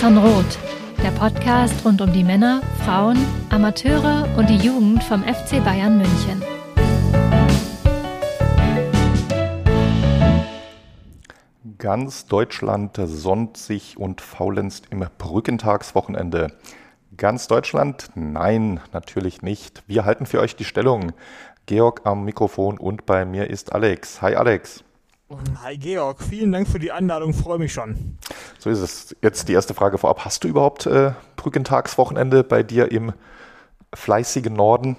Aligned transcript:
Mia 0.00 0.08
Sanroth, 0.08 0.58
der 1.02 1.10
Podcast 1.10 1.84
rund 1.84 2.00
um 2.00 2.10
die 2.12 2.24
Männer, 2.24 2.62
Frauen, 2.86 3.18
Amateure 3.50 4.26
und 4.38 4.48
die 4.48 4.56
Jugend 4.56 5.04
vom 5.04 5.22
FC 5.22 5.62
Bayern 5.62 5.98
München. 5.98 6.42
Ganz 11.76 12.26
Deutschland 12.26 12.98
sonnt 13.04 13.58
sich 13.58 13.98
und 13.98 14.22
faulenzt 14.22 14.86
im 14.90 15.04
Brückentagswochenende. 15.18 16.52
Ganz 17.18 17.46
Deutschland? 17.46 18.08
Nein, 18.14 18.80
natürlich 18.92 19.42
nicht. 19.42 19.82
Wir 19.86 20.06
halten 20.06 20.24
für 20.24 20.40
euch 20.40 20.56
die 20.56 20.64
Stellung. 20.64 21.12
Georg 21.66 22.02
am 22.04 22.24
Mikrofon 22.24 22.78
und 22.78 23.04
bei 23.04 23.26
mir 23.26 23.50
ist 23.50 23.72
Alex. 23.74 24.22
Hi 24.22 24.34
Alex. 24.34 24.82
Hi 25.62 25.78
Georg, 25.78 26.20
vielen 26.22 26.50
Dank 26.50 26.66
für 26.66 26.80
die 26.80 26.90
Einladung, 26.90 27.34
freue 27.34 27.60
mich 27.60 27.72
schon. 27.72 28.18
So 28.58 28.68
ist 28.68 28.80
es. 28.80 29.16
Jetzt 29.22 29.48
die 29.48 29.52
erste 29.52 29.74
Frage 29.74 29.96
vorab. 29.96 30.24
Hast 30.24 30.42
du 30.42 30.48
überhaupt 30.48 30.86
äh, 30.86 31.12
Brückentagswochenende 31.36 32.42
bei 32.42 32.64
dir 32.64 32.90
im 32.90 33.12
fleißigen 33.94 34.52
Norden? 34.52 34.96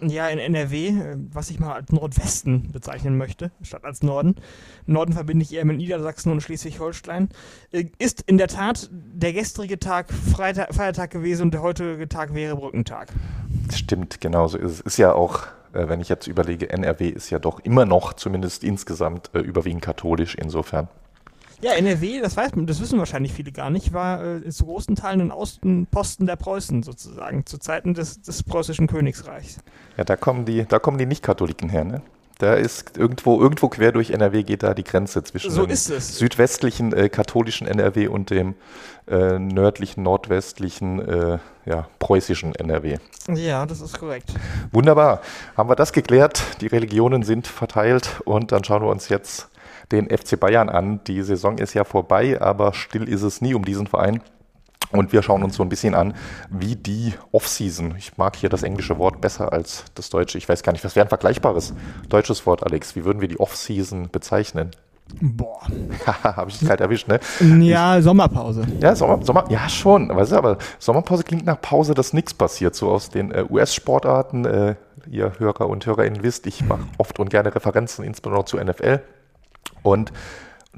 Ja, 0.00 0.28
in 0.28 0.38
NRW, 0.38 0.88
äh, 0.88 1.16
was 1.32 1.50
ich 1.50 1.58
mal 1.58 1.74
als 1.74 1.90
Nordwesten 1.90 2.70
bezeichnen 2.70 3.18
möchte, 3.18 3.50
statt 3.62 3.84
als 3.84 4.02
Norden. 4.04 4.36
Norden 4.86 5.14
verbinde 5.14 5.44
ich 5.44 5.52
eher 5.52 5.64
mit 5.64 5.78
Niedersachsen 5.78 6.30
und 6.30 6.42
Schleswig-Holstein. 6.42 7.30
Äh, 7.72 7.86
ist 7.98 8.22
in 8.22 8.38
der 8.38 8.48
Tat 8.48 8.88
der 8.92 9.32
gestrige 9.32 9.80
Tag 9.80 10.12
Freitag, 10.12 10.74
Feiertag 10.74 11.10
gewesen 11.10 11.42
und 11.42 11.54
der 11.54 11.62
heutige 11.62 12.08
Tag 12.08 12.34
wäre 12.34 12.54
Brückentag. 12.54 13.12
Stimmt, 13.74 14.20
genau 14.20 14.46
so 14.46 14.58
ist 14.58 14.72
es. 14.72 14.80
Ist 14.80 14.96
ja 14.98 15.12
auch 15.12 15.48
wenn 15.72 16.00
ich 16.00 16.08
jetzt 16.08 16.26
überlege, 16.26 16.70
NRW 16.70 17.08
ist 17.08 17.30
ja 17.30 17.38
doch 17.38 17.60
immer 17.60 17.84
noch 17.84 18.12
zumindest 18.14 18.64
insgesamt 18.64 19.30
äh, 19.34 19.38
überwiegend 19.38 19.82
katholisch 19.82 20.34
insofern. 20.34 20.88
Ja, 21.62 21.74
NRW, 21.74 22.20
das 22.20 22.36
weiß 22.36 22.56
man, 22.56 22.66
das 22.66 22.80
wissen 22.80 22.98
wahrscheinlich 22.98 23.32
viele 23.32 23.52
gar 23.52 23.70
nicht, 23.70 23.92
war 23.92 24.24
äh, 24.24 24.48
zu 24.50 24.64
großen 24.64 24.96
Teilen 24.96 25.20
ein 25.20 25.30
Außenposten 25.30 26.26
der 26.26 26.34
Preußen 26.34 26.82
sozusagen, 26.82 27.46
zu 27.46 27.56
Zeiten 27.58 27.94
des, 27.94 28.20
des 28.20 28.42
preußischen 28.42 28.88
Königsreichs. 28.88 29.58
Ja, 29.96 30.02
da 30.02 30.16
kommen 30.16 30.44
die, 30.44 30.64
da 30.66 30.80
kommen 30.80 30.98
die 30.98 31.06
Nicht-Katholiken 31.06 31.68
her, 31.68 31.84
ne? 31.84 32.02
Da 32.42 32.54
ist 32.54 32.98
irgendwo, 32.98 33.40
irgendwo 33.40 33.68
quer 33.68 33.92
durch 33.92 34.10
NRW 34.10 34.42
geht 34.42 34.64
da 34.64 34.74
die 34.74 34.82
Grenze 34.82 35.22
zwischen 35.22 35.52
so 35.52 35.64
dem 35.64 35.76
südwestlichen 35.76 36.92
äh, 36.92 37.08
katholischen 37.08 37.68
NRW 37.68 38.08
und 38.08 38.30
dem 38.30 38.56
äh, 39.06 39.38
nördlichen, 39.38 40.02
nordwestlichen, 40.02 40.98
äh, 41.08 41.38
ja, 41.66 41.86
preußischen 42.00 42.56
NRW. 42.56 42.98
Ja, 43.28 43.64
das 43.64 43.80
ist 43.80 43.96
korrekt. 43.96 44.34
Wunderbar. 44.72 45.20
Haben 45.56 45.68
wir 45.68 45.76
das 45.76 45.92
geklärt? 45.92 46.42
Die 46.60 46.66
Religionen 46.66 47.22
sind 47.22 47.46
verteilt 47.46 48.20
und 48.24 48.50
dann 48.50 48.64
schauen 48.64 48.82
wir 48.82 48.90
uns 48.90 49.08
jetzt 49.08 49.48
den 49.92 50.08
FC 50.08 50.40
Bayern 50.40 50.68
an. 50.68 50.98
Die 51.06 51.22
Saison 51.22 51.58
ist 51.58 51.74
ja 51.74 51.84
vorbei, 51.84 52.40
aber 52.42 52.72
still 52.72 53.08
ist 53.08 53.22
es 53.22 53.40
nie 53.40 53.54
um 53.54 53.64
diesen 53.64 53.86
Verein. 53.86 54.20
Und 54.92 55.12
wir 55.12 55.22
schauen 55.22 55.42
uns 55.42 55.56
so 55.56 55.62
ein 55.62 55.68
bisschen 55.68 55.94
an, 55.94 56.14
wie 56.50 56.76
die 56.76 57.14
Off-Season, 57.32 57.94
ich 57.96 58.18
mag 58.18 58.36
hier 58.36 58.48
das 58.48 58.62
englische 58.62 58.98
Wort 58.98 59.20
besser 59.20 59.52
als 59.52 59.84
das 59.94 60.10
deutsche, 60.10 60.38
ich 60.38 60.48
weiß 60.48 60.62
gar 60.62 60.72
nicht, 60.72 60.84
was 60.84 60.94
wäre 60.94 61.06
ein 61.06 61.08
vergleichbares 61.08 61.74
deutsches 62.08 62.46
Wort, 62.46 62.64
Alex? 62.64 62.94
Wie 62.94 63.04
würden 63.04 63.20
wir 63.20 63.28
die 63.28 63.40
Off-Season 63.40 64.10
bezeichnen? 64.10 64.70
Boah. 65.20 65.60
Habe 66.22 66.50
ich 66.50 66.58
dich 66.58 66.68
kalt 66.68 66.80
erwischt, 66.80 67.08
ne? 67.08 67.20
Ja, 67.60 67.98
ich, 67.98 68.04
Sommerpause. 68.04 68.64
Ja, 68.80 68.94
Sommer, 68.94 69.22
Sommer, 69.24 69.44
ja 69.50 69.68
schon. 69.68 70.08
Weißt 70.08 70.32
du, 70.32 70.36
aber 70.36 70.58
Sommerpause 70.78 71.24
klingt 71.24 71.44
nach 71.44 71.60
Pause, 71.60 71.94
dass 71.94 72.12
nichts 72.12 72.32
passiert. 72.34 72.74
So 72.74 72.90
aus 72.90 73.10
den 73.10 73.30
äh, 73.30 73.44
US-Sportarten, 73.48 74.44
äh, 74.44 74.74
ihr 75.10 75.32
Hörer 75.38 75.68
und 75.68 75.84
Hörerinnen 75.84 76.22
wisst, 76.22 76.46
ich 76.46 76.64
mache 76.64 76.82
oft 76.98 77.18
und 77.18 77.30
gerne 77.30 77.54
Referenzen, 77.54 78.04
insbesondere 78.04 78.44
zu 78.44 78.56
NFL. 78.58 79.00
Und 79.82 80.12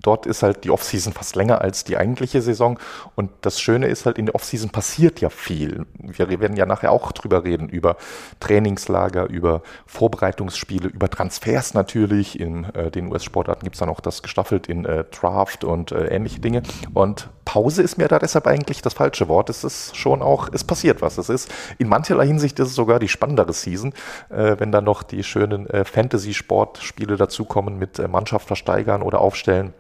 dort 0.01 0.27
ist 0.27 0.43
halt 0.43 0.65
die 0.65 0.71
Offseason 0.71 1.13
fast 1.13 1.37
länger 1.37 1.61
als 1.61 1.85
die 1.85 1.97
eigentliche 1.97 2.43
Saison. 2.43 2.79
Und 3.15 3.31
das 3.43 3.61
Schöne 3.61 3.87
ist 3.87 4.07
halt, 4.07 4.19
in 4.19 4.27
der 4.27 4.35
Offseason 4.35 4.71
passiert 4.71 5.21
ja 5.21 5.31
viel. 5.31 5.87
Wir 5.99 6.29
werden 6.41 6.57
ja 6.57 6.67
nachher 6.67 6.93
auch 6.93 7.13
drüber 7.13 7.45
reden, 7.45 7.69
über 7.69 7.97
Trainingslager, 8.41 9.29
über 9.29 9.63
Vorbereitungsspiele, 9.87 10.89
über 10.89 11.09
Transfers 11.09 11.75
natürlich. 11.75 12.39
In 12.41 12.65
äh, 12.75 12.91
den 12.91 13.11
US-Sportarten 13.11 13.65
gibt 13.65 13.77
es 13.77 13.81
dann 13.81 13.89
auch 13.89 14.01
das 14.01 14.23
gestaffelt 14.23 14.67
in 14.67 14.85
äh, 14.85 15.05
Draft 15.05 15.65
und 15.65 15.93
äh, 15.93 16.09
ähnliche 16.09 16.41
Dinge. 16.41 16.63
Und 16.93 17.29
Pause 17.45 17.83
ist 17.83 17.99
mir 17.99 18.09
da 18.09 18.19
deshalb 18.19 18.47
eigentlich 18.47 18.83
das 18.83 18.95
falsche 18.95 19.29
Wort. 19.29 19.51
Es 19.51 19.65
ist 19.65 19.97
schon 19.97 20.23
auch, 20.23 20.49
es 20.53 20.65
passiert 20.65 21.03
was. 21.03 21.19
Es 21.19 21.29
ist 21.29 21.53
in 21.79 21.89
mancherlei 21.89 22.27
Hinsicht 22.27 22.59
ist 22.59 22.69
es 22.69 22.75
sogar 22.75 22.99
die 22.99 23.09
spannendere 23.09 23.53
Season, 23.53 23.93
äh, 24.31 24.57
wenn 24.59 24.73
dann 24.73 24.85
noch 24.85 25.03
die 25.03 25.23
schönen 25.23 25.69
äh, 25.69 25.85
Fantasy-Sportspiele 25.85 27.17
dazukommen 27.17 27.79
mit 27.79 27.99
äh, 27.99 28.09
Mannschaft 28.09 28.47
versteigern 28.47 29.03
oder 29.03 29.21
aufstellen 29.21 29.75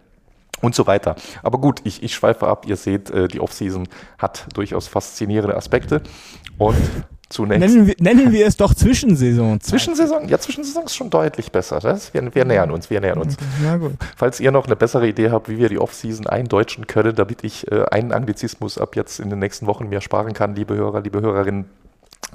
und 0.64 0.75
so 0.75 0.86
weiter. 0.86 1.16
Aber 1.42 1.58
gut, 1.58 1.80
ich, 1.84 2.02
ich 2.02 2.14
schweife 2.14 2.47
ab. 2.47 2.66
Ihr 2.66 2.76
seht, 2.76 3.10
äh, 3.10 3.28
die 3.28 3.41
Offseason 3.41 3.88
hat 4.19 4.47
durchaus 4.54 4.88
faszinierende 4.88 5.56
Aspekte. 5.56 6.02
Und 6.58 6.76
zunächst. 7.28 7.60
Nennen 7.60 7.86
wir, 7.86 7.94
nennen 7.98 8.32
wir 8.32 8.47
es 8.47 8.56
doch 8.56 8.75
Zwischensaison. 8.75 9.60
Zwischensaison? 9.60 10.28
Ja, 10.28 10.38
Zwischensaison 10.38 10.84
ist 10.84 10.94
schon 10.94 11.10
deutlich 11.10 11.52
besser. 11.52 11.80
Das, 11.80 12.14
wir, 12.14 12.34
wir 12.34 12.44
nähern 12.44 12.70
uns, 12.70 12.91
wir 12.91 13.00
nähern 13.00 13.19
uns. 13.19 13.36
Na 13.62 13.76
gut. 13.76 13.92
Falls 14.16 14.41
ihr 14.41 14.52
noch 14.52 14.66
eine 14.66 14.76
bessere 14.76 15.06
Idee 15.06 15.30
habt, 15.30 15.48
wie 15.48 15.58
wir 15.58 15.69
die 15.69 15.78
Offseason 15.78 16.26
eindeutschen 16.26 16.86
können, 16.86 17.14
damit 17.14 17.44
ich 17.44 17.70
äh, 17.70 17.84
einen 17.91 18.12
Anglizismus 18.12 18.78
ab 18.78 18.96
jetzt 18.96 19.20
in 19.20 19.31
den 19.31 19.38
nächsten 19.38 19.66
Wochen 19.66 19.88
mir 19.88 20.00
sparen 20.00 20.32
kann, 20.32 20.54
liebe 20.54 20.75
Hörer, 20.75 21.02
liebe 21.02 21.20
Hörerinnen, 21.20 21.66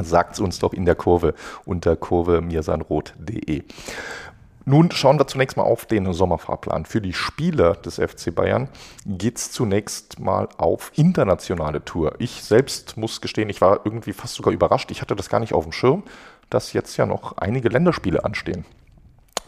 sagt 0.01 0.33
es 0.33 0.39
uns 0.39 0.59
doch 0.59 0.73
in 0.73 0.85
der 0.85 0.95
Kurve 0.95 1.33
unter 1.65 1.95
kurve-mirsanrot.de. 1.95 3.63
Nun 4.69 4.91
schauen 4.91 5.17
wir 5.17 5.25
zunächst 5.25 5.57
mal 5.57 5.63
auf 5.63 5.87
den 5.87 6.13
Sommerfahrplan. 6.13 6.85
Für 6.85 7.01
die 7.01 7.13
Spieler 7.13 7.73
des 7.73 7.95
FC 7.95 8.35
Bayern 8.35 8.69
geht 9.03 9.39
es 9.39 9.51
zunächst 9.51 10.19
mal 10.19 10.47
auf 10.57 10.91
internationale 10.93 11.83
Tour. 11.83 12.13
Ich 12.19 12.43
selbst 12.43 12.95
muss 12.95 13.19
gestehen, 13.19 13.49
ich 13.49 13.61
war 13.61 13.79
irgendwie 13.83 14.13
fast 14.13 14.35
sogar 14.35 14.53
überrascht. 14.53 14.91
Ich 14.91 15.01
hatte 15.01 15.15
das 15.15 15.27
gar 15.27 15.39
nicht 15.39 15.53
auf 15.53 15.63
dem 15.63 15.71
Schirm, 15.71 16.03
dass 16.51 16.73
jetzt 16.73 16.97
ja 16.97 17.07
noch 17.07 17.39
einige 17.39 17.67
Länderspiele 17.67 18.23
anstehen. 18.23 18.63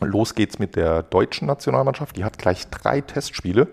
Los 0.03 0.33
geht's 0.33 0.57
mit 0.57 0.75
der 0.75 1.03
deutschen 1.03 1.47
Nationalmannschaft. 1.47 2.17
Die 2.17 2.23
hat 2.23 2.37
gleich 2.37 2.67
drei 2.69 3.01
Testspiele. 3.01 3.67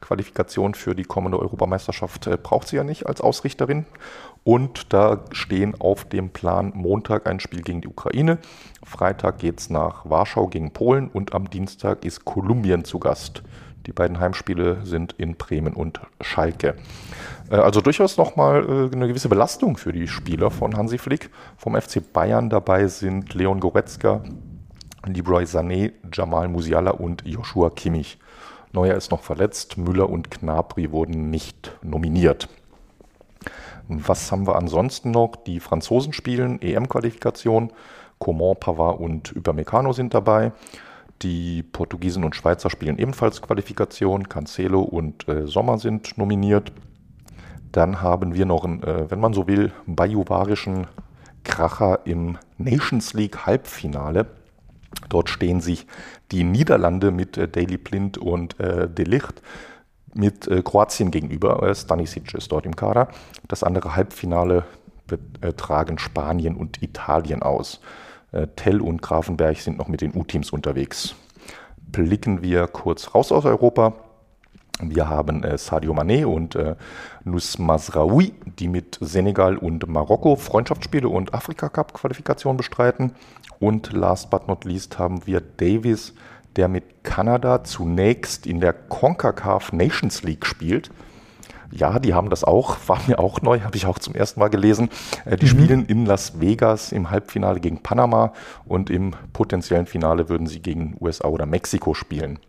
Qualifikation 0.00 0.74
für 0.74 0.94
die 0.94 1.04
kommende 1.04 1.38
Europameisterschaft 1.38 2.26
äh, 2.26 2.38
braucht 2.42 2.68
sie 2.68 2.76
ja 2.76 2.84
nicht 2.84 3.06
als 3.06 3.20
Ausrichterin. 3.20 3.84
Und 4.44 4.92
da 4.92 5.24
stehen 5.32 5.78
auf 5.80 6.04
dem 6.04 6.30
Plan 6.30 6.72
Montag 6.74 7.26
ein 7.26 7.40
Spiel 7.40 7.62
gegen 7.62 7.80
die 7.80 7.88
Ukraine. 7.88 8.38
Freitag 8.84 9.38
geht's 9.38 9.70
nach 9.70 10.08
Warschau 10.08 10.48
gegen 10.48 10.72
Polen 10.72 11.08
und 11.08 11.34
am 11.34 11.50
Dienstag 11.50 12.04
ist 12.04 12.24
Kolumbien 12.24 12.84
zu 12.84 12.98
Gast. 12.98 13.42
Die 13.86 13.92
beiden 13.92 14.18
Heimspiele 14.18 14.84
sind 14.84 15.12
in 15.18 15.36
Bremen 15.36 15.74
und 15.74 16.00
Schalke. 16.20 16.76
Äh, 17.50 17.56
also 17.56 17.80
durchaus 17.80 18.16
nochmal 18.16 18.64
äh, 18.64 18.94
eine 18.94 19.08
gewisse 19.08 19.28
Belastung 19.28 19.76
für 19.76 19.92
die 19.92 20.08
Spieler 20.08 20.50
von 20.50 20.76
Hansi 20.76 20.98
Flick. 20.98 21.30
Vom 21.56 21.78
FC 21.78 22.00
Bayern 22.12 22.48
dabei 22.48 22.86
sind 22.86 23.34
Leon 23.34 23.60
Goretzka, 23.60 24.22
Leroy 25.06 25.44
Sané, 25.44 25.92
Jamal 26.12 26.48
Musiala 26.48 26.92
und 26.92 27.26
Joshua 27.26 27.70
Kimmich. 27.70 28.18
Neuer 28.72 28.96
ist 28.96 29.10
noch 29.10 29.22
verletzt, 29.22 29.78
Müller 29.78 30.10
und 30.10 30.30
Knabri 30.30 30.90
wurden 30.90 31.30
nicht 31.30 31.76
nominiert. 31.82 32.48
Was 33.88 34.32
haben 34.32 34.46
wir 34.46 34.56
ansonsten 34.56 35.10
noch? 35.10 35.36
Die 35.36 35.60
Franzosen 35.60 36.12
spielen 36.12 36.60
EM-Qualifikation. 36.60 37.70
Coman, 38.18 38.56
Pavard 38.58 38.98
und 38.98 39.36
Upamecano 39.36 39.92
sind 39.92 40.14
dabei. 40.14 40.52
Die 41.22 41.62
Portugiesen 41.62 42.24
und 42.24 42.34
Schweizer 42.34 42.70
spielen 42.70 42.98
ebenfalls 42.98 43.42
Qualifikation. 43.42 44.28
Cancelo 44.28 44.80
und 44.80 45.28
äh, 45.28 45.46
Sommer 45.46 45.78
sind 45.78 46.16
nominiert. 46.16 46.72
Dann 47.72 48.00
haben 48.00 48.34
wir 48.34 48.46
noch 48.46 48.64
einen, 48.64 48.82
äh, 48.82 49.10
wenn 49.10 49.20
man 49.20 49.34
so 49.34 49.46
will, 49.46 49.72
bajuwarischen 49.86 50.86
Kracher 51.44 52.00
im 52.04 52.38
Nations 52.56 53.12
League 53.12 53.46
Halbfinale. 53.46 54.26
Dort 55.08 55.28
stehen 55.28 55.60
sich 55.60 55.86
die 56.32 56.44
Niederlande 56.44 57.10
mit 57.10 57.36
äh, 57.36 57.48
Daily 57.48 57.76
Blind 57.76 58.18
und 58.18 58.58
äh, 58.60 58.88
De 58.88 59.04
Licht 59.04 59.42
mit 60.14 60.46
äh, 60.48 60.62
Kroatien 60.62 61.10
gegenüber. 61.10 61.62
Äh, 61.62 61.74
Stanisic 61.74 62.34
ist 62.34 62.50
dort 62.52 62.66
im 62.66 62.76
Kader. 62.76 63.08
Das 63.48 63.62
andere 63.62 63.96
Halbfinale 63.96 64.64
tragen 65.58 65.98
Spanien 65.98 66.56
und 66.56 66.82
Italien 66.82 67.42
aus. 67.42 67.82
Tell 68.56 68.80
und 68.80 69.02
Grafenberg 69.02 69.58
sind 69.58 69.76
noch 69.76 69.86
mit 69.86 70.00
den 70.00 70.16
U-Teams 70.16 70.50
unterwegs. 70.50 71.14
Blicken 71.76 72.42
wir 72.42 72.66
kurz 72.68 73.14
raus 73.14 73.30
aus 73.30 73.44
Europa. 73.44 73.92
Wir 74.80 75.08
haben 75.08 75.44
äh, 75.44 75.56
Sadio 75.56 75.92
Mané 75.92 76.26
und 76.26 76.56
äh, 76.56 76.74
Nus 77.24 77.58
Masraoui, 77.58 78.34
die 78.58 78.68
mit 78.68 78.98
Senegal 79.00 79.56
und 79.56 79.86
Marokko 79.88 80.36
Freundschaftsspiele 80.36 81.08
und 81.08 81.32
Afrika 81.32 81.68
Cup 81.68 81.94
Qualifikation 81.94 82.56
bestreiten. 82.56 83.12
Und 83.60 83.92
last 83.92 84.30
but 84.30 84.48
not 84.48 84.64
least 84.64 84.98
haben 84.98 85.26
wir 85.26 85.40
Davis, 85.40 86.12
der 86.56 86.68
mit 86.68 87.04
Kanada 87.04 87.64
zunächst 87.64 88.46
in 88.46 88.60
der 88.60 88.72
CONCACAF 88.72 89.72
Nations 89.72 90.22
League 90.22 90.46
spielt. 90.46 90.90
Ja, 91.70 91.98
die 91.98 92.14
haben 92.14 92.30
das 92.30 92.44
auch, 92.44 92.76
war 92.86 93.00
mir 93.06 93.18
auch 93.18 93.42
neu, 93.42 93.60
habe 93.60 93.76
ich 93.76 93.86
auch 93.86 93.98
zum 93.98 94.14
ersten 94.14 94.40
Mal 94.40 94.48
gelesen. 94.48 94.90
Äh, 95.24 95.36
die 95.36 95.46
mhm. 95.46 95.50
spielen 95.50 95.86
in 95.86 96.04
Las 96.04 96.40
Vegas 96.40 96.90
im 96.90 97.10
Halbfinale 97.10 97.60
gegen 97.60 97.82
Panama 97.82 98.32
und 98.64 98.90
im 98.90 99.12
potenziellen 99.32 99.86
Finale 99.86 100.28
würden 100.28 100.48
sie 100.48 100.60
gegen 100.60 100.96
USA 101.00 101.28
oder 101.28 101.46
Mexiko 101.46 101.94
spielen. 101.94 102.40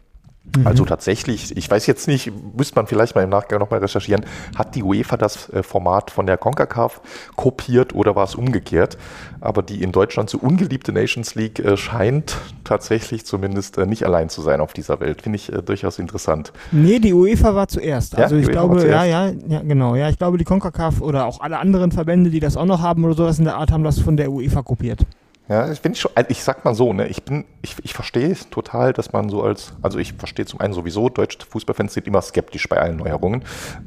Mhm. 0.57 0.67
Also 0.67 0.85
tatsächlich, 0.85 1.55
ich 1.55 1.69
weiß 1.69 1.85
jetzt 1.87 2.07
nicht, 2.07 2.31
müsste 2.55 2.75
man 2.75 2.87
vielleicht 2.87 3.15
mal 3.15 3.23
im 3.23 3.29
Nachgang 3.29 3.59
nochmal 3.59 3.79
recherchieren, 3.79 4.25
hat 4.55 4.75
die 4.75 4.83
UEFA 4.83 5.17
das 5.17 5.49
äh, 5.49 5.63
Format 5.63 6.11
von 6.11 6.25
der 6.25 6.37
CONCACAF 6.37 7.01
kopiert 7.35 7.93
oder 7.95 8.15
war 8.15 8.25
es 8.25 8.35
umgekehrt? 8.35 8.97
Aber 9.41 9.61
die 9.61 9.81
in 9.83 9.91
Deutschland 9.91 10.29
so 10.29 10.37
ungeliebte 10.37 10.91
Nations 10.91 11.35
League 11.35 11.59
äh, 11.59 11.77
scheint 11.77 12.37
tatsächlich 12.63 13.25
zumindest 13.25 13.77
äh, 13.77 13.85
nicht 13.85 14.05
allein 14.05 14.29
zu 14.29 14.41
sein 14.41 14.61
auf 14.61 14.73
dieser 14.73 14.99
Welt. 14.99 15.21
Finde 15.21 15.37
ich 15.37 15.51
durchaus 15.65 15.99
interessant. 15.99 16.51
Nee, 16.71 16.99
die 16.99 17.13
UEFA 17.13 17.55
war 17.55 17.67
zuerst. 17.67 18.17
Also 18.17 18.35
ja, 18.35 18.41
ich 18.41 18.49
glaube, 18.49 18.87
ja, 18.87 19.03
ja, 19.03 19.31
ja, 19.47 19.61
genau. 19.61 19.95
Ja, 19.95 20.09
ich 20.09 20.17
glaube, 20.17 20.37
die 20.37 20.45
CONCACAF 20.45 21.01
oder 21.01 21.25
auch 21.25 21.41
alle 21.41 21.59
anderen 21.59 21.91
Verbände, 21.91 22.29
die 22.29 22.39
das 22.39 22.57
auch 22.57 22.65
noch 22.65 22.81
haben 22.81 23.03
oder 23.03 23.13
sowas 23.13 23.39
in 23.39 23.45
der 23.45 23.57
Art, 23.57 23.71
haben 23.71 23.83
das 23.83 23.99
von 23.99 24.17
der 24.17 24.31
UEFA 24.31 24.61
kopiert. 24.61 25.05
Ja, 25.47 25.71
ich 25.71 25.79
finde 25.79 25.99
schon, 25.99 26.11
also 26.15 26.29
ich 26.31 26.43
sag 26.43 26.65
mal 26.65 26.73
so, 26.73 26.91
ne, 26.91 27.07
ich 27.07 27.23
bin, 27.23 27.45
ich, 27.61 27.75
ich 27.83 27.93
verstehe 27.93 28.35
total, 28.49 28.93
dass 28.93 29.13
man 29.13 29.29
so 29.29 29.43
als, 29.43 29.73
also 29.83 29.99
ich 29.99 30.13
verstehe 30.13 30.45
zum 30.45 30.59
einen 30.59 30.73
sowieso, 30.73 31.07
deutsche 31.09 31.37
Fußballfans 31.47 31.93
sind 31.93 32.07
immer 32.07 32.21
skeptisch 32.23 32.67
bei 32.67 32.79
allen 32.79 32.97
Neuerungen. 32.97 33.43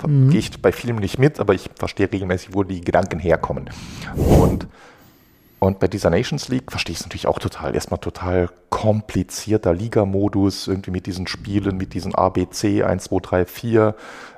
Mhm. 0.06 0.30
Gehe 0.30 0.38
ich 0.38 0.62
bei 0.62 0.70
vielen 0.70 0.96
nicht 0.96 1.18
mit, 1.18 1.40
aber 1.40 1.54
ich 1.54 1.68
verstehe 1.74 2.10
regelmäßig, 2.12 2.54
wo 2.54 2.62
die 2.62 2.80
Gedanken 2.80 3.18
herkommen. 3.18 3.70
Und, 4.14 4.68
und 5.58 5.80
bei 5.80 5.88
dieser 5.88 6.10
Nations 6.10 6.48
League 6.48 6.70
verstehe 6.70 6.92
ich 6.92 7.00
es 7.00 7.06
natürlich 7.06 7.26
auch 7.26 7.40
total. 7.40 7.74
Erstmal 7.74 7.98
total 7.98 8.50
komplizierter 8.70 9.74
Ligamodus, 9.74 10.68
irgendwie 10.68 10.92
mit 10.92 11.06
diesen 11.06 11.26
Spielen, 11.26 11.76
mit 11.76 11.92
diesen 11.92 12.14
ABC 12.14 12.84
1, 12.84 13.02
2, 13.02 13.18
3, 13.20 13.46
4. 13.46 13.94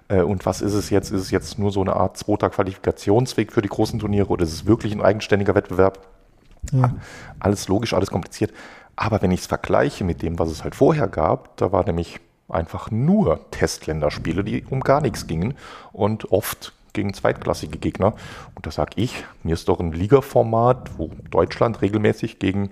Und 0.08 0.46
was 0.46 0.62
ist 0.62 0.72
es 0.72 0.88
jetzt? 0.88 1.12
Ist 1.12 1.20
es 1.20 1.31
jetzt 1.31 1.58
nur 1.58 1.70
so 1.70 1.82
eine 1.82 1.94
Art 1.94 2.17
zweiter 2.17 2.49
Qualifikationsweg 2.49 3.52
für 3.52 3.61
die 3.61 3.69
großen 3.69 3.99
Turniere 4.00 4.28
oder 4.28 4.44
ist 4.44 4.52
es 4.55 4.67
wirklich 4.67 4.94
ein 4.94 5.02
eigenständiger 5.02 5.55
Wettbewerb? 5.55 6.00
Ja. 6.72 6.94
Alles 7.38 7.68
logisch, 7.68 7.94
alles 7.94 8.10
kompliziert. 8.10 8.52
Aber 8.96 9.22
wenn 9.22 9.30
ich 9.30 9.40
es 9.40 9.46
vergleiche 9.46 10.04
mit 10.04 10.22
dem, 10.22 10.38
was 10.38 10.50
es 10.50 10.62
halt 10.62 10.74
vorher 10.74 11.08
gab, 11.08 11.56
da 11.56 11.72
war 11.72 11.84
nämlich 11.84 12.20
einfach 12.48 12.90
nur 12.90 13.50
Testländerspiele, 13.50 14.44
die 14.44 14.64
um 14.68 14.80
gar 14.80 15.00
nichts 15.00 15.26
gingen 15.26 15.54
und 15.92 16.32
oft 16.32 16.72
gegen 16.92 17.14
zweitklassige 17.14 17.78
Gegner. 17.78 18.14
Und 18.54 18.66
da 18.66 18.70
sage 18.70 18.92
ich, 18.96 19.24
mir 19.42 19.54
ist 19.54 19.68
doch 19.68 19.80
ein 19.80 19.92
Ligaformat, 19.92 20.98
wo 20.98 21.10
Deutschland 21.30 21.82
regelmäßig 21.82 22.38
gegen 22.38 22.70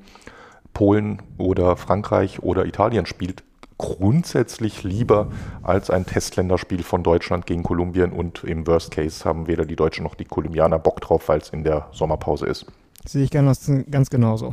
Polen 0.74 1.22
oder 1.38 1.76
Frankreich 1.76 2.42
oder 2.42 2.66
Italien 2.66 3.06
spielt, 3.06 3.42
grundsätzlich 3.78 4.82
lieber 4.82 5.28
als 5.62 5.88
ein 5.88 6.04
Testländerspiel 6.04 6.82
von 6.82 7.02
Deutschland 7.02 7.46
gegen 7.46 7.62
Kolumbien. 7.62 8.12
Und 8.12 8.44
im 8.44 8.66
Worst 8.66 8.90
Case 8.90 9.24
haben 9.24 9.46
weder 9.46 9.64
die 9.64 9.76
Deutschen 9.76 10.02
noch 10.02 10.16
die 10.16 10.24
Kolumbianer 10.24 10.78
Bock 10.78 11.00
drauf, 11.00 11.28
weil 11.28 11.38
es 11.38 11.50
in 11.50 11.64
der 11.64 11.86
Sommerpause 11.92 12.46
ist. 12.46 12.66
Sehe 13.08 13.24
ich 13.24 13.30
ganz, 13.30 13.70
ganz 13.90 14.10
genauso. 14.10 14.52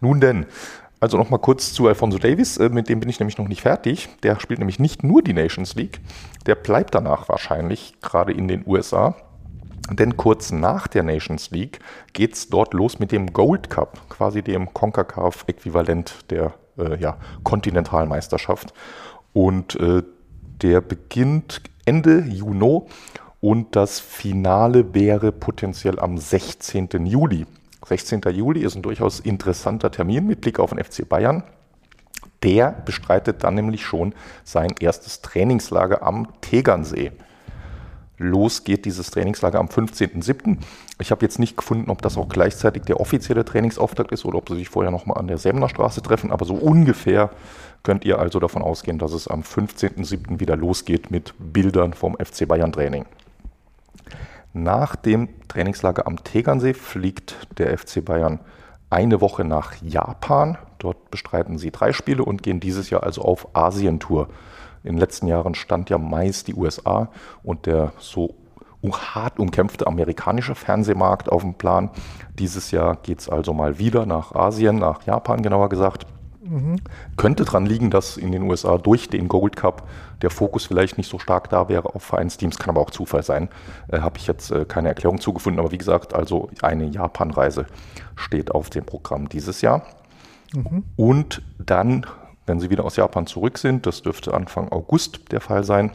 Nun 0.00 0.20
denn, 0.20 0.46
also 0.98 1.16
nochmal 1.16 1.38
kurz 1.38 1.72
zu 1.72 1.86
Alfonso 1.86 2.18
Davis, 2.18 2.56
äh, 2.56 2.68
mit 2.70 2.88
dem 2.88 2.98
bin 2.98 3.08
ich 3.08 3.20
nämlich 3.20 3.38
noch 3.38 3.46
nicht 3.46 3.62
fertig. 3.62 4.08
Der 4.24 4.40
spielt 4.40 4.58
nämlich 4.58 4.80
nicht 4.80 5.04
nur 5.04 5.22
die 5.22 5.32
Nations 5.32 5.76
League, 5.76 6.00
der 6.46 6.56
bleibt 6.56 6.92
danach 6.96 7.28
wahrscheinlich 7.28 7.94
gerade 8.02 8.32
in 8.32 8.48
den 8.48 8.64
USA. 8.66 9.14
Denn 9.92 10.16
kurz 10.16 10.50
nach 10.50 10.88
der 10.88 11.04
Nations 11.04 11.52
League 11.52 11.78
geht 12.14 12.34
es 12.34 12.48
dort 12.48 12.74
los 12.74 12.98
mit 12.98 13.12
dem 13.12 13.32
Gold 13.32 13.70
Cup, 13.70 14.00
quasi 14.08 14.42
dem 14.42 14.74
CONCACAF-Äquivalent 14.74 16.30
der 16.30 16.54
äh, 16.78 16.98
ja, 16.98 17.18
Kontinentalmeisterschaft. 17.44 18.74
Und 19.32 19.76
äh, 19.76 20.02
der 20.62 20.80
beginnt 20.80 21.60
Ende 21.84 22.24
Juni 22.26 22.82
und 23.44 23.76
das 23.76 24.00
Finale 24.00 24.94
wäre 24.94 25.30
potenziell 25.30 26.00
am 26.00 26.16
16. 26.16 26.88
Juli. 27.04 27.44
16. 27.84 28.22
Juli 28.32 28.62
ist 28.62 28.74
ein 28.74 28.80
durchaus 28.80 29.20
interessanter 29.20 29.90
Termin 29.90 30.26
mit 30.26 30.40
Blick 30.40 30.58
auf 30.58 30.70
den 30.70 30.82
FC 30.82 31.06
Bayern. 31.06 31.42
Der 32.42 32.70
bestreitet 32.70 33.44
dann 33.44 33.54
nämlich 33.54 33.84
schon 33.84 34.14
sein 34.44 34.72
erstes 34.80 35.20
Trainingslager 35.20 36.02
am 36.02 36.28
Tegernsee. 36.40 37.12
Los 38.16 38.64
geht 38.64 38.86
dieses 38.86 39.10
Trainingslager 39.10 39.58
am 39.58 39.66
15.07. 39.66 40.56
Ich 40.98 41.10
habe 41.10 41.20
jetzt 41.20 41.38
nicht 41.38 41.58
gefunden, 41.58 41.90
ob 41.90 42.00
das 42.00 42.16
auch 42.16 42.30
gleichzeitig 42.30 42.84
der 42.84 42.98
offizielle 42.98 43.44
Trainingsauftakt 43.44 44.10
ist 44.10 44.24
oder 44.24 44.38
ob 44.38 44.48
sie 44.48 44.56
sich 44.56 44.70
vorher 44.70 44.90
nochmal 44.90 45.18
an 45.18 45.26
der 45.26 45.36
Sämner 45.36 45.68
Straße 45.68 46.00
treffen, 46.00 46.32
aber 46.32 46.46
so 46.46 46.54
ungefähr 46.54 47.28
könnt 47.82 48.06
ihr 48.06 48.18
also 48.18 48.40
davon 48.40 48.62
ausgehen, 48.62 48.98
dass 48.98 49.12
es 49.12 49.28
am 49.28 49.42
15.07. 49.42 50.40
wieder 50.40 50.56
losgeht 50.56 51.10
mit 51.10 51.34
Bildern 51.38 51.92
vom 51.92 52.16
FC 52.16 52.48
Bayern 52.48 52.72
Training. 52.72 53.04
Nach 54.56 54.94
dem 54.94 55.28
Trainingslager 55.48 56.06
am 56.06 56.22
Tegernsee 56.22 56.74
fliegt 56.74 57.58
der 57.58 57.76
FC 57.76 58.04
Bayern 58.04 58.38
eine 58.88 59.20
Woche 59.20 59.42
nach 59.42 59.74
Japan. 59.82 60.56
Dort 60.78 61.10
bestreiten 61.10 61.58
sie 61.58 61.72
drei 61.72 61.92
Spiele 61.92 62.24
und 62.24 62.44
gehen 62.44 62.60
dieses 62.60 62.88
Jahr 62.88 63.02
also 63.02 63.22
auf 63.22 63.48
Asientour. 63.56 64.28
In 64.84 64.92
den 64.92 64.98
letzten 64.98 65.26
Jahren 65.26 65.56
stand 65.56 65.90
ja 65.90 65.98
meist 65.98 66.46
die 66.46 66.54
USA 66.54 67.08
und 67.42 67.66
der 67.66 67.94
so 67.98 68.36
hart 68.84 69.40
umkämpfte 69.40 69.88
amerikanische 69.88 70.54
Fernsehmarkt 70.54 71.32
auf 71.32 71.42
dem 71.42 71.54
Plan. 71.54 71.90
Dieses 72.38 72.70
Jahr 72.70 72.94
geht 73.02 73.18
es 73.18 73.28
also 73.28 73.54
mal 73.54 73.80
wieder 73.80 74.06
nach 74.06 74.36
Asien, 74.36 74.76
nach 74.76 75.02
Japan 75.04 75.42
genauer 75.42 75.68
gesagt. 75.68 76.06
Mhm. 76.44 76.76
Könnte 77.16 77.44
daran 77.44 77.64
liegen, 77.64 77.90
dass 77.90 78.18
in 78.18 78.30
den 78.30 78.42
USA 78.42 78.76
durch 78.76 79.08
den 79.08 79.28
Gold 79.28 79.56
Cup 79.56 79.88
der 80.20 80.30
Fokus 80.30 80.66
vielleicht 80.66 80.98
nicht 80.98 81.08
so 81.08 81.18
stark 81.18 81.48
da 81.48 81.68
wäre 81.70 81.94
auf 81.94 82.02
Vereinsteams, 82.02 82.58
kann 82.58 82.70
aber 82.70 82.82
auch 82.82 82.90
Zufall 82.90 83.22
sein. 83.22 83.48
Äh, 83.88 84.00
Habe 84.00 84.18
ich 84.18 84.26
jetzt 84.26 84.50
äh, 84.50 84.66
keine 84.66 84.88
Erklärung 84.88 85.20
zugefunden, 85.20 85.58
aber 85.58 85.72
wie 85.72 85.78
gesagt, 85.78 86.14
also 86.14 86.50
eine 86.60 86.84
Japan-Reise 86.84 87.66
steht 88.14 88.50
auf 88.50 88.68
dem 88.68 88.84
Programm 88.84 89.28
dieses 89.28 89.62
Jahr. 89.62 89.86
Mhm. 90.54 90.84
Und 90.96 91.42
dann, 91.58 92.06
wenn 92.46 92.60
Sie 92.60 92.68
wieder 92.68 92.84
aus 92.84 92.96
Japan 92.96 93.26
zurück 93.26 93.56
sind, 93.56 93.86
das 93.86 94.02
dürfte 94.02 94.34
Anfang 94.34 94.70
August 94.70 95.32
der 95.32 95.40
Fall 95.40 95.64
sein, 95.64 95.92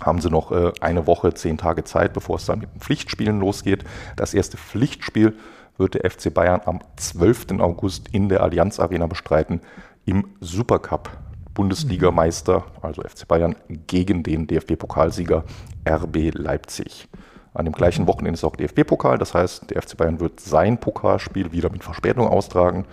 haben 0.00 0.20
Sie 0.20 0.30
noch 0.30 0.50
äh, 0.50 0.72
eine 0.80 1.06
Woche, 1.06 1.32
zehn 1.34 1.58
Tage 1.58 1.84
Zeit, 1.84 2.12
bevor 2.12 2.36
es 2.36 2.46
dann 2.46 2.58
mit 2.58 2.74
den 2.74 2.80
Pflichtspielen 2.80 3.38
losgeht. 3.38 3.84
Das 4.16 4.34
erste 4.34 4.56
Pflichtspiel 4.56 5.36
wird 5.78 5.94
der 5.94 6.10
FC 6.10 6.32
Bayern 6.32 6.60
am 6.64 6.80
12. 6.96 7.60
August 7.60 8.08
in 8.12 8.28
der 8.28 8.42
Allianz 8.42 8.80
Arena 8.80 9.06
bestreiten 9.06 9.60
im 10.04 10.36
Supercup. 10.40 11.10
Bundesligameister, 11.56 12.64
also 12.82 13.00
FC 13.00 13.26
Bayern, 13.26 13.56
gegen 13.86 14.22
den 14.22 14.46
DFB-Pokalsieger 14.46 15.42
RB 15.88 16.34
Leipzig. 16.34 17.08
An 17.54 17.64
dem 17.64 17.72
gleichen 17.72 18.06
Wochenende 18.06 18.34
ist 18.34 18.44
auch 18.44 18.56
DFB-Pokal, 18.56 19.16
das 19.16 19.32
heißt, 19.32 19.70
der 19.70 19.80
FC 19.80 19.96
Bayern 19.96 20.20
wird 20.20 20.38
sein 20.38 20.78
Pokalspiel 20.78 21.52
wieder 21.52 21.70
mit 21.70 21.82
Verspätung 21.82 22.28
austragen 22.28 22.84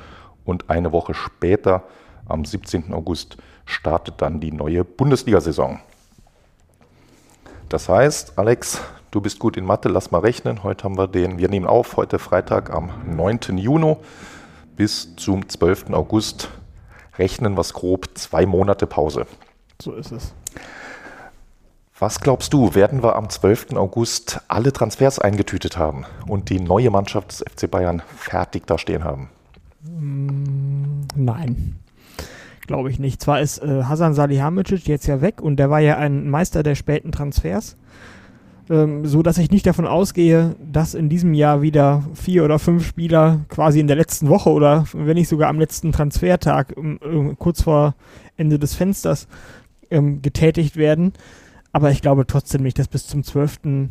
und 0.45 0.69
eine 0.69 0.93
Woche 0.93 1.13
später, 1.13 1.83
am 2.25 2.45
17. 2.45 2.93
August, 2.93 3.35
startet 3.65 4.21
dann 4.21 4.39
die 4.39 4.53
neue 4.53 4.85
Bundesliga-Saison. 4.85 5.81
Das 7.67 7.89
heißt, 7.89 8.39
Alex, 8.39 8.79
Du 9.13 9.21
bist 9.21 9.37
gut 9.37 9.57
in 9.57 9.65
Mathe, 9.65 9.89
lass 9.89 10.09
mal 10.09 10.21
rechnen. 10.21 10.63
Heute 10.63 10.85
haben 10.85 10.97
wir 10.97 11.07
den, 11.07 11.37
wir 11.37 11.47
nehmen 11.47 11.67
auf, 11.67 11.97
heute 11.97 12.17
Freitag 12.17 12.73
am 12.73 12.89
9. 13.05 13.59
Juni 13.59 13.95
bis 14.75 15.15
zum 15.17 15.47
12. 15.47 15.91
August 15.91 16.49
rechnen 17.19 17.55
wir 17.55 17.61
grob 17.61 18.07
zwei 18.15 18.47
Monate 18.47 18.87
Pause. 18.87 19.27
So 19.79 19.93
ist 19.93 20.11
es. 20.11 20.33
Was 21.99 22.21
glaubst 22.21 22.53
du, 22.53 22.73
werden 22.73 23.03
wir 23.03 23.15
am 23.15 23.29
12. 23.29 23.73
August 23.75 24.41
alle 24.47 24.73
Transfers 24.73 25.19
eingetütet 25.19 25.77
haben 25.77 26.05
und 26.25 26.49
die 26.49 26.59
neue 26.59 26.89
Mannschaft 26.89 27.33
des 27.33 27.45
FC 27.47 27.69
Bayern 27.69 28.01
fertig 28.17 28.65
da 28.65 28.79
stehen 28.79 29.03
haben? 29.03 29.29
Mm, 29.83 31.01
nein. 31.13 31.75
Glaube 32.65 32.89
ich 32.89 32.97
nicht. 32.97 33.21
Zwar 33.21 33.41
ist 33.41 33.59
äh, 33.59 33.83
Hasan 33.83 34.15
Salihamidzic 34.15 34.87
jetzt 34.87 35.05
ja 35.05 35.21
weg 35.21 35.39
und 35.39 35.57
der 35.57 35.69
war 35.69 35.81
ja 35.81 35.97
ein 35.97 36.31
Meister 36.31 36.63
der 36.63 36.73
späten 36.73 37.11
Transfers 37.11 37.77
ähm, 38.69 39.05
so 39.05 39.21
dass 39.21 39.37
ich 39.37 39.51
nicht 39.51 39.65
davon 39.65 39.87
ausgehe, 39.87 40.55
dass 40.59 40.93
in 40.93 41.09
diesem 41.09 41.33
Jahr 41.33 41.61
wieder 41.61 42.03
vier 42.13 42.45
oder 42.45 42.59
fünf 42.59 42.85
Spieler 42.85 43.41
quasi 43.49 43.79
in 43.79 43.87
der 43.87 43.95
letzten 43.95 44.29
Woche 44.29 44.49
oder 44.49 44.85
wenn 44.93 45.15
nicht 45.15 45.27
sogar 45.27 45.49
am 45.49 45.59
letzten 45.59 45.91
Transfertag 45.91 46.75
äh, 46.77 47.35
kurz 47.37 47.63
vor 47.63 47.95
Ende 48.37 48.59
des 48.59 48.73
Fensters 48.75 49.27
ähm, 49.91 50.21
getätigt 50.21 50.75
werden. 50.77 51.13
Aber 51.71 51.91
ich 51.91 52.01
glaube 52.01 52.25
trotzdem 52.25 52.63
nicht, 52.63 52.79
dass 52.79 52.87
bis 52.87 53.07
zum 53.07 53.23
12. 53.23 53.89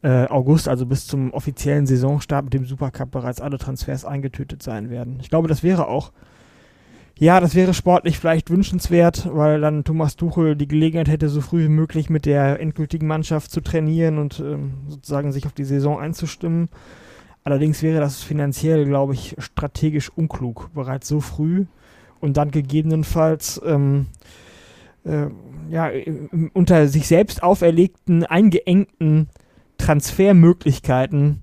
Äh, 0.00 0.26
August, 0.26 0.68
also 0.68 0.86
bis 0.86 1.06
zum 1.06 1.32
offiziellen 1.32 1.86
Saisonstart 1.86 2.44
mit 2.44 2.54
dem 2.54 2.64
Supercup 2.64 3.10
bereits 3.10 3.40
alle 3.40 3.58
Transfers 3.58 4.04
eingetütet 4.04 4.62
sein 4.62 4.90
werden. 4.90 5.18
Ich 5.20 5.28
glaube, 5.28 5.48
das 5.48 5.64
wäre 5.64 5.88
auch 5.88 6.12
ja, 7.20 7.40
das 7.40 7.56
wäre 7.56 7.74
sportlich 7.74 8.16
vielleicht 8.16 8.48
wünschenswert, 8.48 9.28
weil 9.32 9.60
dann 9.60 9.82
Thomas 9.82 10.14
Tuchel 10.14 10.54
die 10.54 10.68
Gelegenheit 10.68 11.08
hätte, 11.08 11.28
so 11.28 11.40
früh 11.40 11.64
wie 11.64 11.68
möglich 11.68 12.10
mit 12.10 12.26
der 12.26 12.60
endgültigen 12.60 13.08
Mannschaft 13.08 13.50
zu 13.50 13.60
trainieren 13.60 14.18
und 14.18 14.38
ähm, 14.38 14.74
sozusagen 14.86 15.32
sich 15.32 15.44
auf 15.44 15.52
die 15.52 15.64
Saison 15.64 15.98
einzustimmen. 15.98 16.68
Allerdings 17.42 17.82
wäre 17.82 17.98
das 17.98 18.22
finanziell, 18.22 18.84
glaube 18.84 19.14
ich, 19.14 19.34
strategisch 19.38 20.10
unklug, 20.10 20.70
bereits 20.74 21.08
so 21.08 21.18
früh 21.20 21.66
und 22.20 22.36
dann 22.36 22.52
gegebenenfalls 22.52 23.60
ähm, 23.66 24.06
äh, 25.04 25.26
ja, 25.70 25.90
unter 26.52 26.86
sich 26.86 27.08
selbst 27.08 27.42
auferlegten, 27.42 28.26
eingeengten 28.26 29.28
Transfermöglichkeiten 29.76 31.42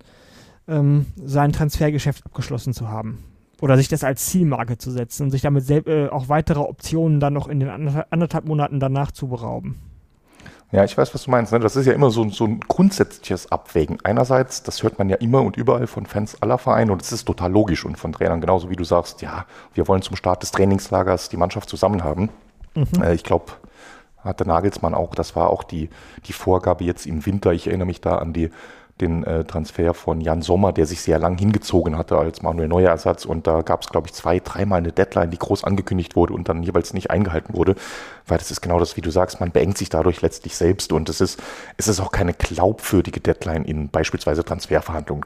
ähm, 0.69 1.07
sein 1.17 1.51
Transfergeschäft 1.51 2.25
abgeschlossen 2.25 2.73
zu 2.73 2.87
haben 2.87 3.34
oder 3.65 3.77
sich 3.77 3.87
das 3.87 4.03
als 4.03 4.27
Zielmarke 4.27 4.77
zu 4.77 4.91
setzen 4.91 5.23
und 5.23 5.31
sich 5.31 5.41
damit 5.41 5.67
äh, 5.71 6.07
auch 6.09 6.29
weitere 6.29 6.59
Optionen 6.59 7.19
dann 7.19 7.33
noch 7.33 7.47
in 7.47 7.59
den 7.59 7.69
anderthalb 8.11 8.45
Monaten 8.45 8.79
danach 8.79 9.11
zu 9.11 9.27
berauben. 9.27 9.81
Ja, 10.71 10.83
ich 10.83 10.95
weiß, 10.95 11.15
was 11.15 11.23
du 11.23 11.31
meinst. 11.31 11.51
Ne? 11.51 11.59
Das 11.59 11.75
ist 11.75 11.87
ja 11.87 11.93
immer 11.93 12.11
so, 12.11 12.29
so 12.29 12.45
ein 12.45 12.59
grundsätzliches 12.59 13.51
Abwägen. 13.51 13.97
Einerseits, 14.03 14.61
das 14.61 14.83
hört 14.83 14.99
man 14.99 15.09
ja 15.09 15.15
immer 15.15 15.41
und 15.41 15.57
überall 15.57 15.87
von 15.87 16.05
Fans 16.05 16.39
aller 16.43 16.59
Vereine 16.59 16.91
und 16.91 17.01
es 17.01 17.11
ist 17.11 17.25
total 17.25 17.51
logisch 17.51 17.85
und 17.85 17.97
von 17.97 18.13
Trainern 18.13 18.39
genauso 18.39 18.69
wie 18.69 18.75
du 18.75 18.83
sagst, 18.83 19.23
ja, 19.23 19.47
wir 19.73 19.87
wollen 19.87 20.03
zum 20.03 20.15
Start 20.15 20.43
des 20.43 20.51
Trainingslagers 20.51 21.29
die 21.29 21.37
Mannschaft 21.37 21.67
zusammen 21.67 22.03
haben. 22.03 22.29
Mhm. 22.75 23.01
Äh, 23.01 23.15
ich 23.15 23.23
glaube, 23.23 23.45
hatte 24.23 24.47
Nagelsmann 24.47 24.93
auch, 24.93 25.15
das 25.15 25.35
war 25.35 25.49
auch 25.49 25.63
die, 25.63 25.89
die 26.27 26.33
Vorgabe 26.33 26.83
jetzt 26.83 27.07
im 27.07 27.25
Winter. 27.25 27.51
Ich 27.51 27.65
erinnere 27.65 27.87
mich 27.87 27.99
da 28.01 28.19
an 28.19 28.31
die 28.31 28.51
den 29.01 29.25
äh, 29.25 29.43
Transfer 29.43 29.93
von 29.93 30.21
Jan 30.21 30.41
Sommer, 30.41 30.71
der 30.71 30.85
sich 30.85 31.01
sehr 31.01 31.19
lang 31.19 31.37
hingezogen 31.37 31.97
hatte 31.97 32.17
als 32.17 32.41
Manuel 32.41 32.69
Neuer 32.69 32.91
Ersatz. 32.91 33.25
Und 33.25 33.45
da 33.45 33.61
gab 33.61 33.81
es, 33.81 33.89
glaube 33.89 34.07
ich, 34.07 34.13
zwei, 34.13 34.39
dreimal 34.39 34.77
eine 34.77 34.93
Deadline, 34.93 35.31
die 35.31 35.37
groß 35.37 35.65
angekündigt 35.65 36.15
wurde 36.15 36.33
und 36.33 36.47
dann 36.47 36.63
jeweils 36.63 36.93
nicht 36.93 37.11
eingehalten 37.11 37.53
wurde. 37.55 37.75
Weil 38.25 38.37
das 38.37 38.51
ist 38.51 38.61
genau 38.61 38.79
das, 38.79 38.95
wie 38.95 39.01
du 39.01 39.11
sagst, 39.11 39.41
man 39.41 39.51
beengt 39.51 39.77
sich 39.77 39.89
dadurch 39.89 40.21
letztlich 40.21 40.55
selbst. 40.55 40.93
Und 40.93 41.09
es 41.09 41.19
ist, 41.19 41.43
es 41.75 41.89
ist 41.89 41.99
auch 41.99 42.11
keine 42.11 42.33
glaubwürdige 42.33 43.19
Deadline 43.19 43.65
in 43.65 43.89
beispielsweise 43.89 44.45
Transferverhandlungen. 44.45 45.23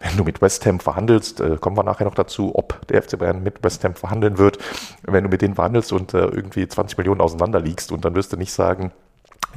Wenn 0.00 0.16
du 0.16 0.24
mit 0.24 0.40
West 0.40 0.64
Ham 0.64 0.80
verhandelst, 0.80 1.40
äh, 1.40 1.56
kommen 1.60 1.76
wir 1.76 1.82
nachher 1.82 2.04
noch 2.04 2.14
dazu, 2.14 2.54
ob 2.54 2.86
der 2.88 3.02
FC 3.02 3.18
Bayern 3.18 3.42
mit 3.42 3.62
West 3.62 3.84
Ham 3.84 3.96
verhandeln 3.96 4.38
wird. 4.38 4.58
Wenn 5.02 5.24
du 5.24 5.30
mit 5.30 5.42
denen 5.42 5.54
verhandelst 5.54 5.92
und 5.92 6.14
äh, 6.14 6.20
irgendwie 6.20 6.66
20 6.66 6.96
Millionen 6.96 7.20
auseinander 7.20 7.60
liegst 7.60 7.92
und 7.92 8.06
dann 8.06 8.14
wirst 8.14 8.32
du 8.32 8.38
nicht 8.38 8.52
sagen, 8.52 8.92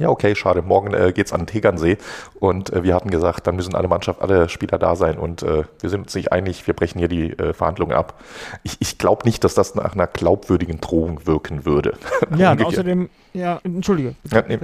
ja, 0.02 0.08
okay, 0.08 0.34
schade. 0.34 0.62
Morgen 0.62 0.92
äh, 0.92 1.12
geht's 1.14 1.32
an 1.32 1.42
den 1.42 1.46
Tegernsee 1.46 1.96
und 2.38 2.72
äh, 2.72 2.82
wir 2.82 2.94
hatten 2.94 3.10
gesagt, 3.10 3.46
dann 3.46 3.56
müssen 3.56 3.74
alle 3.74 3.88
Mannschaft, 3.88 4.20
alle 4.20 4.48
Spieler 4.48 4.78
da 4.78 4.96
sein 4.96 5.16
und 5.16 5.42
äh, 5.42 5.64
wir 5.80 5.90
sind 5.90 6.02
uns 6.02 6.14
nicht 6.14 6.32
einig, 6.32 6.66
wir 6.66 6.74
brechen 6.74 6.98
hier 6.98 7.08
die 7.08 7.30
äh, 7.30 7.52
Verhandlungen 7.52 7.96
ab. 7.96 8.20
Ich, 8.64 8.76
ich 8.80 8.98
glaube 8.98 9.24
nicht, 9.24 9.44
dass 9.44 9.54
das 9.54 9.74
nach 9.74 9.94
einer 9.94 10.08
glaubwürdigen 10.08 10.80
Drohung 10.80 11.26
wirken 11.26 11.64
würde. 11.64 11.94
Ja, 12.36 12.52
und 12.52 12.64
außerdem, 12.64 13.10
ja, 13.34 13.60
entschuldige. 13.62 14.14
Ja, 14.30 14.42
nee. 14.48 14.58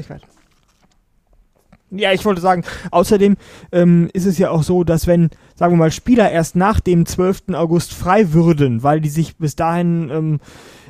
Ja, 1.91 2.13
ich 2.13 2.25
wollte 2.25 2.41
sagen, 2.41 2.65
außerdem 2.91 3.37
ähm, 3.73 4.11
ist 4.13 4.27
es 4.27 4.39
ja 4.39 4.51
auch 4.51 4.63
so, 4.63 4.85
dass 4.85 5.07
wenn, 5.07 5.31
sagen 5.55 5.75
wir 5.75 5.79
mal, 5.79 5.91
Spieler 5.91 6.31
erst 6.31 6.57
nach 6.57 6.81
dem 6.81 7.07
12. 7.07 7.55
August 7.55 7.95
frei 7.95 8.33
würden, 8.33 8.83
weil 8.83 9.01
die 9.01 9.09
sich 9.09 9.37
bis 9.37 9.55
dahin 9.57 10.11
ähm, 10.11 10.41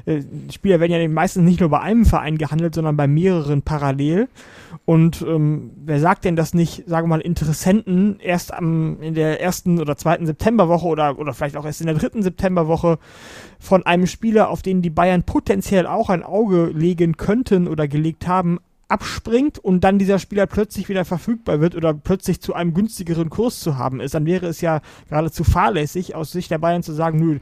äh, 0.08 0.22
Spieler 0.50 0.80
werden 0.80 0.92
ja 0.92 1.08
meistens 1.08 1.44
nicht 1.44 1.60
nur 1.60 1.68
bei 1.68 1.80
einem 1.80 2.06
Verein 2.06 2.38
gehandelt, 2.38 2.74
sondern 2.74 2.96
bei 2.96 3.06
mehreren 3.06 3.62
parallel. 3.62 4.28
Und 4.84 5.22
ähm, 5.22 5.70
wer 5.84 6.00
sagt 6.00 6.24
denn, 6.24 6.34
dass 6.34 6.54
nicht, 6.54 6.88
sagen 6.88 7.08
wir 7.08 7.16
mal, 7.16 7.20
Interessenten 7.20 8.18
erst 8.20 8.54
am, 8.54 9.02
in 9.02 9.14
der 9.14 9.40
ersten 9.40 9.80
oder 9.80 9.96
zweiten 9.96 10.26
Septemberwoche 10.26 10.86
oder, 10.86 11.18
oder 11.18 11.34
vielleicht 11.34 11.56
auch 11.56 11.66
erst 11.66 11.80
in 11.80 11.86
der 11.86 11.96
dritten 11.96 12.22
Septemberwoche 12.22 12.98
von 13.58 13.84
einem 13.84 14.06
Spieler, 14.06 14.48
auf 14.48 14.62
den 14.62 14.82
die 14.82 14.90
Bayern 14.90 15.24
potenziell 15.24 15.86
auch 15.86 16.08
ein 16.08 16.22
Auge 16.22 16.70
legen 16.74 17.16
könnten 17.16 17.68
oder 17.68 17.86
gelegt 17.86 18.26
haben, 18.26 18.60
abspringt 18.88 19.58
und 19.58 19.84
dann 19.84 19.98
dieser 19.98 20.18
Spieler 20.18 20.46
plötzlich 20.46 20.88
wieder 20.88 21.04
verfügbar 21.04 21.60
wird 21.60 21.74
oder 21.76 21.92
plötzlich 21.92 22.40
zu 22.40 22.54
einem 22.54 22.72
günstigeren 22.72 23.28
Kurs 23.28 23.60
zu 23.60 23.76
haben 23.76 24.00
ist, 24.00 24.14
dann 24.14 24.24
wäre 24.24 24.46
es 24.46 24.62
ja 24.62 24.80
geradezu 25.08 25.44
fahrlässig 25.44 26.14
aus 26.14 26.32
Sicht 26.32 26.50
der 26.50 26.58
Bayern 26.58 26.82
zu 26.82 26.92
sagen, 26.92 27.18
nö, 27.18 27.38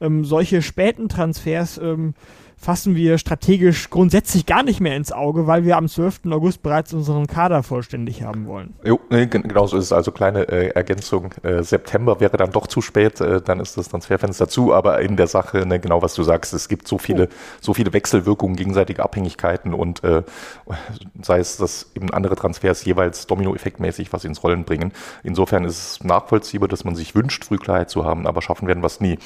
ähm, 0.00 0.24
solche 0.24 0.62
späten 0.62 1.08
Transfers 1.08 1.78
ähm, 1.78 2.14
fassen 2.64 2.96
wir 2.96 3.18
strategisch 3.18 3.90
grundsätzlich 3.90 4.46
gar 4.46 4.62
nicht 4.62 4.80
mehr 4.80 4.96
ins 4.96 5.12
Auge, 5.12 5.46
weil 5.46 5.64
wir 5.64 5.76
am 5.76 5.86
12. 5.86 6.22
August 6.30 6.62
bereits 6.62 6.94
unseren 6.94 7.26
Kader 7.26 7.62
vollständig 7.62 8.22
haben 8.22 8.46
wollen. 8.46 8.72
Jo, 8.82 8.98
genau 9.10 9.66
so 9.66 9.76
ist 9.76 9.84
es. 9.84 9.92
Also 9.92 10.12
kleine 10.12 10.48
äh, 10.48 10.68
Ergänzung. 10.68 11.32
Äh, 11.42 11.62
September 11.62 12.20
wäre 12.20 12.38
dann 12.38 12.52
doch 12.52 12.66
zu 12.66 12.80
spät, 12.80 13.20
äh, 13.20 13.42
dann 13.42 13.60
ist 13.60 13.76
das 13.76 13.90
Transferfenster 13.90 14.48
zu, 14.48 14.72
aber 14.72 15.00
in 15.00 15.16
der 15.16 15.26
Sache, 15.26 15.66
ne, 15.66 15.78
genau 15.78 16.00
was 16.00 16.14
du 16.14 16.22
sagst, 16.22 16.54
es 16.54 16.68
gibt 16.68 16.88
so 16.88 16.96
viele, 16.96 17.26
oh. 17.26 17.34
so 17.60 17.74
viele 17.74 17.92
Wechselwirkungen, 17.92 18.56
gegenseitige 18.56 19.02
Abhängigkeiten 19.02 19.74
und 19.74 20.02
äh, 20.02 20.22
sei 21.20 21.40
es, 21.40 21.58
dass 21.58 21.90
eben 21.94 22.10
andere 22.14 22.34
Transfers 22.34 22.82
jeweils 22.86 23.26
Dominoeffektmäßig 23.26 24.10
was 24.14 24.24
ins 24.24 24.42
Rollen 24.42 24.64
bringen. 24.64 24.92
Insofern 25.22 25.64
ist 25.64 25.78
es 25.78 26.04
nachvollziehbar, 26.04 26.68
dass 26.68 26.84
man 26.84 26.94
sich 26.94 27.14
wünscht, 27.14 27.44
früh 27.44 27.58
Klarheit 27.58 27.90
zu 27.90 28.06
haben, 28.06 28.26
aber 28.26 28.40
schaffen 28.40 28.66
werden 28.66 28.82
wir 28.82 28.86
es 28.86 29.00
nie. 29.00 29.18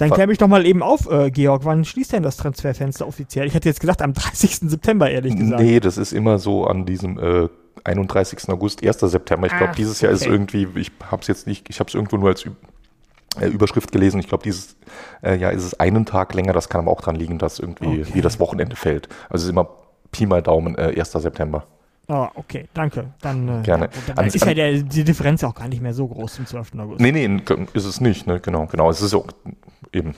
Dann 0.00 0.10
klär 0.10 0.26
mich 0.26 0.38
doch 0.38 0.48
mal 0.48 0.66
eben 0.66 0.82
auf, 0.82 1.10
äh, 1.10 1.30
Georg, 1.30 1.64
wann 1.66 1.84
schließt 1.84 2.14
denn 2.14 2.22
das 2.22 2.38
Transferfenster 2.38 3.06
offiziell? 3.06 3.46
Ich 3.46 3.54
hätte 3.54 3.68
jetzt 3.68 3.80
gesagt 3.80 4.00
am 4.00 4.12
30. 4.14 4.56
September, 4.70 5.10
ehrlich 5.10 5.36
gesagt. 5.36 5.62
Nee, 5.62 5.78
das 5.78 5.98
ist 5.98 6.12
immer 6.12 6.38
so 6.38 6.66
an 6.66 6.86
diesem 6.86 7.18
äh, 7.18 7.48
31. 7.84 8.48
August, 8.48 8.84
1. 8.84 8.98
September. 9.00 9.46
Ich 9.46 9.56
glaube, 9.56 9.74
dieses 9.76 10.00
Jahr 10.00 10.12
okay. 10.12 10.24
ist 10.24 10.30
irgendwie, 10.30 10.68
ich 10.76 10.90
habe 11.10 11.20
es 11.20 11.28
jetzt 11.28 11.46
nicht, 11.46 11.68
ich 11.68 11.80
habe 11.80 11.88
es 11.88 11.94
irgendwo 11.94 12.16
nur 12.16 12.30
als 12.30 12.44
äh, 13.38 13.46
Überschrift 13.46 13.92
gelesen. 13.92 14.20
Ich 14.20 14.28
glaube, 14.28 14.42
dieses 14.42 14.76
äh, 15.22 15.36
Jahr 15.36 15.52
ist 15.52 15.64
es 15.64 15.78
einen 15.78 16.06
Tag 16.06 16.32
länger. 16.34 16.54
Das 16.54 16.70
kann 16.70 16.80
aber 16.80 16.90
auch 16.90 17.02
dran 17.02 17.16
liegen, 17.16 17.38
dass 17.38 17.58
irgendwie 17.58 18.00
okay. 18.00 18.14
wie 18.14 18.22
das 18.22 18.40
Wochenende 18.40 18.76
fällt. 18.76 19.08
Also 19.28 19.42
es 19.42 19.44
ist 19.44 19.50
immer 19.50 19.68
Pi 20.12 20.26
mal 20.26 20.42
Daumen, 20.42 20.76
äh, 20.76 20.94
1. 20.98 21.12
September. 21.12 21.64
Oh, 22.10 22.26
okay, 22.34 22.68
danke. 22.74 23.12
Dann, 23.20 23.60
äh, 23.60 23.62
Gerne. 23.62 23.88
Ja, 24.08 24.14
dann 24.14 24.26
ist 24.26 24.44
ja 24.44 24.52
der, 24.52 24.82
die 24.82 25.04
Differenz 25.04 25.44
auch 25.44 25.54
gar 25.54 25.68
nicht 25.68 25.80
mehr 25.80 25.94
so 25.94 26.08
groß 26.08 26.34
zum 26.34 26.46
12. 26.46 26.72
August. 26.80 27.00
Nee, 27.00 27.12
nee, 27.12 27.40
ist 27.72 27.84
es 27.84 28.00
nicht. 28.00 28.26
Ne? 28.26 28.40
Genau, 28.40 28.66
genau. 28.66 28.90
Es 28.90 29.00
ist 29.00 29.14
auch 29.14 29.28
eben 29.92 30.16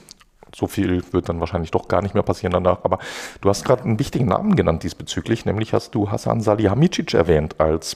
so 0.55 0.65
viel 0.65 1.03
wird 1.13 1.29
dann 1.29 1.39
wahrscheinlich 1.39 1.69
doch 1.69 1.87
gar 1.87 2.01
nicht 2.01 2.15
mehr 2.15 2.23
passieren 2.23 2.51
danach. 2.51 2.83
Aber 2.83 2.97
du 3.41 3.49
hast 3.49 3.63
gerade 3.63 3.83
einen 3.83 3.99
wichtigen 3.99 4.25
Namen 4.25 4.55
genannt 4.55 4.81
diesbezüglich, 4.81 5.45
nämlich 5.45 5.73
hast 5.73 5.93
du 5.93 6.09
Hasan 6.09 6.41
Salihamidzic 6.41 7.13
erwähnt 7.13 7.59
als, 7.59 7.95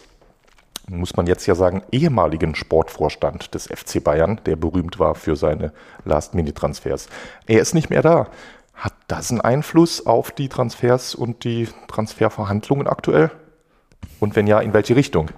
muss 0.88 1.16
man 1.16 1.26
jetzt 1.26 1.48
ja 1.48 1.56
sagen, 1.56 1.82
ehemaligen 1.92 2.54
Sportvorstand 2.54 3.56
des 3.56 3.66
FC 3.66 4.04
Bayern, 4.04 4.40
der 4.46 4.58
berühmt 4.58 5.00
war 5.00 5.16
für 5.16 5.36
seine 5.36 5.74
Last-Minute-Transfers. 6.06 7.10
Er 7.48 7.62
ist 7.62 7.74
nicht 7.74 7.90
mehr 7.90 8.04
da. 8.04 8.28
Hat 8.76 8.94
das 9.08 9.32
einen 9.32 9.42
Einfluss 9.42 10.06
auf 10.06 10.30
die 10.32 10.50
Transfers 10.50 11.16
und 11.16 11.44
die 11.44 11.68
Transferverhandlungen 11.88 12.86
aktuell? 12.86 13.32
Und 14.20 14.36
wenn 14.36 14.48
ja, 14.48 14.60
in 14.60 14.74
welche 14.74 14.96
Richtung? 14.96 15.30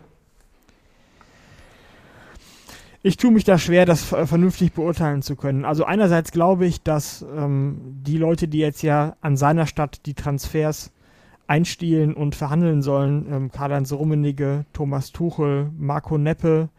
Ich 3.02 3.16
tue 3.16 3.32
mich 3.32 3.46
da 3.46 3.58
schwer, 3.58 3.86
das 3.86 4.04
vernünftig 4.04 4.74
beurteilen 4.74 5.22
zu 5.22 5.38
können. 5.38 5.64
Also 5.64 5.86
einerseits 5.86 6.32
glaube 6.32 6.66
ich, 6.66 6.84
dass 6.84 7.26
ähm, 7.36 7.80
die 8.04 8.18
Leute, 8.18 8.50
die 8.50 8.60
jetzt 8.60 8.82
ja 8.82 9.16
an 9.22 9.38
seiner 9.38 9.68
Stadt 9.68 10.06
die 10.06 10.16
Transfers 10.16 10.92
einstielen 11.48 12.14
und 12.14 12.36
verhandeln 12.36 12.82
sollen, 12.82 13.26
ähm, 13.32 13.52
Karl-Heinz 13.52 13.94
Rummenigge, 13.94 14.66
Thomas 14.74 15.14
Tuchel, 15.14 15.72
Marco 15.78 16.18
Neppe, 16.18 16.70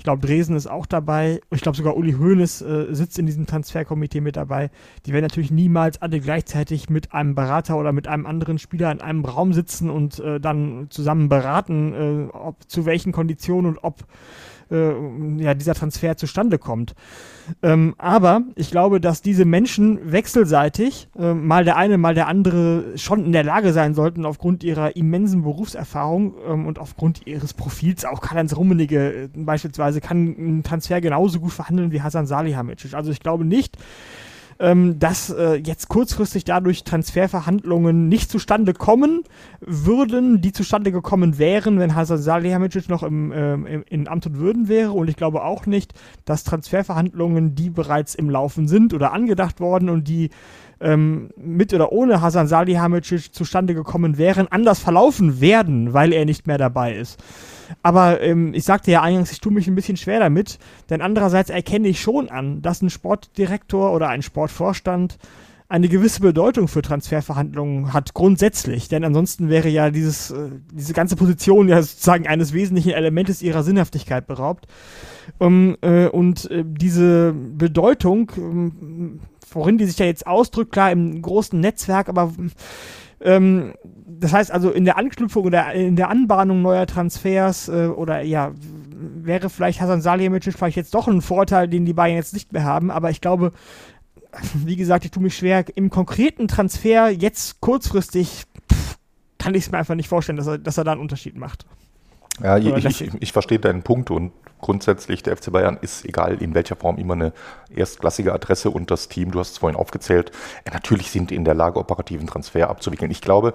ich 0.00 0.04
glaube, 0.04 0.26
Dresden 0.26 0.56
ist 0.56 0.66
auch 0.66 0.86
dabei. 0.86 1.42
Ich 1.50 1.60
glaube, 1.60 1.76
sogar 1.76 1.94
Uli 1.94 2.14
Hoeneß 2.14 2.62
äh, 2.62 2.86
sitzt 2.88 3.18
in 3.18 3.26
diesem 3.26 3.44
Transferkomitee 3.44 4.22
mit 4.22 4.34
dabei. 4.34 4.70
Die 5.04 5.12
werden 5.12 5.24
natürlich 5.24 5.50
niemals 5.50 6.00
alle 6.00 6.20
gleichzeitig 6.20 6.88
mit 6.88 7.12
einem 7.12 7.34
Berater 7.34 7.76
oder 7.76 7.92
mit 7.92 8.08
einem 8.08 8.24
anderen 8.24 8.58
Spieler 8.58 8.90
in 8.92 9.02
einem 9.02 9.26
Raum 9.26 9.52
sitzen 9.52 9.90
und 9.90 10.18
äh, 10.18 10.40
dann 10.40 10.86
zusammen 10.88 11.28
beraten, 11.28 11.92
äh, 11.92 12.32
ob 12.32 12.56
zu 12.66 12.86
welchen 12.86 13.12
Konditionen 13.12 13.72
und 13.72 13.84
ob 13.84 14.06
äh, 14.70 15.42
ja, 15.42 15.54
dieser 15.54 15.74
Transfer 15.74 16.16
zustande 16.16 16.58
kommt. 16.58 16.94
Ähm, 17.62 17.94
aber 17.98 18.42
ich 18.54 18.70
glaube, 18.70 19.00
dass 19.00 19.22
diese 19.22 19.44
Menschen 19.44 20.12
wechselseitig, 20.12 21.08
äh, 21.18 21.34
mal 21.34 21.64
der 21.64 21.76
eine, 21.76 21.98
mal 21.98 22.14
der 22.14 22.28
andere, 22.28 22.96
schon 22.96 23.24
in 23.24 23.32
der 23.32 23.44
Lage 23.44 23.72
sein 23.72 23.94
sollten, 23.94 24.24
aufgrund 24.24 24.62
ihrer 24.64 24.96
immensen 24.96 25.42
Berufserfahrung 25.42 26.34
ähm, 26.46 26.66
und 26.66 26.78
aufgrund 26.78 27.26
ihres 27.26 27.54
Profils, 27.54 28.04
auch 28.04 28.20
Karl-Heinz 28.20 28.56
Rummenigge 28.56 29.24
äh, 29.24 29.28
beispielsweise, 29.34 30.00
kann 30.00 30.36
einen 30.38 30.62
Transfer 30.62 31.00
genauso 31.00 31.40
gut 31.40 31.52
verhandeln 31.52 31.92
wie 31.92 32.02
Hasan 32.02 32.26
Salihamidzic. 32.26 32.94
Also 32.94 33.10
ich 33.10 33.20
glaube 33.20 33.44
nicht, 33.44 33.76
ähm, 34.60 34.98
dass 34.98 35.30
äh, 35.30 35.54
jetzt 35.54 35.88
kurzfristig 35.88 36.44
dadurch 36.44 36.84
Transferverhandlungen 36.84 38.08
nicht 38.08 38.30
zustande 38.30 38.74
kommen 38.74 39.22
würden, 39.60 40.42
die 40.42 40.52
zustande 40.52 40.92
gekommen 40.92 41.38
wären, 41.38 41.78
wenn 41.78 41.94
Hasan 41.94 42.18
Salihamidzic 42.18 42.90
noch 42.90 43.02
im, 43.02 43.32
äh, 43.32 43.80
in 43.88 44.06
Amt 44.06 44.26
und 44.26 44.38
Würden 44.38 44.68
wäre. 44.68 44.92
Und 44.92 45.08
ich 45.08 45.16
glaube 45.16 45.42
auch 45.44 45.64
nicht, 45.64 45.94
dass 46.26 46.44
Transferverhandlungen, 46.44 47.54
die 47.54 47.70
bereits 47.70 48.14
im 48.14 48.28
Laufen 48.28 48.68
sind 48.68 48.92
oder 48.92 49.12
angedacht 49.12 49.60
worden 49.60 49.88
und 49.88 50.06
die 50.06 50.28
ähm, 50.80 51.30
mit 51.36 51.72
oder 51.72 51.90
ohne 51.90 52.20
Hasan 52.20 52.46
Salihamidzic 52.46 53.34
zustande 53.34 53.74
gekommen 53.74 54.18
wären, 54.18 54.46
anders 54.48 54.78
verlaufen 54.78 55.40
werden, 55.40 55.94
weil 55.94 56.12
er 56.12 56.26
nicht 56.26 56.46
mehr 56.46 56.58
dabei 56.58 56.96
ist. 56.96 57.18
Aber 57.82 58.20
ähm, 58.20 58.54
ich 58.54 58.64
sagte 58.64 58.90
ja 58.90 59.02
eingangs, 59.02 59.32
ich 59.32 59.40
tue 59.40 59.52
mich 59.52 59.66
ein 59.66 59.74
bisschen 59.74 59.96
schwer 59.96 60.20
damit, 60.20 60.58
denn 60.88 61.02
andererseits 61.02 61.50
erkenne 61.50 61.88
ich 61.88 62.00
schon 62.00 62.28
an, 62.28 62.62
dass 62.62 62.82
ein 62.82 62.90
Sportdirektor 62.90 63.92
oder 63.92 64.08
ein 64.08 64.22
Sportvorstand 64.22 65.18
eine 65.70 65.88
gewisse 65.88 66.20
Bedeutung 66.20 66.66
für 66.66 66.82
Transferverhandlungen 66.82 67.92
hat, 67.92 68.12
grundsätzlich. 68.12 68.88
Denn 68.88 69.04
ansonsten 69.04 69.48
wäre 69.48 69.68
ja 69.68 69.90
dieses, 69.90 70.32
äh, 70.32 70.50
diese 70.72 70.92
ganze 70.92 71.14
Position 71.14 71.68
ja 71.68 71.80
sozusagen 71.80 72.26
eines 72.26 72.52
wesentlichen 72.52 72.90
Elementes 72.90 73.40
ihrer 73.40 73.62
Sinnhaftigkeit 73.62 74.26
beraubt. 74.26 74.66
Um, 75.38 75.76
äh, 75.80 76.08
und 76.08 76.50
äh, 76.50 76.64
diese 76.66 77.32
Bedeutung, 77.32 78.32
ähm, 78.36 79.20
worin 79.52 79.78
die 79.78 79.84
sich 79.84 79.98
ja 79.98 80.06
jetzt 80.06 80.26
ausdrückt, 80.26 80.72
klar 80.72 80.90
im 80.90 81.22
großen 81.22 81.58
Netzwerk, 81.58 82.08
aber 82.08 82.32
ähm, 83.20 83.74
das 84.06 84.32
heißt 84.32 84.50
also 84.50 84.70
in 84.70 84.84
der 84.84 84.96
Anknüpfung 84.96 85.44
oder 85.44 85.72
in 85.72 85.96
der 85.96 86.10
Anbahnung 86.10 86.62
neuer 86.62 86.86
Transfers 86.86 87.68
äh, 87.68 87.86
oder 87.86 88.22
ja 88.22 88.52
wäre 89.22 89.50
vielleicht 89.50 89.80
Hasan 89.80 90.00
Salihamidzic 90.00 90.54
vielleicht 90.54 90.76
jetzt 90.76 90.94
doch 90.94 91.08
ein 91.08 91.22
Vorteil, 91.22 91.68
den 91.68 91.84
die 91.84 91.92
Bayern 91.92 92.16
jetzt 92.16 92.34
nicht 92.34 92.52
mehr 92.52 92.64
haben. 92.64 92.90
Aber 92.90 93.10
ich 93.10 93.20
glaube, 93.20 93.52
wie 94.54 94.76
gesagt, 94.76 95.04
ich 95.04 95.10
tue 95.10 95.22
mich 95.22 95.36
schwer. 95.36 95.64
Im 95.74 95.90
konkreten 95.90 96.48
Transfer 96.48 97.10
jetzt 97.10 97.60
kurzfristig 97.60 98.44
pff, 98.70 98.98
kann 99.38 99.54
ich 99.54 99.64
es 99.64 99.72
mir 99.72 99.78
einfach 99.78 99.94
nicht 99.94 100.08
vorstellen, 100.08 100.36
dass 100.36 100.46
er, 100.46 100.58
dass 100.58 100.78
er 100.78 100.84
da 100.84 100.92
einen 100.92 101.00
Unterschied 101.00 101.36
macht. 101.36 101.66
Ja, 102.42 102.56
ich, 102.56 102.84
ich, 102.84 103.10
ich, 103.20 103.32
verstehe 103.32 103.58
deinen 103.58 103.82
Punkt 103.82 104.10
und 104.10 104.32
grundsätzlich 104.60 105.22
der 105.22 105.36
FC 105.36 105.52
Bayern 105.52 105.78
ist 105.80 106.04
egal 106.04 106.42
in 106.42 106.54
welcher 106.54 106.76
Form 106.76 106.98
immer 106.98 107.14
eine 107.14 107.32
erstklassige 107.74 108.32
Adresse 108.32 108.70
und 108.70 108.90
das 108.90 109.08
Team, 109.08 109.30
du 109.30 109.40
hast 109.40 109.52
es 109.52 109.58
vorhin 109.58 109.78
aufgezählt, 109.78 110.30
ja, 110.66 110.72
natürlich 110.72 111.10
sind 111.10 111.32
in 111.32 111.44
der 111.44 111.54
Lage, 111.54 111.78
operativen 111.78 112.26
Transfer 112.26 112.68
abzuwickeln. 112.68 113.10
Ich 113.10 113.20
glaube, 113.20 113.54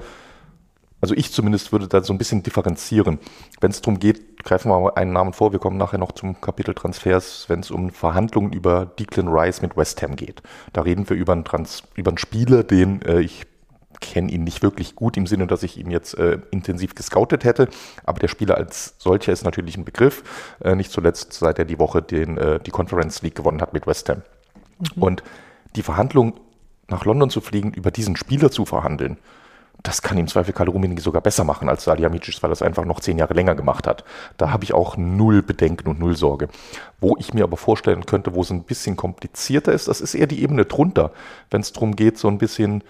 also 1.02 1.14
ich 1.14 1.32
zumindest 1.32 1.72
würde 1.72 1.88
da 1.88 2.04
so 2.04 2.14
ein 2.14 2.18
bisschen 2.18 2.42
differenzieren. 2.42 3.20
Wenn 3.62 3.70
es 3.72 3.82
darum 3.82 4.00
geht, 4.00 4.44
greifen 4.44 4.72
wir 4.72 4.80
mal 4.80 4.94
einen 4.96 5.14
Namen 5.14 5.34
vor, 5.34 5.52
wir 5.52 5.60
kommen 5.60 5.78
nachher 5.78 6.00
noch 6.00 6.14
zum 6.14 6.42
Kapitel 6.42 6.74
Transfers, 6.74 7.46
wenn 7.48 7.60
es 7.60 7.70
um 7.70 7.92
Verhandlungen 7.92 8.54
über 8.54 8.86
Declan 8.86 9.28
Rice 9.28 9.62
mit 9.62 9.78
West 9.78 10.02
Ham 10.02 10.16
geht. 10.16 10.42
Da 10.74 10.82
reden 10.82 11.08
wir 11.08 11.16
über 11.16 11.34
einen, 11.34 11.44
Trans 11.44 11.84
über 11.96 12.10
einen 12.10 12.18
Spieler, 12.18 12.64
den 12.64 13.02
äh, 13.04 13.20
ich 13.20 13.46
kenne 14.00 14.32
ihn 14.32 14.44
nicht 14.44 14.62
wirklich 14.62 14.96
gut 14.96 15.18
im 15.18 15.28
Sinne, 15.28 15.48
dass 15.48 15.64
ich 15.64 15.78
ihn 15.78 15.92
jetzt 15.92 16.18
äh, 16.18 16.40
intensiv 16.52 16.96
gescoutet 16.96 17.44
hätte. 17.44 17.68
Aber 18.04 18.20
der 18.20 18.28
Spieler 18.28 18.58
als 18.58 18.96
solcher 18.98 19.32
ist 19.32 19.44
natürlich 19.44 19.78
ein 19.78 19.86
Begriff. 19.86 20.24
Äh, 20.64 20.76
nicht 20.76 20.92
zuletzt, 20.92 21.34
seit 21.34 21.60
er 21.60 21.66
die 21.66 21.80
Woche 21.80 22.02
den, 22.02 22.38
äh, 22.38 22.60
die 22.60 22.72
Conference 22.72 23.22
League 23.22 23.36
gewonnen 23.36 23.62
hat 23.62 23.74
mit 23.74 23.88
West 23.88 24.10
Ham. 24.10 24.22
Mhm. 24.80 25.04
Und 25.04 25.24
die 25.76 25.84
Verhandlung 25.84 26.34
nach 26.88 27.06
London 27.06 27.30
zu 27.30 27.42
fliegen, 27.42 27.74
über 27.74 27.92
diesen 27.92 28.16
Spieler 28.16 28.52
zu 28.52 28.66
verhandeln, 28.66 29.18
das 29.86 30.02
kann 30.02 30.18
im 30.18 30.28
Zweifel 30.28 30.54
Karl 30.54 30.70
Rummenigge 30.70 31.02
sogar 31.02 31.22
besser 31.22 31.44
machen 31.44 31.70
als 31.70 31.84
Salihamidzic, 31.84 32.42
weil 32.42 32.50
er 32.50 32.54
es 32.54 32.64
einfach 32.64 32.86
noch 32.86 33.02
zehn 33.02 33.20
Jahre 33.20 33.36
länger 33.36 33.54
gemacht 33.54 33.86
hat. 33.86 34.04
Da 34.38 34.52
habe 34.52 34.64
ich 34.64 34.74
auch 34.74 34.98
null 34.98 35.44
Bedenken 35.44 35.88
und 35.88 36.00
null 36.00 36.16
Sorge. 36.16 36.48
Wo 37.00 37.16
ich 37.20 37.36
mir 37.36 37.44
aber 37.44 37.56
vorstellen 37.56 38.06
könnte, 38.06 38.34
wo 38.34 38.42
es 38.42 38.50
ein 38.50 38.64
bisschen 38.64 38.96
komplizierter 38.96 39.74
ist, 39.74 39.88
das 39.88 40.02
ist 40.02 40.16
eher 40.16 40.26
die 40.26 40.42
Ebene 40.42 40.66
drunter, 40.66 41.12
wenn 41.52 41.62
es 41.62 41.72
darum 41.72 41.96
geht, 41.96 42.18
so 42.18 42.28
ein 42.28 42.40
bisschen 42.40 42.84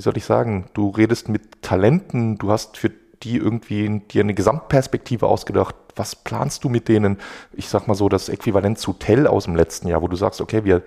wie 0.00 0.02
soll 0.02 0.16
ich 0.16 0.24
sagen, 0.24 0.64
du 0.72 0.88
redest 0.88 1.28
mit 1.28 1.60
Talenten, 1.60 2.38
du 2.38 2.50
hast 2.50 2.78
für 2.78 2.90
die 3.22 3.36
irgendwie 3.36 4.00
dir 4.10 4.22
eine 4.22 4.32
Gesamtperspektive 4.32 5.26
ausgedacht. 5.26 5.74
Was 5.94 6.16
planst 6.16 6.64
du 6.64 6.70
mit 6.70 6.88
denen? 6.88 7.18
Ich 7.52 7.68
sag 7.68 7.86
mal 7.86 7.92
so, 7.92 8.08
das 8.08 8.30
Äquivalent 8.30 8.78
zu 8.78 8.94
Tell 8.94 9.26
aus 9.26 9.44
dem 9.44 9.56
letzten 9.56 9.88
Jahr, 9.88 10.00
wo 10.00 10.08
du 10.08 10.16
sagst, 10.16 10.40
okay, 10.40 10.64
wir, 10.64 10.82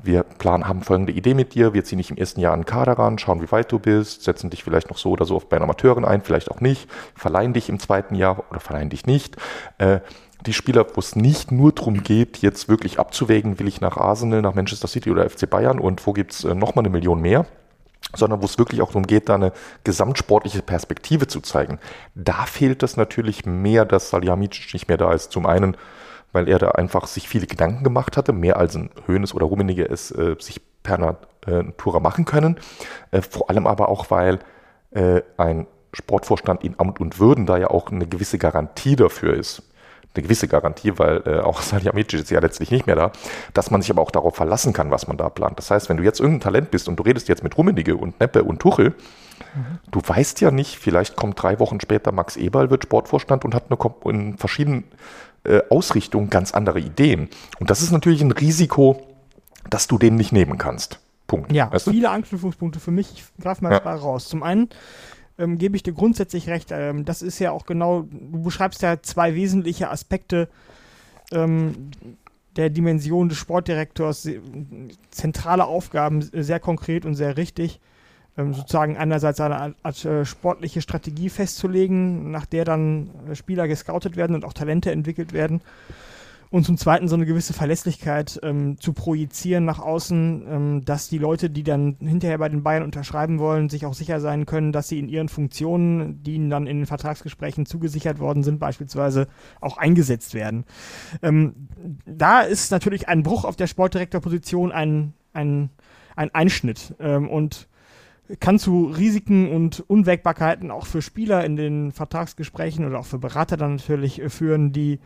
wir 0.00 0.22
planen, 0.22 0.68
haben 0.68 0.82
folgende 0.82 1.10
Idee 1.10 1.34
mit 1.34 1.56
dir, 1.56 1.74
wir 1.74 1.82
ziehen 1.82 1.98
dich 1.98 2.12
im 2.12 2.16
ersten 2.16 2.38
Jahr 2.38 2.52
einen 2.52 2.64
Kader 2.64 2.92
ran, 2.92 3.18
schauen, 3.18 3.42
wie 3.42 3.50
weit 3.50 3.72
du 3.72 3.80
bist, 3.80 4.22
setzen 4.22 4.50
dich 4.50 4.62
vielleicht 4.62 4.88
noch 4.88 4.98
so 4.98 5.10
oder 5.10 5.24
so 5.24 5.42
bei 5.48 5.60
Amateuren 5.60 6.04
ein, 6.04 6.22
vielleicht 6.22 6.48
auch 6.48 6.60
nicht, 6.60 6.88
verleihen 7.16 7.54
dich 7.54 7.68
im 7.68 7.80
zweiten 7.80 8.14
Jahr 8.14 8.44
oder 8.52 8.60
verleihen 8.60 8.90
dich 8.90 9.04
nicht. 9.04 9.36
Äh, 9.78 9.98
die 10.46 10.52
Spieler, 10.52 10.86
wo 10.94 11.00
es 11.00 11.16
nicht 11.16 11.50
nur 11.50 11.72
darum 11.72 12.04
geht, 12.04 12.36
jetzt 12.36 12.68
wirklich 12.68 13.00
abzuwägen, 13.00 13.58
will 13.58 13.66
ich 13.66 13.80
nach 13.80 13.96
Arsenal, 13.96 14.42
nach 14.42 14.54
Manchester 14.54 14.86
City 14.86 15.10
oder 15.10 15.28
FC 15.28 15.50
Bayern 15.50 15.80
und 15.80 16.06
wo 16.06 16.12
gibt 16.12 16.30
es 16.30 16.44
äh, 16.44 16.54
nochmal 16.54 16.84
eine 16.84 16.90
Million 16.90 17.20
mehr, 17.20 17.46
sondern 18.14 18.40
wo 18.42 18.44
es 18.46 18.58
wirklich 18.58 18.82
auch 18.82 18.88
darum 18.88 19.06
geht, 19.06 19.28
da 19.28 19.34
eine 19.34 19.52
gesamtsportliche 19.84 20.62
Perspektive 20.62 21.26
zu 21.26 21.40
zeigen. 21.40 21.78
Da 22.14 22.46
fehlt 22.46 22.82
es 22.82 22.96
natürlich 22.96 23.46
mehr, 23.46 23.84
dass 23.84 24.10
Salihamidzic 24.10 24.72
nicht 24.74 24.88
mehr 24.88 24.96
da 24.96 25.12
ist. 25.12 25.32
Zum 25.32 25.46
einen, 25.46 25.76
weil 26.32 26.48
er 26.48 26.58
da 26.58 26.70
einfach 26.70 27.06
sich 27.06 27.28
viele 27.28 27.46
Gedanken 27.46 27.84
gemacht 27.84 28.16
hatte, 28.16 28.32
mehr 28.32 28.56
als 28.56 28.76
ein 28.76 28.90
Höhnes 29.06 29.34
oder 29.34 29.46
Rummenigge 29.46 29.88
es 29.88 30.10
äh, 30.10 30.36
sich 30.38 30.60
per 30.82 30.98
Natura 30.98 32.00
machen 32.00 32.24
können. 32.24 32.58
Äh, 33.10 33.22
vor 33.22 33.50
allem 33.50 33.66
aber 33.66 33.88
auch, 33.88 34.10
weil 34.10 34.38
äh, 34.90 35.22
ein 35.36 35.66
Sportvorstand 35.92 36.64
in 36.64 36.78
Amt 36.78 37.00
und 37.00 37.18
Würden 37.18 37.46
da 37.46 37.56
ja 37.56 37.68
auch 37.68 37.90
eine 37.90 38.06
gewisse 38.06 38.38
Garantie 38.38 38.96
dafür 38.96 39.34
ist 39.34 39.62
eine 40.14 40.22
gewisse 40.22 40.48
Garantie, 40.48 40.92
weil 40.96 41.22
äh, 41.26 41.40
auch 41.40 41.60
Salihamidzic 41.62 42.20
ist 42.20 42.30
ja 42.30 42.40
letztlich 42.40 42.70
nicht 42.70 42.86
mehr 42.86 42.96
da, 42.96 43.12
dass 43.52 43.70
man 43.70 43.82
sich 43.82 43.90
aber 43.90 44.02
auch 44.02 44.10
darauf 44.10 44.36
verlassen 44.36 44.72
kann, 44.72 44.90
was 44.90 45.06
man 45.06 45.16
da 45.16 45.28
plant. 45.28 45.58
Das 45.58 45.70
heißt, 45.70 45.88
wenn 45.88 45.96
du 45.96 46.02
jetzt 46.02 46.20
irgendein 46.20 46.40
Talent 46.40 46.70
bist 46.70 46.88
und 46.88 46.96
du 46.96 47.02
redest 47.02 47.28
jetzt 47.28 47.42
mit 47.42 47.56
Rummenigge 47.56 47.96
und 47.96 48.18
Neppe 48.20 48.44
und 48.44 48.60
Tuchel, 48.60 48.90
mhm. 49.54 49.78
du 49.90 50.00
weißt 50.04 50.40
ja 50.40 50.50
nicht, 50.50 50.78
vielleicht 50.78 51.16
kommt 51.16 51.42
drei 51.42 51.58
Wochen 51.58 51.80
später 51.80 52.12
Max 52.12 52.36
Eberl, 52.36 52.70
wird 52.70 52.84
Sportvorstand 52.84 53.44
und 53.44 53.54
hat 53.54 53.64
eine, 53.70 53.78
in 54.10 54.38
verschiedenen 54.38 54.84
äh, 55.44 55.60
Ausrichtungen 55.70 56.30
ganz 56.30 56.52
andere 56.52 56.80
Ideen. 56.80 57.28
Und 57.58 57.70
das 57.70 57.82
ist 57.82 57.90
natürlich 57.90 58.22
ein 58.22 58.32
Risiko, 58.32 59.06
dass 59.70 59.86
du 59.86 59.98
den 59.98 60.14
nicht 60.16 60.32
nehmen 60.32 60.58
kannst. 60.58 61.00
Punkt. 61.26 61.52
Ja, 61.52 61.72
weißt 61.72 61.86
du? 61.86 61.90
viele 61.90 62.10
Anknüpfungspunkte 62.10 62.80
für 62.80 62.90
mich. 62.90 63.12
Ich 63.14 63.42
greife 63.42 63.64
mal 63.64 63.72
ja. 63.72 63.78
raus. 63.78 64.28
Zum 64.28 64.42
einen 64.42 64.68
ähm, 65.38 65.58
gebe 65.58 65.76
ich 65.76 65.82
dir 65.82 65.92
grundsätzlich 65.92 66.48
recht. 66.48 66.70
Ähm, 66.72 67.04
das 67.04 67.22
ist 67.22 67.38
ja 67.38 67.50
auch 67.50 67.66
genau, 67.66 68.02
du 68.02 68.42
beschreibst 68.42 68.82
ja 68.82 69.02
zwei 69.02 69.34
wesentliche 69.34 69.90
Aspekte 69.90 70.48
ähm, 71.32 71.90
der 72.56 72.70
Dimension 72.70 73.28
des 73.28 73.38
Sportdirektors, 73.38 74.28
zentrale 75.10 75.64
Aufgaben, 75.64 76.22
sehr 76.22 76.60
konkret 76.60 77.04
und 77.04 77.16
sehr 77.16 77.36
richtig. 77.36 77.80
Ähm, 78.36 78.54
sozusagen 78.54 78.96
einerseits 78.96 79.40
eine 79.40 79.56
Art, 79.56 79.76
Art 79.82 80.04
äh, 80.04 80.24
sportliche 80.24 80.80
Strategie 80.80 81.28
festzulegen, 81.28 82.30
nach 82.30 82.46
der 82.46 82.64
dann 82.64 83.10
äh, 83.28 83.34
Spieler 83.34 83.68
gescoutet 83.68 84.16
werden 84.16 84.34
und 84.34 84.44
auch 84.44 84.52
Talente 84.52 84.90
entwickelt 84.90 85.32
werden 85.32 85.60
und 86.54 86.62
zum 86.62 86.76
Zweiten 86.76 87.08
so 87.08 87.16
eine 87.16 87.26
gewisse 87.26 87.52
Verlässlichkeit 87.52 88.38
ähm, 88.44 88.78
zu 88.78 88.92
projizieren 88.92 89.64
nach 89.64 89.80
außen, 89.80 90.44
ähm, 90.48 90.84
dass 90.84 91.08
die 91.08 91.18
Leute, 91.18 91.50
die 91.50 91.64
dann 91.64 91.96
hinterher 91.98 92.38
bei 92.38 92.48
den 92.48 92.62
Bayern 92.62 92.84
unterschreiben 92.84 93.40
wollen, 93.40 93.68
sich 93.68 93.86
auch 93.86 93.94
sicher 93.94 94.20
sein 94.20 94.46
können, 94.46 94.70
dass 94.70 94.86
sie 94.86 95.00
in 95.00 95.08
ihren 95.08 95.28
Funktionen, 95.28 96.22
die 96.22 96.34
ihnen 96.34 96.50
dann 96.50 96.68
in 96.68 96.76
den 96.76 96.86
Vertragsgesprächen 96.86 97.66
zugesichert 97.66 98.20
worden 98.20 98.44
sind, 98.44 98.60
beispielsweise 98.60 99.26
auch 99.60 99.78
eingesetzt 99.78 100.32
werden. 100.32 100.64
Ähm, 101.22 101.66
da 102.06 102.42
ist 102.42 102.70
natürlich 102.70 103.08
ein 103.08 103.24
Bruch 103.24 103.44
auf 103.44 103.56
der 103.56 103.66
Sportdirektorposition 103.66 104.70
ein, 104.70 105.12
ein, 105.32 105.70
ein 106.14 106.32
Einschnitt 106.36 106.94
ähm, 107.00 107.28
und 107.28 107.66
kann 108.38 108.60
zu 108.60 108.84
Risiken 108.84 109.50
und 109.50 109.80
Unwägbarkeiten 109.80 110.70
auch 110.70 110.86
für 110.86 111.02
Spieler 111.02 111.44
in 111.44 111.56
den 111.56 111.90
Vertragsgesprächen 111.90 112.84
oder 112.84 113.00
auch 113.00 113.06
für 113.06 113.18
Berater 113.18 113.56
dann 113.56 113.74
natürlich 113.74 114.22
äh, 114.22 114.28
führen, 114.30 114.70
die 114.70 115.00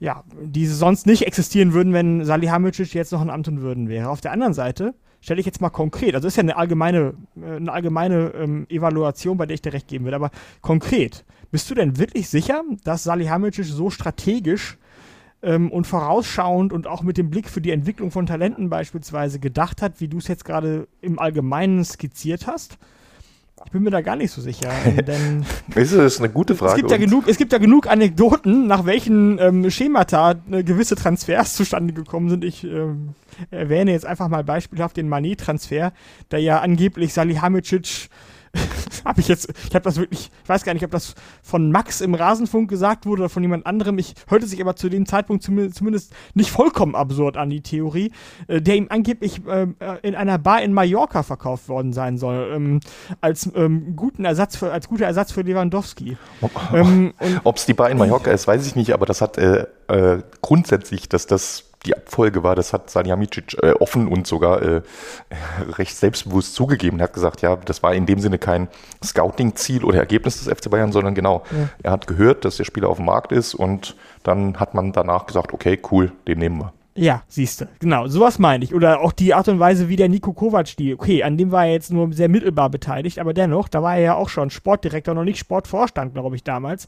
ja, 0.00 0.24
die 0.42 0.66
sonst 0.66 1.06
nicht 1.06 1.26
existieren 1.26 1.74
würden, 1.74 1.92
wenn 1.92 2.24
Salihamidzic 2.24 2.94
jetzt 2.94 3.12
noch 3.12 3.22
in 3.22 3.30
Amt 3.30 3.48
und 3.48 3.60
Würden 3.60 3.88
wäre. 3.88 4.08
Auf 4.08 4.22
der 4.22 4.32
anderen 4.32 4.54
Seite 4.54 4.94
stelle 5.20 5.40
ich 5.40 5.46
jetzt 5.46 5.60
mal 5.60 5.68
konkret, 5.68 6.14
also 6.14 6.26
ist 6.26 6.36
ja 6.36 6.42
eine 6.42 6.56
allgemeine, 6.56 7.12
äh, 7.40 7.56
eine 7.56 7.70
allgemeine 7.70 8.32
ähm, 8.34 8.66
Evaluation, 8.70 9.36
bei 9.36 9.44
der 9.44 9.54
ich 9.54 9.62
dir 9.62 9.74
recht 9.74 9.88
geben 9.88 10.06
würde, 10.06 10.16
aber 10.16 10.30
konkret, 10.62 11.26
bist 11.50 11.70
du 11.70 11.74
denn 11.74 11.98
wirklich 11.98 12.30
sicher, 12.30 12.62
dass 12.84 13.02
Salihamidzic 13.02 13.66
so 13.66 13.90
strategisch 13.90 14.78
ähm, 15.42 15.70
und 15.70 15.86
vorausschauend 15.86 16.72
und 16.72 16.86
auch 16.86 17.02
mit 17.02 17.18
dem 17.18 17.28
Blick 17.28 17.50
für 17.50 17.60
die 17.60 17.70
Entwicklung 17.70 18.10
von 18.10 18.24
Talenten 18.24 18.70
beispielsweise 18.70 19.38
gedacht 19.38 19.82
hat, 19.82 20.00
wie 20.00 20.08
du 20.08 20.16
es 20.16 20.28
jetzt 20.28 20.46
gerade 20.46 20.88
im 21.02 21.18
Allgemeinen 21.18 21.84
skizziert 21.84 22.46
hast? 22.46 22.78
Ich 23.66 23.72
bin 23.72 23.82
mir 23.82 23.90
da 23.90 24.00
gar 24.00 24.16
nicht 24.16 24.30
so 24.30 24.40
sicher. 24.40 24.70
Denn 25.06 25.44
das 25.74 25.92
ist 25.92 26.18
eine 26.18 26.30
gute 26.30 26.54
Frage. 26.54 26.72
Es 26.72 26.76
gibt, 26.76 26.90
ja 26.90 26.96
genug, 26.96 27.28
es 27.28 27.36
gibt 27.36 27.52
ja 27.52 27.58
genug 27.58 27.86
Anekdoten, 27.86 28.66
nach 28.66 28.86
welchen 28.86 29.38
ähm, 29.38 29.70
Schemata 29.70 30.36
äh, 30.50 30.62
gewisse 30.62 30.96
Transfers 30.96 31.54
zustande 31.54 31.92
gekommen 31.92 32.30
sind. 32.30 32.44
Ich 32.44 32.64
ähm, 32.64 33.14
erwähne 33.50 33.92
jetzt 33.92 34.06
einfach 34.06 34.28
mal 34.28 34.44
beispielhaft 34.44 34.96
den 34.96 35.08
Manet-Transfer, 35.08 35.92
der 36.30 36.38
ja 36.40 36.60
angeblich 36.60 37.12
Salihamidzic 37.12 38.08
habe 39.04 39.20
ich 39.20 39.28
jetzt, 39.28 39.48
ich 39.68 39.74
habe 39.74 39.84
das 39.84 39.96
wirklich, 39.96 40.30
ich 40.42 40.48
weiß 40.48 40.64
gar 40.64 40.74
nicht, 40.74 40.84
ob 40.84 40.90
das 40.90 41.14
von 41.42 41.70
Max 41.70 42.00
im 42.00 42.14
Rasenfunk 42.14 42.68
gesagt 42.68 43.06
wurde 43.06 43.22
oder 43.22 43.28
von 43.28 43.42
jemand 43.42 43.66
anderem. 43.66 43.98
Ich 43.98 44.14
hörte 44.28 44.46
sich 44.46 44.60
aber 44.60 44.76
zu 44.76 44.88
dem 44.88 45.06
Zeitpunkt 45.06 45.42
zumindest 45.42 46.12
nicht 46.34 46.50
vollkommen 46.50 46.94
absurd 46.94 47.36
an 47.36 47.50
die 47.50 47.62
Theorie, 47.62 48.12
äh, 48.48 48.60
der 48.60 48.76
ihm 48.76 48.86
angeblich 48.90 49.46
äh, 49.46 49.68
in 50.02 50.14
einer 50.14 50.38
Bar 50.38 50.62
in 50.62 50.72
Mallorca 50.72 51.22
verkauft 51.22 51.68
worden 51.68 51.92
sein 51.92 52.18
soll, 52.18 52.50
ähm, 52.52 52.80
als 53.20 53.50
ähm, 53.54 53.94
guten 53.96 54.24
Ersatz 54.24 54.56
für, 54.56 54.72
als 54.72 54.88
guter 54.88 55.06
Ersatz 55.06 55.32
für 55.32 55.42
Lewandowski. 55.42 56.16
Ob 56.40 56.52
es 56.56 56.72
ähm, 56.72 57.12
die 57.66 57.74
Bar 57.74 57.90
in 57.90 57.98
Mallorca 57.98 58.30
ist, 58.30 58.46
weiß 58.46 58.66
ich 58.66 58.74
nicht, 58.74 58.92
aber 58.92 59.06
das 59.06 59.20
hat 59.20 59.38
äh, 59.38 59.66
äh 59.88 60.22
grundsätzlich, 60.40 61.08
dass 61.08 61.26
das 61.26 61.69
die 61.86 61.96
Abfolge 61.96 62.42
war, 62.42 62.54
das 62.54 62.72
hat 62.72 62.90
Salihamidzic 62.90 63.56
äh, 63.62 63.72
offen 63.72 64.08
und 64.08 64.26
sogar 64.26 64.62
äh, 64.62 64.82
recht 65.78 65.96
selbstbewusst 65.96 66.54
zugegeben. 66.54 67.00
Er 67.00 67.04
hat 67.04 67.14
gesagt, 67.14 67.42
ja, 67.42 67.56
das 67.56 67.82
war 67.82 67.94
in 67.94 68.06
dem 68.06 68.20
Sinne 68.20 68.38
kein 68.38 68.68
Scouting-Ziel 69.02 69.84
oder 69.84 69.98
Ergebnis 69.98 70.42
des 70.42 70.48
FC 70.48 70.70
Bayern, 70.70 70.92
sondern 70.92 71.14
genau, 71.14 71.42
ja. 71.50 71.68
er 71.82 71.92
hat 71.92 72.06
gehört, 72.06 72.44
dass 72.44 72.56
der 72.56 72.64
Spieler 72.64 72.88
auf 72.88 72.96
dem 72.98 73.06
Markt 73.06 73.32
ist 73.32 73.54
und 73.54 73.96
dann 74.22 74.60
hat 74.60 74.74
man 74.74 74.92
danach 74.92 75.26
gesagt, 75.26 75.54
okay, 75.54 75.78
cool, 75.90 76.12
den 76.26 76.38
nehmen 76.38 76.58
wir. 76.58 76.72
Ja, 77.00 77.22
siehst 77.28 77.62
du. 77.62 77.68
Genau, 77.78 78.08
sowas 78.08 78.38
meine 78.38 78.62
ich. 78.62 78.74
Oder 78.74 79.00
auch 79.00 79.12
die 79.12 79.32
Art 79.32 79.48
und 79.48 79.58
Weise, 79.58 79.88
wie 79.88 79.96
der 79.96 80.10
Nico 80.10 80.34
Kovac 80.34 80.76
die. 80.76 80.92
Okay, 80.92 81.22
an 81.22 81.38
dem 81.38 81.50
war 81.50 81.64
er 81.64 81.72
jetzt 81.72 81.90
nur 81.90 82.12
sehr 82.12 82.28
mittelbar 82.28 82.68
beteiligt, 82.68 83.18
aber 83.18 83.32
dennoch, 83.32 83.68
da 83.68 83.82
war 83.82 83.96
er 83.96 84.02
ja 84.02 84.14
auch 84.16 84.28
schon 84.28 84.50
Sportdirektor, 84.50 85.14
noch 85.14 85.24
nicht 85.24 85.38
Sportvorstand, 85.38 86.12
glaube 86.12 86.36
ich, 86.36 86.44
damals. 86.44 86.86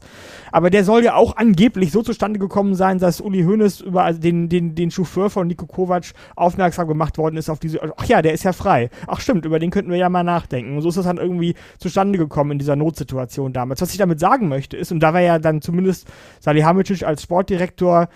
Aber 0.51 0.69
der 0.69 0.83
soll 0.83 1.03
ja 1.03 1.15
auch 1.15 1.37
angeblich 1.37 1.91
so 1.91 2.03
zustande 2.03 2.37
gekommen 2.37 2.75
sein, 2.75 2.99
dass 2.99 3.21
Uli 3.21 3.41
Hoeneß 3.41 3.81
über 3.81 4.13
den, 4.13 4.49
den, 4.49 4.75
den 4.75 4.91
Chauffeur 4.91 5.31
von 5.31 5.47
Nico 5.47 5.65
Kovac 5.65 6.13
aufmerksam 6.35 6.87
gemacht 6.87 7.17
worden 7.17 7.37
ist 7.37 7.49
auf 7.49 7.57
diese. 7.57 7.79
Ach 7.97 8.05
ja, 8.05 8.21
der 8.21 8.33
ist 8.33 8.43
ja 8.43 8.53
frei. 8.53 8.91
Ach 9.07 9.19
stimmt, 9.19 9.45
über 9.45 9.57
den 9.57 9.71
könnten 9.71 9.89
wir 9.89 9.97
ja 9.97 10.09
mal 10.09 10.23
nachdenken. 10.23 10.75
Und 10.75 10.83
so 10.83 10.89
ist 10.89 10.97
das 10.99 11.05
dann 11.05 11.17
irgendwie 11.17 11.55
zustande 11.79 12.19
gekommen 12.19 12.51
in 12.51 12.59
dieser 12.59 12.75
Notsituation 12.75 13.51
damals. 13.51 13.81
Was 13.81 13.91
ich 13.91 13.97
damit 13.97 14.19
sagen 14.19 14.47
möchte 14.47 14.77
ist, 14.77 14.91
und 14.91 14.99
da 14.99 15.11
war 15.15 15.21
ja 15.21 15.39
dann 15.39 15.63
zumindest 15.63 16.07
Salihamidzic 16.39 17.01
als 17.01 17.23
Sportdirektor 17.23 18.09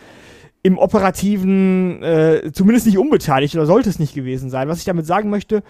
im 0.68 0.78
Operativen 0.78 2.04
äh, 2.04 2.52
zumindest 2.52 2.88
nicht 2.88 2.98
unbeteiligt 2.98 3.56
oder 3.56 3.66
sollte 3.66 3.90
es 3.90 4.00
nicht 4.00 4.14
gewesen 4.14 4.50
sein. 4.50 4.68
Was 4.68 4.80
ich 4.80 4.84
damit 4.84 5.06
sagen 5.06 5.30
möchte, 5.30 5.64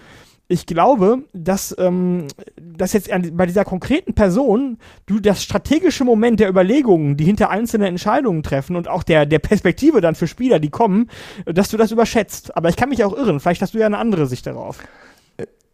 ich 0.48 0.66
glaube, 0.66 1.18
dass, 1.32 1.76
ähm, 1.78 2.26
dass 2.56 2.94
jetzt 2.94 3.08
bei 3.32 3.46
dieser 3.46 3.64
konkreten 3.64 4.14
Person 4.14 4.78
du 5.06 5.20
das 5.20 5.44
strategische 5.44 6.04
Moment 6.04 6.40
der 6.40 6.48
Überlegungen, 6.48 7.16
die 7.16 7.24
hinter 7.24 7.50
einzelnen 7.50 7.86
Entscheidungen 7.86 8.42
treffen 8.42 8.74
und 8.74 8.88
auch 8.88 9.04
der, 9.04 9.24
der 9.24 9.38
Perspektive 9.38 10.00
dann 10.00 10.16
für 10.16 10.26
Spieler, 10.26 10.58
die 10.58 10.70
kommen, 10.70 11.10
dass 11.44 11.68
du 11.68 11.76
das 11.76 11.92
überschätzt. 11.92 12.56
Aber 12.56 12.68
ich 12.68 12.76
kann 12.76 12.88
mich 12.88 13.04
auch 13.04 13.16
irren. 13.16 13.38
Vielleicht 13.38 13.62
hast 13.62 13.74
du 13.74 13.78
ja 13.78 13.86
eine 13.86 13.98
andere 13.98 14.26
Sicht 14.26 14.46
darauf. 14.46 14.80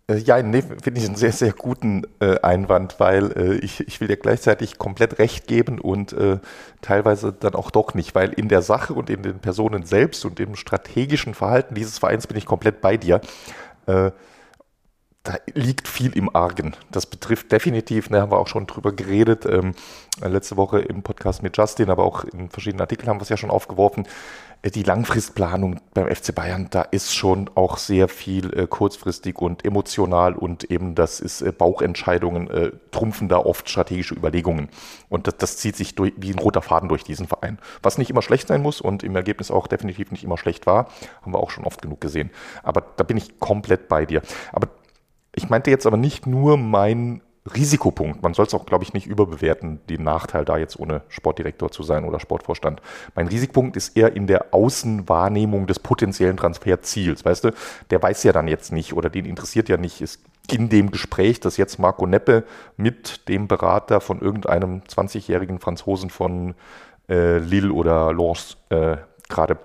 Äh, 0.06 0.18
ja, 0.18 0.42
nee, 0.42 0.62
finde 0.62 1.00
ich 1.00 1.06
einen 1.06 1.16
sehr, 1.16 1.32
sehr 1.32 1.52
guten 1.52 2.02
äh, 2.20 2.38
Einwand, 2.40 2.96
weil 3.00 3.32
äh, 3.32 3.54
ich, 3.56 3.80
ich 3.80 4.00
will 4.00 4.08
dir 4.08 4.16
gleichzeitig 4.16 4.78
komplett 4.78 5.18
recht 5.18 5.46
geben 5.46 5.80
und 5.80 6.12
äh, 6.12 6.38
teilweise 6.82 7.32
dann 7.32 7.54
auch 7.54 7.70
doch 7.70 7.94
nicht, 7.94 8.14
weil 8.14 8.32
in 8.32 8.48
der 8.48 8.62
Sache 8.62 8.92
und 8.92 9.08
in 9.08 9.22
den 9.22 9.38
Personen 9.38 9.84
selbst 9.84 10.24
und 10.24 10.40
im 10.40 10.56
strategischen 10.56 11.34
Verhalten 11.34 11.74
dieses 11.74 11.98
Vereins 11.98 12.26
bin 12.26 12.36
ich 12.36 12.44
komplett 12.46 12.80
bei 12.80 12.96
dir. 12.96 13.20
Äh, 13.86 14.10
da 15.22 15.36
liegt 15.54 15.88
viel 15.88 16.14
im 16.14 16.34
Argen. 16.36 16.76
Das 16.90 17.06
betrifft 17.06 17.50
definitiv, 17.50 18.08
da 18.08 18.16
ne, 18.16 18.20
haben 18.20 18.30
wir 18.30 18.38
auch 18.38 18.46
schon 18.46 18.66
drüber 18.66 18.92
geredet, 18.92 19.46
ähm, 19.46 19.74
letzte 20.22 20.58
Woche 20.58 20.80
im 20.80 21.02
Podcast 21.02 21.42
mit 21.42 21.56
Justin, 21.56 21.88
aber 21.88 22.04
auch 22.04 22.24
in 22.24 22.50
verschiedenen 22.50 22.82
Artikeln 22.82 23.08
haben 23.08 23.18
wir 23.18 23.22
es 23.22 23.30
ja 23.30 23.38
schon 23.38 23.50
aufgeworfen. 23.50 24.06
Die 24.70 24.82
Langfristplanung 24.82 25.78
beim 25.92 26.08
FC 26.08 26.34
Bayern, 26.34 26.68
da 26.70 26.80
ist 26.80 27.14
schon 27.14 27.50
auch 27.54 27.76
sehr 27.76 28.08
viel 28.08 28.58
äh, 28.58 28.66
kurzfristig 28.66 29.38
und 29.38 29.62
emotional 29.62 30.34
und 30.34 30.64
eben 30.70 30.94
das 30.94 31.20
ist 31.20 31.42
äh, 31.42 31.52
Bauchentscheidungen, 31.52 32.48
äh, 32.48 32.72
trumpfen 32.90 33.28
da 33.28 33.36
oft 33.36 33.68
strategische 33.68 34.14
Überlegungen. 34.14 34.70
Und 35.10 35.26
das, 35.26 35.36
das 35.36 35.56
zieht 35.58 35.76
sich 35.76 35.94
durch, 35.94 36.14
wie 36.16 36.32
ein 36.32 36.38
roter 36.38 36.62
Faden 36.62 36.88
durch 36.88 37.04
diesen 37.04 37.26
Verein. 37.26 37.58
Was 37.82 37.98
nicht 37.98 38.08
immer 38.08 38.22
schlecht 38.22 38.48
sein 38.48 38.62
muss 38.62 38.80
und 38.80 39.02
im 39.02 39.14
Ergebnis 39.14 39.50
auch 39.50 39.66
definitiv 39.66 40.10
nicht 40.10 40.24
immer 40.24 40.38
schlecht 40.38 40.64
war, 40.64 40.88
haben 41.20 41.34
wir 41.34 41.40
auch 41.40 41.50
schon 41.50 41.64
oft 41.64 41.82
genug 41.82 42.00
gesehen. 42.00 42.30
Aber 42.62 42.82
da 42.96 43.04
bin 43.04 43.18
ich 43.18 43.38
komplett 43.40 43.88
bei 43.88 44.06
dir. 44.06 44.22
Aber 44.50 44.68
ich 45.34 45.50
meinte 45.50 45.70
jetzt 45.70 45.86
aber 45.86 45.98
nicht 45.98 46.26
nur 46.26 46.56
mein 46.56 47.20
Risikopunkt. 47.52 48.22
Man 48.22 48.32
soll 48.32 48.46
es 48.46 48.54
auch, 48.54 48.64
glaube 48.64 48.84
ich, 48.84 48.94
nicht 48.94 49.06
überbewerten, 49.06 49.80
den 49.90 50.02
Nachteil 50.02 50.46
da 50.46 50.56
jetzt 50.56 50.78
ohne 50.80 51.02
Sportdirektor 51.08 51.70
zu 51.70 51.82
sein 51.82 52.04
oder 52.04 52.18
Sportvorstand. 52.18 52.80
Mein 53.14 53.28
Risikopunkt 53.28 53.76
ist 53.76 53.96
eher 53.96 54.16
in 54.16 54.26
der 54.26 54.54
Außenwahrnehmung 54.54 55.66
des 55.66 55.78
potenziellen 55.78 56.38
Transferziels. 56.38 57.22
Weißt 57.24 57.44
du, 57.44 57.52
der 57.90 58.02
weiß 58.02 58.22
ja 58.22 58.32
dann 58.32 58.48
jetzt 58.48 58.72
nicht 58.72 58.94
oder 58.94 59.10
den 59.10 59.26
interessiert 59.26 59.68
ja 59.68 59.76
nicht, 59.76 60.00
ist 60.00 60.20
in 60.50 60.70
dem 60.70 60.90
Gespräch, 60.90 61.38
dass 61.40 61.58
jetzt 61.58 61.78
Marco 61.78 62.06
Neppe 62.06 62.44
mit 62.78 63.28
dem 63.28 63.46
Berater 63.46 64.00
von 64.00 64.20
irgendeinem 64.20 64.80
20-jährigen 64.88 65.58
Franzosen 65.58 66.08
von 66.08 66.54
äh, 67.10 67.38
Lille 67.38 67.72
oder 67.72 68.14
Lens 68.14 68.56
äh, 68.70 68.96
gerade 69.28 69.58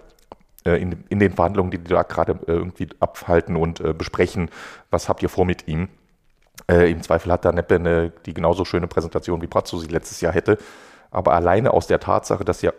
äh, 0.66 0.82
in, 0.82 1.06
in, 1.08 1.20
den 1.20 1.34
Verhandlungen, 1.34 1.72
die 1.72 1.78
die 1.78 1.90
da 1.90 2.04
gerade 2.04 2.34
äh, 2.48 2.52
irgendwie 2.52 2.90
abhalten 3.00 3.56
und 3.56 3.80
äh, 3.80 3.94
besprechen, 3.94 4.50
was 4.90 5.08
habt 5.08 5.24
ihr 5.24 5.30
vor 5.30 5.46
mit 5.46 5.68
ihm? 5.70 5.88
Äh, 6.70 6.92
Im 6.92 7.02
Zweifel 7.02 7.32
hat 7.32 7.46
da 7.46 7.52
Neppe 7.52 7.76
eine, 7.76 8.12
die 8.26 8.34
genauso 8.34 8.64
schöne 8.64 8.88
Präsentation 8.88 9.42
wie 9.42 9.48
Brazzo 9.48 9.80
sie 9.80 9.88
letztes 9.88 10.22
Jahr 10.22 10.34
hätte. 10.34 10.58
Aber 11.10 11.34
alleine 11.34 11.74
aus 11.74 11.88
der 11.88 12.00
Tatsache, 12.00 12.46
dass 12.46 12.62
ja 12.62 12.72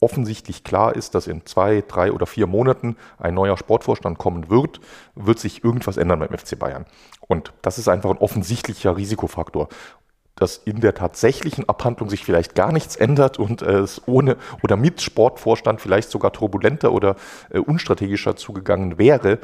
offensichtlich 0.00 0.62
klar 0.62 0.94
ist, 0.94 1.14
dass 1.14 1.26
in 1.26 1.44
zwei, 1.46 1.82
drei 1.86 2.12
oder 2.12 2.26
vier 2.26 2.46
Monaten 2.46 2.96
ein 3.18 3.34
neuer 3.34 3.56
Sportvorstand 3.56 4.18
kommen 4.18 4.50
wird, 4.50 4.80
wird 5.14 5.38
sich 5.38 5.64
irgendwas 5.64 5.96
ändern 5.96 6.20
beim 6.20 6.36
FC 6.36 6.58
Bayern. 6.58 6.84
Und 7.26 7.52
das 7.62 7.78
ist 7.78 7.88
einfach 7.88 8.10
ein 8.10 8.18
offensichtlicher 8.18 8.96
Risikofaktor 8.96 9.68
dass 10.38 10.56
in 10.58 10.80
der 10.80 10.94
tatsächlichen 10.94 11.68
Abhandlung 11.68 12.08
sich 12.08 12.24
vielleicht 12.24 12.54
gar 12.54 12.72
nichts 12.72 12.96
ändert 12.96 13.38
und 13.38 13.62
äh, 13.62 13.78
es 13.78 14.02
ohne 14.06 14.36
oder 14.62 14.76
mit 14.76 15.02
Sportvorstand 15.02 15.80
vielleicht 15.80 16.10
sogar 16.10 16.32
turbulenter 16.32 16.92
oder 16.92 17.16
äh, 17.50 17.58
unstrategischer 17.58 18.36
zugegangen 18.36 18.98
wäre, 18.98 19.38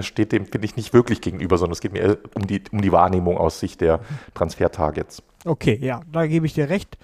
steht 0.00 0.32
dem, 0.32 0.46
finde 0.46 0.66
ich, 0.66 0.76
nicht 0.76 0.92
wirklich 0.92 1.20
gegenüber, 1.20 1.58
sondern 1.58 1.72
es 1.72 1.80
geht 1.80 1.92
mir 1.92 2.18
um 2.34 2.46
die, 2.46 2.62
um 2.70 2.80
die 2.80 2.92
Wahrnehmung 2.92 3.36
aus 3.36 3.60
Sicht 3.60 3.80
der 3.80 4.00
Transfertargets. 4.34 5.22
Okay, 5.44 5.78
ja, 5.80 6.00
da 6.10 6.26
gebe 6.26 6.46
ich 6.46 6.54
dir 6.54 6.68
recht. 6.68 6.98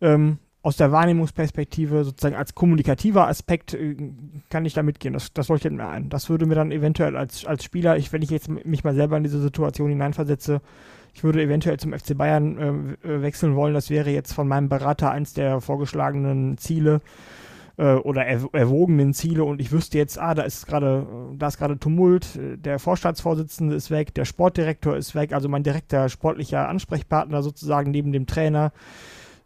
Ähm, 0.00 0.38
aus 0.62 0.78
der 0.78 0.92
Wahrnehmungsperspektive, 0.92 2.04
sozusagen 2.04 2.36
als 2.36 2.54
kommunikativer 2.54 3.28
Aspekt, 3.28 3.74
äh, 3.74 3.96
kann 4.48 4.64
ich 4.64 4.72
da 4.72 4.82
mitgehen. 4.82 5.12
Das, 5.12 5.32
das 5.32 5.48
leuchtet 5.48 5.72
mir 5.72 5.86
ein. 5.86 6.08
Das 6.08 6.30
würde 6.30 6.46
mir 6.46 6.54
dann 6.54 6.72
eventuell 6.72 7.16
als, 7.16 7.44
als 7.44 7.64
Spieler, 7.64 7.98
ich, 7.98 8.12
wenn 8.12 8.22
ich 8.22 8.30
jetzt 8.30 8.48
mich 8.48 8.82
mal 8.82 8.94
selber 8.94 9.16
in 9.16 9.24
diese 9.24 9.40
Situation 9.40 9.90
hineinversetze, 9.90 10.62
ich 11.14 11.22
würde 11.22 11.42
eventuell 11.42 11.78
zum 11.78 11.92
FC 11.92 12.16
Bayern 12.16 12.96
äh, 13.02 13.22
wechseln 13.22 13.54
wollen. 13.54 13.72
Das 13.72 13.88
wäre 13.88 14.10
jetzt 14.10 14.32
von 14.32 14.48
meinem 14.48 14.68
Berater 14.68 15.10
eins 15.10 15.32
der 15.32 15.60
vorgeschlagenen 15.60 16.58
Ziele 16.58 17.00
äh, 17.76 17.94
oder 17.94 18.26
erwogenen 18.26 19.14
Ziele 19.14 19.44
und 19.44 19.60
ich 19.60 19.72
wüsste 19.72 19.96
jetzt, 19.96 20.18
ah, 20.18 20.34
da 20.34 20.42
ist 20.42 20.66
gerade, 20.66 21.06
da 21.36 21.48
ist 21.48 21.58
gerade 21.58 21.78
Tumult, 21.78 22.38
der 22.56 22.78
Vorstandsvorsitzende 22.78 23.76
ist 23.76 23.90
weg, 23.90 24.12
der 24.14 24.24
Sportdirektor 24.24 24.96
ist 24.96 25.14
weg, 25.14 25.32
also 25.32 25.48
mein 25.48 25.62
direkter 25.62 26.08
sportlicher 26.08 26.68
Ansprechpartner 26.68 27.42
sozusagen 27.42 27.90
neben 27.90 28.12
dem 28.12 28.26
Trainer. 28.26 28.72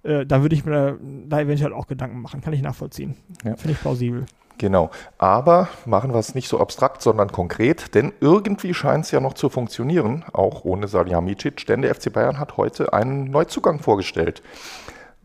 Äh, 0.02 0.26
da 0.26 0.42
würde 0.42 0.54
ich 0.54 0.64
mir 0.64 0.98
da 1.26 1.40
eventuell 1.40 1.72
auch 1.72 1.86
Gedanken 1.86 2.20
machen, 2.20 2.40
kann 2.40 2.52
ich 2.52 2.62
nachvollziehen. 2.62 3.14
Ja. 3.44 3.56
Finde 3.56 3.72
ich 3.72 3.80
plausibel. 3.80 4.26
Genau. 4.58 4.90
Aber 5.18 5.68
machen 5.86 6.12
wir 6.12 6.18
es 6.18 6.34
nicht 6.34 6.48
so 6.48 6.58
abstrakt, 6.58 7.00
sondern 7.00 7.30
konkret, 7.30 7.94
denn 7.94 8.12
irgendwie 8.20 8.74
scheint 8.74 9.04
es 9.04 9.12
ja 9.12 9.20
noch 9.20 9.34
zu 9.34 9.48
funktionieren, 9.48 10.24
auch 10.32 10.64
ohne 10.64 10.88
Salihamidzic, 10.88 11.64
denn 11.66 11.82
der 11.82 11.94
FC 11.94 12.12
Bayern 12.12 12.40
hat 12.40 12.56
heute 12.56 12.92
einen 12.92 13.30
Neuzugang 13.30 13.78
vorgestellt. 13.78 14.42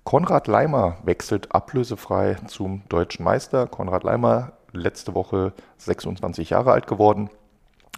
Konrad 0.04 0.48
Leimer 0.48 0.98
wechselt 1.04 1.54
ablösefrei 1.54 2.36
zum 2.48 2.84
deutschen 2.89 3.24
Meister. 3.24 3.67
Konrad 3.67 4.04
Leimer, 4.04 4.54
letzte 4.72 5.15
Woche 5.15 5.54
26 5.78 6.52
Jahre 6.52 6.72
alt 6.74 6.88
geworden, 6.88 7.30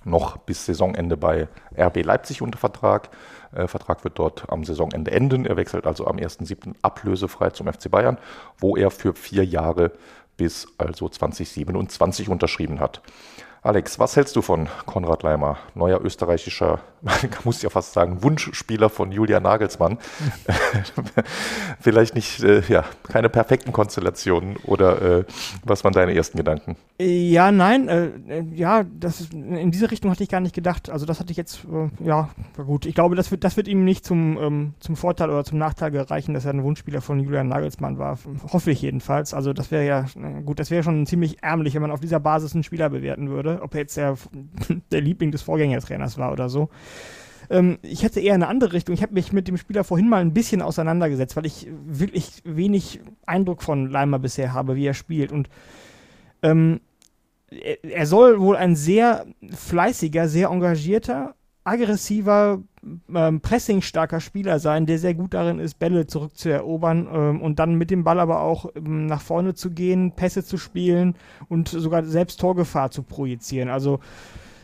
noch 0.05 0.37
bis 0.37 0.65
Saisonende 0.65 1.17
bei 1.17 1.47
RB 1.77 2.03
Leipzig 2.03 2.41
unter 2.41 2.59
Vertrag. 2.59 3.09
Äh, 3.53 3.67
Vertrag 3.67 4.03
wird 4.03 4.19
dort 4.19 4.49
am 4.49 4.63
Saisonende 4.63 5.11
enden. 5.11 5.45
Er 5.45 5.57
wechselt 5.57 5.87
also 5.87 6.05
am 6.05 6.17
1.7. 6.17 6.75
ablösefrei 6.83 7.49
zum 7.49 7.67
FC 7.67 7.89
Bayern, 7.89 8.19
wo 8.59 8.77
er 8.77 8.91
für 8.91 9.13
vier 9.13 9.43
Jahre 9.43 9.91
bis 10.37 10.67
also 10.77 11.09
2027 11.09 12.29
unterschrieben 12.29 12.79
hat. 12.79 13.01
Alex, 13.65 13.97
was 13.97 14.15
hältst 14.15 14.35
du 14.35 14.43
von 14.43 14.69
Konrad 14.85 15.23
Leimer, 15.23 15.57
neuer 15.73 15.99
österreichischer, 15.99 16.81
man 17.01 17.15
muss 17.45 17.63
ja 17.63 17.71
fast 17.71 17.93
sagen, 17.93 18.21
Wunschspieler 18.21 18.91
von 18.91 19.11
Julia 19.11 19.39
Nagelsmann? 19.39 19.97
Vielleicht 21.79 22.13
nicht, 22.13 22.43
äh, 22.43 22.61
ja, 22.67 22.83
keine 23.07 23.27
perfekten 23.27 23.71
Konstellationen 23.71 24.57
oder 24.65 25.01
äh, 25.01 25.23
was 25.63 25.83
waren 25.83 25.93
deine 25.93 26.13
ersten 26.13 26.37
Gedanken? 26.37 26.75
Ja, 27.01 27.51
nein, 27.51 27.87
äh, 27.87 28.11
äh 28.29 28.43
ja, 28.53 28.83
das 28.83 29.21
ist, 29.21 29.33
in 29.33 29.71
diese 29.71 29.89
Richtung 29.89 30.11
hatte 30.11 30.21
ich 30.21 30.29
gar 30.29 30.41
nicht 30.41 30.53
gedacht. 30.53 30.91
Also 30.91 31.07
das 31.07 31.19
hatte 31.19 31.31
ich 31.31 31.37
jetzt, 31.37 31.65
äh, 31.65 31.89
ja, 32.05 32.29
gut. 32.63 32.85
Ich 32.85 32.93
glaube, 32.93 33.15
das 33.15 33.31
wird, 33.31 33.43
das 33.43 33.57
wird 33.57 33.67
ihm 33.67 33.83
nicht 33.83 34.05
zum, 34.05 34.37
ähm, 34.37 34.73
zum 34.79 34.95
Vorteil 34.95 35.31
oder 35.31 35.43
zum 35.43 35.57
Nachteil 35.57 35.89
gereichen, 35.89 36.35
dass 36.35 36.45
er 36.45 36.53
ein 36.53 36.63
Wunschspieler 36.63 37.01
von 37.01 37.19
Julian 37.19 37.47
Nagelsmann 37.47 37.97
war. 37.97 38.19
Hoffe 38.53 38.69
ich 38.69 38.83
jedenfalls. 38.83 39.33
Also 39.33 39.53
das 39.53 39.71
wäre 39.71 39.87
ja, 39.87 40.05
gut, 40.45 40.59
das 40.59 40.69
wäre 40.69 40.83
schon 40.83 41.07
ziemlich 41.07 41.41
ärmlich, 41.41 41.73
wenn 41.73 41.81
man 41.81 41.89
auf 41.89 41.99
dieser 41.99 42.19
Basis 42.19 42.53
einen 42.53 42.63
Spieler 42.63 42.91
bewerten 42.91 43.27
würde 43.27 43.54
ob 43.61 43.73
er 43.73 43.81
jetzt 43.81 43.97
der, 43.97 44.17
der 44.91 45.01
Liebling 45.01 45.31
des 45.31 45.41
Vorgängertrainers 45.41 46.17
war 46.17 46.31
oder 46.31 46.49
so. 46.49 46.69
Ähm, 47.49 47.77
ich 47.81 48.03
hätte 48.03 48.19
eher 48.19 48.33
eine 48.33 48.47
andere 48.47 48.73
Richtung. 48.73 48.93
Ich 48.93 49.01
habe 49.01 49.13
mich 49.13 49.31
mit 49.33 49.47
dem 49.47 49.57
Spieler 49.57 49.83
vorhin 49.83 50.09
mal 50.09 50.21
ein 50.21 50.33
bisschen 50.33 50.61
auseinandergesetzt, 50.61 51.35
weil 51.35 51.45
ich 51.45 51.67
wirklich 51.85 52.41
wenig 52.43 53.01
Eindruck 53.25 53.61
von 53.61 53.89
Leimer 53.89 54.19
bisher 54.19 54.53
habe, 54.53 54.75
wie 54.75 54.85
er 54.85 54.93
spielt. 54.93 55.31
Und 55.31 55.49
ähm, 56.41 56.81
er, 57.49 57.83
er 57.83 58.05
soll 58.05 58.39
wohl 58.39 58.55
ein 58.55 58.75
sehr 58.75 59.25
fleißiger, 59.49 60.27
sehr 60.27 60.49
engagierter, 60.49 61.35
aggressiver, 61.65 62.61
ähm, 63.13 63.41
pressingstarker 63.41 64.21
Spieler 64.21 64.59
sein, 64.59 64.85
der 64.85 64.99
sehr 64.99 65.15
gut 65.15 65.33
darin 65.33 65.59
ist, 65.59 65.79
Bälle 65.79 66.05
zurückzuerobern 66.05 67.07
ähm, 67.11 67.41
und 67.41 67.57
dann 67.59 67.75
mit 67.75 67.89
dem 67.89 68.03
Ball 68.03 68.19
aber 68.19 68.41
auch 68.41 68.69
ähm, 68.75 69.07
nach 69.07 69.21
vorne 69.21 69.55
zu 69.55 69.71
gehen, 69.71 70.11
Pässe 70.11 70.45
zu 70.45 70.57
spielen 70.57 71.15
und 71.49 71.67
sogar 71.67 72.05
selbst 72.05 72.39
Torgefahr 72.39 72.91
zu 72.91 73.01
projizieren. 73.01 73.69
Also 73.69 73.99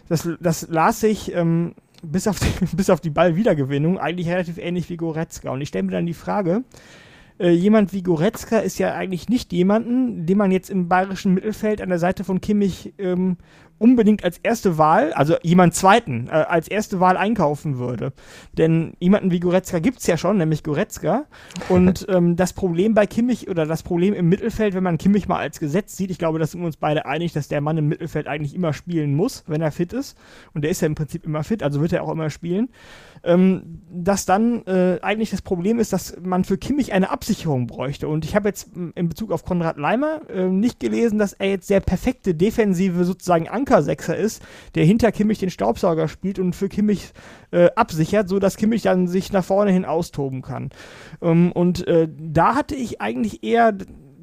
das, 0.08 0.30
das 0.40 0.68
las 0.70 1.00
sich 1.00 1.34
ähm, 1.34 1.74
bis, 2.04 2.28
auf 2.28 2.40
die, 2.40 2.66
bis 2.76 2.92
auf 2.92 3.02
die 3.02 3.10
Ballwiedergewinnung 3.10 3.98
eigentlich 3.98 4.30
relativ 4.30 4.60
ähnlich 4.60 4.90
wie 4.90 4.98
Goretzka. 4.98 5.50
Und 5.50 5.62
ich 5.62 5.70
stelle 5.70 5.84
mir 5.84 5.92
dann 5.94 6.06
die 6.06 6.14
Frage, 6.14 6.64
äh, 7.40 7.50
jemand 7.50 7.94
wie 7.94 8.04
Goretzka 8.04 8.60
ist 8.60 8.78
ja 8.78 8.94
eigentlich 8.94 9.28
nicht 9.28 9.52
jemanden, 9.52 10.28
den 10.28 10.38
man 10.38 10.52
jetzt 10.52 10.70
im 10.70 10.88
bayerischen 10.88 11.34
Mittelfeld 11.34 11.82
an 11.82 11.90
der 11.90 11.98
Seite 11.98 12.24
von 12.24 12.42
Kimmich 12.42 12.94
ähm, 13.00 13.38
unbedingt 13.82 14.24
als 14.24 14.38
erste 14.38 14.78
Wahl, 14.78 15.12
also 15.13 15.36
jemand 15.41 15.74
zweiten, 15.74 16.28
äh, 16.28 16.32
als 16.32 16.67
erste 16.67 17.00
Wahl 17.00 17.17
einkaufen 17.17 17.80
würde. 17.80 18.13
Denn 18.54 18.94
jemanden 19.00 19.32
wie 19.32 19.39
Goretzka 19.39 19.80
gibt 19.80 20.00
es 20.00 20.08
ja 20.08 20.17
schon, 20.17 20.38
nämlich 20.38 20.63
Goretzka. 20.63 21.26
Und 21.67 22.06
ähm, 22.10 22.36
das 22.36 22.54
Problem 22.54 22.94
bei 22.94 23.08
Kimmich 23.08 23.50
oder 23.50 23.65
das 23.65 23.82
Problem 23.82 24.13
im 24.13 24.30
Mittelfeld, 24.30 24.76
wenn 24.76 24.84
man 24.84 25.00
Kimmich 25.00 25.28
mal 25.28 25.39
als 25.39 25.60
Gesetz 25.60 25.98
sieht, 25.98 26.12
ich 26.12 26.20
glaube, 26.20 26.38
da 26.38 26.46
sind 26.46 26.62
wir 26.62 26.67
uns 26.67 26.78
beide 26.78 27.08
einig, 27.08 27.34
dass 27.34 27.48
der 27.48 27.60
Mann 27.60 27.78
im 27.78 27.88
Mittelfeld 27.88 28.28
eigentlich 28.28 28.54
immer 28.54 28.74
spielen 28.74 29.15
muss, 29.15 29.44
wenn 29.48 29.62
er 29.62 29.72
fit 29.72 29.94
ist. 29.94 30.15
Und 30.54 30.62
der 30.62 30.70
ist 30.70 30.82
ja 30.82 30.86
im 30.86 30.96
Prinzip 30.96 31.26
immer 31.26 31.44
fit, 31.44 31.63
also 31.63 31.82
wird 31.82 31.94
er 31.94 32.04
auch 32.04 32.12
immer 32.12 32.30
spielen 32.30 32.70
ähm, 33.24 33.82
dass 33.92 34.26
dann 34.26 34.66
äh, 34.66 35.00
eigentlich 35.02 35.30
das 35.30 35.42
Problem 35.42 35.80
ist, 35.80 35.94
dass 35.94 36.16
man 36.22 36.44
für 36.44 36.58
Kimmich 36.58 36.94
eine 36.94 37.12
Absicherung 37.12 37.68
bräuchte. 37.68 38.08
Und 38.08 38.26
ich 38.26 38.36
habe 38.36 38.48
jetzt 38.50 38.70
in 38.96 39.10
Bezug 39.10 39.32
auf 39.32 39.46
Konrad 39.46 39.78
Leimer 39.78 40.22
äh, 40.30 40.48
nicht 40.48 40.80
gelesen, 40.80 41.20
dass 41.20 41.34
er 41.34 41.50
jetzt 41.50 41.70
der 41.70 41.82
perfekte 41.82 42.34
defensive 42.34 43.04
sozusagen 43.04 43.48
Ankersechser 43.48 44.16
ist, 44.16 44.42
der 44.76 44.86
hinter 44.86 45.12
Kimmich 45.12 45.40
den 45.40 45.50
Staubsauger 45.50 46.08
spielt 46.08 46.40
und 46.40 46.56
für 46.56 46.70
Kimmich 46.70 47.12
äh, 47.52 47.70
absichert, 47.76 48.30
so 48.30 48.40
dass 48.40 48.58
Kimmich 48.58 48.84
dann 48.84 49.08
sich 49.08 49.32
nach 49.32 49.44
vorne 49.44 49.72
hin 49.72 49.86
austoben 49.86 50.42
kann. 50.42 50.70
Ähm, 51.22 51.52
und 51.52 51.88
äh, 51.88 52.08
da 52.18 52.56
hatte 52.56 52.76
ich 52.76 53.02
eigentlich 53.02 53.44
eher 53.44 53.74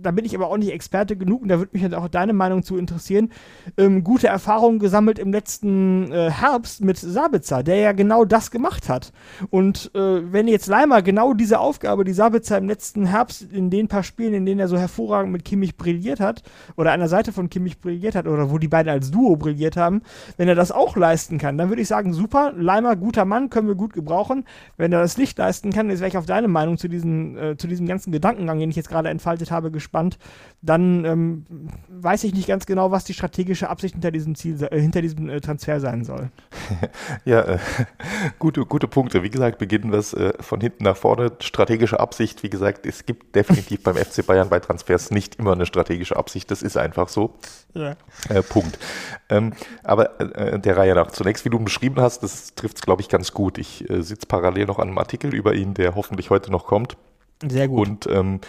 da 0.08 0.12
bin 0.12 0.24
ich 0.24 0.34
aber 0.34 0.48
auch 0.48 0.56
nicht 0.56 0.72
Experte 0.72 1.16
genug 1.16 1.42
und 1.42 1.48
da 1.48 1.58
würde 1.58 1.72
mich 1.74 1.82
halt 1.82 1.94
auch 1.94 2.08
deine 2.08 2.32
Meinung 2.32 2.62
zu 2.62 2.78
interessieren, 2.78 3.30
ähm, 3.76 4.02
gute 4.02 4.26
Erfahrungen 4.26 4.78
gesammelt 4.78 5.18
im 5.18 5.32
letzten 5.32 6.10
äh, 6.10 6.30
Herbst 6.30 6.82
mit 6.82 6.96
Sabitzer, 6.96 7.62
der 7.62 7.76
ja 7.76 7.92
genau 7.92 8.24
das 8.24 8.50
gemacht 8.50 8.88
hat. 8.88 9.12
Und 9.50 9.90
äh, 9.94 10.32
wenn 10.32 10.48
jetzt 10.48 10.66
Leimer 10.66 11.02
genau 11.02 11.34
diese 11.34 11.60
Aufgabe, 11.60 12.04
die 12.04 12.14
Sabitzer 12.14 12.56
im 12.56 12.68
letzten 12.68 13.04
Herbst 13.04 13.52
in 13.52 13.68
den 13.68 13.86
paar 13.86 14.02
Spielen, 14.02 14.32
in 14.32 14.46
denen 14.46 14.60
er 14.60 14.68
so 14.68 14.78
hervorragend 14.78 15.30
mit 15.30 15.44
Kimmich 15.44 15.76
brilliert 15.76 16.20
hat, 16.20 16.42
oder 16.76 16.92
an 16.92 17.00
der 17.00 17.10
Seite 17.10 17.32
von 17.32 17.50
Kimmich 17.50 17.78
brilliert 17.78 18.14
hat, 18.14 18.26
oder 18.26 18.50
wo 18.50 18.56
die 18.56 18.68
beiden 18.68 18.90
als 18.90 19.10
Duo 19.10 19.36
brilliert 19.36 19.76
haben, 19.76 20.00
wenn 20.38 20.48
er 20.48 20.54
das 20.54 20.72
auch 20.72 20.96
leisten 20.96 21.36
kann, 21.36 21.58
dann 21.58 21.68
würde 21.68 21.82
ich 21.82 21.88
sagen, 21.88 22.14
super, 22.14 22.54
Leimer, 22.56 22.96
guter 22.96 23.26
Mann, 23.26 23.50
können 23.50 23.68
wir 23.68 23.74
gut 23.74 23.92
gebrauchen. 23.92 24.46
Wenn 24.78 24.90
er 24.90 25.02
das 25.02 25.18
nicht 25.18 25.36
leisten 25.36 25.70
kann, 25.70 25.90
jetzt 25.90 26.00
wäre 26.00 26.08
ich 26.08 26.16
auf 26.16 26.24
deine 26.24 26.48
Meinung 26.48 26.78
zu, 26.78 26.88
diesen, 26.88 27.36
äh, 27.36 27.56
zu 27.58 27.66
diesem 27.66 27.86
ganzen 27.86 28.10
Gedankengang, 28.10 28.58
den 28.58 28.70
ich 28.70 28.76
jetzt 28.76 28.88
gerade 28.88 29.10
entfaltet 29.10 29.50
habe, 29.50 29.70
gespannt 29.70 29.97
gespannt. 29.98 30.18
Dann 30.60 31.04
ähm, 31.04 31.44
weiß 31.88 32.24
ich 32.24 32.34
nicht 32.34 32.48
ganz 32.48 32.66
genau, 32.66 32.90
was 32.90 33.04
die 33.04 33.14
strategische 33.14 33.70
Absicht 33.70 33.94
hinter 33.94 34.10
diesem 34.10 34.34
Ziel, 34.34 34.60
äh, 34.60 34.80
hinter 34.80 35.02
diesem 35.02 35.28
äh, 35.28 35.40
Transfer 35.40 35.78
sein 35.78 36.04
soll. 36.04 36.30
ja, 37.24 37.42
äh, 37.42 37.58
gute, 38.40 38.66
gute 38.66 38.88
Punkte. 38.88 39.22
Wie 39.22 39.30
gesagt, 39.30 39.58
beginnen 39.58 39.92
wir 39.92 40.00
es 40.00 40.14
äh, 40.14 40.32
von 40.40 40.60
hinten 40.60 40.82
nach 40.82 40.96
vorne. 40.96 41.30
Strategische 41.38 42.00
Absicht, 42.00 42.42
wie 42.42 42.50
gesagt, 42.50 42.86
es 42.86 43.06
gibt 43.06 43.36
definitiv 43.36 43.84
beim 43.84 43.94
FC 43.94 44.26
Bayern 44.26 44.48
bei 44.48 44.58
Transfers 44.58 45.12
nicht 45.12 45.36
immer 45.36 45.52
eine 45.52 45.64
strategische 45.64 46.16
Absicht. 46.16 46.50
Das 46.50 46.62
ist 46.62 46.76
einfach 46.76 47.08
so. 47.08 47.36
Ja. 47.74 47.94
Äh, 48.28 48.42
Punkt. 48.42 48.80
Ähm, 49.28 49.52
aber 49.84 50.20
äh, 50.20 50.58
der 50.58 50.76
Reihe 50.76 50.96
nach. 50.96 51.12
Zunächst, 51.12 51.44
wie 51.44 51.50
du 51.50 51.60
beschrieben 51.60 52.00
hast, 52.00 52.24
das 52.24 52.56
trifft 52.56 52.78
es, 52.78 52.82
glaube 52.82 53.00
ich, 53.02 53.08
ganz 53.08 53.32
gut. 53.32 53.58
Ich 53.58 53.84
sitze 53.88 54.26
parallel 54.26 54.66
noch 54.66 54.80
an 54.80 54.88
einem 54.88 54.98
Artikel 54.98 55.32
über 55.32 55.54
ihn, 55.54 55.74
der 55.74 55.94
hoffentlich 55.94 56.30
heute 56.30 56.50
noch 56.50 56.66
kommt. 56.66 56.96
Sehr 57.46 57.68
gut. 57.68 57.88
Und 57.88 58.06
ähm, 58.08 58.40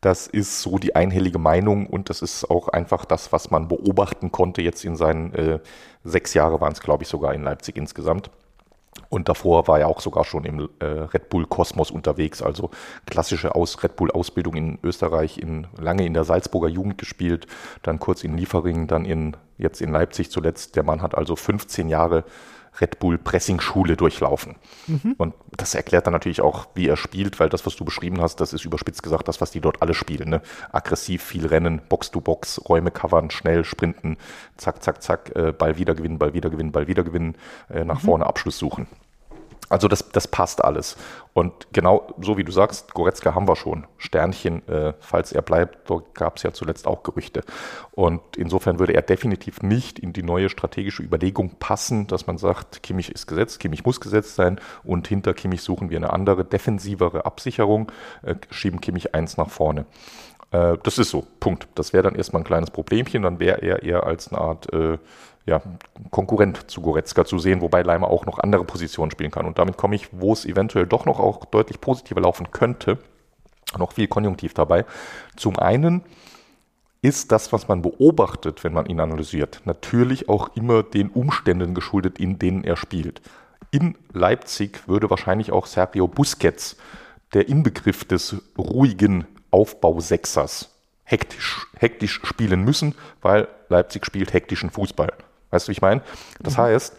das 0.00 0.26
ist 0.28 0.62
so 0.62 0.78
die 0.78 0.94
einhellige 0.94 1.38
Meinung 1.38 1.86
und 1.86 2.08
das 2.08 2.22
ist 2.22 2.48
auch 2.50 2.68
einfach 2.68 3.04
das, 3.04 3.32
was 3.32 3.50
man 3.50 3.66
beobachten 3.66 4.30
konnte 4.30 4.62
jetzt 4.62 4.84
in 4.84 4.96
seinen 4.96 5.34
äh, 5.34 5.58
sechs 6.04 6.34
Jahre 6.34 6.60
waren 6.60 6.72
es, 6.72 6.80
glaube 6.80 7.02
ich, 7.02 7.08
sogar 7.08 7.34
in 7.34 7.42
Leipzig 7.42 7.76
insgesamt. 7.76 8.30
Und 9.10 9.28
davor 9.28 9.68
war 9.68 9.80
er 9.80 9.88
auch 9.88 10.00
sogar 10.00 10.24
schon 10.24 10.44
im 10.44 10.68
äh, 10.80 10.84
Red 10.84 11.30
Bull 11.30 11.46
Kosmos 11.46 11.90
unterwegs, 11.90 12.42
also 12.42 12.70
klassische 13.06 13.54
Aus 13.54 13.82
Red 13.82 13.96
Bull 13.96 14.10
Ausbildung 14.10 14.54
in 14.54 14.78
Österreich, 14.82 15.38
in, 15.38 15.66
lange 15.78 16.04
in 16.04 16.14
der 16.14 16.24
Salzburger 16.24 16.68
Jugend 16.68 16.98
gespielt, 16.98 17.46
dann 17.82 17.98
kurz 17.98 18.22
in 18.22 18.36
Liefering, 18.36 18.86
dann 18.86 19.04
in, 19.04 19.36
jetzt 19.56 19.80
in 19.80 19.90
Leipzig 19.90 20.30
zuletzt. 20.30 20.76
Der 20.76 20.82
Mann 20.82 21.00
hat 21.00 21.16
also 21.16 21.36
15 21.36 21.88
Jahre 21.88 22.24
Red 22.80 22.98
Bull 22.98 23.18
Pressing 23.18 23.60
Schule 23.60 23.96
durchlaufen. 23.96 24.56
Mhm. 24.86 25.14
Und 25.18 25.34
das 25.56 25.74
erklärt 25.74 26.06
dann 26.06 26.12
natürlich 26.12 26.40
auch, 26.40 26.66
wie 26.74 26.88
er 26.88 26.96
spielt, 26.96 27.40
weil 27.40 27.48
das, 27.48 27.66
was 27.66 27.76
du 27.76 27.84
beschrieben 27.84 28.20
hast, 28.20 28.40
das 28.40 28.52
ist 28.52 28.64
überspitzt 28.64 29.02
gesagt 29.02 29.28
das, 29.28 29.40
was 29.40 29.50
die 29.50 29.60
dort 29.60 29.82
alle 29.82 29.94
spielen. 29.94 30.28
Ne? 30.30 30.42
Aggressiv, 30.72 31.22
viel 31.22 31.46
rennen, 31.46 31.80
Box-to-Box, 31.88 32.62
Räume 32.68 32.90
covern, 32.90 33.30
schnell 33.30 33.64
sprinten, 33.64 34.16
zack, 34.56 34.82
zack, 34.82 35.02
zack, 35.02 35.34
äh, 35.34 35.52
Ball 35.52 35.78
wieder 35.78 35.94
gewinnen, 35.94 36.18
Ball 36.18 36.34
wieder 36.34 36.50
gewinnen, 36.50 36.72
Ball 36.72 36.86
wieder 36.86 37.04
gewinnen, 37.04 37.36
äh, 37.68 37.84
nach 37.84 38.02
mhm. 38.02 38.06
vorne 38.06 38.26
Abschluss 38.26 38.58
suchen. 38.58 38.86
Also 39.68 39.88
das, 39.88 40.08
das 40.10 40.28
passt 40.28 40.64
alles. 40.64 40.96
Und 41.34 41.68
genau 41.72 42.14
so 42.20 42.36
wie 42.36 42.44
du 42.44 42.52
sagst, 42.52 42.94
Goretzka 42.94 43.34
haben 43.34 43.46
wir 43.46 43.56
schon. 43.56 43.86
Sternchen, 43.96 44.66
äh, 44.68 44.94
falls 44.98 45.32
er 45.32 45.42
bleibt, 45.42 45.88
dort 45.88 46.14
gab 46.14 46.36
es 46.36 46.42
ja 46.42 46.52
zuletzt 46.52 46.86
auch 46.86 47.02
Gerüchte. 47.02 47.42
Und 47.92 48.20
insofern 48.36 48.78
würde 48.78 48.94
er 48.94 49.02
definitiv 49.02 49.62
nicht 49.62 49.98
in 49.98 50.12
die 50.12 50.22
neue 50.22 50.48
strategische 50.48 51.02
Überlegung 51.02 51.56
passen, 51.58 52.06
dass 52.06 52.26
man 52.26 52.38
sagt, 52.38 52.82
Kimmich 52.82 53.10
ist 53.12 53.26
gesetzt, 53.26 53.60
Kimmich 53.60 53.84
muss 53.84 54.00
gesetzt 54.00 54.34
sein 54.34 54.60
und 54.84 55.06
hinter 55.06 55.34
Kimmich 55.34 55.62
suchen 55.62 55.90
wir 55.90 55.98
eine 55.98 56.12
andere, 56.12 56.44
defensivere 56.44 57.26
Absicherung, 57.26 57.92
äh, 58.22 58.34
schieben 58.50 58.80
Kimmich 58.80 59.14
eins 59.14 59.36
nach 59.36 59.50
vorne. 59.50 59.86
Äh, 60.50 60.78
das 60.82 60.98
ist 60.98 61.10
so, 61.10 61.26
Punkt. 61.40 61.68
Das 61.74 61.92
wäre 61.92 62.02
dann 62.02 62.14
erstmal 62.14 62.42
ein 62.42 62.46
kleines 62.46 62.70
Problemchen, 62.70 63.22
dann 63.22 63.38
wäre 63.38 63.62
er 63.62 63.82
eher 63.82 64.04
als 64.04 64.32
eine 64.32 64.40
Art 64.40 64.72
äh, 64.72 64.98
ja, 65.48 65.62
Konkurrent 66.10 66.70
zu 66.70 66.82
Goretzka 66.82 67.24
zu 67.24 67.38
sehen, 67.38 67.60
wobei 67.60 67.82
Leimer 67.82 68.08
auch 68.08 68.26
noch 68.26 68.38
andere 68.38 68.64
Positionen 68.64 69.10
spielen 69.10 69.30
kann. 69.30 69.46
Und 69.46 69.58
damit 69.58 69.76
komme 69.76 69.96
ich, 69.96 70.08
wo 70.12 70.32
es 70.32 70.44
eventuell 70.44 70.86
doch 70.86 71.06
noch 71.06 71.18
auch 71.18 71.46
deutlich 71.46 71.80
positiver 71.80 72.20
laufen 72.20 72.50
könnte, 72.50 72.98
noch 73.78 73.92
viel 73.92 74.06
Konjunktiv 74.06 74.54
dabei. 74.54 74.84
Zum 75.36 75.58
einen 75.58 76.02
ist 77.00 77.32
das, 77.32 77.52
was 77.52 77.68
man 77.68 77.82
beobachtet, 77.82 78.62
wenn 78.64 78.72
man 78.72 78.86
ihn 78.86 79.00
analysiert, 79.00 79.62
natürlich 79.64 80.28
auch 80.28 80.54
immer 80.54 80.82
den 80.82 81.08
Umständen 81.10 81.74
geschuldet, 81.74 82.18
in 82.18 82.38
denen 82.38 82.64
er 82.64 82.76
spielt. 82.76 83.22
In 83.70 83.96
Leipzig 84.12 84.86
würde 84.88 85.10
wahrscheinlich 85.10 85.52
auch 85.52 85.66
Sergio 85.66 86.08
Busquets 86.08 86.76
der 87.34 87.48
Inbegriff 87.48 88.04
des 88.04 88.36
ruhigen 88.56 89.26
Aufbausechsers 89.50 90.74
hektisch, 91.04 91.66
hektisch 91.78 92.20
spielen 92.24 92.64
müssen, 92.64 92.94
weil 93.22 93.48
Leipzig 93.68 94.04
spielt 94.04 94.32
hektischen 94.32 94.70
Fußball. 94.70 95.12
Weißt 95.50 95.66
du, 95.66 95.70
wie 95.70 95.72
ich 95.72 95.82
meine? 95.82 96.02
Das 96.40 96.56
mhm. 96.56 96.62
heißt, 96.62 96.96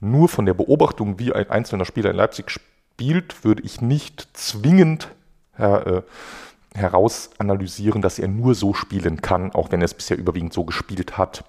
nur 0.00 0.28
von 0.28 0.46
der 0.46 0.54
Beobachtung, 0.54 1.18
wie 1.18 1.32
ein 1.32 1.48
einzelner 1.48 1.84
Spieler 1.84 2.10
in 2.10 2.16
Leipzig 2.16 2.50
spielt, 2.50 3.44
würde 3.44 3.62
ich 3.62 3.80
nicht 3.80 4.28
zwingend 4.32 5.08
her, 5.56 5.86
äh, 5.86 6.78
heraus 6.78 7.30
analysieren, 7.38 8.02
dass 8.02 8.18
er 8.18 8.28
nur 8.28 8.54
so 8.54 8.74
spielen 8.74 9.20
kann, 9.20 9.52
auch 9.52 9.70
wenn 9.70 9.80
er 9.80 9.84
es 9.84 9.94
bisher 9.94 10.18
überwiegend 10.18 10.52
so 10.52 10.64
gespielt 10.64 11.18
hat. 11.18 11.44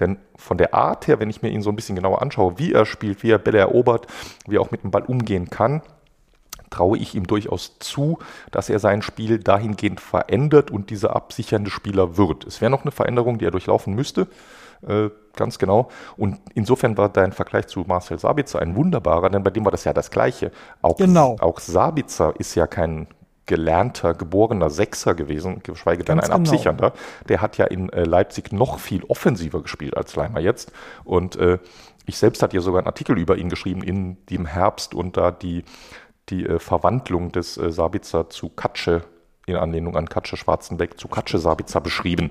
Denn 0.00 0.16
von 0.36 0.58
der 0.58 0.74
Art 0.74 1.08
her, 1.08 1.18
wenn 1.18 1.30
ich 1.30 1.42
mir 1.42 1.50
ihn 1.50 1.62
so 1.62 1.70
ein 1.70 1.76
bisschen 1.76 1.96
genauer 1.96 2.22
anschaue, 2.22 2.58
wie 2.58 2.72
er 2.72 2.86
spielt, 2.86 3.22
wie 3.22 3.30
er 3.30 3.38
Bälle 3.38 3.58
erobert, 3.58 4.06
wie 4.46 4.56
er 4.56 4.60
auch 4.60 4.70
mit 4.70 4.84
dem 4.84 4.90
Ball 4.90 5.02
umgehen 5.02 5.50
kann, 5.50 5.82
traue 6.70 6.98
ich 6.98 7.14
ihm 7.14 7.26
durchaus 7.26 7.78
zu, 7.78 8.18
dass 8.50 8.68
er 8.68 8.78
sein 8.78 9.02
Spiel 9.02 9.38
dahingehend 9.38 10.00
verändert 10.00 10.70
und 10.70 10.90
dieser 10.90 11.16
absichernde 11.16 11.70
Spieler 11.70 12.16
wird. 12.16 12.46
Es 12.46 12.60
wäre 12.60 12.70
noch 12.70 12.82
eine 12.82 12.92
Veränderung, 12.92 13.38
die 13.38 13.46
er 13.46 13.50
durchlaufen 13.50 13.94
müsste. 13.94 14.28
Äh, 14.86 15.08
ganz 15.38 15.58
genau. 15.58 15.88
Und 16.18 16.38
insofern 16.54 16.98
war 16.98 17.08
dein 17.08 17.32
Vergleich 17.32 17.68
zu 17.68 17.84
Marcel 17.86 18.18
Sabitzer 18.18 18.60
ein 18.60 18.76
wunderbarer, 18.76 19.30
denn 19.30 19.42
bei 19.42 19.50
dem 19.50 19.64
war 19.64 19.72
das 19.72 19.84
ja 19.84 19.94
das 19.94 20.10
Gleiche. 20.10 20.52
Auch, 20.82 20.98
genau. 20.98 21.36
auch 21.40 21.60
Sabitzer 21.60 22.34
ist 22.38 22.54
ja 22.54 22.66
kein 22.66 23.06
gelernter, 23.46 24.12
geborener 24.12 24.68
Sechser 24.68 25.14
gewesen, 25.14 25.62
geschweige 25.62 26.04
denn 26.04 26.20
ein 26.20 26.26
genau. 26.26 26.36
Absichernder. 26.36 26.92
Der 27.28 27.40
hat 27.40 27.56
ja 27.56 27.64
in 27.64 27.88
äh, 27.88 28.04
Leipzig 28.04 28.52
noch 28.52 28.78
viel 28.78 29.02
offensiver 29.04 29.62
gespielt 29.62 29.96
als 29.96 30.14
Leimer 30.14 30.40
jetzt. 30.40 30.70
Und 31.04 31.36
äh, 31.36 31.58
ich 32.04 32.18
selbst 32.18 32.42
hatte 32.42 32.56
ja 32.56 32.62
sogar 32.62 32.80
einen 32.80 32.86
Artikel 32.86 33.18
über 33.18 33.36
ihn 33.36 33.48
geschrieben 33.48 33.82
in 33.82 34.18
dem 34.26 34.46
Herbst 34.46 34.94
und 34.94 35.16
da 35.16 35.30
die, 35.30 35.64
die 36.28 36.44
äh, 36.46 36.58
Verwandlung 36.58 37.32
des 37.32 37.56
äh, 37.56 37.72
Sabitzer 37.72 38.28
zu 38.28 38.50
Katsche 38.50 39.02
in 39.46 39.56
Anlehnung 39.56 39.96
an 39.96 40.08
Katsche 40.08 40.36
Schwarzenbeck 40.36 41.00
zu 41.00 41.08
Katsche 41.08 41.38
Sabitzer 41.38 41.80
beschrieben. 41.80 42.30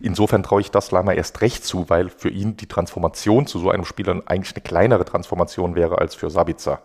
Insofern 0.00 0.42
traue 0.42 0.60
ich 0.60 0.70
das 0.70 0.90
Leimer 0.90 1.14
erst 1.14 1.40
recht 1.40 1.64
zu, 1.64 1.88
weil 1.88 2.10
für 2.10 2.28
ihn 2.28 2.56
die 2.56 2.66
Transformation 2.66 3.46
zu 3.46 3.58
so 3.58 3.70
einem 3.70 3.84
Spieler 3.84 4.22
eigentlich 4.26 4.54
eine 4.54 4.62
kleinere 4.62 5.04
Transformation 5.04 5.74
wäre 5.74 5.98
als 5.98 6.14
für 6.14 6.30
Sabitzer. 6.30 6.82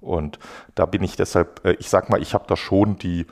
Und 0.00 0.38
da 0.74 0.86
bin 0.86 1.02
ich 1.02 1.16
deshalb, 1.16 1.64
äh, 1.64 1.72
ich 1.74 1.88
sag 1.88 2.08
mal, 2.08 2.22
ich 2.22 2.34
habe 2.34 2.44
da 2.46 2.56
schon 2.56 2.98
die, 2.98 3.26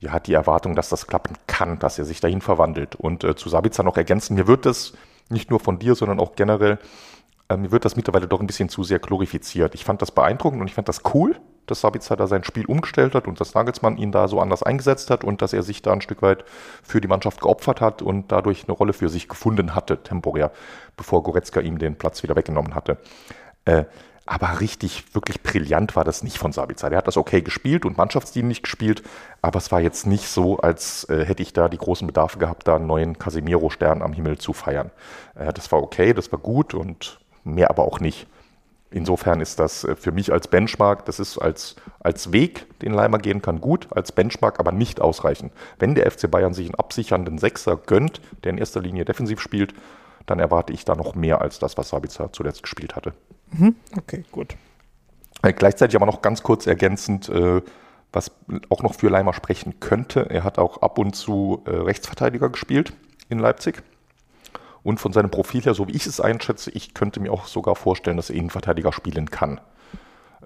ja, 0.00 0.18
die 0.20 0.32
Erwartung, 0.32 0.74
dass 0.74 0.88
das 0.88 1.06
klappen 1.06 1.36
kann, 1.46 1.78
dass 1.78 1.98
er 1.98 2.04
sich 2.04 2.20
dahin 2.20 2.40
verwandelt. 2.40 2.94
Und 2.94 3.24
äh, 3.24 3.36
zu 3.36 3.48
Sabitzer 3.48 3.82
noch 3.82 3.96
ergänzen, 3.96 4.34
mir 4.36 4.46
wird 4.46 4.64
das 4.64 4.94
nicht 5.28 5.50
nur 5.50 5.60
von 5.60 5.78
dir, 5.78 5.94
sondern 5.94 6.20
auch 6.20 6.34
generell, 6.34 6.78
äh, 7.48 7.56
mir 7.56 7.70
wird 7.70 7.84
das 7.84 7.96
mittlerweile 7.96 8.26
doch 8.26 8.40
ein 8.40 8.46
bisschen 8.46 8.70
zu 8.70 8.84
sehr 8.84 9.00
glorifiziert. 9.00 9.74
Ich 9.74 9.84
fand 9.84 10.00
das 10.00 10.10
beeindruckend 10.10 10.60
und 10.60 10.68
ich 10.68 10.74
fand 10.74 10.88
das 10.88 11.02
cool, 11.12 11.38
dass 11.70 11.80
Sabitzer 11.80 12.16
da 12.16 12.26
sein 12.26 12.44
Spiel 12.44 12.66
umgestellt 12.66 13.14
hat 13.14 13.26
und 13.26 13.40
dass 13.40 13.54
Nagelsmann 13.54 13.96
ihn 13.96 14.12
da 14.12 14.28
so 14.28 14.40
anders 14.40 14.62
eingesetzt 14.62 15.10
hat 15.10 15.24
und 15.24 15.42
dass 15.42 15.52
er 15.52 15.62
sich 15.62 15.82
da 15.82 15.92
ein 15.92 16.00
Stück 16.00 16.22
weit 16.22 16.44
für 16.82 17.00
die 17.00 17.08
Mannschaft 17.08 17.40
geopfert 17.40 17.80
hat 17.80 18.02
und 18.02 18.32
dadurch 18.32 18.64
eine 18.64 18.72
Rolle 18.72 18.92
für 18.92 19.08
sich 19.08 19.28
gefunden 19.28 19.74
hatte, 19.74 20.02
temporär, 20.02 20.50
bevor 20.96 21.22
Goretzka 21.22 21.60
ihm 21.60 21.78
den 21.78 21.96
Platz 21.96 22.22
wieder 22.22 22.36
weggenommen 22.36 22.74
hatte. 22.74 22.98
Äh, 23.64 23.84
aber 24.30 24.60
richtig, 24.60 25.14
wirklich 25.14 25.42
brillant 25.42 25.96
war 25.96 26.04
das 26.04 26.22
nicht 26.22 26.36
von 26.36 26.52
Sabitzer. 26.52 26.90
Der 26.90 26.98
hat 26.98 27.06
das 27.06 27.16
okay 27.16 27.40
gespielt 27.40 27.86
und 27.86 27.96
mannschaftsdienlich 27.96 28.62
gespielt, 28.62 29.02
aber 29.40 29.56
es 29.56 29.72
war 29.72 29.80
jetzt 29.80 30.06
nicht 30.06 30.28
so, 30.28 30.58
als 30.58 31.04
äh, 31.08 31.24
hätte 31.24 31.42
ich 31.42 31.54
da 31.54 31.70
die 31.70 31.78
großen 31.78 32.06
Bedarfe 32.06 32.38
gehabt, 32.38 32.68
da 32.68 32.76
einen 32.76 32.86
neuen 32.86 33.18
Casemiro-Stern 33.18 34.02
am 34.02 34.12
Himmel 34.12 34.36
zu 34.36 34.52
feiern. 34.52 34.90
Äh, 35.34 35.54
das 35.54 35.72
war 35.72 35.82
okay, 35.82 36.12
das 36.12 36.30
war 36.30 36.38
gut 36.38 36.74
und 36.74 37.20
mehr 37.42 37.70
aber 37.70 37.84
auch 37.84 38.00
nicht. 38.00 38.26
Insofern 38.90 39.40
ist 39.40 39.58
das 39.58 39.84
äh, 39.84 39.96
für 39.96 40.12
mich 40.12 40.32
als 40.32 40.48
Benchmark, 40.48 41.04
das 41.04 41.20
ist 41.20 41.38
als, 41.38 41.76
als 42.00 42.32
Weg, 42.32 42.66
den 42.80 42.92
Leimer 42.92 43.18
gehen 43.18 43.42
kann, 43.42 43.60
gut, 43.60 43.88
als 43.90 44.12
Benchmark 44.12 44.58
aber 44.58 44.72
nicht 44.72 45.00
ausreichend. 45.00 45.52
Wenn 45.78 45.94
der 45.94 46.10
FC 46.10 46.30
Bayern 46.30 46.54
sich 46.54 46.66
einen 46.66 46.74
absichernden 46.74 47.38
Sechser 47.38 47.76
gönnt, 47.76 48.20
der 48.44 48.52
in 48.52 48.58
erster 48.58 48.80
Linie 48.80 49.04
defensiv 49.04 49.40
spielt, 49.40 49.74
dann 50.26 50.38
erwarte 50.38 50.72
ich 50.72 50.84
da 50.84 50.94
noch 50.94 51.14
mehr 51.14 51.40
als 51.40 51.58
das, 51.58 51.76
was 51.76 51.90
Sabitzer 51.90 52.32
zuletzt 52.32 52.62
gespielt 52.62 52.96
hatte. 52.96 53.12
Mhm. 53.50 53.76
Okay, 53.96 54.24
gut. 54.30 54.56
Äh, 55.42 55.52
gleichzeitig 55.52 55.96
aber 55.96 56.06
noch 56.06 56.22
ganz 56.22 56.42
kurz 56.42 56.66
ergänzend, 56.66 57.28
äh, 57.28 57.60
was 58.12 58.30
auch 58.70 58.82
noch 58.82 58.94
für 58.94 59.10
Leimer 59.10 59.34
sprechen 59.34 59.80
könnte. 59.80 60.30
Er 60.30 60.44
hat 60.44 60.58
auch 60.58 60.80
ab 60.80 60.98
und 60.98 61.14
zu 61.14 61.62
Rechtsverteidiger 61.66 62.48
gespielt 62.48 62.94
in 63.28 63.38
Leipzig. 63.38 63.82
Und 64.82 65.00
von 65.00 65.12
seinem 65.12 65.30
Profil 65.30 65.62
her, 65.62 65.74
so 65.74 65.88
wie 65.88 65.92
ich 65.92 66.06
es 66.06 66.20
einschätze, 66.20 66.70
ich 66.70 66.94
könnte 66.94 67.20
mir 67.20 67.32
auch 67.32 67.46
sogar 67.46 67.74
vorstellen, 67.74 68.16
dass 68.16 68.30
er 68.30 68.36
Innenverteidiger 68.36 68.92
spielen 68.92 69.30
kann. 69.30 69.60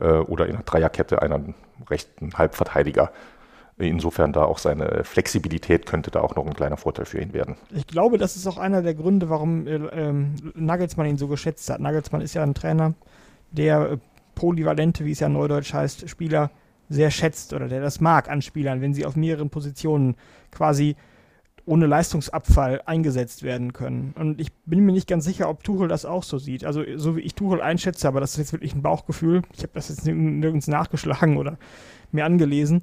Äh, 0.00 0.18
oder 0.18 0.46
in 0.46 0.54
einer 0.54 0.64
Dreierkette 0.64 1.22
einen 1.22 1.54
rechten 1.88 2.34
Halbverteidiger. 2.34 3.12
Insofern 3.78 4.32
da 4.32 4.44
auch 4.44 4.58
seine 4.58 5.02
Flexibilität 5.04 5.86
könnte 5.86 6.10
da 6.10 6.20
auch 6.20 6.36
noch 6.36 6.46
ein 6.46 6.54
kleiner 6.54 6.76
Vorteil 6.76 7.06
für 7.06 7.20
ihn 7.20 7.32
werden. 7.32 7.56
Ich 7.70 7.86
glaube, 7.86 8.18
das 8.18 8.36
ist 8.36 8.46
auch 8.46 8.58
einer 8.58 8.82
der 8.82 8.94
Gründe, 8.94 9.30
warum 9.30 9.66
äh, 9.66 9.76
ähm, 9.76 10.34
Nagelsmann 10.54 11.06
ihn 11.06 11.16
so 11.16 11.26
geschätzt 11.26 11.68
hat. 11.70 11.80
Nagelsmann 11.80 12.20
ist 12.20 12.34
ja 12.34 12.42
ein 12.42 12.54
Trainer, 12.54 12.94
der 13.50 13.92
äh, 13.92 13.98
polyvalente, 14.34 15.04
wie 15.04 15.12
es 15.12 15.20
ja 15.20 15.28
neudeutsch 15.28 15.72
heißt, 15.72 16.08
Spieler 16.08 16.50
sehr 16.88 17.10
schätzt 17.10 17.54
oder 17.54 17.68
der 17.68 17.80
das 17.80 18.00
mag 18.00 18.28
an 18.28 18.42
Spielern, 18.42 18.80
wenn 18.82 18.92
sie 18.92 19.06
auf 19.06 19.16
mehreren 19.16 19.50
Positionen 19.50 20.16
quasi 20.50 20.96
ohne 21.64 21.86
Leistungsabfall 21.86 22.82
eingesetzt 22.86 23.42
werden 23.42 23.72
können. 23.72 24.14
Und 24.18 24.40
ich 24.40 24.52
bin 24.66 24.84
mir 24.84 24.92
nicht 24.92 25.08
ganz 25.08 25.24
sicher, 25.24 25.48
ob 25.48 25.62
Tuchel 25.62 25.88
das 25.88 26.04
auch 26.04 26.22
so 26.22 26.38
sieht. 26.38 26.64
Also 26.64 26.82
so 26.96 27.16
wie 27.16 27.20
ich 27.20 27.34
Tuchel 27.34 27.60
einschätze, 27.60 28.08
aber 28.08 28.20
das 28.20 28.32
ist 28.32 28.38
jetzt 28.38 28.52
wirklich 28.52 28.74
ein 28.74 28.82
Bauchgefühl. 28.82 29.42
Ich 29.54 29.62
habe 29.62 29.72
das 29.74 29.88
jetzt 29.88 30.06
nirgends 30.06 30.66
nachgeschlagen 30.66 31.36
oder 31.36 31.58
mir 32.10 32.24
angelesen 32.24 32.82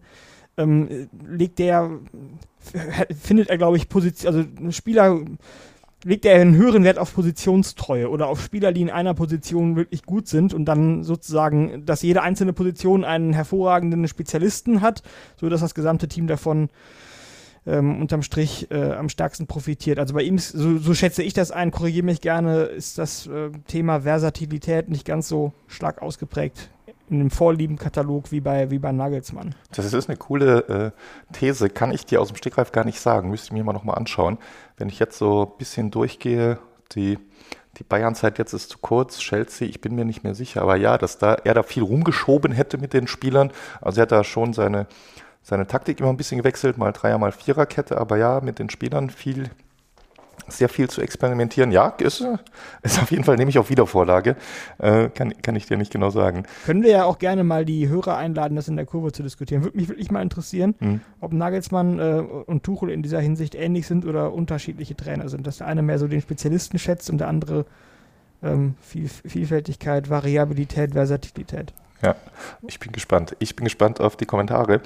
ähm, 0.59 1.09
legt 1.27 1.57
der, 1.59 1.89
findet 3.19 3.49
er, 3.49 3.57
glaube 3.57 3.77
ich, 3.77 3.89
Position, 3.89 4.27
also 4.35 4.71
Spieler 4.71 5.21
legt 6.03 6.25
er 6.25 6.39
einen 6.39 6.55
höheren 6.55 6.83
Wert 6.83 6.97
auf 6.97 7.13
Positionstreue 7.13 8.09
oder 8.09 8.27
auf 8.27 8.41
Spieler, 8.41 8.71
die 8.71 8.81
in 8.81 8.89
einer 8.89 9.13
Position 9.13 9.75
wirklich 9.75 10.03
gut 10.03 10.27
sind 10.27 10.53
und 10.53 10.65
dann 10.65 11.03
sozusagen, 11.03 11.85
dass 11.85 12.03
jede 12.03 12.21
einzelne 12.21 12.53
Position 12.53 13.03
einen 13.03 13.33
hervorragenden 13.33 14.07
Spezialisten 14.07 14.81
hat, 14.81 15.03
so 15.35 15.49
dass 15.49 15.61
das 15.61 15.75
gesamte 15.75 16.07
Team 16.07 16.27
davon 16.27 16.69
ähm, 17.65 18.01
unterm 18.01 18.21
Strich 18.23 18.69
äh, 18.71 18.93
am 18.93 19.09
stärksten 19.09 19.47
profitiert. 19.47 19.99
Also 19.99 20.13
bei 20.13 20.21
ihm, 20.23 20.35
ist, 20.35 20.49
so, 20.49 20.77
so 20.77 20.93
schätze 20.93 21.23
ich 21.23 21.33
das 21.33 21.51
ein, 21.51 21.71
korrigiere 21.71 22.05
mich 22.05 22.21
gerne, 22.21 22.63
ist 22.63 22.97
das 22.97 23.27
äh, 23.27 23.49
Thema 23.67 24.01
Versatilität 24.01 24.89
nicht 24.89 25.05
ganz 25.05 25.27
so 25.27 25.53
stark 25.67 26.01
ausgeprägt 26.01 26.69
in 27.09 27.19
dem 27.19 27.31
Vorliebenkatalog 27.31 28.31
wie 28.31 28.39
bei, 28.39 28.69
wie 28.69 28.79
bei 28.79 28.91
Nagelsmann. 28.91 29.55
Das 29.71 29.91
ist 29.91 30.09
eine 30.09 30.17
coole 30.17 30.93
äh, 30.93 31.33
These, 31.33 31.69
kann 31.69 31.91
ich 31.91 32.05
dir 32.05 32.21
aus 32.21 32.27
dem 32.27 32.37
Stegreif 32.37 32.71
gar 32.71 32.85
nicht 32.85 32.99
sagen, 32.99 33.29
müsste 33.29 33.47
ich 33.47 33.51
mir 33.53 33.63
mal 33.63 33.73
nochmal 33.73 33.97
anschauen. 33.97 34.37
Wenn 34.77 34.89
ich 34.89 34.99
jetzt 34.99 35.17
so 35.17 35.51
ein 35.51 35.57
bisschen 35.57 35.91
durchgehe, 35.91 36.59
die, 36.93 37.17
die 37.77 37.83
Bayern-Zeit 37.83 38.37
jetzt 38.37 38.53
ist 38.53 38.69
zu 38.69 38.77
kurz, 38.79 39.17
Chelsea, 39.19 39.67
ich 39.67 39.81
bin 39.81 39.95
mir 39.95 40.05
nicht 40.05 40.23
mehr 40.23 40.35
sicher, 40.35 40.61
aber 40.61 40.75
ja, 40.75 40.97
dass 40.97 41.17
da 41.17 41.33
er 41.33 41.53
da 41.53 41.63
viel 41.63 41.83
rumgeschoben 41.83 42.51
hätte 42.51 42.77
mit 42.77 42.93
den 42.93 43.07
Spielern. 43.07 43.51
Also 43.81 44.01
er 44.01 44.03
hat 44.03 44.11
da 44.11 44.23
schon 44.23 44.53
seine, 44.53 44.87
seine 45.41 45.67
Taktik 45.67 45.99
immer 45.99 46.09
ein 46.09 46.17
bisschen 46.17 46.37
gewechselt, 46.37 46.77
mal 46.77 46.91
Dreier, 46.91 47.17
mal 47.17 47.31
Viererkette, 47.31 47.97
aber 47.97 48.17
ja, 48.17 48.41
mit 48.41 48.59
den 48.59 48.69
Spielern 48.69 49.09
viel, 49.09 49.49
sehr 50.47 50.69
viel 50.69 50.89
zu 50.89 51.01
experimentieren. 51.01 51.71
Ja, 51.71 51.89
ist, 51.99 52.23
ist 52.81 53.01
auf 53.01 53.11
jeden 53.11 53.23
Fall, 53.23 53.35
nehme 53.37 53.49
ich 53.49 53.57
auf 53.57 53.69
Wiedervorlage. 53.69 54.35
Äh, 54.77 55.09
kann, 55.09 55.33
kann 55.41 55.55
ich 55.55 55.65
dir 55.65 55.77
nicht 55.77 55.91
genau 55.91 56.09
sagen. 56.09 56.43
Können 56.65 56.83
wir 56.83 56.91
ja 56.91 57.05
auch 57.05 57.19
gerne 57.19 57.43
mal 57.43 57.65
die 57.65 57.87
Hörer 57.87 58.17
einladen, 58.17 58.55
das 58.55 58.67
in 58.67 58.75
der 58.75 58.85
Kurve 58.85 59.11
zu 59.11 59.23
diskutieren. 59.23 59.63
Würde 59.63 59.77
mich 59.77 59.89
wirklich 59.89 60.11
mal 60.11 60.21
interessieren, 60.21 60.75
hm. 60.79 61.01
ob 61.19 61.33
Nagelsmann 61.33 61.99
äh, 61.99 62.21
und 62.45 62.63
Tuchel 62.63 62.89
in 62.89 63.01
dieser 63.01 63.19
Hinsicht 63.19 63.55
ähnlich 63.55 63.87
sind 63.87 64.05
oder 64.05 64.33
unterschiedliche 64.33 64.95
Trainer 64.95 65.29
sind. 65.29 65.47
Dass 65.47 65.57
der 65.57 65.67
eine 65.67 65.81
mehr 65.81 65.99
so 65.99 66.07
den 66.07 66.21
Spezialisten 66.21 66.79
schätzt 66.79 67.09
und 67.09 67.19
der 67.19 67.27
andere 67.27 67.65
ähm, 68.41 68.75
Viel 68.81 69.09
Vielfältigkeit, 69.09 70.09
Variabilität, 70.09 70.93
Versatilität. 70.93 71.73
Ja, 72.01 72.15
ich 72.65 72.79
bin 72.79 72.91
gespannt. 72.91 73.35
Ich 73.39 73.55
bin 73.55 73.65
gespannt 73.65 73.99
auf 73.99 74.15
die 74.15 74.25
Kommentare. 74.25 74.81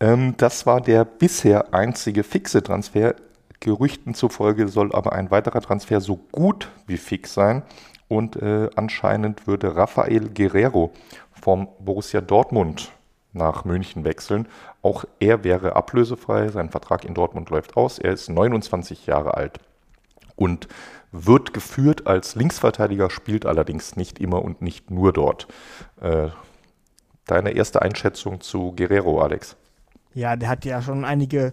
Ähm, 0.00 0.34
das 0.36 0.66
war 0.66 0.80
der 0.80 1.04
bisher 1.04 1.74
einzige 1.74 2.22
fixe 2.22 2.62
Transfer 2.62 3.14
Gerüchten 3.60 4.14
zufolge 4.14 4.68
soll 4.68 4.94
aber 4.94 5.12
ein 5.12 5.30
weiterer 5.30 5.60
Transfer 5.60 6.00
so 6.00 6.16
gut 6.30 6.68
wie 6.86 6.96
fix 6.96 7.34
sein. 7.34 7.62
Und 8.06 8.36
äh, 8.36 8.70
anscheinend 8.76 9.46
würde 9.46 9.76
Rafael 9.76 10.28
Guerrero 10.30 10.92
vom 11.32 11.68
Borussia 11.80 12.20
Dortmund 12.20 12.92
nach 13.32 13.64
München 13.64 14.04
wechseln. 14.04 14.48
Auch 14.80 15.04
er 15.20 15.44
wäre 15.44 15.76
ablösefrei. 15.76 16.48
Sein 16.48 16.70
Vertrag 16.70 17.04
in 17.04 17.14
Dortmund 17.14 17.50
läuft 17.50 17.76
aus. 17.76 17.98
Er 17.98 18.12
ist 18.12 18.30
29 18.30 19.06
Jahre 19.06 19.34
alt 19.34 19.58
und 20.36 20.68
wird 21.10 21.52
geführt 21.52 22.06
als 22.06 22.34
Linksverteidiger, 22.34 23.10
spielt 23.10 23.44
allerdings 23.44 23.96
nicht 23.96 24.18
immer 24.20 24.42
und 24.42 24.62
nicht 24.62 24.90
nur 24.90 25.12
dort. 25.12 25.48
Äh, 26.00 26.28
deine 27.26 27.50
erste 27.50 27.82
Einschätzung 27.82 28.40
zu 28.40 28.72
Guerrero, 28.74 29.20
Alex? 29.20 29.56
Ja, 30.14 30.36
der 30.36 30.48
hat 30.48 30.64
ja 30.64 30.82
schon 30.82 31.04
einige 31.04 31.52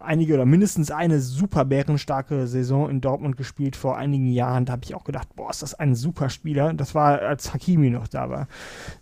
einige 0.00 0.34
oder 0.34 0.46
mindestens 0.46 0.90
eine 0.90 1.20
super 1.20 1.64
bärenstarke 1.64 2.46
Saison 2.46 2.88
in 2.88 3.00
Dortmund 3.00 3.36
gespielt 3.36 3.74
vor 3.74 3.96
einigen 3.96 4.28
Jahren. 4.28 4.64
Da 4.64 4.74
habe 4.74 4.84
ich 4.84 4.94
auch 4.94 5.04
gedacht, 5.04 5.28
boah, 5.34 5.50
ist 5.50 5.62
das 5.62 5.74
ein 5.74 5.94
super 5.94 6.30
Spieler. 6.30 6.72
Das 6.72 6.94
war, 6.94 7.20
als 7.20 7.52
Hakimi 7.52 7.90
noch 7.90 8.06
da 8.06 8.30
war. 8.30 8.46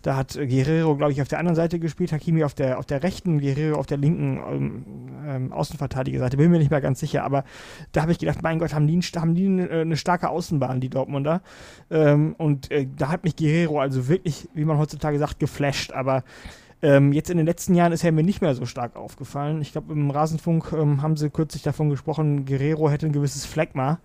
Da 0.01 0.15
hat 0.15 0.33
Guerrero, 0.33 0.95
glaube 0.95 1.11
ich, 1.11 1.21
auf 1.21 1.27
der 1.27 1.39
anderen 1.39 1.55
Seite 1.55 1.79
gespielt, 1.79 2.11
Hakimi 2.11 2.43
auf 2.43 2.55
der, 2.55 2.79
auf 2.79 2.85
der 2.85 3.03
rechten, 3.03 3.39
Guerrero 3.39 3.77
auf 3.77 3.85
der 3.85 3.97
linken 3.97 4.39
ähm, 4.49 4.85
ähm, 5.25 5.53
Außenverteidigerseite. 5.53 6.37
Bin 6.37 6.49
mir 6.49 6.59
nicht 6.59 6.71
mehr 6.71 6.81
ganz 6.81 6.99
sicher, 6.99 7.23
aber 7.23 7.43
da 7.91 8.01
habe 8.01 8.11
ich 8.11 8.19
gedacht, 8.19 8.41
mein 8.41 8.57
Gott, 8.57 8.73
haben 8.73 8.87
die, 8.87 8.99
haben 8.99 9.35
die 9.35 9.45
eine, 9.45 9.69
eine 9.69 9.97
starke 9.97 10.29
Außenbahn, 10.29 10.81
die 10.81 10.89
Dortmunder. 10.89 11.41
Ähm, 11.91 12.33
und 12.37 12.71
äh, 12.71 12.87
da 12.97 13.09
hat 13.09 13.23
mich 13.23 13.35
Guerrero 13.35 13.79
also 13.79 14.07
wirklich, 14.07 14.49
wie 14.55 14.65
man 14.65 14.79
heutzutage 14.79 15.19
sagt, 15.19 15.39
geflasht. 15.39 15.91
Aber 15.91 16.23
ähm, 16.81 17.11
jetzt 17.11 17.29
in 17.29 17.37
den 17.37 17.45
letzten 17.45 17.73
Jahren 17.73 17.91
ist 17.91 18.03
er 18.03 18.11
mir 18.11 18.23
nicht 18.23 18.41
mehr 18.41 18.53
so 18.55 18.65
stark 18.65 18.95
aufgefallen. 18.95 19.61
Ich 19.61 19.71
glaube, 19.71 19.93
im 19.93 20.11
Rasenfunk 20.11 20.73
ähm, 20.73 21.01
haben 21.01 21.17
sie 21.17 21.29
kürzlich 21.29 21.63
davon 21.63 21.89
gesprochen, 21.89 22.45
Guerrero 22.45 22.89
hätte 22.89 23.05
ein 23.07 23.13
gewisses 23.13 23.45
Phlegma. 23.45 23.99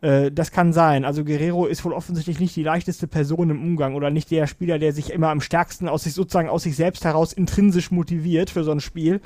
Äh, 0.00 0.30
das 0.32 0.50
kann 0.50 0.72
sein. 0.72 1.04
Also 1.04 1.24
Guerrero 1.24 1.66
ist 1.66 1.84
wohl 1.84 1.92
offensichtlich 1.92 2.40
nicht 2.40 2.56
die 2.56 2.62
leichteste 2.62 3.06
Person 3.06 3.50
im 3.50 3.62
Umgang 3.62 3.94
oder 3.94 4.10
nicht 4.10 4.30
der 4.30 4.46
Spieler, 4.46 4.78
der 4.78 4.92
sich 4.92 5.12
immer 5.12 5.28
am 5.28 5.40
stärksten 5.40 5.88
aus 5.88 6.04
sich 6.04 6.14
sozusagen 6.14 6.48
aus 6.48 6.62
sich 6.62 6.76
selbst 6.76 7.04
heraus 7.04 7.32
intrinsisch 7.32 7.90
motiviert 7.90 8.50
für 8.50 8.64
so 8.64 8.70
ein 8.70 8.80
Spiel. 8.80 9.20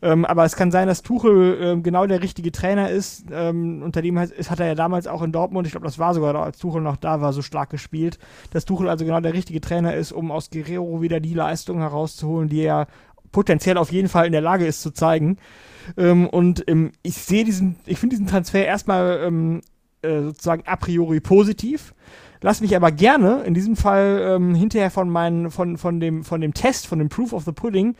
Ähm, 0.00 0.24
aber 0.24 0.44
es 0.44 0.56
kann 0.56 0.70
sein, 0.70 0.88
dass 0.88 1.02
Tuchel 1.02 1.62
äh, 1.62 1.80
genau 1.80 2.06
der 2.06 2.22
richtige 2.22 2.52
Trainer 2.52 2.90
ist. 2.90 3.24
Ähm, 3.32 3.82
unter 3.82 4.02
dem 4.02 4.18
hat, 4.18 4.30
hat 4.48 4.60
er 4.60 4.66
ja 4.66 4.74
damals 4.74 5.06
auch 5.06 5.22
in 5.22 5.32
Dortmund, 5.32 5.66
ich 5.66 5.72
glaube, 5.72 5.86
das 5.86 5.98
war 5.98 6.14
sogar, 6.14 6.34
als 6.36 6.58
Tuchel 6.58 6.82
noch 6.82 6.96
da 6.96 7.20
war, 7.20 7.32
so 7.32 7.42
stark 7.42 7.70
gespielt, 7.70 8.18
dass 8.50 8.64
Tuchel 8.64 8.88
also 8.88 9.04
genau 9.04 9.20
der 9.20 9.34
richtige 9.34 9.60
Trainer 9.60 9.94
ist, 9.94 10.12
um 10.12 10.30
aus 10.30 10.50
Guerrero 10.50 11.02
wieder 11.02 11.20
die 11.20 11.34
Leistung 11.34 11.78
herauszuholen, 11.78 12.48
die 12.48 12.60
er 12.60 12.86
potenziell 13.32 13.78
auf 13.78 13.90
jeden 13.90 14.08
Fall 14.08 14.26
in 14.26 14.32
der 14.32 14.40
Lage 14.40 14.66
ist 14.66 14.82
zu 14.82 14.92
zeigen. 14.92 15.38
Ähm, 15.96 16.28
und 16.28 16.64
ähm, 16.68 16.92
ich 17.02 17.14
sehe 17.14 17.44
diesen, 17.44 17.76
ich 17.86 17.98
finde 17.98 18.14
diesen 18.14 18.28
Transfer 18.28 18.64
erstmal 18.64 19.20
ähm, 19.24 19.62
äh, 20.02 20.22
sozusagen 20.22 20.64
a 20.66 20.76
priori 20.76 21.20
positiv. 21.20 21.94
Lass 22.40 22.60
mich 22.60 22.74
aber 22.74 22.90
gerne 22.90 23.42
in 23.44 23.54
diesem 23.54 23.76
Fall 23.76 24.20
ähm, 24.20 24.54
hinterher 24.54 24.90
von, 24.90 25.08
meinen, 25.08 25.50
von, 25.50 25.78
von, 25.78 26.00
dem, 26.00 26.24
von 26.24 26.40
dem 26.40 26.54
Test, 26.54 26.86
von 26.86 26.98
dem 26.98 27.08
Proof 27.08 27.32
of 27.32 27.44
the 27.44 27.52
Pudding, 27.52 27.94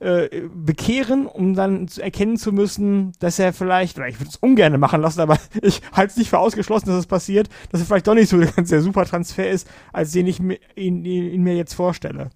äh, 0.00 0.42
bekehren, 0.54 1.26
um 1.26 1.54
dann 1.54 1.88
zu 1.88 2.02
erkennen 2.02 2.36
zu 2.36 2.52
müssen, 2.52 3.12
dass 3.18 3.38
er 3.38 3.52
vielleicht, 3.52 3.98
oder 3.98 4.08
ich 4.08 4.20
würde 4.20 4.30
es 4.30 4.36
ungern 4.36 4.78
machen 4.78 5.00
lassen, 5.00 5.20
aber 5.20 5.38
ich 5.62 5.82
halte 5.92 6.12
es 6.12 6.16
nicht 6.16 6.30
für 6.30 6.38
ausgeschlossen, 6.38 6.86
dass 6.86 6.98
es 6.98 7.06
passiert, 7.06 7.48
dass 7.72 7.80
er 7.80 7.86
vielleicht 7.86 8.06
doch 8.06 8.14
nicht 8.14 8.28
so 8.28 8.38
ganz 8.56 8.68
der 8.70 8.82
super 8.82 9.04
Transfer 9.06 9.50
ist, 9.50 9.68
als 9.92 10.12
den 10.12 10.26
ich 10.26 10.38
ihn, 10.38 10.56
ihn, 10.76 11.04
ihn 11.04 11.42
mir 11.42 11.56
jetzt 11.56 11.74
vorstelle. 11.74 12.30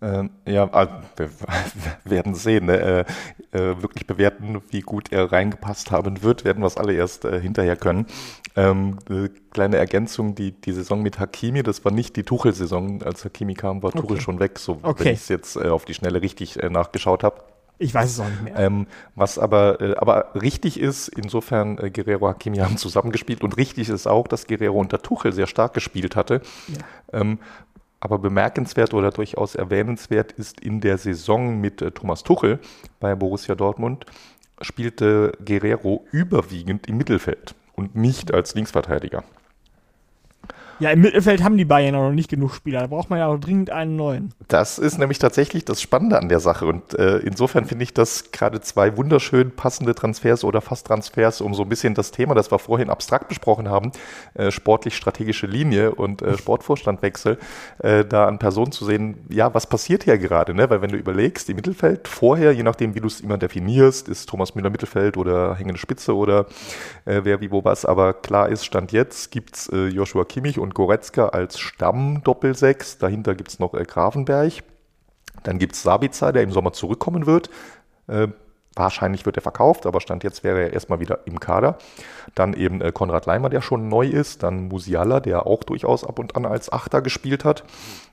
Ähm, 0.00 0.30
ja, 0.46 0.68
also, 0.70 0.92
wir 1.16 1.30
werden 2.04 2.34
sehen. 2.34 2.66
Ne? 2.66 3.06
Äh, 3.52 3.58
äh, 3.58 3.82
wirklich 3.82 4.06
bewerten, 4.06 4.60
wie 4.70 4.80
gut 4.80 5.12
er 5.12 5.30
reingepasst 5.30 5.90
haben 5.90 6.22
wird, 6.22 6.44
werden 6.44 6.62
wir 6.62 6.66
es 6.66 6.76
alle 6.76 6.94
erst 6.94 7.24
äh, 7.24 7.40
hinterher 7.40 7.76
können. 7.76 8.06
Ähm, 8.56 8.98
kleine 9.50 9.76
Ergänzung, 9.76 10.34
die, 10.34 10.52
die 10.52 10.72
Saison 10.72 11.02
mit 11.02 11.18
Hakimi, 11.18 11.62
das 11.62 11.84
war 11.84 11.92
nicht 11.92 12.16
die 12.16 12.22
Tuchel-Saison. 12.22 13.02
Als 13.02 13.24
Hakimi 13.24 13.54
kam, 13.54 13.82
war 13.82 13.90
okay. 13.90 14.00
Tuchel 14.00 14.20
schon 14.20 14.40
weg, 14.40 14.58
so 14.58 14.78
okay. 14.82 15.04
wenn 15.04 15.12
ich 15.14 15.20
es 15.20 15.28
jetzt 15.28 15.56
auf 15.56 15.84
die 15.84 15.94
Schnelle 15.94 16.22
richtig 16.22 16.56
nachgeschaut 16.56 17.24
habe. 17.24 17.42
Ich 17.78 17.92
weiß 17.92 18.10
es 18.12 18.20
auch 18.20 18.28
nicht 18.28 18.42
mehr. 18.42 18.56
Ähm, 18.56 18.86
was 19.16 19.38
aber, 19.38 19.80
äh, 19.80 19.96
aber 19.96 20.34
richtig 20.40 20.78
ist, 20.78 21.08
insofern 21.08 21.76
äh, 21.78 21.90
Guerrero 21.90 22.28
Hakimi 22.28 22.58
haben 22.58 22.76
zusammengespielt 22.76 23.42
und 23.42 23.56
richtig 23.56 23.88
ist 23.88 24.06
auch, 24.06 24.28
dass 24.28 24.46
Guerrero 24.46 24.78
unter 24.78 25.02
Tuchel 25.02 25.32
sehr 25.32 25.48
stark 25.48 25.74
gespielt 25.74 26.14
hatte. 26.14 26.40
Ja. 26.68 27.20
Ähm, 27.20 27.38
Aber 28.04 28.18
bemerkenswert 28.18 28.92
oder 28.92 29.10
durchaus 29.10 29.54
erwähnenswert 29.54 30.32
ist 30.32 30.60
in 30.60 30.82
der 30.82 30.98
Saison 30.98 31.58
mit 31.58 31.80
äh, 31.80 31.90
Thomas 31.90 32.22
Tuchel 32.22 32.58
bei 33.00 33.14
Borussia 33.14 33.54
Dortmund 33.54 34.04
spielte 34.60 35.32
Guerrero 35.42 36.04
überwiegend 36.12 36.86
im 36.86 36.98
Mittelfeld 36.98 37.54
und 37.74 37.96
nicht 37.96 38.34
als 38.34 38.54
Linksverteidiger. 38.54 39.24
Ja, 40.80 40.90
im 40.90 41.00
Mittelfeld 41.00 41.42
haben 41.42 41.56
die 41.56 41.64
Bayern 41.64 41.94
noch 41.94 42.10
nicht 42.10 42.28
genug 42.28 42.54
Spieler. 42.54 42.80
Da 42.80 42.86
braucht 42.88 43.10
man 43.10 43.18
ja 43.18 43.26
auch 43.28 43.38
dringend 43.38 43.70
einen 43.70 43.96
neuen. 43.96 44.32
Das 44.48 44.78
ist 44.78 44.98
nämlich 44.98 45.18
tatsächlich 45.18 45.64
das 45.64 45.80
Spannende 45.80 46.18
an 46.18 46.28
der 46.28 46.40
Sache. 46.40 46.66
Und 46.66 46.98
äh, 46.98 47.18
insofern 47.18 47.64
finde 47.64 47.84
ich 47.84 47.94
das 47.94 48.32
gerade 48.32 48.60
zwei 48.60 48.96
wunderschön 48.96 49.52
passende 49.52 49.94
Transfers 49.94 50.44
oder 50.44 50.60
fast 50.60 50.86
Transfers, 50.86 51.40
um 51.40 51.54
so 51.54 51.62
ein 51.62 51.68
bisschen 51.68 51.94
das 51.94 52.10
Thema, 52.10 52.34
das 52.34 52.50
wir 52.50 52.58
vorhin 52.58 52.90
abstrakt 52.90 53.28
besprochen 53.28 53.68
haben, 53.68 53.92
äh, 54.34 54.50
sportlich-strategische 54.50 55.46
Linie 55.46 55.94
und 55.94 56.22
äh, 56.22 56.36
Sportvorstandwechsel, 56.36 57.38
äh, 57.78 58.04
da 58.04 58.26
an 58.26 58.38
Personen 58.38 58.72
zu 58.72 58.84
sehen, 58.84 59.18
ja, 59.28 59.54
was 59.54 59.68
passiert 59.68 60.04
hier 60.04 60.18
gerade? 60.18 60.54
Ne? 60.54 60.68
Weil 60.70 60.82
wenn 60.82 60.90
du 60.90 60.96
überlegst, 60.96 61.48
im 61.48 61.56
Mittelfeld 61.56 62.08
vorher, 62.08 62.52
je 62.52 62.62
nachdem, 62.62 62.94
wie 62.94 63.00
du 63.00 63.06
es 63.06 63.20
immer 63.20 63.38
definierst, 63.38 64.08
ist 64.08 64.28
Thomas 64.28 64.54
Müller 64.54 64.70
Mittelfeld 64.70 65.16
oder 65.16 65.54
hängende 65.54 65.78
Spitze 65.78 66.16
oder 66.16 66.46
äh, 67.04 67.20
wer 67.22 67.40
wie 67.40 67.50
wo 67.50 67.64
was, 67.64 67.84
aber 67.84 68.12
klar 68.12 68.48
ist, 68.48 68.64
Stand 68.64 68.92
jetzt 68.92 69.30
gibt 69.30 69.56
es 69.56 69.68
äh, 69.68 69.86
Joshua 69.86 70.24
Kimmich 70.24 70.58
und 70.58 70.63
Goretzka 70.72 71.28
als 71.28 71.58
Stamm-Doppelsechs. 71.58 72.98
Dahinter 72.98 73.34
gibt 73.34 73.50
es 73.50 73.58
noch 73.58 73.74
äh, 73.74 73.84
Grafenberg. 73.84 74.52
Dann 75.42 75.58
gibt 75.58 75.74
es 75.74 75.82
Sabica, 75.82 76.32
der 76.32 76.42
im 76.42 76.52
Sommer 76.52 76.72
zurückkommen 76.72 77.26
wird. 77.26 77.50
Äh, 78.06 78.28
wahrscheinlich 78.76 79.26
wird 79.26 79.36
er 79.36 79.42
verkauft, 79.42 79.86
aber 79.86 80.00
Stand 80.00 80.24
jetzt 80.24 80.44
wäre 80.44 80.60
er 80.62 80.72
erstmal 80.72 81.00
wieder 81.00 81.20
im 81.26 81.40
Kader. 81.40 81.78
Dann 82.34 82.54
eben 82.54 82.80
äh, 82.80 82.92
Konrad 82.92 83.26
Leimer, 83.26 83.50
der 83.50 83.60
schon 83.60 83.88
neu 83.88 84.06
ist. 84.06 84.42
Dann 84.42 84.68
Musiala, 84.68 85.20
der 85.20 85.46
auch 85.46 85.64
durchaus 85.64 86.04
ab 86.04 86.18
und 86.18 86.36
an 86.36 86.46
als 86.46 86.72
Achter 86.72 87.02
gespielt 87.02 87.44
hat. 87.44 87.64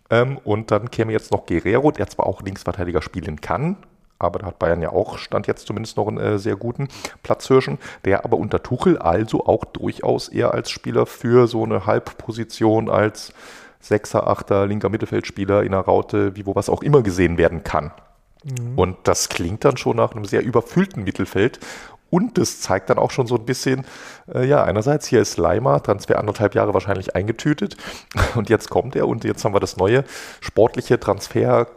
Ähm, 0.09 0.37
und 0.43 0.71
dann 0.71 0.91
käme 0.91 1.13
jetzt 1.13 1.31
noch 1.31 1.45
Guerrero, 1.45 1.91
der 1.91 2.07
zwar 2.07 2.27
auch 2.27 2.41
Linksverteidiger 2.41 3.01
spielen 3.01 3.39
kann, 3.41 3.77
aber 4.21 4.39
da 4.39 4.47
hat 4.47 4.59
Bayern 4.59 4.81
ja 4.81 4.91
auch, 4.91 5.17
stand 5.17 5.47
jetzt 5.47 5.67
zumindest 5.67 5.97
noch 5.97 6.07
einen 6.07 6.17
äh, 6.17 6.39
sehr 6.39 6.55
guten 6.55 6.87
Platzhirschen, 7.23 7.77
der 8.05 8.25
aber 8.25 8.37
unter 8.37 8.63
Tuchel 8.63 8.97
also 8.97 9.45
auch 9.45 9.65
durchaus 9.65 10.29
eher 10.29 10.53
als 10.53 10.69
Spieler 10.69 11.05
für 11.05 11.47
so 11.47 11.63
eine 11.63 11.85
Halbposition 11.85 12.89
als 12.89 13.33
Sechser, 13.79 14.27
Achter, 14.27 14.67
linker 14.67 14.89
Mittelfeldspieler 14.89 15.63
in 15.63 15.71
der 15.71 15.81
Raute, 15.81 16.35
wie 16.35 16.45
wo 16.45 16.55
was 16.55 16.69
auch 16.69 16.83
immer 16.83 17.01
gesehen 17.01 17.37
werden 17.37 17.63
kann. 17.63 17.91
Mhm. 18.43 18.77
Und 18.77 18.97
das 19.03 19.29
klingt 19.29 19.65
dann 19.65 19.77
schon 19.77 19.97
nach 19.97 20.11
einem 20.11 20.25
sehr 20.25 20.43
überfüllten 20.43 21.03
Mittelfeld. 21.03 21.59
Und 22.11 22.37
das 22.37 22.59
zeigt 22.59 22.89
dann 22.89 22.97
auch 22.97 23.09
schon 23.09 23.25
so 23.25 23.35
ein 23.35 23.45
bisschen, 23.45 23.85
äh, 24.33 24.45
ja, 24.45 24.63
einerseits 24.63 25.07
hier 25.07 25.21
ist 25.21 25.37
Leimer, 25.37 25.81
Transfer 25.81 26.19
anderthalb 26.19 26.55
Jahre 26.55 26.73
wahrscheinlich 26.73 27.15
eingetütet. 27.15 27.77
Und 28.35 28.49
jetzt 28.49 28.69
kommt 28.69 28.95
er 28.95 29.07
und 29.07 29.23
jetzt 29.23 29.45
haben 29.45 29.55
wir 29.55 29.61
das 29.61 29.77
neue 29.77 30.03
sportliche 30.41 30.99
Transfer 30.99 31.67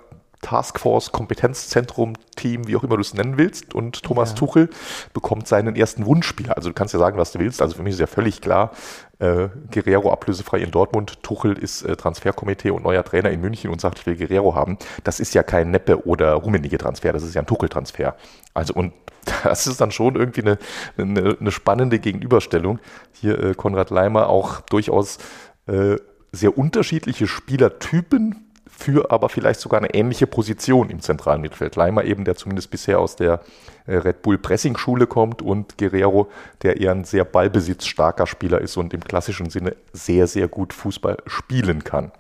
Taskforce, 0.45 1.11
Kompetenzzentrum, 1.11 2.13
Team, 2.37 2.69
wie 2.69 2.77
auch 2.77 2.85
immer 2.85 2.97
du 2.97 3.01
es 3.01 3.15
nennen 3.15 3.39
willst. 3.39 3.75
Und 3.75 4.03
Thomas 4.03 4.31
ja. 4.31 4.37
Tuchel 4.37 4.69
bekommt 5.15 5.49
seinen 5.49 5.75
ersten 5.75 6.05
Wunschspieler. 6.05 6.57
Also 6.57 6.69
du 6.69 6.75
kannst 6.75 6.93
ja 6.93 7.01
sagen, 7.01 7.17
was 7.17 7.33
du 7.33 7.39
willst. 7.39 7.63
Also 7.63 7.77
für 7.77 7.83
mich 7.83 7.95
ist 7.95 8.01
ja 8.01 8.07
völlig 8.07 8.43
klar, 8.43 8.73
äh, 9.21 9.49
Guerrero 9.73 10.13
ablösefrei 10.13 10.59
in 10.59 10.71
Dortmund, 10.71 11.23
Tuchel 11.23 11.57
ist 11.57 11.83
äh, 11.83 11.97
Transferkomitee 11.97 12.71
und 12.71 12.85
neuer 12.85 13.03
Trainer 13.05 13.31
in 13.31 13.41
München 13.41 13.71
und 13.71 13.81
sagt, 13.81 14.01
ich 14.01 14.07
will 14.07 14.17
Guerrero 14.17 14.55
haben. 14.55 14.77
Das 15.03 15.19
ist 15.19 15.33
ja 15.33 15.43
kein 15.43 15.71
Neppe 15.71 16.07
oder 16.07 16.35
Rummenigge 16.35 16.77
Transfer, 16.77 17.13
das 17.13 17.23
ist 17.23 17.35
ja 17.35 17.41
ein 17.41 17.47
Tuchel-Transfer. 17.47 18.15
Also 18.53 18.75
und 18.75 18.93
das 19.45 19.67
ist 19.67 19.81
dann 19.81 19.93
schon 19.93 20.17
irgendwie 20.17 20.43
eine, 20.43 20.59
eine, 20.99 21.39
eine 21.41 21.51
spannende 21.53 21.99
Gegenüberstellung. 21.99 22.81
Hier 23.13 23.43
äh, 23.43 23.55
Konrad 23.55 23.89
Leimer 23.89 24.29
auch 24.29 24.61
durchaus 24.61 25.19
äh, 25.67 25.97
sehr 26.33 26.59
unterschiedliche 26.59 27.27
Spielertypen 27.27 28.44
für 28.77 29.11
aber 29.11 29.29
vielleicht 29.29 29.61
sogar 29.61 29.81
eine 29.81 29.95
ähnliche 29.95 30.27
Position 30.27 30.91
im 30.91 31.01
zentralen 31.01 31.41
Mittelfeld. 31.41 31.77
Leimer 31.77 32.05
eben, 32.05 32.25
der 32.25 32.37
zumindest 32.37 32.71
bisher 32.71 32.99
aus 32.99 33.17
der 33.17 33.41
äh, 33.87 33.97
Red 33.97 34.23
Bull 34.23 34.39
Pressing 34.39 34.77
Schule 34.77 35.07
kommt 35.07 35.43
und 35.43 35.79
Guerrero, 35.79 36.29
der 36.63 36.81
eher 36.81 36.93
ein 36.93 37.05
sehr 37.05 37.25
ballbesitzstarker 37.25 38.27
Spieler 38.27 38.61
ist 38.61 38.77
und 38.77 38.93
im 38.93 39.03
klassischen 39.03 39.51
Sinne 39.51 39.77
sehr, 39.93 40.27
sehr 40.27 40.49
gut 40.49 40.73
Fußball 40.73 41.19
spielen 41.27 41.85
kann. 41.85 42.13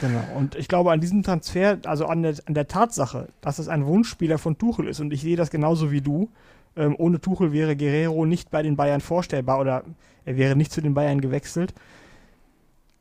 Genau, 0.00 0.22
und 0.36 0.54
ich 0.56 0.68
glaube 0.68 0.90
an 0.90 1.00
diesem 1.00 1.22
Transfer, 1.22 1.78
also 1.84 2.06
an 2.06 2.22
der, 2.22 2.34
an 2.46 2.54
der 2.54 2.66
Tatsache, 2.66 3.28
dass 3.40 3.58
es 3.58 3.68
ein 3.68 3.86
Wunschspieler 3.86 4.38
von 4.38 4.58
Tuchel 4.58 4.88
ist 4.88 5.00
und 5.00 5.12
ich 5.12 5.22
sehe 5.22 5.36
das 5.36 5.50
genauso 5.50 5.90
wie 5.90 6.00
du, 6.00 6.28
ähm, 6.76 6.94
ohne 6.98 7.20
Tuchel 7.20 7.52
wäre 7.52 7.76
Guerrero 7.76 8.26
nicht 8.26 8.50
bei 8.50 8.62
den 8.62 8.76
Bayern 8.76 9.00
vorstellbar 9.00 9.60
oder 9.60 9.84
er 10.24 10.36
wäre 10.36 10.56
nicht 10.56 10.72
zu 10.72 10.80
den 10.80 10.94
Bayern 10.94 11.20
gewechselt, 11.20 11.72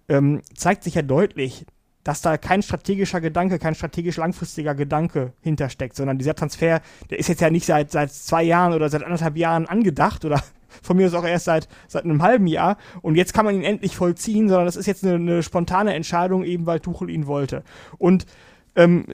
ähm, 0.09 0.41
zeigt 0.53 0.84
sich 0.84 0.95
ja 0.95 1.01
deutlich, 1.01 1.66
dass 2.06 2.22
da 2.22 2.38
kein 2.38 2.62
strategischer 2.62 3.20
Gedanke, 3.20 3.60
kein 3.60 3.76
strategisch 3.76 4.18
langfristiger 4.18 4.76
Gedanke 4.76 5.34
hintersteckt, 5.41 5.95
sondern 5.95 6.20
dieser 6.20 6.36
Transfer, 6.36 6.82
der 7.10 7.20
ist 7.20 7.28
jetzt 7.28 7.41
ja 7.41 7.49
nicht 7.49 7.66
seit, 7.66 7.91
seit 7.91 8.14
zwei 8.14 8.43
Jahren 8.43 8.74
oder 8.74 8.89
seit 8.89 9.03
anderthalb 9.03 9.36
Jahren 9.36 9.66
angedacht 9.66 10.24
oder 10.24 10.41
von 10.84 10.95
mir 10.95 11.08
ist 11.08 11.16
auch 11.16 11.26
erst 11.26 11.45
seit, 11.45 11.68
seit 11.88 12.06
einem 12.06 12.22
halben 12.22 12.45
Jahr 12.45 12.78
und 13.01 13.16
jetzt 13.16 13.34
kann 13.34 13.43
man 13.43 13.56
ihn 13.56 13.64
endlich 13.64 13.97
vollziehen, 13.97 14.47
sondern 14.47 14.68
das 14.68 14.76
ist 14.76 14.86
jetzt 14.86 15.03
eine, 15.03 15.16
eine 15.16 15.43
spontane 15.43 15.95
Entscheidung, 15.95 16.43
eben 16.43 16.68
weil 16.68 16.80
Tuchel 16.80 17.10
ihn 17.10 17.26
wollte. 17.26 17.64
Und 17.97 18.28
ähm, 18.76 19.06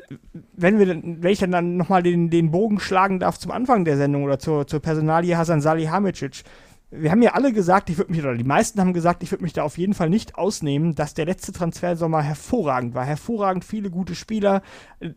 wenn 0.53 0.77
wir, 0.77 0.87
wenn 0.87 1.31
ich 1.31 1.39
dann 1.39 1.77
nochmal 1.77 2.03
den, 2.03 2.29
den 2.29 2.51
Bogen 2.51 2.79
schlagen 2.79 3.19
darf 3.19 3.39
zum 3.39 3.51
Anfang 3.51 3.85
der 3.85 3.95
Sendung 3.95 4.23
oder 4.23 4.37
zur, 4.37 4.67
zur 4.67 4.81
Personalie 4.81 5.37
Hasan 5.37 5.61
Salihamidzic, 5.61 6.43
wir 6.91 7.09
haben 7.09 7.21
ja 7.21 7.31
alle 7.33 7.53
gesagt, 7.53 7.89
ich 7.89 7.97
würde 7.97 8.11
mich, 8.11 8.21
oder 8.21 8.35
die 8.35 8.43
meisten 8.43 8.79
haben 8.79 8.91
gesagt, 8.91 9.23
ich 9.23 9.31
würde 9.31 9.43
mich 9.43 9.53
da 9.53 9.63
auf 9.63 9.77
jeden 9.77 9.93
Fall 9.93 10.09
nicht 10.09 10.35
ausnehmen, 10.35 10.93
dass 10.93 11.13
der 11.13 11.25
letzte 11.25 11.53
Transfersommer 11.53 12.21
hervorragend 12.21 12.93
war. 12.93 13.05
Hervorragend 13.05 13.63
viele 13.63 13.89
gute 13.89 14.13
Spieler. 14.13 14.61
Äh, 14.99 15.11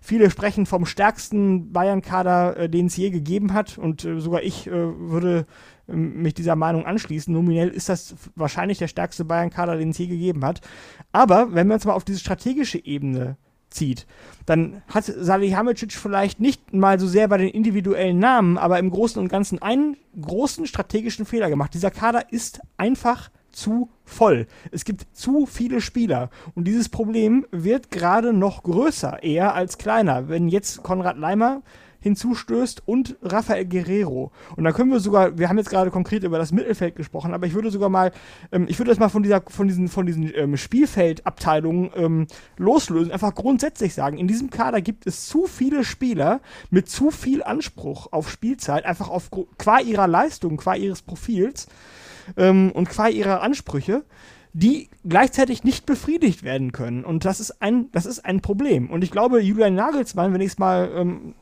viele 0.00 0.30
sprechen 0.30 0.66
vom 0.66 0.84
stärksten 0.84 1.72
Bayern-Kader, 1.72 2.56
äh, 2.56 2.68
den 2.68 2.86
es 2.86 2.96
je 2.96 3.10
gegeben 3.10 3.54
hat. 3.54 3.78
Und 3.78 4.04
äh, 4.04 4.20
sogar 4.20 4.42
ich 4.42 4.66
würde 4.66 5.46
ähm, 5.88 6.22
mich 6.22 6.34
dieser 6.34 6.56
Meinung 6.56 6.86
anschließen. 6.86 7.32
Nominell 7.32 7.68
ist 7.68 7.88
das 7.88 8.16
wahrscheinlich 8.34 8.78
der 8.78 8.88
stärkste 8.88 9.24
Bayern-Kader, 9.24 9.76
den 9.76 9.90
es 9.90 9.98
je 9.98 10.08
gegeben 10.08 10.44
hat. 10.44 10.60
Aber 11.12 11.54
wenn 11.54 11.68
wir 11.68 11.74
uns 11.74 11.84
mal 11.84 11.94
auf 11.94 12.04
diese 12.04 12.18
strategische 12.18 12.84
Ebene 12.84 13.36
zieht, 13.72 14.06
dann 14.46 14.82
hat 14.88 15.04
Salihamidzic 15.04 15.92
vielleicht 15.92 16.40
nicht 16.40 16.72
mal 16.72 16.98
so 16.98 17.06
sehr 17.06 17.28
bei 17.28 17.38
den 17.38 17.48
individuellen 17.48 18.18
Namen, 18.18 18.58
aber 18.58 18.78
im 18.78 18.90
Großen 18.90 19.20
und 19.20 19.28
Ganzen 19.28 19.60
einen 19.62 19.96
großen 20.20 20.66
strategischen 20.66 21.26
Fehler 21.26 21.48
gemacht. 21.48 21.74
Dieser 21.74 21.90
Kader 21.90 22.32
ist 22.32 22.60
einfach 22.76 23.30
zu 23.52 23.90
voll. 24.04 24.46
Es 24.70 24.84
gibt 24.84 25.06
zu 25.12 25.46
viele 25.46 25.80
Spieler 25.80 26.30
und 26.54 26.66
dieses 26.66 26.88
Problem 26.88 27.46
wird 27.50 27.90
gerade 27.90 28.32
noch 28.32 28.62
größer, 28.62 29.22
eher 29.22 29.54
als 29.54 29.78
kleiner. 29.78 30.28
Wenn 30.28 30.48
jetzt 30.48 30.82
Konrad 30.82 31.18
Leimer 31.18 31.62
hinzustößt 32.02 32.82
und 32.86 33.16
Rafael 33.22 33.64
Guerrero. 33.64 34.32
Und 34.56 34.64
dann 34.64 34.72
können 34.74 34.90
wir 34.90 35.00
sogar, 35.00 35.38
wir 35.38 35.48
haben 35.48 35.58
jetzt 35.58 35.70
gerade 35.70 35.90
konkret 35.90 36.24
über 36.24 36.38
das 36.38 36.52
Mittelfeld 36.52 36.96
gesprochen, 36.96 37.32
aber 37.32 37.46
ich 37.46 37.54
würde 37.54 37.70
sogar 37.70 37.88
mal, 37.88 38.12
ähm, 38.50 38.66
ich 38.68 38.78
würde 38.78 38.90
das 38.90 38.98
mal 38.98 39.08
von 39.08 39.22
dieser, 39.22 39.42
von 39.46 39.68
diesen, 39.68 39.88
von 39.88 40.06
diesen 40.06 40.30
ähm, 40.34 40.56
Spielfeldabteilungen 40.56 41.90
ähm, 41.94 42.26
loslösen, 42.56 43.12
einfach 43.12 43.34
grundsätzlich 43.34 43.94
sagen, 43.94 44.18
in 44.18 44.28
diesem 44.28 44.50
Kader 44.50 44.80
gibt 44.82 45.06
es 45.06 45.26
zu 45.26 45.46
viele 45.46 45.84
Spieler 45.84 46.40
mit 46.70 46.88
zu 46.88 47.10
viel 47.10 47.42
Anspruch 47.42 48.12
auf 48.12 48.30
Spielzeit, 48.30 48.84
einfach 48.84 49.08
auf 49.08 49.30
qua 49.58 49.80
ihrer 49.80 50.08
Leistung, 50.08 50.56
qua 50.56 50.74
ihres 50.74 51.02
Profils 51.02 51.66
ähm, 52.36 52.72
und 52.72 52.88
qua 52.88 53.08
ihrer 53.08 53.42
Ansprüche 53.42 54.04
die 54.54 54.90
gleichzeitig 55.08 55.64
nicht 55.64 55.86
befriedigt 55.86 56.42
werden 56.42 56.72
können. 56.72 57.04
Und 57.04 57.24
das 57.24 57.40
ist 57.40 57.62
ein, 57.62 57.90
das 57.92 58.04
ist 58.04 58.24
ein 58.24 58.40
Problem. 58.40 58.90
Und 58.90 59.02
ich 59.02 59.10
glaube, 59.10 59.40
Julian 59.40 59.74
Nagelsmann, 59.74 60.34
wenn 60.34 60.42
ich 60.42 60.52
es 60.52 60.58
mal 60.58 60.90
ähm, 60.94 61.34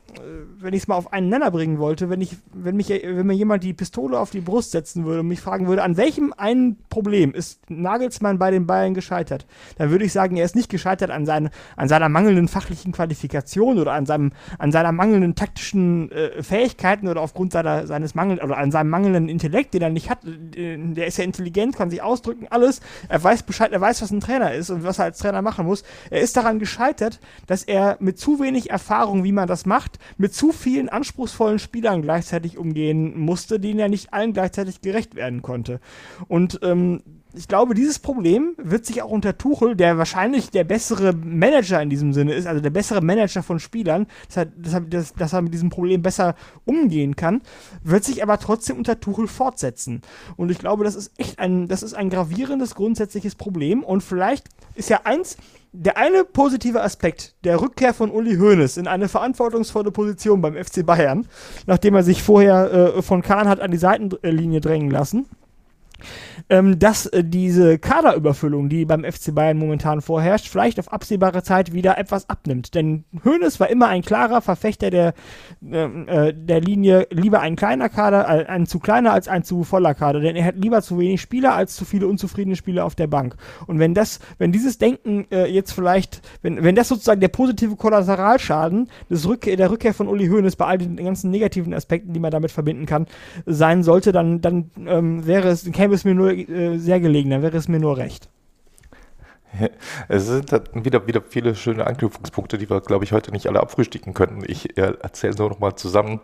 wenn 0.59 0.73
ich 0.73 0.83
es 0.83 0.87
mal 0.87 0.95
auf 0.95 1.13
einen 1.13 1.29
Nenner 1.29 1.51
bringen 1.51 1.79
wollte, 1.79 2.09
wenn 2.09 2.21
ich, 2.21 2.37
wenn 2.53 2.75
mich, 2.75 2.89
wenn 2.89 3.25
mir 3.25 3.33
jemand 3.33 3.63
die 3.63 3.73
Pistole 3.73 4.19
auf 4.19 4.31
die 4.31 4.41
Brust 4.41 4.71
setzen 4.71 5.05
würde 5.05 5.21
und 5.21 5.27
mich 5.27 5.41
fragen 5.41 5.67
würde, 5.67 5.83
an 5.83 5.97
welchem 5.97 6.33
einen 6.37 6.77
Problem 6.89 7.33
ist 7.33 7.69
Nagelsmann 7.69 8.37
bei 8.37 8.51
den 8.51 8.67
Bayern 8.67 8.93
gescheitert, 8.93 9.45
dann 9.77 9.89
würde 9.89 10.05
ich 10.05 10.13
sagen, 10.13 10.37
er 10.37 10.45
ist 10.45 10.55
nicht 10.55 10.69
gescheitert 10.69 11.11
an, 11.11 11.25
seine, 11.25 11.51
an 11.75 11.87
seiner 11.87 12.09
mangelnden 12.09 12.47
fachlichen 12.47 12.91
Qualifikation 12.91 13.79
oder 13.79 13.93
an 13.93 14.05
seinem, 14.05 14.31
an 14.57 14.71
seiner 14.71 14.91
mangelnden 14.91 15.35
taktischen 15.35 16.11
äh, 16.11 16.43
Fähigkeiten 16.43 17.07
oder 17.07 17.21
aufgrund 17.21 17.53
seiner, 17.53 17.87
seines 17.87 18.15
Mangel 18.15 18.39
oder 18.39 18.57
an 18.57 18.71
seinem 18.71 18.89
mangelnden 18.89 19.29
Intellekt, 19.29 19.73
den 19.73 19.81
er 19.81 19.89
nicht 19.89 20.09
hat. 20.09 20.19
Äh, 20.25 20.77
der 20.93 21.07
ist 21.07 21.17
ja 21.17 21.23
intelligent, 21.23 21.75
kann 21.75 21.89
sich 21.89 22.01
ausdrücken, 22.01 22.47
alles. 22.49 22.81
Er 23.09 23.23
weiß 23.23 23.43
Bescheid, 23.43 23.71
er 23.71 23.81
weiß, 23.81 24.01
was 24.01 24.11
ein 24.11 24.19
Trainer 24.19 24.53
ist 24.53 24.69
und 24.69 24.83
was 24.83 24.99
er 24.99 25.05
als 25.05 25.19
Trainer 25.19 25.41
machen 25.41 25.65
muss. 25.65 25.83
Er 26.09 26.21
ist 26.21 26.35
daran 26.37 26.59
gescheitert, 26.59 27.19
dass 27.47 27.63
er 27.63 27.97
mit 27.99 28.19
zu 28.19 28.39
wenig 28.39 28.69
Erfahrung, 28.69 29.23
wie 29.23 29.31
man 29.31 29.47
das 29.47 29.65
macht, 29.65 29.99
mit 30.17 30.33
zu 30.33 30.51
vielen 30.51 30.89
anspruchsvollen 30.89 31.59
Spielern 31.59 32.01
gleichzeitig 32.01 32.57
umgehen 32.57 33.19
musste, 33.19 33.59
denen 33.59 33.79
er 33.79 33.89
nicht 33.89 34.13
allen 34.13 34.33
gleichzeitig 34.33 34.81
gerecht 34.81 35.15
werden 35.15 35.41
konnte. 35.41 35.79
Und 36.27 36.59
ähm, 36.63 37.01
ich 37.33 37.47
glaube, 37.47 37.73
dieses 37.73 37.99
Problem 37.99 38.55
wird 38.57 38.85
sich 38.85 39.01
auch 39.01 39.09
unter 39.09 39.37
Tuchel, 39.37 39.75
der 39.75 39.97
wahrscheinlich 39.97 40.49
der 40.49 40.65
bessere 40.65 41.13
Manager 41.13 41.81
in 41.81 41.89
diesem 41.89 42.13
Sinne 42.13 42.33
ist, 42.33 42.45
also 42.45 42.61
der 42.61 42.71
bessere 42.71 43.01
Manager 43.01 43.41
von 43.41 43.59
Spielern, 43.59 44.07
dass 44.27 44.37
er, 44.37 44.45
dass, 44.81 45.13
dass 45.13 45.33
er 45.33 45.41
mit 45.41 45.53
diesem 45.53 45.69
Problem 45.69 46.01
besser 46.01 46.35
umgehen 46.65 47.15
kann, 47.15 47.41
wird 47.83 48.03
sich 48.03 48.21
aber 48.21 48.37
trotzdem 48.37 48.77
unter 48.77 48.99
Tuchel 48.99 49.27
fortsetzen. 49.27 50.01
Und 50.35 50.51
ich 50.51 50.59
glaube, 50.59 50.83
das 50.83 50.95
ist 50.95 51.13
echt 51.17 51.39
ein, 51.39 51.67
das 51.67 51.83
ist 51.83 51.93
ein 51.93 52.09
gravierendes 52.09 52.75
grundsätzliches 52.75 53.35
Problem. 53.35 53.83
Und 53.83 54.01
vielleicht 54.01 54.49
ist 54.75 54.89
ja 54.89 55.01
eins, 55.05 55.37
der 55.73 55.97
eine 55.97 56.25
positive 56.25 56.81
Aspekt 56.81 57.35
der 57.43 57.61
Rückkehr 57.61 57.93
von 57.93 58.11
Uli 58.11 58.35
Hoeneß 58.35 58.77
in 58.77 58.87
eine 58.87 59.07
verantwortungsvolle 59.07 59.91
Position 59.91 60.41
beim 60.41 60.55
FC 60.55 60.85
Bayern, 60.85 61.27
nachdem 61.65 61.95
er 61.95 62.03
sich 62.03 62.21
vorher 62.23 62.71
äh, 62.71 63.01
von 63.01 63.21
Kahn 63.21 63.47
hat 63.47 63.61
an 63.61 63.71
die 63.71 63.77
Seitenlinie 63.77 64.59
drängen 64.59 64.91
lassen, 64.91 65.27
ähm, 66.49 66.79
dass 66.79 67.05
äh, 67.07 67.23
diese 67.23 67.79
Kaderüberfüllung, 67.79 68.69
die 68.69 68.85
beim 68.85 69.03
FC 69.03 69.33
Bayern 69.33 69.57
momentan 69.57 70.01
vorherrscht, 70.01 70.47
vielleicht 70.47 70.79
auf 70.79 70.91
absehbare 70.91 71.43
Zeit 71.43 71.73
wieder 71.73 71.97
etwas 71.97 72.29
abnimmt. 72.29 72.75
Denn 72.75 73.05
Hoeneß 73.25 73.59
war 73.59 73.69
immer 73.69 73.87
ein 73.87 74.01
klarer 74.01 74.41
Verfechter 74.41 74.89
der, 74.89 75.13
ähm, 75.63 76.07
äh, 76.07 76.33
der 76.33 76.61
Linie, 76.61 77.07
lieber 77.11 77.39
ein 77.41 77.55
kleiner 77.55 77.89
Kader, 77.89 78.27
äh, 78.27 78.45
ein 78.45 78.65
zu 78.65 78.79
kleiner 78.79 79.13
als 79.13 79.27
ein 79.27 79.43
zu 79.43 79.63
voller 79.63 79.93
Kader. 79.93 80.19
Denn 80.19 80.35
er 80.35 80.45
hat 80.45 80.55
lieber 80.55 80.81
zu 80.81 80.99
wenig 80.99 81.21
Spieler 81.21 81.53
als 81.53 81.75
zu 81.75 81.85
viele 81.85 82.07
unzufriedene 82.07 82.55
Spieler 82.55 82.85
auf 82.85 82.95
der 82.95 83.07
Bank. 83.07 83.35
Und 83.67 83.79
wenn 83.79 83.93
das, 83.93 84.19
wenn 84.37 84.51
dieses 84.51 84.77
Denken 84.77 85.25
äh, 85.31 85.45
jetzt 85.45 85.71
vielleicht, 85.71 86.21
wenn, 86.41 86.63
wenn 86.63 86.75
das 86.75 86.87
sozusagen 86.87 87.21
der 87.21 87.27
positive 87.27 87.75
Kollateralschaden 87.75 88.89
des 89.09 89.27
Rückkehr, 89.27 89.55
der 89.57 89.71
Rückkehr 89.71 89.93
von 89.93 90.07
Uli 90.07 90.27
Hoeneß 90.27 90.55
bei 90.55 90.65
all 90.65 90.77
den 90.77 90.97
ganzen 90.97 91.31
negativen 91.31 91.73
Aspekten, 91.73 92.13
die 92.13 92.19
man 92.19 92.31
damit 92.31 92.51
verbinden 92.51 92.85
kann, 92.85 93.07
sein 93.45 93.83
sollte, 93.83 94.11
dann, 94.11 94.41
dann 94.41 94.71
ähm, 94.85 95.25
wäre 95.25 95.49
es, 95.49 95.69
käme 95.71 95.90
es 95.93 96.05
mir 96.05 96.15
nur 96.15 96.31
äh, 96.31 96.77
sehr 96.77 96.99
gelegen, 96.99 97.29
dann 97.29 97.41
wäre 97.41 97.57
es 97.57 97.67
mir 97.67 97.79
nur 97.79 97.97
recht. 97.97 98.29
Es 100.07 100.27
sind 100.27 100.51
wieder, 100.73 101.07
wieder 101.07 101.21
viele 101.21 101.55
schöne 101.55 101.85
Anknüpfungspunkte, 101.87 102.57
die 102.57 102.69
wir, 102.69 102.81
glaube 102.81 103.03
ich, 103.03 103.11
heute 103.11 103.31
nicht 103.31 103.47
alle 103.47 103.59
abfrühstücken 103.59 104.13
könnten. 104.13 104.43
Ich 104.45 104.77
äh, 104.77 104.93
erzähle 105.01 105.35
nur 105.35 105.49
noch 105.49 105.59
mal 105.59 105.75
zusammen. 105.75 106.21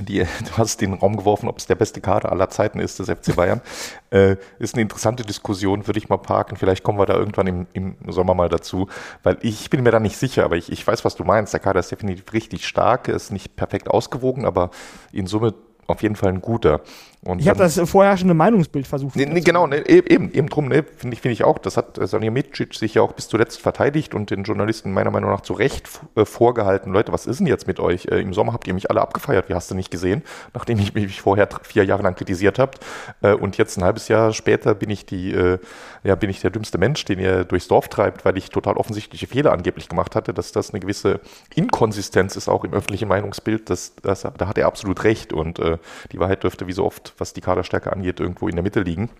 Die, 0.00 0.20
du 0.48 0.56
hast 0.56 0.80
den 0.80 0.94
Raum 0.94 1.16
geworfen, 1.16 1.48
ob 1.48 1.58
es 1.58 1.66
der 1.66 1.74
beste 1.74 2.00
Kader 2.00 2.32
aller 2.32 2.48
Zeiten 2.48 2.80
ist, 2.80 2.98
des 2.98 3.10
FC 3.10 3.36
Bayern. 3.36 3.60
äh, 4.10 4.36
ist 4.58 4.74
eine 4.74 4.82
interessante 4.82 5.24
Diskussion, 5.24 5.86
würde 5.86 5.98
ich 5.98 6.08
mal 6.08 6.18
parken. 6.18 6.56
Vielleicht 6.56 6.82
kommen 6.82 6.98
wir 6.98 7.06
da 7.06 7.14
irgendwann 7.14 7.46
im, 7.46 7.66
im 7.72 7.96
Sommer 8.08 8.34
mal 8.34 8.48
dazu, 8.48 8.88
weil 9.22 9.38
ich 9.42 9.70
bin 9.70 9.82
mir 9.82 9.90
da 9.90 10.00
nicht 10.00 10.16
sicher, 10.16 10.44
aber 10.44 10.56
ich, 10.56 10.72
ich 10.72 10.86
weiß, 10.86 11.04
was 11.04 11.16
du 11.16 11.24
meinst. 11.24 11.52
Der 11.52 11.60
Kader 11.60 11.80
ist 11.80 11.90
definitiv 11.90 12.32
richtig 12.32 12.66
stark, 12.66 13.08
ist 13.08 13.32
nicht 13.32 13.56
perfekt 13.56 13.88
ausgewogen, 13.88 14.46
aber 14.46 14.70
in 15.12 15.26
Summe 15.26 15.54
auf 15.86 16.02
jeden 16.02 16.16
Fall 16.16 16.30
ein 16.30 16.40
guter. 16.40 16.80
Und 17.24 17.40
ich 17.40 17.48
habe 17.48 17.58
das 17.60 17.78
vorherrschende 17.88 18.34
Meinungsbild 18.34 18.84
versucht. 18.84 19.14
Nee, 19.14 19.26
nee, 19.26 19.42
genau, 19.42 19.68
ne, 19.68 19.86
eben, 19.88 20.32
eben 20.32 20.48
drum, 20.48 20.66
ne, 20.66 20.82
finde 20.96 21.14
ich, 21.14 21.20
finde 21.20 21.34
ich 21.34 21.44
auch. 21.44 21.58
Das 21.58 21.76
hat 21.76 21.96
äh, 21.96 22.04
Salihamidzic 22.04 22.74
sich 22.74 22.94
ja 22.94 23.02
auch 23.02 23.12
bis 23.12 23.28
zuletzt 23.28 23.60
verteidigt 23.60 24.12
und 24.12 24.30
den 24.30 24.42
Journalisten 24.42 24.92
meiner 24.92 25.12
Meinung 25.12 25.30
nach 25.30 25.42
zu 25.42 25.52
Recht 25.52 25.88
äh, 26.16 26.24
vorgehalten. 26.24 26.92
Leute, 26.92 27.12
was 27.12 27.26
ist 27.26 27.38
denn 27.38 27.46
jetzt 27.46 27.68
mit 27.68 27.78
euch? 27.78 28.06
Äh, 28.06 28.20
Im 28.20 28.34
Sommer 28.34 28.52
habt 28.52 28.66
ihr 28.66 28.74
mich 28.74 28.90
alle 28.90 29.00
abgefeiert, 29.00 29.48
wie 29.48 29.54
hast 29.54 29.70
du 29.70 29.76
nicht 29.76 29.92
gesehen, 29.92 30.22
nachdem 30.52 30.80
ich 30.80 30.94
mich 30.94 31.20
vorher 31.20 31.48
vier 31.62 31.84
Jahre 31.84 32.02
lang 32.02 32.16
kritisiert 32.16 32.58
habt. 32.58 32.80
Äh, 33.20 33.34
und 33.34 33.56
jetzt 33.56 33.78
ein 33.78 33.84
halbes 33.84 34.08
Jahr 34.08 34.32
später 34.32 34.74
bin 34.74 34.90
ich 34.90 35.06
die, 35.06 35.32
äh, 35.32 35.60
ja, 36.02 36.16
bin 36.16 36.28
ich 36.28 36.40
der 36.40 36.50
dümmste 36.50 36.78
Mensch, 36.78 37.04
den 37.04 37.20
ihr 37.20 37.44
durchs 37.44 37.68
Dorf 37.68 37.86
treibt, 37.86 38.24
weil 38.24 38.36
ich 38.36 38.50
total 38.50 38.74
offensichtliche 38.74 39.28
Fehler 39.28 39.52
angeblich 39.52 39.88
gemacht 39.88 40.16
hatte, 40.16 40.34
dass 40.34 40.50
das 40.50 40.70
eine 40.70 40.80
gewisse 40.80 41.20
Inkonsistenz 41.54 42.34
ist, 42.34 42.48
auch 42.48 42.64
im 42.64 42.72
öffentlichen 42.72 43.06
Meinungsbild. 43.06 43.70
Das, 43.70 43.94
das, 44.02 44.22
da 44.22 44.48
hat 44.48 44.58
er 44.58 44.66
absolut 44.66 45.04
recht 45.04 45.32
und 45.32 45.60
äh, 45.60 45.78
die 46.10 46.18
Wahrheit 46.18 46.42
dürfte 46.42 46.66
wie 46.66 46.72
so 46.72 46.84
oft, 46.84 47.11
was 47.18 47.32
die 47.32 47.40
Kaderstärke 47.40 47.92
angeht, 47.92 48.20
irgendwo 48.20 48.48
in 48.48 48.56
der 48.56 48.62
Mitte 48.62 48.80
liegen. 48.80 49.10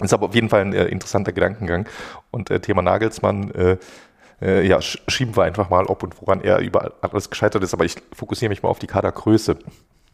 Ist 0.00 0.12
aber 0.12 0.26
auf 0.26 0.34
jeden 0.34 0.48
Fall 0.48 0.62
ein 0.62 0.72
äh, 0.72 0.86
interessanter 0.86 1.32
Gedankengang. 1.32 1.86
Und 2.30 2.50
äh, 2.50 2.60
Thema 2.60 2.82
Nagelsmann, 2.82 3.50
äh, 3.52 3.76
äh, 4.40 4.66
ja, 4.66 4.80
schieben 4.80 5.36
wir 5.36 5.42
einfach 5.42 5.68
mal, 5.68 5.86
ob 5.86 6.02
und 6.02 6.20
woran 6.20 6.40
er 6.40 6.58
überall 6.58 6.92
alles 7.02 7.28
gescheitert 7.28 7.62
ist. 7.62 7.74
Aber 7.74 7.84
ich 7.84 7.96
fokussiere 8.14 8.48
mich 8.48 8.62
mal 8.62 8.70
auf 8.70 8.78
die 8.78 8.86
Kadergröße. 8.86 9.58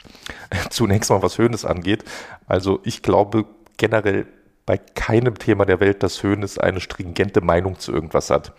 Zunächst 0.69 1.09
mal, 1.09 1.21
was 1.21 1.37
Höhnes 1.37 1.65
angeht. 1.65 2.03
Also 2.47 2.79
ich 2.83 3.01
glaube 3.01 3.45
generell 3.77 4.27
bei 4.67 4.77
keinem 4.77 5.39
Thema 5.39 5.65
der 5.65 5.79
Welt, 5.79 6.03
dass 6.03 6.21
Hoeneß 6.23 6.57
eine 6.57 6.81
stringente 6.81 7.39
Meinung 7.39 7.79
zu 7.79 7.93
irgendwas 7.93 8.29
hat. 8.29 8.51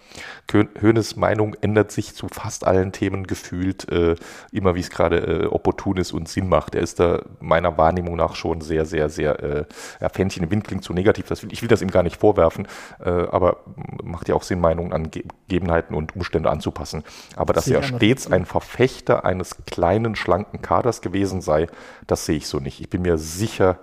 Hoeneß 0.51 1.17
Meinung 1.17 1.55
ändert 1.61 1.93
sich 1.93 2.15
zu 2.15 2.29
fast 2.29 2.67
allen 2.67 2.93
Themen 2.93 3.27
gefühlt 3.27 3.93
äh, 3.93 4.17
immer, 4.51 4.75
wie 4.75 4.81
es 4.81 4.89
gerade 4.89 5.19
äh, 5.19 5.47
opportun 5.47 5.99
ist 5.99 6.13
und 6.13 6.27
Sinn 6.27 6.49
macht. 6.49 6.75
Er 6.75 6.81
ist 6.81 6.99
da 6.99 7.21
meiner 7.41 7.77
Wahrnehmung 7.77 8.17
nach 8.17 8.37
schon 8.37 8.63
sehr, 8.63 8.87
sehr, 8.87 9.11
sehr, 9.11 9.43
äh, 9.43 9.65
ja, 10.01 10.09
Fähnchen 10.09 10.45
im 10.45 10.51
Wind 10.51 10.65
klingt 10.65 10.83
zu 10.83 10.95
negativ. 10.95 11.27
Das 11.27 11.45
ich 11.45 11.61
will 11.61 11.69
das 11.69 11.83
ihm 11.83 11.91
gar 11.91 12.03
nicht 12.03 12.17
vorwerfen, 12.17 12.67
äh, 13.05 13.11
aber 13.11 13.59
macht 14.03 14.31
ja 14.31 14.35
auch 14.35 14.45
Sinn, 14.45 14.61
Meinungen 14.61 14.95
an 14.95 15.11
Gegebenheiten 15.11 15.95
und 15.95 16.17
Umstände 16.17 16.51
anzupassen. 16.51 17.05
Aber 17.37 17.53
dass 17.53 17.69
er 17.69 17.83
stets 17.83 18.33
ein 18.33 18.47
Verfechter 18.47 19.27
eines 19.27 19.57
kleinen, 19.67 20.17
schlanken 20.17 20.63
Kaders 20.63 21.03
gewesen 21.03 21.43
sei, 21.43 21.67
das 22.07 22.25
sehe 22.25 22.39
ich 22.39 22.47
so 22.47 22.61
nicht. 22.61 22.81
Ich 22.81 22.89
bin 22.89 23.03
mir 23.03 23.19
sicher, 23.19 23.79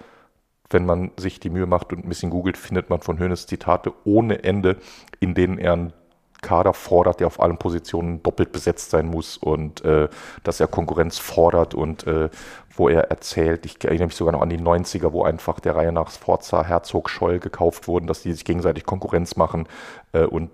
wenn 0.69 0.85
man 0.85 1.11
sich 1.17 1.39
die 1.39 1.49
Mühe 1.49 1.65
macht 1.65 1.93
und 1.93 2.05
ein 2.05 2.09
bisschen 2.09 2.31
googelt, 2.31 2.57
findet 2.57 2.89
man 2.89 3.01
von 3.01 3.19
Hönes 3.19 3.47
Zitate 3.47 3.93
ohne 4.03 4.43
Ende, 4.43 4.77
in 5.19 5.33
denen 5.33 5.57
er 5.57 5.73
einen 5.73 5.93
Kader 6.41 6.73
fordert, 6.73 7.19
der 7.19 7.27
auf 7.27 7.39
allen 7.39 7.57
Positionen 7.57 8.21
doppelt 8.21 8.51
besetzt 8.51 8.91
sein 8.91 9.07
muss 9.07 9.35
und 9.35 9.83
äh, 9.83 10.07
dass 10.43 10.59
er 10.59 10.67
Konkurrenz 10.67 11.17
fordert 11.17 11.73
und 11.73 12.05
äh, 12.05 12.29
wo 12.75 12.87
er 12.87 13.09
erzählt, 13.09 13.65
ich 13.65 13.83
erinnere 13.83 14.07
mich 14.07 14.15
sogar 14.15 14.33
noch 14.33 14.41
an 14.41 14.49
die 14.49 14.59
90er, 14.59 15.11
wo 15.11 15.23
einfach 15.23 15.59
der 15.59 15.75
Reihe 15.75 15.91
nach 15.91 16.11
Forza, 16.11 16.63
Herzog, 16.63 17.09
Scholl 17.09 17.39
gekauft 17.39 17.87
wurden, 17.87 18.05
dass 18.05 18.21
die 18.21 18.31
sich 18.31 18.45
gegenseitig 18.45 18.85
Konkurrenz 18.85 19.35
machen 19.37 19.67
äh, 20.11 20.25
und 20.25 20.51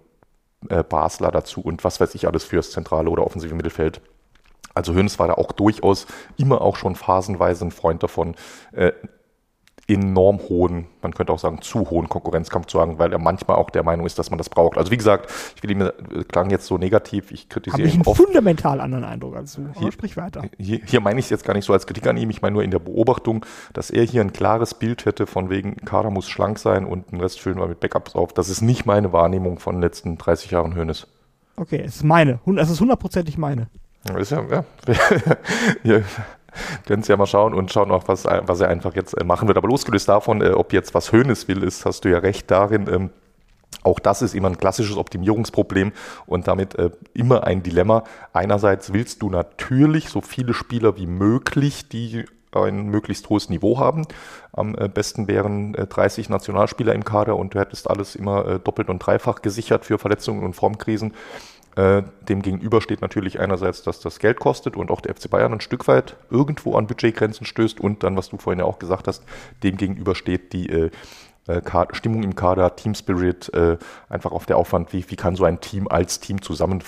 äh, 0.69 0.83
Basler 0.83 1.31
dazu 1.31 1.61
und 1.61 1.83
was 1.83 1.99
weiß 1.99 2.15
ich 2.15 2.27
alles 2.27 2.45
fürs 2.45 2.71
zentrale 2.71 3.09
oder 3.09 3.25
offensive 3.25 3.55
Mittelfeld. 3.55 4.01
Also 4.73 4.93
Hönes 4.93 5.19
war 5.19 5.27
da 5.27 5.33
auch 5.33 5.51
durchaus 5.51 6.05
immer 6.37 6.61
auch 6.61 6.77
schon 6.77 6.95
phasenweise 6.95 7.65
ein 7.65 7.71
Freund 7.71 8.03
davon, 8.03 8.35
äh, 8.71 8.93
enorm 9.93 10.39
hohen, 10.49 10.87
man 11.01 11.13
könnte 11.13 11.33
auch 11.33 11.39
sagen 11.39 11.61
zu 11.61 11.89
hohen 11.89 12.09
Konkurrenzkampf 12.09 12.67
zu 12.67 12.77
sagen, 12.77 12.99
weil 12.99 13.11
er 13.11 13.19
manchmal 13.19 13.57
auch 13.57 13.69
der 13.69 13.83
Meinung 13.83 14.05
ist, 14.05 14.17
dass 14.19 14.29
man 14.29 14.37
das 14.37 14.49
braucht. 14.49 14.77
Also 14.77 14.91
wie 14.91 14.97
gesagt, 14.97 15.31
ich 15.55 15.63
will 15.63 15.71
ihm 15.71 15.81
äh, 15.81 15.91
klang 16.27 16.49
jetzt 16.49 16.65
so 16.65 16.77
negativ, 16.77 17.31
ich 17.31 17.49
kritisiere 17.49 17.87
ihn 17.87 18.03
oft. 18.05 18.17
fundamental 18.17 18.79
anderen 18.79 19.03
Eindruck 19.03 19.35
als 19.35 19.55
du. 19.55 19.67
Hier, 19.79 19.91
sprich 19.91 20.17
weiter. 20.17 20.43
Hier, 20.57 20.79
hier 20.85 21.01
meine 21.01 21.19
ich 21.19 21.25
es 21.25 21.29
jetzt 21.29 21.45
gar 21.45 21.53
nicht 21.53 21.65
so 21.65 21.73
als 21.73 21.85
Kritik 21.85 22.07
an 22.07 22.17
ihm, 22.17 22.29
ich 22.29 22.41
meine 22.41 22.53
nur 22.53 22.63
in 22.63 22.71
der 22.71 22.79
Beobachtung, 22.79 23.45
dass 23.73 23.89
er 23.89 24.03
hier 24.03 24.21
ein 24.21 24.33
klares 24.33 24.73
Bild 24.73 25.05
hätte 25.05 25.27
von 25.27 25.49
wegen 25.49 25.75
Kader 25.77 26.09
muss 26.09 26.29
schlank 26.29 26.59
sein 26.59 26.85
und 26.85 27.11
den 27.11 27.19
Rest 27.19 27.39
füllen 27.39 27.57
wir 27.57 27.67
mit 27.67 27.79
Backups 27.79 28.15
auf. 28.15 28.33
Das 28.33 28.49
ist 28.49 28.61
nicht 28.61 28.85
meine 28.85 29.13
Wahrnehmung 29.13 29.59
von 29.59 29.75
den 29.75 29.81
letzten 29.81 30.17
30 30.17 30.51
Jahren 30.51 30.75
Hönes. 30.75 31.07
Okay, 31.55 31.81
es 31.85 31.97
ist 31.97 32.03
meine. 32.03 32.39
Es 32.57 32.69
ist 32.69 32.79
hundertprozentig 32.79 33.37
meine. 33.37 33.67
Das 34.03 34.21
ist 34.21 34.31
ja, 34.31 34.63
ja. 35.83 36.01
Können 36.87 37.03
Sie 37.03 37.11
ja 37.11 37.17
mal 37.17 37.25
schauen 37.25 37.53
und 37.53 37.71
schauen 37.71 37.91
auch, 37.91 38.07
was, 38.07 38.25
was 38.25 38.59
er 38.59 38.69
einfach 38.69 38.95
jetzt 38.95 39.13
äh, 39.19 39.23
machen 39.23 39.47
wird. 39.47 39.57
Aber 39.57 39.67
losgelöst 39.67 40.09
davon, 40.09 40.41
äh, 40.41 40.51
ob 40.51 40.73
jetzt 40.73 40.93
was 40.93 41.11
Höhnes 41.11 41.47
will, 41.47 41.63
ist, 41.63 41.85
hast 41.85 42.05
du 42.05 42.09
ja 42.09 42.19
recht 42.19 42.49
darin, 42.51 42.87
ähm, 42.91 43.09
auch 43.83 43.99
das 43.99 44.21
ist 44.21 44.35
immer 44.35 44.49
ein 44.49 44.57
klassisches 44.57 44.97
Optimierungsproblem 44.97 45.91
und 46.27 46.47
damit 46.47 46.75
äh, 46.75 46.91
immer 47.13 47.45
ein 47.45 47.63
Dilemma. 47.63 48.03
Einerseits 48.33 48.93
willst 48.93 49.21
du 49.21 49.29
natürlich 49.29 50.09
so 50.09 50.21
viele 50.21 50.53
Spieler 50.53 50.97
wie 50.97 51.07
möglich, 51.07 51.89
die 51.89 52.25
ein 52.53 52.87
möglichst 52.87 53.29
hohes 53.29 53.49
Niveau 53.49 53.79
haben. 53.79 54.05
Am 54.51 54.75
äh, 54.75 54.89
besten 54.89 55.27
wären 55.27 55.73
äh, 55.75 55.87
30 55.87 56.29
Nationalspieler 56.29 56.93
im 56.93 57.05
Kader 57.05 57.37
und 57.37 57.53
du 57.53 57.59
hättest 57.59 57.89
alles 57.89 58.15
immer 58.15 58.45
äh, 58.45 58.59
doppelt 58.59 58.89
und 58.89 58.99
dreifach 58.99 59.41
gesichert 59.41 59.85
für 59.85 59.97
Verletzungen 59.97 60.43
und 60.43 60.53
Formkrisen. 60.53 61.13
Äh, 61.75 62.03
dem 62.27 62.41
gegenüber 62.41 62.81
steht 62.81 63.01
natürlich 63.01 63.39
einerseits, 63.39 63.81
dass 63.81 64.01
das 64.01 64.19
Geld 64.19 64.39
kostet 64.39 64.75
und 64.75 64.91
auch 64.91 64.99
der 64.99 65.15
FC 65.15 65.29
Bayern 65.29 65.53
ein 65.53 65.61
Stück 65.61 65.87
weit 65.87 66.17
irgendwo 66.29 66.75
an 66.75 66.87
Budgetgrenzen 66.87 67.45
stößt 67.45 67.79
und 67.79 68.03
dann, 68.03 68.17
was 68.17 68.29
du 68.29 68.37
vorhin 68.37 68.59
ja 68.59 68.65
auch 68.65 68.77
gesagt 68.77 69.07
hast, 69.07 69.23
dem 69.63 69.77
gegenüber 69.77 70.13
steht 70.13 70.51
die 70.51 70.69
äh, 70.69 70.89
äh 71.47 71.61
Stimmung 71.93 72.23
im 72.23 72.35
Kader, 72.35 72.75
Team 72.75 72.93
Spirit, 72.93 73.53
äh, 73.53 73.77
einfach 74.09 74.33
auf 74.33 74.45
der 74.45 74.57
Aufwand, 74.57 74.91
wie, 74.91 75.09
wie 75.09 75.15
kann 75.15 75.37
so 75.37 75.45
ein 75.45 75.61
Team 75.61 75.87
als 75.87 76.19
Team 76.19 76.41
zusammen 76.41 76.83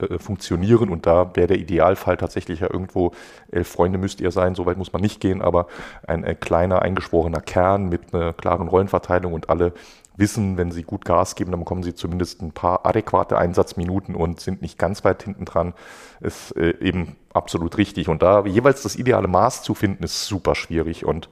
äh, 0.00 0.18
funktionieren 0.18 0.90
und 0.90 1.06
da 1.06 1.34
wäre 1.34 1.46
der 1.46 1.58
Idealfall 1.58 2.18
tatsächlich 2.18 2.60
ja 2.60 2.70
irgendwo, 2.70 3.12
elf 3.50 3.68
Freunde 3.68 3.96
müsst 3.96 4.20
ihr 4.20 4.32
sein, 4.32 4.54
so 4.54 4.66
weit 4.66 4.76
muss 4.76 4.92
man 4.92 5.00
nicht 5.00 5.18
gehen, 5.18 5.40
aber 5.40 5.66
ein 6.06 6.24
äh, 6.24 6.34
kleiner, 6.34 6.82
eingeschworener 6.82 7.40
Kern 7.40 7.88
mit 7.88 8.12
einer 8.12 8.34
klaren 8.34 8.68
Rollenverteilung 8.68 9.32
und 9.32 9.48
alle 9.48 9.72
wissen, 10.16 10.56
wenn 10.56 10.70
sie 10.70 10.82
gut 10.82 11.04
Gas 11.04 11.34
geben, 11.34 11.50
dann 11.50 11.60
bekommen 11.60 11.82
sie 11.82 11.94
zumindest 11.94 12.42
ein 12.42 12.52
paar 12.52 12.86
adäquate 12.86 13.38
Einsatzminuten 13.38 14.14
und 14.14 14.40
sind 14.40 14.62
nicht 14.62 14.78
ganz 14.78 15.04
weit 15.04 15.22
hinten 15.22 15.44
dran, 15.44 15.74
ist 16.20 16.56
äh, 16.56 16.74
eben 16.80 17.16
absolut 17.32 17.76
richtig. 17.78 18.08
Und 18.08 18.22
da 18.22 18.44
jeweils 18.46 18.82
das 18.82 18.96
ideale 18.96 19.28
Maß 19.28 19.62
zu 19.62 19.74
finden, 19.74 20.04
ist 20.04 20.26
super 20.26 20.54
schwierig. 20.54 21.04
Und 21.04 21.28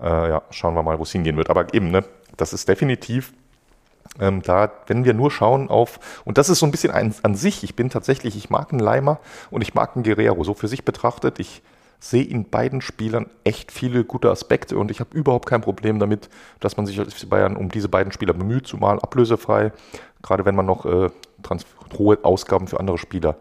äh, 0.00 0.28
ja, 0.28 0.42
schauen 0.50 0.74
wir 0.74 0.82
mal, 0.82 0.98
wo 0.98 1.02
es 1.02 1.12
hingehen 1.12 1.36
wird. 1.36 1.50
Aber 1.50 1.72
eben, 1.74 1.90
ne, 1.90 2.04
das 2.36 2.52
ist 2.52 2.68
definitiv 2.68 3.32
ähm, 4.20 4.42
da, 4.42 4.70
wenn 4.86 5.04
wir 5.04 5.14
nur 5.14 5.30
schauen 5.30 5.68
auf, 5.68 6.22
und 6.24 6.38
das 6.38 6.48
ist 6.48 6.58
so 6.58 6.66
ein 6.66 6.70
bisschen 6.70 6.92
ein, 6.92 7.14
an 7.22 7.34
sich, 7.34 7.62
ich 7.62 7.76
bin 7.76 7.90
tatsächlich, 7.90 8.36
ich 8.36 8.50
mag 8.50 8.72
einen 8.72 8.80
Leimer 8.80 9.20
und 9.50 9.62
ich 9.62 9.74
mag 9.74 9.94
einen 9.94 10.02
Guerrero, 10.02 10.44
so 10.44 10.54
für 10.54 10.68
sich 10.68 10.84
betrachtet, 10.84 11.38
ich 11.38 11.62
sehe 12.00 12.24
in 12.24 12.48
beiden 12.48 12.80
Spielern 12.80 13.26
echt 13.44 13.72
viele 13.72 14.04
gute 14.04 14.30
Aspekte 14.30 14.78
und 14.78 14.90
ich 14.90 15.00
habe 15.00 15.16
überhaupt 15.16 15.46
kein 15.46 15.60
Problem 15.60 15.98
damit, 15.98 16.28
dass 16.60 16.76
man 16.76 16.86
sich 16.86 16.98
als 16.98 17.12
FC 17.12 17.28
Bayern 17.28 17.56
um 17.56 17.70
diese 17.70 17.88
beiden 17.88 18.12
Spieler 18.12 18.34
bemüht, 18.34 18.66
zumal 18.66 19.00
ablösefrei, 19.00 19.72
gerade 20.22 20.44
wenn 20.44 20.54
man 20.54 20.66
noch 20.66 20.86
äh, 20.86 21.10
hohe 21.98 22.18
Ausgaben 22.22 22.68
für 22.68 22.78
andere 22.78 22.98
Spieler 22.98 23.36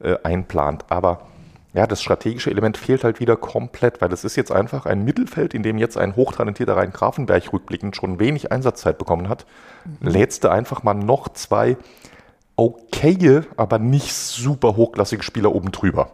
äh, 0.00 0.16
einplant. 0.22 0.84
Aber 0.90 1.26
ja, 1.72 1.86
das 1.88 2.02
strategische 2.02 2.50
Element 2.50 2.76
fehlt 2.76 3.02
halt 3.02 3.18
wieder 3.18 3.36
komplett, 3.36 4.00
weil 4.00 4.12
es 4.12 4.22
ist 4.22 4.36
jetzt 4.36 4.52
einfach 4.52 4.86
ein 4.86 5.04
Mittelfeld, 5.04 5.54
in 5.54 5.64
dem 5.64 5.76
jetzt 5.76 5.98
ein 5.98 6.14
hochtalentierter 6.14 6.76
Rhein 6.76 6.92
Grafenberg 6.92 7.52
rückblickend 7.52 7.96
schon 7.96 8.20
wenig 8.20 8.52
Einsatzzeit 8.52 8.96
bekommen 8.96 9.28
hat. 9.28 9.44
Mhm. 9.84 10.08
Lädst 10.08 10.44
du 10.44 10.50
einfach 10.50 10.84
mal 10.84 10.94
noch 10.94 11.28
zwei 11.30 11.76
okaye, 12.56 13.42
aber 13.56 13.80
nicht 13.80 14.12
super 14.12 14.76
hochklassige 14.76 15.24
Spieler 15.24 15.52
oben 15.52 15.72
drüber. 15.72 16.10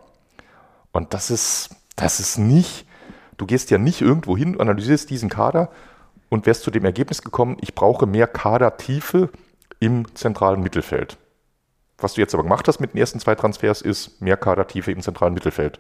Und 0.93 1.13
das 1.15 1.31
ist, 1.31 1.71
das 1.97 2.21
ist 2.21 2.39
nicht, 2.39 2.87
du 3.37 3.47
gehst 3.47 3.71
ja 3.71 3.79
nicht 3.79 4.01
irgendwo 4.01 4.37
hin, 4.37 4.61
analysierst 4.61 5.11
diesen 5.11 5.29
Kader 5.29 5.71
und 6.29 6.47
wärst 6.47 6.63
zu 6.63 6.71
dem 6.71 6.85
Ergebnis 6.85 7.23
gekommen, 7.23 7.57
ich 7.61 7.75
brauche 7.75 8.07
mehr 8.07 8.27
Kadertiefe 8.27 9.31
im 9.81 10.15
zentralen 10.15 10.63
Mittelfeld. 10.63 11.19
Was 11.99 12.15
du 12.15 12.21
jetzt 12.21 12.35
aber 12.35 12.45
gemacht 12.45 12.67
hast 12.69 12.81
mit 12.81 12.95
den 12.95 12.99
ersten 12.99 13.21
zwei 13.21 13.35
Transfers, 13.35 13.83
ist 13.83 14.23
mehr 14.23 14.37
Kadertiefe 14.37 14.93
im 14.93 15.03
zentralen 15.03 15.35
Mittelfeld 15.35 15.79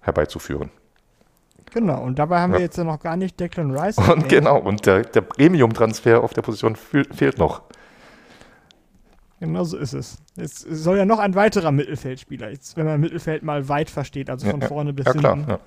herbeizuführen. 0.00 0.70
Genau, 1.72 2.02
und 2.02 2.18
dabei 2.18 2.40
haben 2.40 2.52
ja. 2.52 2.58
wir 2.58 2.64
jetzt 2.64 2.76
ja 2.76 2.84
noch 2.84 3.00
gar 3.00 3.16
nicht 3.16 3.38
Declan 3.38 3.70
Rice. 3.76 3.96
Und 3.98 4.28
genau, 4.28 4.58
und 4.58 4.84
der, 4.84 5.02
der 5.02 5.22
Premium-Transfer 5.22 6.22
auf 6.22 6.34
der 6.34 6.42
Position 6.42 6.76
fehlt 6.76 7.38
noch. 7.38 7.62
Genau 9.42 9.64
so 9.64 9.76
ist 9.76 9.92
es. 9.92 10.18
Es 10.36 10.60
soll 10.60 10.98
ja 10.98 11.04
noch 11.04 11.18
ein 11.18 11.34
weiterer 11.34 11.72
Mittelfeldspieler, 11.72 12.50
jetzt, 12.50 12.76
wenn 12.76 12.86
man 12.86 13.00
Mittelfeld 13.00 13.42
mal 13.42 13.68
weit 13.68 13.90
versteht, 13.90 14.30
also 14.30 14.48
von 14.48 14.60
ja, 14.60 14.68
vorne 14.68 14.92
bis 14.92 15.04
ja, 15.04 15.12
hinten. 15.12 15.46
Klar, 15.46 15.60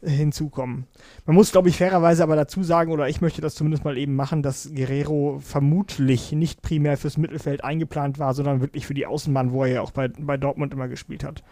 hinzukommen. 0.00 0.86
Man 1.26 1.34
muss, 1.34 1.50
glaube 1.50 1.68
ich, 1.68 1.76
fairerweise 1.76 2.22
aber 2.22 2.36
dazu 2.36 2.62
sagen, 2.62 2.92
oder 2.92 3.08
ich 3.08 3.20
möchte 3.20 3.40
das 3.40 3.56
zumindest 3.56 3.84
mal 3.84 3.98
eben 3.98 4.14
machen, 4.14 4.44
dass 4.44 4.70
Guerrero 4.72 5.40
vermutlich 5.40 6.30
nicht 6.30 6.62
primär 6.62 6.96
fürs 6.96 7.16
Mittelfeld 7.16 7.64
eingeplant 7.64 8.20
war, 8.20 8.32
sondern 8.32 8.60
wirklich 8.60 8.86
für 8.86 8.94
die 8.94 9.06
Außenbahn, 9.06 9.50
wo 9.50 9.64
er 9.64 9.72
ja 9.72 9.80
auch 9.82 9.90
bei, 9.90 10.06
bei 10.06 10.36
Dortmund 10.36 10.72
immer 10.72 10.86
gespielt 10.86 11.24
hat. 11.24 11.42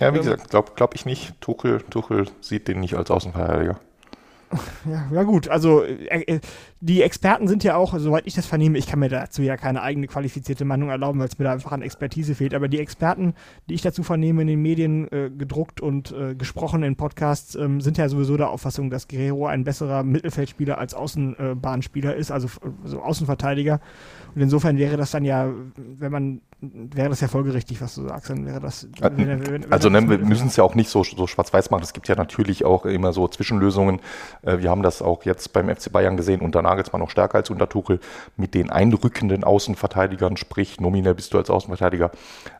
Ja, 0.00 0.12
wie 0.12 0.18
ähm, 0.18 0.24
gesagt, 0.24 0.50
glaube 0.50 0.72
glaub 0.74 0.96
ich 0.96 1.06
nicht. 1.06 1.40
Tuchel, 1.40 1.82
Tuchel 1.88 2.26
sieht 2.40 2.66
den 2.66 2.80
nicht 2.80 2.96
als 2.96 3.12
Außenverteidiger. 3.12 3.78
Ja, 4.84 5.08
ja 5.12 5.22
gut, 5.22 5.48
also 5.48 5.82
äh, 5.82 6.22
äh, 6.22 6.40
die 6.80 7.02
Experten 7.02 7.48
sind 7.48 7.64
ja 7.64 7.76
auch, 7.76 7.98
soweit 7.98 8.26
ich 8.26 8.34
das 8.34 8.46
vernehme, 8.46 8.78
ich 8.78 8.86
kann 8.86 8.98
mir 8.98 9.08
dazu 9.08 9.42
ja 9.42 9.56
keine 9.56 9.82
eigene 9.82 10.06
qualifizierte 10.06 10.64
Meinung 10.64 10.90
erlauben, 10.90 11.18
weil 11.18 11.28
es 11.28 11.38
mir 11.38 11.44
da 11.44 11.52
einfach 11.52 11.72
an 11.72 11.82
Expertise 11.82 12.34
fehlt, 12.34 12.54
aber 12.54 12.68
die 12.68 12.78
Experten, 12.78 13.34
die 13.68 13.74
ich 13.74 13.82
dazu 13.82 14.02
vernehme, 14.02 14.42
in 14.42 14.48
den 14.48 14.62
Medien 14.62 15.10
äh, 15.10 15.30
gedruckt 15.30 15.80
und 15.80 16.12
äh, 16.12 16.34
gesprochen 16.34 16.82
in 16.82 16.96
Podcasts, 16.96 17.54
ähm, 17.54 17.80
sind 17.80 17.98
ja 17.98 18.08
sowieso 18.08 18.36
der 18.36 18.50
Auffassung, 18.50 18.90
dass 18.90 19.08
Guerrero 19.08 19.46
ein 19.46 19.64
besserer 19.64 20.02
Mittelfeldspieler 20.02 20.78
als 20.78 20.94
Außenbahnspieler 20.94 22.14
ist, 22.14 22.30
also, 22.30 22.48
also 22.82 23.00
Außenverteidiger. 23.00 23.80
Und 24.34 24.42
insofern 24.42 24.78
wäre 24.78 24.96
das 24.96 25.10
dann 25.10 25.24
ja, 25.24 25.50
wenn 25.76 26.12
man, 26.12 26.40
wäre 26.72 27.08
das 27.08 27.20
ja 27.20 27.28
folgerichtig, 27.28 27.80
was 27.80 27.94
du 27.94 28.08
sagst, 28.08 28.30
dann 28.30 28.46
wäre 28.46 28.60
das. 28.60 28.88
Wenn, 29.00 29.16
wenn, 29.16 29.46
wenn 29.46 29.72
also 29.72 29.88
ne, 29.88 30.08
wir 30.08 30.18
müssen 30.18 30.48
es 30.48 30.56
ja 30.56 30.64
auch 30.64 30.74
nicht 30.74 30.88
so, 30.88 31.04
so 31.04 31.26
schwarz-weiß 31.26 31.70
machen. 31.70 31.82
Es 31.82 31.92
gibt 31.92 32.08
ja 32.08 32.14
natürlich 32.14 32.64
auch 32.64 32.86
immer 32.86 33.12
so 33.12 33.28
Zwischenlösungen. 33.28 34.00
Äh, 34.42 34.58
wir 34.58 34.70
haben 34.70 34.82
das 34.82 35.02
auch 35.02 35.24
jetzt 35.24 35.52
beim 35.52 35.74
FC 35.74 35.92
Bayern 35.92 36.16
gesehen, 36.16 36.40
unter 36.40 36.62
Nagelsmann 36.62 37.00
noch 37.00 37.10
stärker 37.10 37.38
als 37.38 37.50
unter 37.50 37.68
Tuchel, 37.68 38.00
mit 38.36 38.54
den 38.54 38.70
einrückenden 38.70 39.44
Außenverteidigern, 39.44 40.36
sprich 40.36 40.80
nominell 40.80 41.14
bist 41.14 41.34
du 41.34 41.38
als 41.38 41.50
Außenverteidiger 41.50 42.10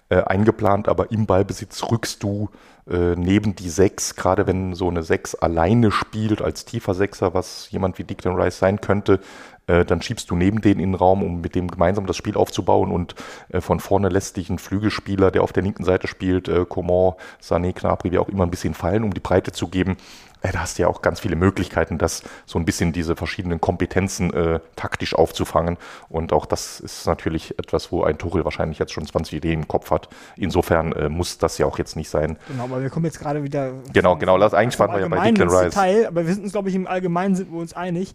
äh, 0.09 0.23
eingeplant, 0.23 0.89
aber 0.89 1.11
im 1.11 1.27
Ballbesitz 1.27 1.83
rückst 1.91 2.23
du 2.23 2.51
äh, 2.87 3.17
neben 3.17 3.55
die 3.55 3.71
Sechs, 3.71 4.15
gerade 4.15 4.47
wenn 4.47 4.75
so 4.75 4.89
eine 4.89 5.03
Sechs 5.03 5.35
alleine 5.35 5.91
spielt 5.91 6.43
als 6.43 6.67
tiefer 6.67 6.95
Sechser, 6.95 7.33
was 7.33 7.71
jemand 7.71 7.99
wie 7.99 8.05
Declan 8.05 8.39
Rice 8.39 8.59
sein 8.59 8.81
könnte, 8.81 9.21
äh, 9.67 9.85
dann 9.85 10.03
schiebst 10.03 10.31
du 10.31 10.37
neben 10.37 10.61
den 10.61 10.79
in 10.79 10.93
den 10.93 10.95
Raum, 10.95 11.23
um 11.23 11.41
mit 11.41 11.55
dem 11.55 11.69
gemeinsam 11.69 12.07
das 12.07 12.17
Spiel 12.17 12.37
aufzubauen 12.37 12.91
und 12.91 13.15
äh, 13.51 13.61
von 13.61 13.81
vorne 13.81 14.09
lässt 14.09 14.37
dich 14.37 14.51
ein 14.51 14.59
Flügelspieler, 14.59 15.31
der 15.31 15.43
auf 15.43 15.53
der 15.53 15.63
linken 15.63 15.85
Seite 15.85 16.07
spielt, 16.07 16.49
äh, 16.49 16.65
Coman, 16.69 17.15
Sané, 17.43 17.73
Knapri, 17.73 18.13
wie 18.13 18.19
auch 18.19 18.29
immer, 18.29 18.45
ein 18.45 18.51
bisschen 18.51 18.75
fallen, 18.75 19.05
um 19.05 19.15
die 19.15 19.21
Breite 19.21 19.53
zu 19.53 19.69
geben. 19.69 19.97
Äh, 20.45 20.53
da 20.53 20.61
hast 20.61 20.79
du 20.79 20.83
ja 20.83 20.89
auch 20.89 21.01
ganz 21.01 21.21
viele 21.21 21.37
Möglichkeiten, 21.37 21.97
das 21.97 22.23
so 22.45 22.59
ein 22.59 22.67
bisschen 22.67 22.93
diese 22.93 23.17
verschiedenen 23.17 23.61
Kompetenzen 23.61 24.33
äh, 24.35 24.61
taktisch 24.77 25.15
aufzufangen. 25.15 25.79
Und 26.11 26.33
auch 26.33 26.45
das 26.45 26.81
ist 26.81 27.07
natürlich 27.07 27.59
etwas, 27.59 27.91
wo 27.91 28.05
ein 28.05 28.19
Tuchel 28.19 28.45
wahrscheinlich 28.45 28.79
jetzt 28.79 28.93
schon 28.93 29.07
20 29.07 29.35
Ideen 29.35 29.61
im 29.61 29.69
Kopf 29.69 29.91
hat. 29.91 30.09
Insofern 30.37 30.93
äh, 30.93 31.09
muss 31.09 31.39
das 31.39 31.57
ja 31.57 31.65
auch 31.65 31.79
jetzt 31.79 31.97
nicht 31.97 32.11
sein. 32.11 32.37
Genau, 32.49 32.65
aber 32.65 32.83
wir 32.83 32.91
kommen 32.91 33.07
jetzt 33.07 33.19
gerade 33.19 33.43
wieder. 33.43 33.73
Genau, 33.95 34.17
genau. 34.17 34.37
Lass, 34.37 34.53
eigentlich 34.53 34.79
waren 34.79 34.93
wir 34.93 35.01
ja 35.01 35.09
bei 35.09 35.31
Declan 35.31 35.49
Rice. 35.49 35.75
Detail, 35.75 36.07
aber 36.09 36.27
wir 36.27 36.35
sind 36.35 36.45
uns, 36.45 36.53
glaube 36.53 36.69
ich, 36.69 36.75
im 36.75 36.87
Allgemeinen 36.87 37.35
sind 37.35 37.51
wir 37.51 37.59
uns 37.59 37.73
einig. 37.73 38.15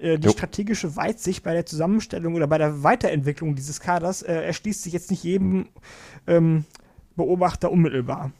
Äh, 0.00 0.18
die 0.18 0.28
jo. 0.28 0.32
strategische 0.32 0.96
Weitsicht 0.96 1.42
bei 1.42 1.52
der 1.52 1.66
Zusammenstellung 1.66 2.34
oder 2.34 2.46
bei 2.46 2.56
der 2.56 2.82
Weiterentwicklung 2.82 3.54
dieses 3.54 3.80
Kaders 3.80 4.22
äh, 4.22 4.32
erschließt 4.32 4.82
sich 4.82 4.94
jetzt 4.94 5.10
nicht 5.10 5.22
jedem 5.22 5.68
ähm, 6.26 6.64
Beobachter 7.16 7.70
unmittelbar. 7.70 8.32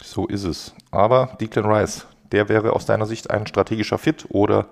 So 0.00 0.28
ist 0.28 0.44
es. 0.44 0.74
Aber 0.92 1.36
Declan 1.40 1.66
Rice, 1.66 2.06
der 2.30 2.48
wäre 2.48 2.74
aus 2.74 2.86
deiner 2.86 3.06
Sicht 3.06 3.28
ein 3.28 3.48
strategischer 3.48 3.98
Fit 3.98 4.26
oder 4.28 4.68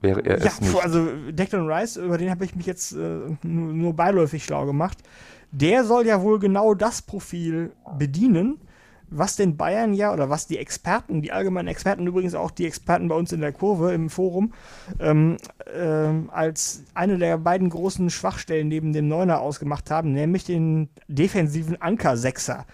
wäre 0.00 0.24
er 0.24 0.38
ja, 0.38 0.46
es 0.46 0.62
nicht? 0.62 0.74
Also 0.82 1.06
Declan 1.30 1.70
Rice, 1.70 1.96
über 1.96 2.16
den 2.16 2.30
habe 2.30 2.46
ich 2.46 2.54
mich 2.54 2.64
jetzt 2.64 2.92
äh, 2.92 3.20
nur, 3.42 3.74
nur 3.74 3.92
beiläufig 3.94 4.44
schlau 4.44 4.64
gemacht. 4.64 4.96
Der 5.50 5.84
soll 5.84 6.06
ja 6.06 6.22
wohl 6.22 6.38
genau 6.38 6.72
das 6.72 7.02
Profil 7.02 7.72
bedienen, 7.98 8.60
was 9.10 9.36
den 9.36 9.56
Bayern 9.56 9.94
ja 9.94 10.12
oder 10.12 10.30
was 10.30 10.46
die 10.46 10.58
Experten, 10.58 11.22
die 11.22 11.32
allgemeinen 11.32 11.68
Experten, 11.68 12.06
übrigens 12.06 12.34
auch 12.34 12.50
die 12.50 12.66
Experten 12.66 13.08
bei 13.08 13.14
uns 13.14 13.32
in 13.32 13.40
der 13.40 13.52
Kurve 13.52 13.92
im 13.92 14.10
Forum, 14.10 14.52
ähm, 15.00 15.36
ähm, 15.74 16.30
als 16.32 16.84
eine 16.94 17.18
der 17.18 17.38
beiden 17.38 17.70
großen 17.70 18.10
Schwachstellen 18.10 18.68
neben 18.68 18.92
dem 18.92 19.08
Neuner 19.08 19.40
ausgemacht 19.40 19.90
haben, 19.90 20.12
nämlich 20.12 20.44
den 20.44 20.88
defensiven 21.08 21.80
Anker-Sechser. 21.80 22.66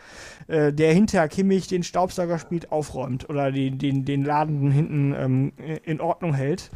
Äh, 0.47 0.72
der 0.72 0.93
hinter 0.93 1.26
Kimmich 1.28 1.68
den 1.68 1.82
Staubsauger 1.82 2.39
spielt, 2.39 2.70
aufräumt 2.70 3.28
oder 3.30 3.51
den, 3.51 3.78
den, 3.78 4.05
den 4.05 4.24
Laden 4.24 4.70
hinten 4.70 5.14
ähm, 5.16 5.53
in 5.85 6.01
Ordnung 6.01 6.35
hält, 6.35 6.70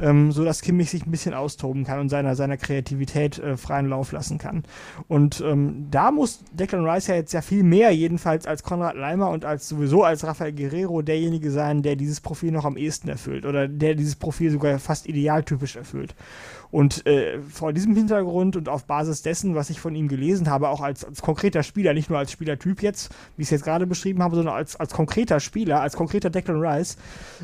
ähm, 0.00 0.32
sodass 0.32 0.62
Kimmich 0.62 0.90
sich 0.90 1.06
ein 1.06 1.10
bisschen 1.10 1.34
austoben 1.34 1.84
kann 1.84 2.00
und 2.00 2.08
seiner, 2.08 2.34
seiner 2.36 2.56
Kreativität 2.56 3.38
äh, 3.38 3.56
freien 3.56 3.88
Lauf 3.88 4.12
lassen 4.12 4.38
kann. 4.38 4.64
Und 5.08 5.40
ähm, 5.40 5.86
da 5.90 6.10
muss 6.10 6.44
Declan 6.52 6.88
Rice 6.88 7.08
ja 7.08 7.14
jetzt 7.14 7.32
ja 7.32 7.42
viel 7.42 7.62
mehr, 7.62 7.90
jedenfalls 7.90 8.46
als 8.46 8.62
Konrad 8.62 8.96
Leimer 8.96 9.30
und 9.30 9.44
als 9.44 9.68
sowieso 9.68 10.04
als 10.04 10.24
Rafael 10.24 10.52
Guerrero 10.52 11.02
derjenige 11.02 11.50
sein, 11.50 11.82
der 11.82 11.96
dieses 11.96 12.20
Profil 12.20 12.52
noch 12.52 12.64
am 12.64 12.76
ehesten 12.76 13.08
erfüllt 13.08 13.46
oder 13.46 13.68
der 13.68 13.94
dieses 13.94 14.16
Profil 14.16 14.50
sogar 14.50 14.78
fast 14.78 15.06
idealtypisch 15.06 15.76
erfüllt. 15.76 16.14
Und 16.70 17.06
äh, 17.06 17.40
vor 17.40 17.72
diesem 17.72 17.94
Hintergrund 17.94 18.56
und 18.56 18.68
auf 18.68 18.84
Basis 18.84 19.22
dessen, 19.22 19.54
was 19.54 19.70
ich 19.70 19.80
von 19.80 19.94
ihm 19.94 20.08
gelesen 20.08 20.50
habe, 20.50 20.68
auch 20.68 20.80
als, 20.80 21.04
als 21.04 21.22
konkreter 21.22 21.62
Spieler, 21.62 21.94
nicht 21.94 22.10
nur 22.10 22.18
als 22.18 22.30
Spielertyp 22.30 22.82
jetzt, 22.82 23.10
wie 23.36 23.42
ich 23.42 23.46
es 23.46 23.50
jetzt 23.50 23.64
gerade 23.64 23.86
beschrieben 23.86 24.22
habe, 24.22 24.36
sondern 24.36 24.54
als, 24.54 24.76
als 24.76 24.92
konkreter 24.92 25.40
Spieler, 25.40 25.80
als 25.80 25.96
konkreter 25.96 26.30
Declan 26.30 26.60
Rice, 26.60 26.98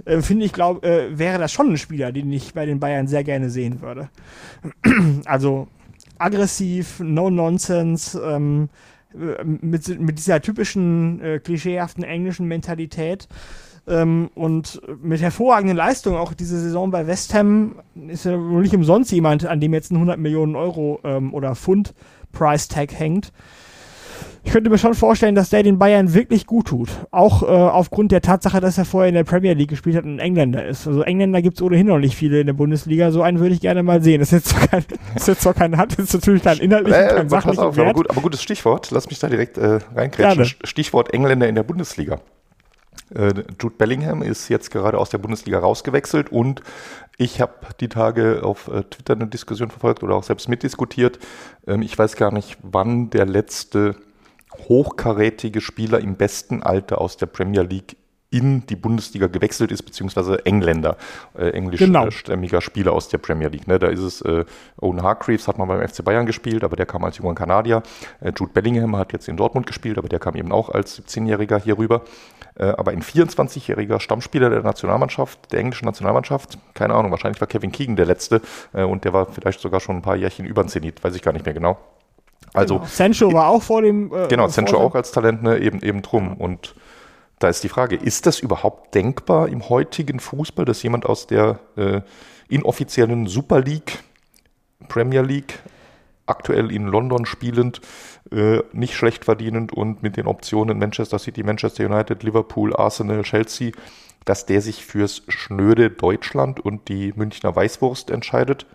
äh, 0.04 0.20
finde 0.20 0.44
ich, 0.44 0.52
glaube, 0.52 0.86
äh, 0.86 1.18
wäre 1.18 1.38
das 1.38 1.52
schon 1.52 1.70
ein 1.70 1.78
Spieler, 1.78 2.12
den 2.12 2.30
ich 2.32 2.52
bei 2.52 2.66
den 2.66 2.80
Bayern 2.80 3.06
sehr 3.06 3.24
gerne 3.24 3.48
sehen 3.48 3.80
würde. 3.80 4.10
also 5.24 5.68
aggressiv, 6.18 7.00
no 7.00 7.30
nonsense, 7.30 8.20
ähm, 8.20 8.68
äh, 9.14 9.44
mit, 9.44 10.00
mit 10.00 10.18
dieser 10.18 10.40
typischen 10.40 11.20
äh, 11.20 11.38
klischeehaften 11.38 12.04
englischen 12.04 12.46
Mentalität 12.46 13.28
ähm, 13.86 14.30
und 14.34 14.80
mit 15.02 15.20
hervorragenden 15.20 15.76
Leistungen, 15.76 16.16
auch 16.16 16.32
diese 16.32 16.58
Saison 16.58 16.90
bei 16.90 17.06
West 17.06 17.34
Ham, 17.34 17.76
ist 18.08 18.24
ja 18.24 18.32
wohl 18.32 18.62
nicht 18.62 18.74
umsonst 18.74 19.12
jemand, 19.12 19.46
an 19.46 19.60
dem 19.60 19.74
jetzt 19.74 19.90
ein 19.90 19.96
100 19.96 20.18
Millionen 20.18 20.56
Euro 20.56 21.00
ähm, 21.04 21.34
oder 21.34 21.54
Pfund 21.54 21.94
Price 22.32 22.68
Tag 22.68 22.92
hängt. 22.92 23.32
Ich 24.46 24.52
könnte 24.52 24.68
mir 24.68 24.76
schon 24.76 24.94
vorstellen, 24.94 25.34
dass 25.34 25.48
der 25.48 25.62
den 25.62 25.78
Bayern 25.78 26.12
wirklich 26.12 26.46
gut 26.46 26.66
tut. 26.66 26.90
Auch 27.10 27.42
äh, 27.42 27.46
aufgrund 27.46 28.12
der 28.12 28.20
Tatsache, 28.20 28.60
dass 28.60 28.76
er 28.76 28.84
vorher 28.84 29.08
in 29.08 29.14
der 29.14 29.24
Premier 29.24 29.54
League 29.54 29.70
gespielt 29.70 29.96
hat 29.96 30.04
und 30.04 30.16
ein 30.16 30.18
Engländer 30.18 30.66
ist. 30.66 30.86
Also 30.86 31.02
Engländer 31.02 31.40
gibt 31.40 31.56
es 31.56 31.62
ohnehin 31.62 31.86
noch 31.86 31.98
nicht 31.98 32.14
viele 32.14 32.40
in 32.40 32.46
der 32.46 32.52
Bundesliga. 32.52 33.10
So 33.10 33.22
einen 33.22 33.40
würde 33.40 33.54
ich 33.54 33.60
gerne 33.60 33.82
mal 33.82 34.02
sehen. 34.02 34.20
Das 34.20 34.32
ist 34.32 34.44
jetzt 34.44 34.48
zwar 34.48 34.68
kein, 34.68 34.84
ist 35.16 35.28
jetzt 35.28 35.40
zwar 35.40 35.54
kein 35.54 35.76
Hand, 35.78 35.98
ist 35.98 36.12
natürlich 36.12 36.42
kein 36.42 36.58
inhaltlicher, 36.58 37.12
äh, 37.12 37.14
kein 37.16 37.28
sachlicher 37.30 37.68
auf, 37.68 37.76
Wert. 37.76 37.86
Aber, 37.86 37.94
gut, 37.94 38.10
aber 38.10 38.20
gutes 38.20 38.42
Stichwort. 38.42 38.90
Lass 38.90 39.08
mich 39.08 39.18
da 39.18 39.28
direkt 39.28 39.56
äh, 39.56 39.78
reinkrätschen. 39.94 40.44
Stichwort 40.62 41.14
Engländer 41.14 41.48
in 41.48 41.54
der 41.54 41.62
Bundesliga. 41.62 42.20
Äh, 43.14 43.44
Jude 43.60 43.76
Bellingham 43.76 44.22
ist 44.22 44.48
jetzt 44.48 44.70
gerade 44.70 44.98
aus 44.98 45.10
der 45.10 45.18
Bundesliga 45.18 45.58
rausgewechselt 45.58 46.30
und 46.30 46.62
ich 47.16 47.40
habe 47.40 47.54
die 47.80 47.88
Tage 47.88 48.42
auf 48.42 48.68
äh, 48.68 48.82
Twitter 48.82 49.14
eine 49.14 49.26
Diskussion 49.26 49.70
verfolgt 49.70 50.02
oder 50.02 50.16
auch 50.16 50.24
selbst 50.24 50.48
mitdiskutiert. 50.48 51.18
Ähm, 51.66 51.82
ich 51.82 51.96
weiß 51.96 52.16
gar 52.16 52.32
nicht, 52.32 52.58
wann 52.62 53.10
der 53.10 53.26
letzte 53.26 53.96
hochkarätige 54.68 55.60
Spieler 55.60 56.00
im 56.00 56.16
besten 56.16 56.62
Alter 56.62 57.00
aus 57.00 57.16
der 57.16 57.26
Premier 57.26 57.62
League 57.62 57.96
in 58.34 58.66
die 58.66 58.74
Bundesliga 58.74 59.28
gewechselt 59.28 59.70
ist, 59.70 59.84
beziehungsweise 59.84 60.44
Engländer, 60.44 60.96
äh, 61.38 61.50
englischstämmiger 61.50 62.50
genau. 62.50 62.60
Spieler 62.60 62.92
aus 62.92 63.08
der 63.08 63.18
Premier 63.18 63.48
League. 63.48 63.68
Ne? 63.68 63.78
Da 63.78 63.86
ist 63.86 64.00
es 64.00 64.20
äh, 64.22 64.44
Owen 64.80 65.02
Hargreaves, 65.02 65.46
hat 65.46 65.56
mal 65.56 65.66
beim 65.66 65.86
FC 65.86 66.04
Bayern 66.04 66.26
gespielt, 66.26 66.64
aber 66.64 66.74
der 66.74 66.86
kam 66.86 67.04
als 67.04 67.18
junger 67.18 67.36
Kanadier. 67.36 67.84
Äh, 68.20 68.32
Jude 68.36 68.52
Bellingham 68.52 68.96
hat 68.96 69.12
jetzt 69.12 69.28
in 69.28 69.36
Dortmund 69.36 69.66
gespielt, 69.68 69.98
aber 69.98 70.08
der 70.08 70.18
kam 70.18 70.34
eben 70.34 70.50
auch 70.50 70.68
als 70.68 71.00
17-Jähriger 71.00 71.62
hier 71.62 71.78
rüber. 71.78 72.02
Äh, 72.56 72.64
aber 72.64 72.90
ein 72.90 73.02
24-jähriger 73.02 74.00
Stammspieler 74.00 74.50
der 74.50 74.62
Nationalmannschaft, 74.62 75.52
der 75.52 75.60
englischen 75.60 75.84
Nationalmannschaft, 75.84 76.58
keine 76.74 76.94
Ahnung, 76.94 77.12
wahrscheinlich 77.12 77.40
war 77.40 77.46
Kevin 77.46 77.70
Keegan 77.70 77.94
der 77.94 78.06
letzte 78.06 78.40
äh, 78.72 78.82
und 78.82 79.04
der 79.04 79.12
war 79.12 79.26
vielleicht 79.26 79.60
sogar 79.60 79.78
schon 79.78 79.96
ein 79.96 80.02
paar 80.02 80.16
Jährchen 80.16 80.44
über 80.44 80.64
den 80.64 80.68
Zenit, 80.68 81.04
weiß 81.04 81.14
ich 81.14 81.22
gar 81.22 81.32
nicht 81.32 81.44
mehr 81.44 81.54
genau. 81.54 81.78
Also, 82.52 82.76
genau. 82.76 82.88
Sancho 82.88 83.32
war 83.32 83.48
auch 83.48 83.62
vor 83.62 83.82
dem. 83.82 84.12
Äh, 84.12 84.28
genau, 84.28 84.48
Sancho 84.48 84.76
auch 84.76 84.94
als 84.94 85.12
Talent, 85.12 85.42
ne, 85.42 85.58
eben, 85.58 85.80
eben 85.82 86.02
drum. 86.02 86.34
Und 86.34 86.74
da 87.38 87.48
ist 87.48 87.64
die 87.64 87.68
Frage, 87.68 87.96
ist 87.96 88.26
das 88.26 88.38
überhaupt 88.38 88.94
denkbar 88.94 89.48
im 89.48 89.68
heutigen 89.68 90.20
Fußball, 90.20 90.64
dass 90.64 90.82
jemand 90.82 91.06
aus 91.06 91.26
der 91.26 91.60
äh, 91.76 92.00
inoffiziellen 92.48 93.26
Super 93.26 93.60
League, 93.60 93.98
Premier 94.88 95.22
League 95.22 95.58
aktuell 96.26 96.70
in 96.72 96.86
London 96.86 97.26
spielend, 97.26 97.80
äh, 98.30 98.60
nicht 98.72 98.94
schlecht 98.94 99.24
verdienend 99.24 99.72
und 99.72 100.02
mit 100.02 100.16
den 100.16 100.26
Optionen 100.26 100.78
Manchester 100.78 101.18
City, 101.18 101.42
Manchester 101.42 101.84
United, 101.84 102.22
Liverpool, 102.22 102.74
Arsenal, 102.74 103.22
Chelsea, 103.22 103.72
dass 104.24 104.46
der 104.46 104.62
sich 104.62 104.84
fürs 104.84 105.22
schnöde 105.28 105.90
Deutschland 105.90 106.60
und 106.60 106.88
die 106.88 107.12
Münchner 107.14 107.54
Weißwurst 107.54 108.10
entscheidet? 108.10 108.66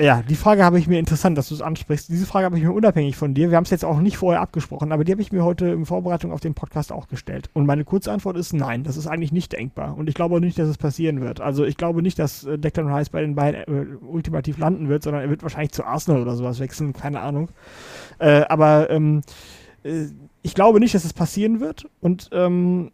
Ja, 0.00 0.22
die 0.22 0.34
Frage 0.34 0.64
habe 0.64 0.78
ich 0.78 0.88
mir 0.88 0.98
interessant, 0.98 1.36
dass 1.36 1.50
du 1.50 1.54
es 1.54 1.60
ansprichst. 1.60 2.08
Diese 2.08 2.24
Frage 2.24 2.46
habe 2.46 2.56
ich 2.56 2.64
mir 2.64 2.72
unabhängig 2.72 3.16
von 3.16 3.34
dir. 3.34 3.50
Wir 3.50 3.58
haben 3.58 3.64
es 3.64 3.70
jetzt 3.70 3.84
auch 3.84 4.00
nicht 4.00 4.16
vorher 4.16 4.40
abgesprochen, 4.40 4.92
aber 4.92 5.04
die 5.04 5.12
habe 5.12 5.20
ich 5.20 5.30
mir 5.30 5.44
heute 5.44 5.66
in 5.66 5.84
Vorbereitung 5.84 6.32
auf 6.32 6.40
den 6.40 6.54
Podcast 6.54 6.90
auch 6.90 7.06
gestellt. 7.06 7.50
Und 7.52 7.66
meine 7.66 7.84
kurze 7.84 8.10
Antwort 8.10 8.38
ist 8.38 8.54
nein, 8.54 8.82
das 8.82 8.96
ist 8.96 9.06
eigentlich 9.06 9.30
nicht 9.30 9.52
denkbar. 9.52 9.98
Und 9.98 10.08
ich 10.08 10.14
glaube 10.14 10.40
nicht, 10.40 10.58
dass 10.58 10.68
es 10.70 10.78
passieren 10.78 11.20
wird. 11.20 11.42
Also 11.42 11.66
ich 11.66 11.76
glaube 11.76 12.00
nicht, 12.00 12.18
dass 12.18 12.44
äh, 12.44 12.58
Declan 12.58 12.90
Rice 12.90 13.10
bei 13.10 13.20
den 13.20 13.34
beiden 13.34 13.60
äh, 13.60 13.96
ultimativ 14.02 14.56
landen 14.56 14.88
wird, 14.88 15.02
sondern 15.02 15.20
er 15.20 15.28
wird 15.28 15.42
wahrscheinlich 15.42 15.72
zu 15.72 15.84
Arsenal 15.84 16.22
oder 16.22 16.34
sowas 16.34 16.60
wechseln, 16.60 16.94
keine 16.94 17.20
Ahnung. 17.20 17.50
Äh, 18.18 18.46
aber 18.48 18.88
ähm, 18.88 19.20
äh, 19.82 20.06
ich 20.40 20.54
glaube 20.54 20.80
nicht, 20.80 20.94
dass 20.94 21.04
es 21.04 21.12
passieren 21.12 21.60
wird. 21.60 21.86
Und 22.00 22.30
ähm, 22.32 22.90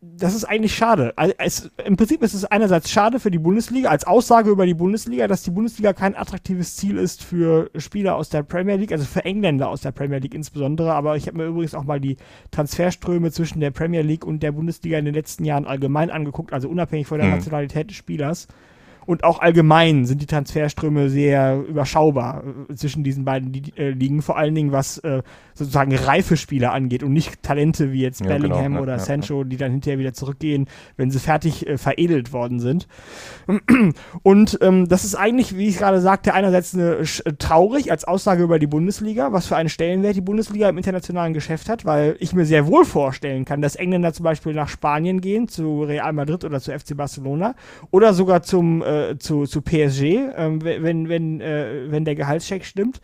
das 0.00 0.34
ist 0.34 0.44
eigentlich 0.44 0.74
schade. 0.74 1.14
Es, 1.38 1.70
Im 1.84 1.96
Prinzip 1.96 2.22
ist 2.22 2.34
es 2.34 2.44
einerseits 2.44 2.90
schade 2.90 3.18
für 3.18 3.30
die 3.30 3.38
Bundesliga, 3.38 3.88
als 3.88 4.06
Aussage 4.06 4.50
über 4.50 4.66
die 4.66 4.74
Bundesliga, 4.74 5.26
dass 5.26 5.42
die 5.42 5.50
Bundesliga 5.50 5.92
kein 5.94 6.14
attraktives 6.14 6.76
Ziel 6.76 6.98
ist 6.98 7.24
für 7.24 7.70
Spieler 7.76 8.16
aus 8.16 8.28
der 8.28 8.42
Premier 8.42 8.76
League, 8.76 8.92
also 8.92 9.04
für 9.04 9.24
Engländer 9.24 9.68
aus 9.68 9.80
der 9.80 9.92
Premier 9.92 10.18
League 10.18 10.34
insbesondere. 10.34 10.92
Aber 10.92 11.16
ich 11.16 11.26
habe 11.26 11.38
mir 11.38 11.46
übrigens 11.46 11.74
auch 11.74 11.84
mal 11.84 12.00
die 12.00 12.16
Transferströme 12.50 13.32
zwischen 13.32 13.60
der 13.60 13.70
Premier 13.70 14.02
League 14.02 14.24
und 14.24 14.42
der 14.42 14.52
Bundesliga 14.52 14.98
in 14.98 15.06
den 15.06 15.14
letzten 15.14 15.44
Jahren 15.44 15.66
allgemein 15.66 16.10
angeguckt, 16.10 16.52
also 16.52 16.68
unabhängig 16.68 17.06
von 17.06 17.18
der 17.18 17.28
mhm. 17.28 17.34
Nationalität 17.34 17.90
des 17.90 17.96
Spielers. 17.96 18.48
Und 19.06 19.24
auch 19.24 19.38
allgemein 19.38 20.04
sind 20.04 20.20
die 20.20 20.26
Transferströme 20.26 21.08
sehr 21.08 21.62
überschaubar 21.66 22.42
äh, 22.68 22.74
zwischen 22.74 23.04
diesen 23.04 23.24
beiden 23.24 23.54
äh, 23.76 23.90
Ligen, 23.90 24.20
vor 24.20 24.36
allen 24.36 24.54
Dingen 24.54 24.72
was 24.72 24.98
äh, 24.98 25.22
sozusagen 25.54 25.94
reife 25.94 26.36
Spieler 26.36 26.72
angeht 26.72 27.02
und 27.02 27.12
nicht 27.12 27.42
Talente 27.42 27.92
wie 27.92 28.02
jetzt 28.02 28.20
ja, 28.20 28.26
Bellingham 28.26 28.72
genau, 28.72 28.82
oder 28.82 28.94
ja, 28.94 28.98
Sancho, 28.98 29.44
die 29.44 29.56
dann 29.56 29.70
hinterher 29.70 29.98
wieder 29.98 30.12
zurückgehen, 30.12 30.66
wenn 30.96 31.10
sie 31.10 31.18
fertig 31.18 31.66
veredelt 31.76 32.32
worden 32.32 32.60
sind. 32.60 32.88
Und 34.22 34.58
ähm, 34.60 34.88
das 34.88 35.04
ist 35.04 35.14
eigentlich, 35.14 35.56
wie 35.56 35.68
ich 35.68 35.78
gerade 35.78 36.00
sagte, 36.00 36.34
einerseits 36.34 36.74
eine, 36.74 37.02
traurig 37.38 37.90
als 37.90 38.04
Aussage 38.04 38.42
über 38.42 38.58
die 38.58 38.66
Bundesliga, 38.66 39.32
was 39.32 39.46
für 39.46 39.56
einen 39.56 39.68
Stellenwert 39.68 40.16
die 40.16 40.20
Bundesliga 40.20 40.68
im 40.68 40.76
internationalen 40.76 41.32
Geschäft 41.32 41.68
hat, 41.68 41.84
weil 41.84 42.16
ich 42.18 42.34
mir 42.34 42.44
sehr 42.44 42.66
wohl 42.66 42.84
vorstellen 42.84 43.44
kann, 43.44 43.62
dass 43.62 43.76
Engländer 43.76 44.12
zum 44.12 44.24
Beispiel 44.24 44.52
nach 44.52 44.68
Spanien 44.68 45.20
gehen, 45.20 45.48
zu 45.48 45.84
Real 45.84 46.12
Madrid 46.12 46.44
oder 46.44 46.60
zu 46.60 46.76
FC 46.76 46.96
Barcelona 46.96 47.54
oder 47.90 48.12
sogar 48.12 48.42
zum 48.42 48.82
äh, 48.82 48.95
zu, 49.18 49.46
zu 49.46 49.62
PSG, 49.62 50.02
äh, 50.02 50.82
wenn, 50.82 51.08
wenn, 51.08 51.40
äh, 51.40 51.90
wenn 51.90 52.04
der 52.04 52.14
Gehaltscheck 52.14 52.64
stimmt. 52.64 53.00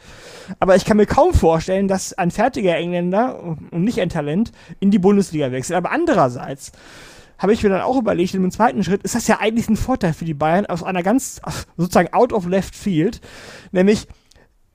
Aber 0.60 0.76
ich 0.76 0.84
kann 0.84 0.96
mir 0.96 1.06
kaum 1.06 1.34
vorstellen, 1.34 1.88
dass 1.88 2.12
ein 2.14 2.30
fertiger 2.30 2.76
Engländer 2.76 3.42
und 3.42 3.84
nicht 3.84 4.00
ein 4.00 4.08
Talent 4.08 4.52
in 4.80 4.90
die 4.90 4.98
Bundesliga 4.98 5.52
wechselt. 5.52 5.76
Aber 5.76 5.92
andererseits 5.92 6.72
habe 7.38 7.52
ich 7.52 7.62
mir 7.62 7.70
dann 7.70 7.80
auch 7.80 7.98
überlegt, 7.98 8.34
im 8.34 8.50
zweiten 8.50 8.84
Schritt 8.84 9.02
ist 9.02 9.14
das 9.14 9.26
ja 9.26 9.38
eigentlich 9.40 9.68
ein 9.68 9.76
Vorteil 9.76 10.12
für 10.12 10.24
die 10.24 10.34
Bayern 10.34 10.66
aus 10.66 10.82
einer 10.82 11.02
ganz 11.02 11.40
sozusagen 11.76 12.12
out 12.12 12.32
of 12.32 12.46
left 12.46 12.76
field, 12.76 13.20
nämlich 13.72 14.06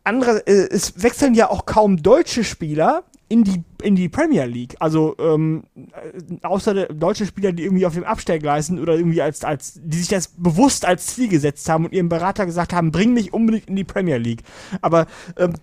andere, 0.03 0.45
äh, 0.47 0.68
es 0.70 1.01
wechseln 1.01 1.34
ja 1.34 1.49
auch 1.49 1.65
kaum 1.65 2.01
deutsche 2.01 2.43
Spieler 2.43 3.03
in 3.30 3.43
die, 3.43 3.63
in 3.82 3.95
die 3.95 4.09
Premier 4.09 4.45
League. 4.45 4.75
Also 4.80 5.15
ähm, 5.19 5.63
äh, 5.75 6.45
außer 6.45 6.73
der 6.73 6.88
deutsche 6.93 7.25
Spieler, 7.25 7.51
die 7.51 7.63
irgendwie 7.63 7.86
auf 7.86 7.93
dem 7.93 8.03
Abstellgleis 8.03 8.67
sind 8.67 8.80
oder 8.80 8.95
irgendwie 8.95 9.21
als, 9.21 9.43
als, 9.43 9.80
die 9.84 9.97
sich 9.97 10.07
das 10.07 10.30
bewusst 10.38 10.86
als 10.86 11.07
Ziel 11.07 11.28
gesetzt 11.28 11.67
haben 11.69 11.86
und 11.86 11.93
ihrem 11.93 12.09
Berater 12.09 12.45
gesagt 12.45 12.73
haben, 12.73 12.91
bring 12.91 13.13
mich 13.13 13.34
unbedingt 13.34 13.67
in 13.67 13.75
die 13.75 13.84
Premier 13.84 14.17
League. 14.17 14.43
Aber 14.82 15.07
ähm, 15.38 15.53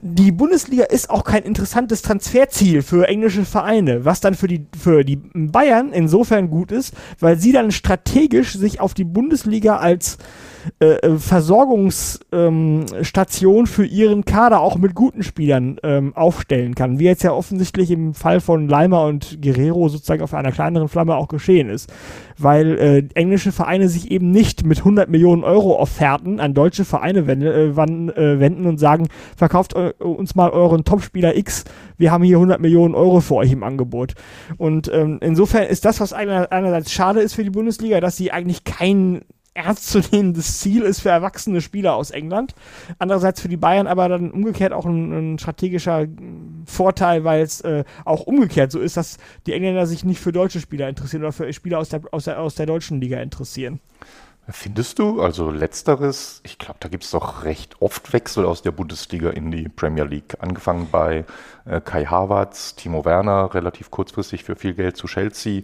die 0.00 0.32
Bundesliga 0.32 0.84
ist 0.84 1.08
auch 1.08 1.24
kein 1.24 1.42
interessantes 1.42 2.02
Transferziel 2.02 2.82
für 2.82 3.08
englische 3.08 3.44
Vereine, 3.44 4.04
was 4.04 4.20
dann 4.20 4.34
für 4.34 4.46
die, 4.46 4.66
für 4.78 5.04
die 5.04 5.16
Bayern 5.16 5.92
insofern 5.92 6.50
gut 6.50 6.70
ist, 6.70 6.94
weil 7.18 7.38
sie 7.38 7.52
dann 7.52 7.70
strategisch 7.70 8.54
sich 8.54 8.80
auf 8.80 8.94
die 8.94 9.04
Bundesliga 9.04 9.78
als 9.78 10.18
äh, 10.80 10.96
äh, 10.96 11.18
Versorgungsstation 11.18 13.58
ähm, 13.58 13.66
für 13.66 13.86
ihren 13.86 14.24
Kader 14.24 14.60
auch 14.60 14.76
mit 14.76 14.94
guten 14.94 15.22
Spielern 15.22 15.78
ähm, 15.82 16.14
aufstellen 16.14 16.74
kann, 16.74 16.98
wie 16.98 17.04
jetzt 17.04 17.22
ja 17.22 17.32
offensichtlich 17.32 17.90
im 17.90 18.14
Fall 18.14 18.40
von 18.40 18.68
Leimer 18.68 19.04
und 19.04 19.40
Guerrero 19.42 19.88
sozusagen 19.88 20.22
auf 20.22 20.34
einer 20.34 20.52
kleineren 20.52 20.88
Flamme 20.88 21.16
auch 21.16 21.28
geschehen 21.28 21.68
ist, 21.68 21.92
weil 22.38 22.78
äh, 22.78 23.04
englische 23.14 23.52
Vereine 23.52 23.88
sich 23.88 24.10
eben 24.10 24.30
nicht 24.30 24.66
mit 24.66 24.78
100 24.78 25.08
Millionen 25.08 25.44
Euro 25.44 25.78
Offerten 25.78 26.40
an 26.40 26.54
deutsche 26.54 26.84
Vereine 26.84 27.26
wende, 27.26 27.52
äh, 27.52 27.76
wann, 27.76 28.08
äh, 28.10 28.40
wenden 28.40 28.66
und 28.66 28.78
sagen, 28.78 29.08
verkauft 29.36 29.74
uns 29.74 30.34
mal 30.34 30.50
euren 30.50 30.84
Topspieler 30.84 31.36
X, 31.36 31.64
wir 31.98 32.12
haben 32.12 32.24
hier 32.24 32.36
100 32.36 32.60
Millionen 32.60 32.94
Euro 32.94 33.20
für 33.20 33.36
euch 33.36 33.52
im 33.52 33.62
Angebot. 33.62 34.14
Und 34.58 34.90
ähm, 34.92 35.18
insofern 35.22 35.64
ist 35.64 35.84
das, 35.84 36.00
was 36.00 36.12
einer, 36.12 36.52
einerseits 36.52 36.92
schade 36.92 37.20
ist 37.20 37.34
für 37.34 37.44
die 37.44 37.50
Bundesliga, 37.50 38.00
dass 38.00 38.16
sie 38.16 38.32
eigentlich 38.32 38.64
kein 38.64 39.22
ernstzunehmendes 39.56 40.60
Ziel 40.60 40.82
ist 40.82 41.00
für 41.00 41.08
erwachsene 41.08 41.60
Spieler 41.60 41.94
aus 41.94 42.10
England. 42.10 42.54
Andererseits 42.98 43.40
für 43.40 43.48
die 43.48 43.56
Bayern 43.56 43.86
aber 43.86 44.08
dann 44.08 44.30
umgekehrt 44.30 44.72
auch 44.72 44.86
ein, 44.86 45.34
ein 45.34 45.38
strategischer 45.38 46.06
Vorteil, 46.66 47.24
weil 47.24 47.42
es 47.42 47.60
äh, 47.62 47.84
auch 48.04 48.26
umgekehrt 48.26 48.70
so 48.70 48.78
ist, 48.78 48.96
dass 48.96 49.18
die 49.46 49.52
Engländer 49.52 49.86
sich 49.86 50.04
nicht 50.04 50.20
für 50.20 50.32
deutsche 50.32 50.60
Spieler 50.60 50.88
interessieren 50.88 51.22
oder 51.22 51.32
für 51.32 51.52
Spieler 51.52 51.78
aus 51.78 51.88
der, 51.88 52.02
aus 52.10 52.24
der, 52.24 52.40
aus 52.40 52.54
der 52.54 52.66
deutschen 52.66 53.00
Liga 53.00 53.20
interessieren. 53.20 53.80
Findest 54.48 55.00
du? 55.00 55.20
Also 55.20 55.50
letzteres, 55.50 56.40
ich 56.44 56.58
glaube, 56.58 56.76
da 56.78 56.88
gibt 56.88 57.02
es 57.02 57.10
doch 57.10 57.42
recht 57.42 57.82
oft 57.82 58.12
Wechsel 58.12 58.44
aus 58.44 58.62
der 58.62 58.70
Bundesliga 58.70 59.30
in 59.30 59.50
die 59.50 59.68
Premier 59.68 60.04
League. 60.04 60.36
Angefangen 60.38 60.88
bei 60.92 61.24
äh, 61.64 61.80
Kai 61.80 62.04
Havertz, 62.04 62.76
Timo 62.76 63.04
Werner, 63.04 63.52
relativ 63.54 63.90
kurzfristig 63.90 64.44
für 64.44 64.54
viel 64.54 64.74
Geld 64.74 64.96
zu 64.96 65.08
Chelsea. 65.08 65.62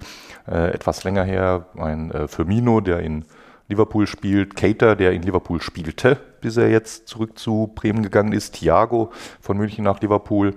Äh, 0.49 0.72
etwas 0.72 1.05
länger 1.05 1.22
her 1.22 1.66
ein 1.76 2.11
äh, 2.11 2.26
Firmino, 2.26 2.80
der 2.80 2.99
in 3.01 3.24
Liverpool 3.69 4.07
spielt, 4.07 4.57
Cater, 4.57 4.97
der 4.97 5.13
in 5.13 5.23
Liverpool 5.23 5.61
spielte, 5.61 6.19
bis 6.41 6.57
er 6.57 6.71
jetzt 6.71 7.09
zurück 7.09 7.39
zu 7.39 7.73
Bremen 7.75 8.03
gegangen 8.03 8.33
ist, 8.33 8.55
Thiago 8.55 9.13
von 9.41 9.57
München 9.57 9.85
nach 9.85 10.01
Liverpool. 10.01 10.55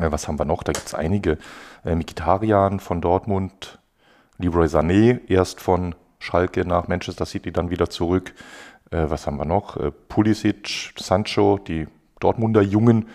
Äh, 0.00 0.10
was 0.10 0.28
haben 0.28 0.38
wir 0.38 0.44
noch? 0.44 0.62
Da 0.62 0.72
gibt 0.72 0.86
es 0.86 0.94
einige. 0.94 1.38
Äh, 1.84 1.94
Mikitarian 1.94 2.80
von 2.80 3.00
Dortmund, 3.00 3.78
Leroy 4.38 4.66
Sané, 4.66 5.20
erst 5.28 5.60
von 5.60 5.94
Schalke 6.18 6.64
nach 6.66 6.88
Manchester 6.88 7.26
City, 7.26 7.52
dann 7.52 7.70
wieder 7.70 7.90
zurück. 7.90 8.34
Äh, 8.90 9.04
was 9.08 9.26
haben 9.26 9.38
wir 9.38 9.44
noch? 9.44 9.76
Äh, 9.76 9.90
Pulisic, 9.90 10.94
Sancho, 10.96 11.58
die 11.58 11.86
Dortmunder 12.20 12.62
Jungen 12.62 13.06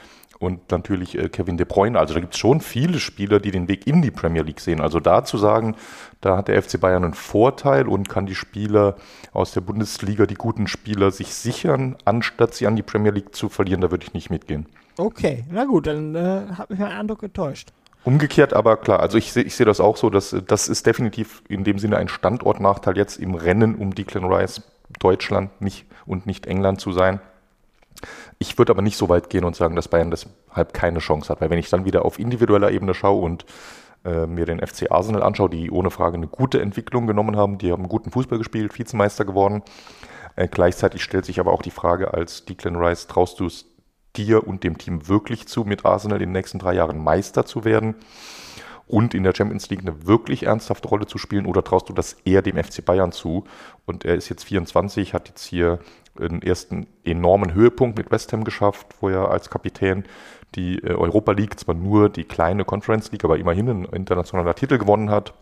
und 0.41 0.71
natürlich 0.71 1.17
äh, 1.17 1.29
Kevin 1.29 1.57
De 1.57 1.65
Bruyne. 1.65 1.99
Also 1.99 2.13
da 2.13 2.19
gibt 2.19 2.33
es 2.33 2.39
schon 2.39 2.61
viele 2.61 2.99
Spieler, 2.99 3.39
die 3.39 3.51
den 3.51 3.67
Weg 3.67 3.85
in 3.85 4.01
die 4.01 4.11
Premier 4.11 4.41
League 4.41 4.59
sehen. 4.59 4.81
Also 4.81 4.99
da 4.99 5.23
zu 5.23 5.37
sagen, 5.37 5.75
da 6.19 6.37
hat 6.37 6.47
der 6.47 6.61
FC 6.61 6.79
Bayern 6.79 7.03
einen 7.03 7.13
Vorteil 7.13 7.87
und 7.87 8.09
kann 8.09 8.25
die 8.25 8.35
Spieler 8.35 8.95
aus 9.33 9.51
der 9.51 9.61
Bundesliga, 9.61 10.25
die 10.25 10.35
guten 10.35 10.67
Spieler, 10.67 11.11
sich 11.11 11.33
sichern, 11.33 11.95
anstatt 12.05 12.55
sie 12.55 12.65
an 12.65 12.75
die 12.75 12.81
Premier 12.81 13.11
League 13.11 13.35
zu 13.35 13.49
verlieren, 13.49 13.81
da 13.81 13.91
würde 13.91 14.05
ich 14.05 14.13
nicht 14.13 14.29
mitgehen. 14.31 14.65
Okay, 14.97 15.45
na 15.51 15.65
gut, 15.65 15.87
dann 15.87 16.15
äh, 16.15 16.41
hat 16.57 16.69
mich 16.69 16.79
mein 16.79 16.91
Eindruck 16.91 17.19
getäuscht. 17.19 17.69
Umgekehrt 18.03 18.53
aber 18.53 18.77
klar, 18.77 18.99
also 18.99 19.19
ich 19.19 19.31
sehe 19.31 19.43
ich 19.43 19.55
seh 19.55 19.63
das 19.63 19.79
auch 19.79 19.95
so, 19.95 20.09
dass 20.09 20.35
das 20.47 20.69
ist 20.69 20.87
definitiv 20.87 21.43
in 21.47 21.63
dem 21.63 21.77
Sinne 21.77 21.97
ein 21.97 22.07
Standortnachteil 22.07 22.97
jetzt 22.97 23.17
im 23.17 23.35
Rennen 23.35 23.75
um 23.75 23.93
Declan 23.93 24.25
Rice 24.25 24.63
Deutschland 24.99 25.61
nicht 25.61 25.85
und 26.07 26.25
nicht 26.25 26.47
England 26.47 26.81
zu 26.81 26.91
sein. 26.91 27.19
Ich 28.39 28.57
würde 28.57 28.71
aber 28.71 28.81
nicht 28.81 28.97
so 28.97 29.09
weit 29.09 29.29
gehen 29.29 29.43
und 29.43 29.55
sagen, 29.55 29.75
dass 29.75 29.87
Bayern 29.87 30.11
deshalb 30.11 30.73
keine 30.73 30.99
Chance 30.99 31.29
hat, 31.29 31.41
weil 31.41 31.49
wenn 31.49 31.59
ich 31.59 31.69
dann 31.69 31.85
wieder 31.85 32.05
auf 32.05 32.19
individueller 32.19 32.71
Ebene 32.71 32.93
schaue 32.93 33.21
und 33.21 33.45
äh, 34.03 34.25
mir 34.25 34.45
den 34.45 34.65
FC 34.65 34.91
Arsenal 34.91 35.23
anschaue, 35.23 35.49
die 35.49 35.71
ohne 35.71 35.91
Frage 35.91 36.17
eine 36.17 36.27
gute 36.27 36.61
Entwicklung 36.61 37.07
genommen 37.07 37.35
haben, 37.35 37.57
die 37.57 37.71
haben 37.71 37.87
guten 37.87 38.11
Fußball 38.11 38.37
gespielt, 38.37 38.77
Vizemeister 38.77 39.25
geworden. 39.25 39.63
Äh, 40.35 40.47
gleichzeitig 40.47 41.03
stellt 41.03 41.25
sich 41.25 41.39
aber 41.39 41.51
auch 41.51 41.61
die 41.61 41.71
Frage, 41.71 42.13
als 42.13 42.45
Declan 42.45 42.75
Rice, 42.75 43.07
traust 43.07 43.39
du 43.39 43.45
es 43.45 43.65
dir 44.15 44.47
und 44.47 44.63
dem 44.63 44.77
Team 44.77 45.07
wirklich 45.07 45.47
zu, 45.47 45.63
mit 45.63 45.85
Arsenal 45.85 46.21
in 46.21 46.29
den 46.29 46.33
nächsten 46.33 46.59
drei 46.59 46.73
Jahren 46.73 47.03
Meister 47.03 47.45
zu 47.45 47.63
werden? 47.63 47.95
und 48.91 49.13
in 49.13 49.23
der 49.23 49.33
Champions 49.33 49.69
League 49.69 49.79
eine 49.79 50.05
wirklich 50.05 50.43
ernsthafte 50.43 50.89
Rolle 50.89 51.05
zu 51.05 51.17
spielen 51.17 51.45
oder 51.45 51.63
traust 51.63 51.87
du 51.87 51.93
das 51.93 52.17
eher 52.25 52.41
dem 52.41 52.61
FC 52.61 52.83
Bayern 52.83 53.13
zu? 53.13 53.45
Und 53.85 54.03
er 54.03 54.15
ist 54.15 54.27
jetzt 54.27 54.43
24, 54.43 55.13
hat 55.13 55.29
jetzt 55.29 55.45
hier 55.45 55.79
einen 56.19 56.41
ersten 56.41 56.87
enormen 57.03 57.53
Höhepunkt 57.53 57.97
mit 57.97 58.11
West 58.11 58.33
Ham 58.33 58.43
geschafft, 58.43 58.87
wo 58.99 59.09
er 59.09 59.29
als 59.29 59.49
Kapitän 59.49 60.03
die 60.55 60.79
äh, 60.79 60.93
Europa 60.93 61.31
League, 61.31 61.59
zwar 61.59 61.75
nur 61.75 62.09
die 62.09 62.23
kleine 62.23 62.65
Conference 62.65 63.11
League, 63.11 63.23
aber 63.23 63.37
immerhin 63.37 63.69
ein 63.69 63.85
internationaler 63.85 64.55
Titel 64.55 64.77
gewonnen 64.77 65.09
hat. 65.09 65.33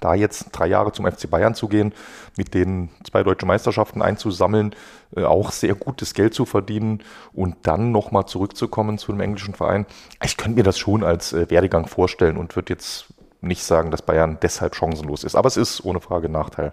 Da 0.00 0.14
jetzt 0.14 0.50
drei 0.52 0.68
Jahre 0.68 0.92
zum 0.92 1.04
FC 1.10 1.28
Bayern 1.28 1.54
zu 1.54 1.68
gehen, 1.68 1.92
mit 2.36 2.54
den 2.54 2.90
zwei 3.04 3.22
deutsche 3.22 3.44
Meisterschaften 3.44 4.02
einzusammeln, 4.02 4.74
äh, 5.16 5.24
auch 5.24 5.50
sehr 5.50 5.74
gutes 5.74 6.14
Geld 6.14 6.32
zu 6.32 6.46
verdienen 6.46 7.02
und 7.32 7.56
dann 7.62 7.92
nochmal 7.92 8.26
zurückzukommen 8.26 8.98
zu 8.98 9.12
einem 9.12 9.20
englischen 9.20 9.54
Verein. 9.54 9.86
Ich 10.24 10.36
könnte 10.36 10.56
mir 10.56 10.64
das 10.64 10.78
schon 10.78 11.04
als 11.04 11.32
äh, 11.32 11.50
Werdegang 11.50 11.86
vorstellen 11.86 12.36
und 12.36 12.56
würde 12.56 12.72
jetzt 12.72 13.12
nicht 13.42 13.64
sagen, 13.64 13.90
dass 13.90 14.02
Bayern 14.02 14.38
deshalb 14.42 14.74
chancenlos 14.74 15.24
ist. 15.24 15.34
Aber 15.34 15.48
es 15.48 15.56
ist 15.56 15.84
ohne 15.84 16.00
Frage 16.00 16.28
ein 16.28 16.32
Nachteil. 16.32 16.72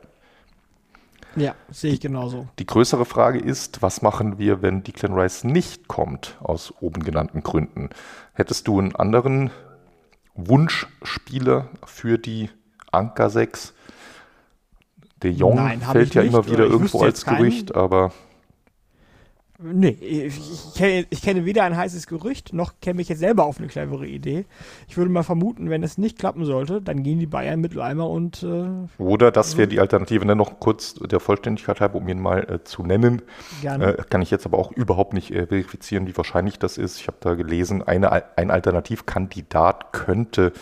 Ja, 1.38 1.56
sehe 1.70 1.94
ich 1.94 2.00
genauso. 2.00 2.48
Die 2.58 2.66
größere 2.66 3.06
Frage 3.06 3.40
ist, 3.40 3.82
was 3.84 4.02
machen 4.02 4.40
wir, 4.40 4.62
wenn 4.64 4.84
Declan 4.84 5.14
Rice 5.14 5.44
nicht 5.44 5.88
kommt, 5.88 6.36
aus 6.40 6.74
oben 6.82 7.04
genannten 7.04 7.44
Gründen? 7.44 7.90
Hättest 8.34 8.68
du 8.68 8.80
einen 8.80 8.96
anderen 8.96 9.52
Wunschspieler 10.34 11.70
für 11.86 12.18
die 12.18 12.50
Anker 12.92 13.30
6? 13.30 13.74
De 15.22 15.32
Jong 15.32 15.56
Nein, 15.56 15.82
fällt 15.82 16.16
ja 16.16 16.24
nicht, 16.24 16.34
immer 16.34 16.48
wieder 16.48 16.66
irgendwo 16.66 17.02
als 17.02 17.26
Gerücht, 17.26 17.76
aber 17.76 18.12
Nee, 19.60 19.98
ich, 20.00 20.76
kenne, 20.76 21.08
ich, 21.10 21.24
kenne, 21.24 21.46
weder 21.46 21.64
ein 21.64 21.76
heißes 21.76 22.06
Gerücht, 22.06 22.54
noch 22.54 22.74
kenne 22.80 23.02
ich 23.02 23.10
jetzt 23.10 23.20
selber 23.20 23.46
auf 23.46 23.58
eine 23.58 23.68
clevere 23.68 24.06
Idee. 24.06 24.46
Ich 24.88 24.98
würde 24.98 25.12
mal 25.12 25.24
vermuten, 25.24 25.72
wenn 25.72 25.82
es 25.82 25.98
nicht 25.98 26.20
klappen 26.20 26.46
sollte, 26.46 26.80
dann 26.80 27.02
gehen 27.02 27.18
die 27.18 27.26
Bayern 27.26 27.60
mit 27.60 27.74
Leimer 27.74 28.08
und. 28.08 28.44
Äh, 28.44 28.68
Oder 29.02 29.32
das 29.32 29.58
wäre 29.58 29.68
die 29.68 29.80
Alternative, 29.80 30.26
ne? 30.26 30.36
noch 30.36 30.60
kurz 30.60 30.94
der 30.94 31.20
Vollständigkeit 31.20 31.82
halber, 31.82 31.96
um 31.96 32.08
ihn 32.08 32.20
mal 32.20 32.48
äh, 32.48 32.64
zu 32.64 32.84
nennen. 32.84 33.24
Gerne. 33.62 33.98
Äh, 33.98 34.04
kann 34.08 34.22
ich 34.22 34.30
jetzt 34.30 34.46
aber 34.46 34.60
auch 34.60 34.72
überhaupt 34.72 35.14
nicht 35.14 35.32
äh, 35.32 35.48
verifizieren, 35.48 36.06
wie 36.06 36.16
wahrscheinlich 36.16 36.60
das 36.60 36.78
ist. 36.78 37.00
Ich 37.00 37.08
habe 37.08 37.18
da 37.20 37.34
gelesen, 37.34 37.82
eine, 37.82 38.12
ein 38.38 38.52
Alternativkandidat 38.52 39.92
könnte 39.92 40.54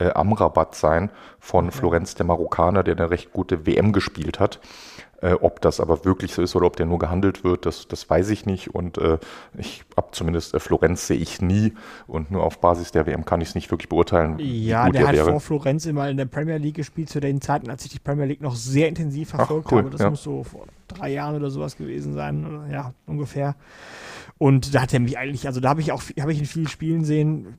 äh, 0.00 0.10
Amrabat 0.10 0.74
sein 0.74 1.10
von. 1.38 1.70
Florenz 1.70 2.16
der 2.16 2.26
Marokkaner, 2.26 2.82
der 2.82 2.96
eine 2.96 3.10
recht 3.10 3.32
gute 3.32 3.66
WM 3.66 3.92
gespielt 3.92 4.40
hat. 4.40 4.58
Äh, 5.22 5.34
ob 5.34 5.60
das 5.60 5.80
aber 5.80 6.04
wirklich 6.04 6.32
so 6.32 6.40
ist 6.40 6.56
oder 6.56 6.66
ob 6.66 6.76
der 6.76 6.86
nur 6.86 6.98
gehandelt 6.98 7.44
wird, 7.44 7.66
das, 7.66 7.86
das 7.88 8.08
weiß 8.08 8.30
ich 8.30 8.46
nicht. 8.46 8.74
Und 8.74 8.96
äh, 8.96 9.18
ich 9.56 9.84
habe 9.96 10.08
zumindest 10.12 10.54
äh, 10.54 10.60
Florenz 10.60 11.06
sehe 11.06 11.18
ich 11.18 11.42
nie 11.42 11.74
und 12.06 12.30
nur 12.30 12.42
auf 12.42 12.58
Basis 12.60 12.90
der 12.90 13.06
WM 13.06 13.26
kann 13.26 13.42
ich 13.42 13.50
es 13.50 13.54
nicht 13.54 13.70
wirklich 13.70 13.90
beurteilen. 13.90 14.36
Ja, 14.38 14.84
der, 14.84 14.92
der 14.92 15.08
hat 15.08 15.16
wäre. 15.16 15.30
vor 15.30 15.40
Florenz 15.40 15.84
immer 15.84 16.08
in 16.08 16.16
der 16.16 16.24
Premier 16.24 16.56
League 16.56 16.76
gespielt 16.76 17.10
zu 17.10 17.20
den 17.20 17.42
Zeiten, 17.42 17.68
als 17.68 17.84
ich 17.84 17.90
die 17.90 17.98
Premier 17.98 18.24
League 18.24 18.40
noch 18.40 18.54
sehr 18.54 18.88
intensiv 18.88 19.30
verfolgt 19.30 19.66
Ach, 19.66 19.72
cool, 19.72 19.78
habe. 19.78 19.90
Das 19.90 20.00
ja. 20.00 20.10
muss 20.10 20.22
so 20.22 20.42
vor 20.42 20.64
drei 20.88 21.10
Jahren 21.10 21.36
oder 21.36 21.50
sowas 21.50 21.76
gewesen 21.76 22.14
sein, 22.14 22.68
ja, 22.70 22.92
ungefähr. 23.06 23.56
Und 24.42 24.74
da 24.74 24.80
hat 24.80 24.94
er 24.94 25.00
mich 25.00 25.18
eigentlich, 25.18 25.46
also 25.46 25.60
da 25.60 25.68
habe 25.68 25.82
ich 25.82 25.92
auch, 25.92 26.02
habe 26.18 26.32
ich 26.32 26.38
in 26.38 26.46
vielen 26.46 26.66
Spielen 26.66 27.04
sehen, 27.04 27.58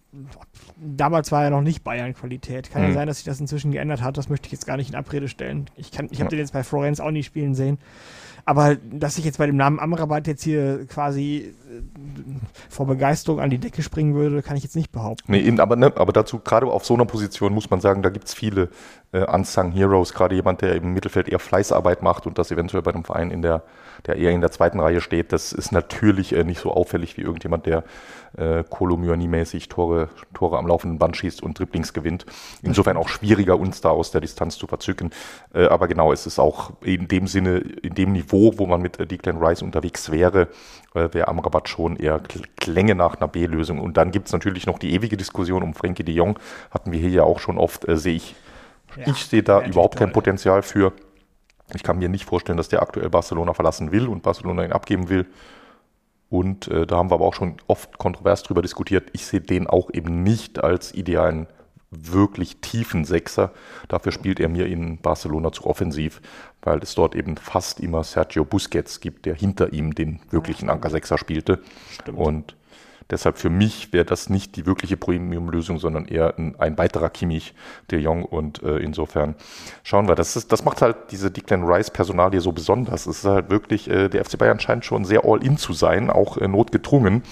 damals 0.77 1.31
war 1.31 1.43
er 1.43 1.51
noch 1.51 1.61
nicht 1.61 1.83
Bayern-Qualität. 1.83 2.71
Kann 2.71 2.81
mhm. 2.81 2.87
ja 2.87 2.93
sein, 2.95 3.07
dass 3.07 3.17
sich 3.17 3.25
das 3.25 3.39
inzwischen 3.39 3.71
geändert 3.71 4.01
hat, 4.01 4.17
das 4.17 4.29
möchte 4.29 4.47
ich 4.47 4.51
jetzt 4.51 4.65
gar 4.65 4.77
nicht 4.77 4.89
in 4.89 4.95
Abrede 4.95 5.27
stellen. 5.27 5.69
Ich, 5.75 5.91
ich 5.91 5.99
habe 5.99 6.09
ja. 6.11 6.25
den 6.25 6.39
jetzt 6.39 6.53
bei 6.53 6.63
Florenz 6.63 6.99
auch 6.99 7.11
nicht 7.11 7.27
spielen 7.27 7.53
sehen. 7.53 7.77
Aber 8.45 8.75
dass 8.75 9.19
ich 9.19 9.25
jetzt 9.25 9.37
bei 9.37 9.45
dem 9.45 9.57
Namen 9.57 9.79
Amrabat 9.79 10.25
jetzt 10.25 10.41
hier 10.41 10.87
quasi 10.87 11.53
äh, 11.69 11.81
vor 12.67 12.87
Begeisterung 12.87 13.39
an 13.39 13.51
die 13.51 13.59
Decke 13.59 13.83
springen 13.83 14.15
würde, 14.15 14.41
kann 14.41 14.57
ich 14.57 14.63
jetzt 14.63 14.75
nicht 14.75 14.91
behaupten. 14.91 15.31
Nee, 15.31 15.59
aber, 15.59 15.75
ne, 15.75 15.93
aber 15.95 16.11
dazu, 16.11 16.39
gerade 16.39 16.65
auf 16.65 16.83
so 16.83 16.95
einer 16.95 17.05
Position 17.05 17.53
muss 17.53 17.69
man 17.69 17.79
sagen, 17.79 18.01
da 18.01 18.09
gibt 18.09 18.25
es 18.25 18.33
viele 18.33 18.69
äh, 19.11 19.23
Unsung 19.31 19.71
Heroes, 19.71 20.15
gerade 20.15 20.33
jemand, 20.33 20.61
der 20.61 20.77
im 20.77 20.93
Mittelfeld 20.93 21.29
eher 21.29 21.37
Fleißarbeit 21.37 22.01
macht 22.01 22.25
und 22.25 22.39
das 22.39 22.49
eventuell 22.49 22.81
bei 22.81 22.91
einem 22.91 23.03
Verein 23.03 23.29
in 23.29 23.43
der 23.43 23.61
der 24.05 24.17
eher 24.17 24.31
in 24.31 24.41
der 24.41 24.51
zweiten 24.51 24.79
Reihe 24.79 25.01
steht, 25.01 25.31
das 25.31 25.53
ist 25.53 25.71
natürlich 25.71 26.33
äh, 26.33 26.43
nicht 26.43 26.59
so 26.59 26.71
auffällig 26.71 27.17
wie 27.17 27.21
irgendjemand, 27.21 27.65
der 27.65 27.83
äh, 28.37 28.63
Kolomyani-mäßig 28.63 29.67
Tore, 29.69 30.09
Tore 30.33 30.57
am 30.57 30.67
laufenden 30.67 30.97
Band 30.97 31.17
schießt 31.17 31.43
und 31.43 31.59
Dribblings 31.59 31.93
gewinnt. 31.93 32.25
Insofern 32.61 32.97
auch 32.97 33.09
schwieriger, 33.09 33.59
uns 33.59 33.81
da 33.81 33.89
aus 33.89 34.11
der 34.11 34.21
Distanz 34.21 34.57
zu 34.57 34.67
verzücken. 34.67 35.11
Äh, 35.53 35.65
aber 35.65 35.87
genau, 35.87 36.13
es 36.13 36.25
ist 36.25 36.39
auch 36.39 36.71
in 36.81 37.07
dem 37.07 37.27
Sinne, 37.27 37.57
in 37.57 37.93
dem 37.93 38.13
Niveau, 38.13 38.53
wo 38.57 38.65
man 38.65 38.81
mit 38.81 38.99
äh, 38.99 39.05
Declan 39.05 39.43
Rice 39.43 39.61
unterwegs 39.61 40.11
wäre, 40.11 40.47
äh, 40.93 41.09
wäre 41.11 41.27
Amrabat 41.27 41.69
schon 41.69 41.97
eher 41.97 42.21
Klänge 42.57 42.95
nach 42.95 43.15
einer 43.15 43.27
B-Lösung. 43.27 43.79
Und 43.79 43.97
dann 43.97 44.11
gibt 44.11 44.27
es 44.27 44.33
natürlich 44.33 44.65
noch 44.65 44.79
die 44.79 44.93
ewige 44.93 45.17
Diskussion 45.17 45.63
um 45.63 45.73
Frenkie 45.73 46.03
de 46.03 46.15
Jong, 46.15 46.39
hatten 46.71 46.91
wir 46.91 46.99
hier 46.99 47.09
ja 47.09 47.23
auch 47.23 47.39
schon 47.39 47.57
oft, 47.57 47.87
äh, 47.87 47.97
sehe 47.97 48.15
ich. 48.15 48.35
Ja, 48.97 49.07
ich 49.07 49.25
sehe 49.25 49.43
da 49.43 49.63
überhaupt 49.63 49.97
kein 49.97 50.11
Potenzial 50.11 50.61
für. 50.63 50.91
Ich 51.75 51.83
kann 51.83 51.99
mir 51.99 52.09
nicht 52.09 52.25
vorstellen, 52.25 52.57
dass 52.57 52.69
der 52.69 52.81
aktuell 52.81 53.09
Barcelona 53.09 53.53
verlassen 53.53 53.91
will 53.91 54.07
und 54.07 54.23
Barcelona 54.23 54.63
ihn 54.63 54.71
abgeben 54.71 55.09
will. 55.09 55.25
Und 56.29 56.67
äh, 56.69 56.87
da 56.87 56.97
haben 56.97 57.11
wir 57.11 57.15
aber 57.15 57.25
auch 57.25 57.33
schon 57.33 57.57
oft 57.67 57.97
kontrovers 57.97 58.43
drüber 58.43 58.61
diskutiert. 58.61 59.09
Ich 59.13 59.25
sehe 59.25 59.41
den 59.41 59.67
auch 59.67 59.89
eben 59.93 60.23
nicht 60.23 60.63
als 60.63 60.93
idealen, 60.93 61.47
wirklich 61.91 62.61
tiefen 62.61 63.03
Sechser. 63.03 63.51
Dafür 63.89 64.13
spielt 64.13 64.39
er 64.39 64.47
mir 64.47 64.67
in 64.67 64.97
Barcelona 64.97 65.51
zu 65.51 65.65
offensiv, 65.65 66.21
weil 66.61 66.79
es 66.79 66.95
dort 66.95 67.15
eben 67.15 67.35
fast 67.35 67.81
immer 67.81 68.03
Sergio 68.05 68.45
Busquets 68.45 69.01
gibt, 69.01 69.25
der 69.25 69.35
hinter 69.35 69.73
ihm 69.73 69.93
den 69.93 70.21
wirklichen 70.29 70.69
Anker-Sechser 70.69 71.17
spielte. 71.17 71.59
Stimmt. 71.91 72.17
Und 72.17 72.55
Deshalb 73.11 73.37
für 73.37 73.49
mich 73.49 73.93
wäre 73.93 74.05
das 74.05 74.29
nicht 74.29 74.55
die 74.55 74.65
wirkliche 74.65 74.97
Premium-Lösung, 74.97 75.77
sondern 75.77 76.05
eher 76.05 76.37
ein, 76.37 76.55
ein, 76.57 76.77
weiterer 76.77 77.09
Kimmich, 77.09 77.53
de 77.91 77.99
Jong. 77.99 78.23
Und 78.23 78.63
äh, 78.63 78.77
insofern 78.77 79.35
schauen 79.83 80.07
wir. 80.07 80.15
Das, 80.15 80.35
ist, 80.35 80.51
das 80.51 80.63
macht 80.65 80.81
halt 80.81 80.95
diese 81.11 81.29
Declan 81.29 81.63
Rice-Personalie 81.63 82.41
so 82.41 82.51
besonders. 82.51 83.05
Es 83.05 83.19
ist 83.19 83.25
halt 83.25 83.49
wirklich, 83.49 83.89
äh, 83.89 84.09
der 84.09 84.25
FC 84.25 84.37
Bayern 84.37 84.59
scheint 84.59 84.85
schon 84.85 85.05
sehr 85.05 85.25
all-in 85.25 85.57
zu 85.57 85.73
sein, 85.73 86.09
auch 86.09 86.37
äh, 86.37 86.47
notgedrungen, 86.47 87.23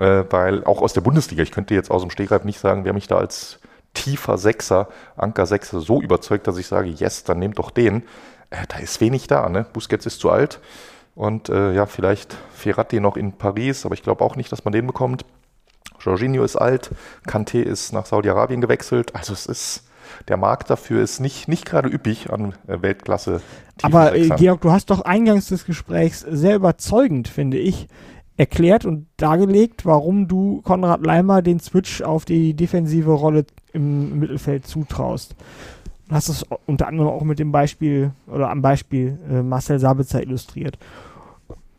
weil 0.00 0.62
auch 0.62 0.80
aus 0.80 0.92
der 0.92 1.00
Bundesliga, 1.00 1.42
ich 1.42 1.50
könnte 1.50 1.74
jetzt 1.74 1.90
aus 1.90 2.02
dem 2.02 2.10
Stegreif 2.10 2.44
nicht 2.44 2.60
sagen, 2.60 2.84
wer 2.84 2.92
mich 2.92 3.08
da 3.08 3.18
als 3.18 3.58
tiefer 3.94 4.38
Sechser, 4.38 4.88
Anker 5.16 5.46
Sechser 5.46 5.80
so 5.80 6.00
überzeugt, 6.00 6.46
dass 6.46 6.56
ich 6.56 6.66
sage, 6.66 6.88
yes, 6.88 7.24
dann 7.24 7.38
nehmt 7.38 7.58
doch 7.58 7.70
den. 7.70 8.04
Äh, 8.50 8.66
da 8.68 8.78
ist 8.78 9.00
wenig 9.00 9.26
da, 9.26 9.48
ne? 9.48 9.66
Busquets 9.72 10.06
ist 10.06 10.20
zu 10.20 10.30
alt. 10.30 10.60
Und 11.18 11.48
äh, 11.48 11.74
ja, 11.74 11.86
vielleicht 11.86 12.36
Ferrati 12.54 13.00
noch 13.00 13.16
in 13.16 13.32
Paris, 13.32 13.84
aber 13.84 13.94
ich 13.96 14.04
glaube 14.04 14.22
auch 14.22 14.36
nicht, 14.36 14.52
dass 14.52 14.64
man 14.64 14.70
den 14.70 14.86
bekommt. 14.86 15.24
Jorginho 15.98 16.44
ist 16.44 16.54
alt, 16.54 16.92
Kanté 17.26 17.60
ist 17.60 17.92
nach 17.92 18.06
Saudi-Arabien 18.06 18.60
gewechselt. 18.60 19.16
Also 19.16 19.32
es 19.32 19.46
ist, 19.46 19.82
der 20.28 20.36
Markt 20.36 20.70
dafür 20.70 21.02
ist 21.02 21.18
nicht, 21.18 21.48
nicht 21.48 21.66
gerade 21.66 21.88
üppig 21.88 22.30
an 22.30 22.54
äh, 22.68 22.80
Weltklasse. 22.82 23.42
Aber 23.82 24.14
äh, 24.14 24.28
Georg, 24.28 24.60
du 24.60 24.70
hast 24.70 24.90
doch 24.90 25.00
eingangs 25.00 25.48
des 25.48 25.66
Gesprächs 25.66 26.20
sehr 26.20 26.54
überzeugend, 26.54 27.26
finde 27.26 27.58
ich, 27.58 27.88
erklärt 28.36 28.84
und 28.84 29.08
dargelegt, 29.16 29.84
warum 29.84 30.28
du 30.28 30.62
Konrad 30.62 31.04
Leimer 31.04 31.42
den 31.42 31.58
Switch 31.58 32.00
auf 32.00 32.26
die 32.26 32.54
defensive 32.54 33.10
Rolle 33.10 33.44
im 33.72 34.20
Mittelfeld 34.20 34.68
zutraust. 34.68 35.34
Du 36.08 36.14
hast 36.14 36.28
es 36.28 36.46
unter 36.66 36.86
anderem 36.86 37.10
auch 37.10 37.24
mit 37.24 37.40
dem 37.40 37.50
Beispiel 37.50 38.12
oder 38.28 38.50
am 38.50 38.62
Beispiel 38.62 39.18
äh, 39.28 39.42
Marcel 39.42 39.80
Sabitzer 39.80 40.22
illustriert 40.22 40.78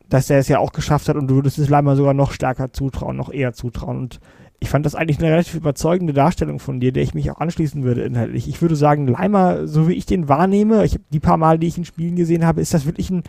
dass 0.10 0.30
er 0.30 0.40
es 0.40 0.48
ja 0.48 0.60
auch 0.60 0.72
geschafft 0.72 1.08
hat 1.08 1.16
und 1.16 1.28
du 1.28 1.36
würdest 1.36 1.60
es 1.60 1.70
Leimer 1.70 1.96
sogar 1.96 2.14
noch 2.14 2.32
stärker 2.32 2.74
zutrauen, 2.74 3.16
noch 3.16 3.32
eher 3.32 3.54
zutrauen. 3.54 3.98
Und 3.98 4.20
ich 4.60 4.70
fand 4.70 4.86
das 4.86 4.96
eigentlich 4.96 5.20
eine 5.20 5.32
relativ 5.32 5.56
überzeugende 5.56 6.14
Darstellung 6.14 6.60
von 6.60 6.80
dir, 6.80 6.92
der 6.92 7.04
ich 7.04 7.14
mich 7.14 7.32
auch 7.32 7.40
anschließen 7.40 7.84
würde 7.84 8.02
inhaltlich. 8.02 8.48
Ich 8.48 8.62
würde 8.62 8.76
sagen, 8.76 9.08
Leimer, 9.08 9.68
so 9.68 9.88
wie 9.88 9.94
ich 9.94 10.06
den 10.06 10.28
wahrnehme, 10.28 10.84
ich, 10.84 11.00
die 11.12 11.20
paar 11.20 11.38
Mal, 11.38 11.60
die 11.60 11.68
ich 11.68 11.78
in 11.78 11.86
Spielen 11.86 12.16
gesehen 12.16 12.46
habe, 12.46 12.60
ist 12.60 12.74
das 12.74 12.86
wirklich 12.86 13.10
ein, 13.10 13.24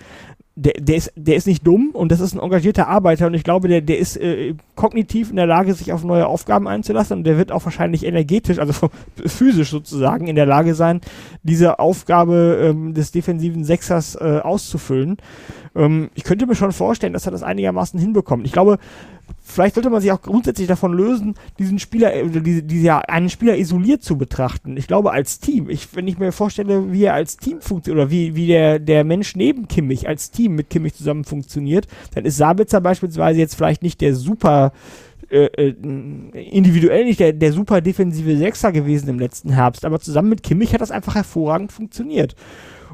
der, 0.61 0.75
der, 0.75 0.97
ist, 0.97 1.13
der 1.17 1.37
ist 1.37 1.47
nicht 1.47 1.67
dumm 1.67 1.91
und 1.95 2.13
das 2.13 2.21
ist 2.21 2.35
ein 2.35 2.41
engagierter 2.41 2.87
Arbeiter 2.87 3.27
und 3.27 3.33
ich 3.33 3.45
glaube, 3.45 3.67
der, 3.69 3.81
der 3.81 3.99
ist 3.99 4.19
äh, 4.19 4.55
kognitiv 4.75 5.31
in 5.31 5.37
der 5.37 5.47
Lage, 5.47 5.73
sich 5.73 5.91
auf 5.93 6.05
neue 6.05 6.27
Aufgaben 6.27 6.69
einzulassen 6.69 7.19
und 7.19 7.25
der 7.25 7.39
wird 7.39 7.51
auch 7.51 7.65
wahrscheinlich 7.65 8.05
energetisch, 8.05 8.59
also 8.59 8.91
physisch 9.27 9.71
sozusagen, 9.71 10.27
in 10.27 10.37
der 10.37 10.45
Lage 10.45 10.75
sein, 10.75 11.01
diese 11.43 11.79
Aufgabe 11.79 12.61
ähm, 12.63 12.93
des 12.93 13.11
defensiven 13.11 13.65
Sechsers 13.65 14.17
äh, 14.17 14.41
auszufüllen. 14.43 15.17
Ähm, 15.75 16.11
ich 16.15 16.25
könnte 16.25 16.47
mir 16.47 16.55
schon 16.55 16.73
vorstellen, 16.73 17.15
dass 17.15 17.25
er 17.25 17.33
das 17.33 17.43
einigermaßen 17.43 17.99
hinbekommt. 17.99 18.45
Ich 18.45 18.53
glaube, 18.53 18.79
vielleicht 19.43 19.74
sollte 19.74 19.91
man 19.91 20.01
sich 20.01 20.12
auch 20.12 20.22
grundsätzlich 20.22 20.68
davon 20.68 20.93
lösen, 20.93 21.35
diesen 21.59 21.78
Spieler, 21.78 22.14
äh, 22.14 22.28
diese, 22.28 22.62
diese, 22.62 23.09
einen 23.09 23.31
Spieler 23.31 23.57
isoliert 23.57 24.03
zu 24.03 24.16
betrachten. 24.16 24.76
Ich 24.76 24.87
glaube, 24.87 25.12
als 25.12 25.41
Team, 25.41 25.68
ich, 25.68 25.95
wenn 25.95 26.09
ich 26.09 26.18
mir 26.18 26.33
vorstelle, 26.33 26.93
wie 26.93 27.05
er 27.05 27.14
als 27.14 27.37
Team 27.37 27.61
funktioniert, 27.61 28.05
oder 28.05 28.11
wie, 28.11 28.35
wie 28.35 28.47
der, 28.47 28.78
der 28.78 29.05
Mensch 29.05 29.37
neben 29.37 29.68
Kimmich 29.68 30.09
als 30.09 30.31
Team 30.31 30.55
mit 30.55 30.70
Kimmich 30.70 30.95
zusammen 30.95 31.24
funktioniert, 31.24 31.87
dann 32.14 32.24
ist 32.24 32.37
Sabitzer 32.37 32.81
beispielsweise 32.81 33.41
jetzt 33.41 33.55
vielleicht 33.55 33.83
nicht 33.83 34.01
der 34.01 34.14
super 34.14 34.72
äh, 35.31 35.45
äh, 35.45 35.74
individuell 36.33 37.05
nicht 37.05 37.20
der, 37.20 37.33
der 37.33 37.53
super 37.53 37.81
defensive 37.81 38.37
Sechser 38.37 38.72
gewesen 38.72 39.09
im 39.09 39.20
letzten 39.20 39.51
Herbst, 39.51 39.85
aber 39.85 40.01
zusammen 40.01 40.28
mit 40.28 40.43
Kimmich 40.43 40.74
hat 40.74 40.81
das 40.81 40.91
einfach 40.91 41.14
hervorragend 41.14 41.70
funktioniert. 41.70 42.35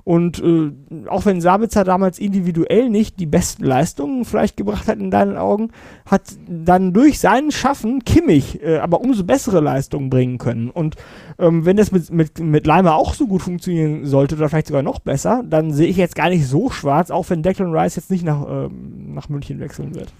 Und 0.07 0.41
äh, 0.41 0.71
auch 1.09 1.27
wenn 1.27 1.41
Sabitzer 1.41 1.83
damals 1.83 2.21
individuell 2.21 2.91
nicht 2.91 3.19
die 3.19 3.27
besten 3.27 3.65
Leistungen 3.65 4.25
vielleicht 4.25 4.57
gebracht 4.57 4.87
hat 4.87 5.01
in 5.01 5.11
deinen 5.11 5.37
Augen, 5.37 5.71
hat 6.09 6.23
dann 6.47 6.93
durch 6.93 7.19
seinen 7.19 7.51
Schaffen 7.51 8.05
Kimmich 8.05 8.63
äh, 8.63 8.79
aber 8.79 9.01
umso 9.01 9.25
bessere 9.25 9.59
Leistungen 9.59 10.09
bringen 10.09 10.39
können. 10.39 10.71
Und 10.71 10.95
ähm, 11.41 11.65
wenn 11.65 11.77
das 11.77 11.91
mit, 11.91 12.09
mit, 12.13 12.39
mit 12.39 12.69
Leimer 12.69 12.95
auch 12.95 13.15
so 13.15 13.27
gut 13.27 13.43
funktionieren 13.43 14.07
sollte 14.07 14.37
oder 14.37 14.49
vielleicht 14.49 14.69
sogar 14.69 14.85
noch 14.85 15.01
besser, 15.01 15.43
dann 15.45 15.73
sehe 15.73 15.89
ich 15.89 15.97
jetzt 15.97 16.15
gar 16.15 16.29
nicht 16.29 16.47
so 16.47 16.71
schwarz, 16.71 17.11
auch 17.11 17.29
wenn 17.29 17.43
Declan 17.43 17.75
Rice 17.75 17.97
jetzt 17.97 18.13
nicht 18.13 18.25
nach, 18.25 18.47
ähm, 18.49 19.13
nach 19.13 19.29
München 19.29 19.59
wechseln 19.59 19.97
wird. 19.97 20.13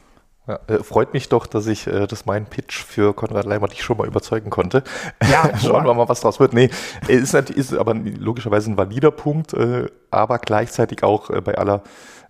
Ja, 0.47 0.61
äh, 0.69 0.79
freut 0.79 1.13
mich 1.13 1.29
doch, 1.29 1.47
dass 1.47 1.67
ich 1.67 1.89
äh, 1.89 2.07
das 2.07 2.25
meinen 2.25 2.47
Pitch 2.47 2.85
für 2.85 3.15
Konrad 3.15 3.47
Leimer 3.47 3.67
dich 3.67 3.83
schon 3.83 3.99
mal 3.99 4.07
überzeugen 4.07 4.51
konnte. 4.51 4.85
Ja, 5.29 5.51
schauen 5.59 5.85
wir 5.85 5.95
mal, 5.95 6.09
was 6.09 6.21
draus 6.21 6.39
wird. 6.39 6.53
Nee, 6.53 6.71
ist, 7.09 7.35
ist 7.35 7.75
aber 7.75 7.95
logischerweise 7.95 8.71
ein 8.71 8.77
valider 8.77 9.11
Punkt, 9.11 9.55
äh, 9.55 9.87
aber 10.11 10.39
gleichzeitig 10.39 11.03
auch 11.03 11.31
äh, 11.31 11.41
bei 11.41 11.59
aller 11.59 11.83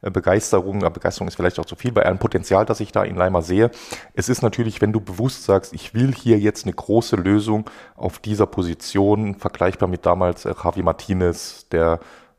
Begeisterung, 0.02 0.80
Begeisterung 0.92 1.26
ist 1.26 1.36
vielleicht 1.36 1.58
auch 1.58 1.64
zu 1.64 1.74
viel, 1.74 1.90
bei 1.90 2.04
allem 2.04 2.18
Potenzial, 2.18 2.66
das 2.66 2.80
ich 2.80 2.92
da 2.92 3.02
in 3.02 3.16
Leimer 3.16 3.42
sehe. 3.42 3.70
Es 4.12 4.28
ist 4.28 4.42
natürlich, 4.42 4.80
wenn 4.80 4.92
du 4.92 5.00
bewusst 5.00 5.44
sagst, 5.44 5.72
ich 5.72 5.94
will 5.94 6.14
hier 6.14 6.38
jetzt 6.38 6.64
eine 6.64 6.74
große 6.74 7.16
Lösung 7.16 7.68
auf 7.96 8.18
dieser 8.18 8.46
Position, 8.46 9.34
vergleichbar 9.36 9.88
mit 9.88 10.04
damals 10.04 10.44
Javi 10.44 10.82
Martinez, 10.82 11.66
der 11.72 11.98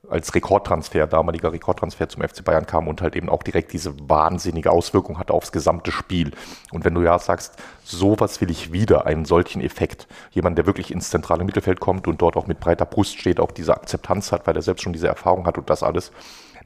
als 0.09 0.33
Rekordtransfer, 0.33 1.07
damaliger 1.07 1.51
Rekordtransfer 1.51 2.09
zum 2.09 2.23
FC 2.23 2.43
Bayern 2.43 2.65
kam 2.65 2.87
und 2.87 3.01
halt 3.01 3.15
eben 3.15 3.29
auch 3.29 3.43
direkt 3.43 3.73
diese 3.73 3.93
wahnsinnige 4.09 4.71
Auswirkung 4.71 5.19
hatte 5.19 5.33
aufs 5.33 5.51
gesamte 5.51 5.91
Spiel. 5.91 6.31
Und 6.71 6.85
wenn 6.85 6.93
du 6.93 7.01
ja 7.01 7.17
sagst, 7.19 7.55
sowas 7.83 8.39
will 8.41 8.49
ich 8.49 8.71
wieder, 8.71 9.05
einen 9.05 9.25
solchen 9.25 9.61
Effekt, 9.61 10.07
jemand, 10.31 10.57
der 10.57 10.65
wirklich 10.65 10.91
ins 10.91 11.09
zentrale 11.09 11.43
Mittelfeld 11.43 11.79
kommt 11.79 12.07
und 12.07 12.21
dort 12.21 12.37
auch 12.37 12.47
mit 12.47 12.59
breiter 12.59 12.85
Brust 12.85 13.19
steht, 13.19 13.39
auch 13.39 13.51
diese 13.51 13.75
Akzeptanz 13.75 14.31
hat, 14.31 14.47
weil 14.47 14.55
er 14.55 14.61
selbst 14.61 14.83
schon 14.83 14.93
diese 14.93 15.07
Erfahrung 15.07 15.45
hat 15.45 15.57
und 15.57 15.69
das 15.69 15.83
alles, 15.83 16.11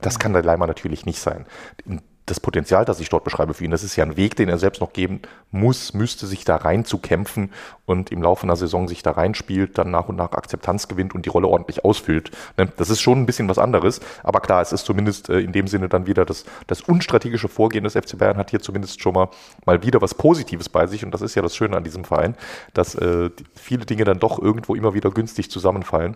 das 0.02 0.20
kann 0.20 0.34
der 0.34 0.44
Leimer 0.44 0.68
natürlich 0.68 1.06
nicht 1.06 1.20
sein. 1.20 1.46
In 1.86 2.02
das 2.32 2.40
Potenzial, 2.40 2.86
das 2.86 3.00
ich 3.00 3.10
dort 3.10 3.24
beschreibe 3.24 3.54
für 3.54 3.66
ihn, 3.66 3.72
das 3.72 3.84
ist 3.84 3.96
ja 3.98 4.06
ein 4.06 4.18
Weg, 4.18 4.36
den 4.38 4.50
er 4.50 4.58
selbst 4.58 4.80
noch 4.80 4.94
geben 4.94 5.22
muss, 5.52 5.94
müsste 5.94 6.26
sich 6.26 6.46
da 6.46 6.56
rein 6.56 6.86
zu 6.86 6.98
kämpfen 6.98 7.52
und 7.86 8.10
im 8.10 8.22
Laufe 8.24 8.44
einer 8.44 8.56
Saison 8.56 8.88
sich 8.88 9.04
da 9.04 9.12
reinspielt, 9.12 9.78
dann 9.78 9.92
nach 9.92 10.08
und 10.08 10.16
nach 10.16 10.32
Akzeptanz 10.32 10.88
gewinnt 10.88 11.14
und 11.14 11.26
die 11.26 11.30
Rolle 11.30 11.48
ordentlich 11.48 11.84
ausfüllt. 11.84 12.32
Ne, 12.58 12.72
das 12.78 12.90
ist 12.90 13.02
schon 13.02 13.20
ein 13.22 13.26
bisschen 13.26 13.50
was 13.50 13.58
anderes, 13.58 14.00
aber 14.24 14.40
klar, 14.40 14.62
es 14.62 14.72
ist 14.72 14.86
zumindest 14.86 15.30
äh, 15.30 15.40
in 15.40 15.52
dem 15.52 15.68
Sinne 15.68 15.90
dann 15.90 16.08
wieder 16.08 16.24
das, 16.26 16.46
das 16.68 16.82
unstrategische 16.82 17.50
Vorgehen 17.50 17.84
des 17.84 17.94
FC 17.94 18.18
Bayern 18.18 18.38
hat 18.38 18.50
hier 18.50 18.62
zumindest 18.62 19.02
schon 19.02 19.14
mal, 19.14 19.30
mal 19.66 19.84
wieder 19.84 20.02
was 20.02 20.16
Positives 20.16 20.70
bei 20.70 20.88
sich 20.88 21.04
und 21.04 21.12
das 21.12 21.22
ist 21.22 21.36
ja 21.36 21.42
das 21.42 21.56
Schöne 21.56 21.76
an 21.76 21.84
diesem 21.84 22.06
Verein, 22.06 22.36
dass 22.74 22.96
äh, 22.96 23.30
viele 23.56 23.86
Dinge 23.86 24.06
dann 24.06 24.20
doch 24.20 24.40
irgendwo 24.40 24.74
immer 24.74 24.94
wieder 24.94 25.12
günstig 25.12 25.52
zusammenfallen 25.52 26.16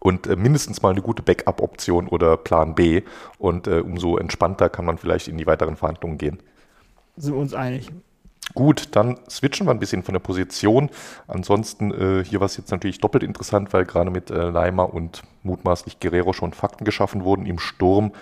und 0.00 0.26
äh, 0.26 0.36
mindestens 0.36 0.82
mal 0.82 0.90
eine 0.90 1.02
gute 1.02 1.22
Backup-Option 1.22 2.08
oder 2.08 2.36
Plan 2.36 2.74
B. 2.74 3.02
Und 3.38 3.66
äh, 3.66 3.80
umso 3.80 4.16
entspannter 4.16 4.68
kann 4.68 4.84
man 4.84 4.98
vielleicht 4.98 5.28
in 5.28 5.38
die 5.38 5.46
weiteren 5.46 5.76
Verhandlungen 5.76 6.18
gehen. 6.18 6.38
Sind 7.16 7.34
wir 7.34 7.40
uns 7.40 7.54
einig. 7.54 7.90
Gut, 8.54 8.88
dann 8.92 9.18
switchen 9.30 9.66
wir 9.66 9.70
ein 9.70 9.78
bisschen 9.78 10.02
von 10.02 10.12
der 10.12 10.20
Position. 10.20 10.90
Ansonsten 11.26 11.92
äh, 11.92 12.24
hier 12.24 12.40
war 12.40 12.46
es 12.46 12.56
jetzt 12.56 12.70
natürlich 12.70 12.98
doppelt 12.98 13.22
interessant, 13.22 13.72
weil 13.72 13.84
gerade 13.84 14.10
mit 14.10 14.30
äh, 14.30 14.50
Leimer 14.50 14.92
und 14.92 15.22
mutmaßlich 15.42 16.00
Guerrero 16.00 16.32
schon 16.32 16.52
Fakten 16.52 16.84
geschaffen 16.84 17.24
wurden. 17.24 17.46
Im 17.46 17.58
Sturm 17.58 18.12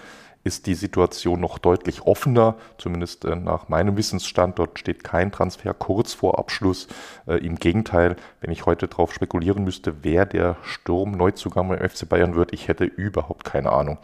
ist 0.43 0.67
die 0.67 0.75
Situation 0.75 1.41
noch 1.41 1.59
deutlich 1.59 2.03
offener, 2.03 2.57
zumindest 2.79 3.25
äh, 3.25 3.37
nach 3.37 3.69
meinem 3.69 3.97
Wissensstand. 3.97 4.59
Dort 4.59 4.79
steht 4.79 5.05
kein 5.05 5.33
Transfer 5.33 5.75
kurz 5.75 6.15
vor 6.15 6.39
Abschluss. 6.39 6.89
Äh, 7.27 7.45
Im 7.45 7.57
Gegenteil, 7.57 8.17
wenn 8.41 8.51
ich 8.51 8.67
heute 8.67 8.89
darauf 8.89 9.13
spekulieren 9.13 9.65
müsste, 9.65 10.03
wer 10.03 10.27
der 10.27 10.57
Sturm-Neuzugang 10.63 11.69
beim 11.69 11.89
FC 11.89 12.09
Bayern 12.09 12.35
wird, 12.35 12.53
ich 12.53 12.69
hätte 12.69 12.85
überhaupt 12.85 13.45
keine 13.45 13.71
Ahnung. 13.73 13.99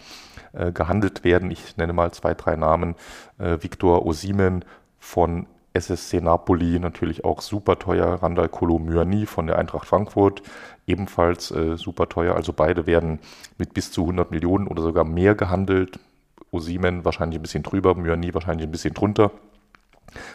Äh, 0.53 0.73
gehandelt 0.73 1.25
werden, 1.25 1.51
ich 1.51 1.77
nenne 1.77 1.93
mal 1.93 2.13
zwei, 2.13 2.35
drei 2.35 2.57
Namen, 2.57 2.95
äh, 3.39 3.59
Viktor 3.61 4.07
Osimen 4.07 4.65
von 4.99 5.47
SSC 5.75 6.21
Napoli, 6.21 6.79
natürlich 6.79 7.25
auch 7.25 7.43
super 7.43 7.79
teuer, 7.79 8.23
Randall 8.23 8.49
Kolomyani 8.49 9.27
von 9.27 9.47
der 9.47 9.59
Eintracht 9.59 9.87
Frankfurt, 9.87 10.43
ebenfalls 10.87 11.51
äh, 11.51 11.77
super 11.77 12.09
teuer. 12.09 12.35
Also 12.35 12.53
beide 12.55 12.87
werden 12.87 13.19
mit 13.59 13.75
bis 13.75 13.93
zu 13.93 14.03
100 14.03 14.31
Millionen 14.31 14.67
oder 14.67 14.83
sogar 14.83 15.05
mehr 15.05 15.35
gehandelt. 15.35 15.99
Osimen 16.51 17.05
wahrscheinlich 17.05 17.39
ein 17.39 17.43
bisschen 17.43 17.63
drüber, 17.63 17.95
Myani 17.95 18.33
wahrscheinlich 18.35 18.67
ein 18.67 18.73
bisschen 18.73 18.95
drunter. 18.95 19.31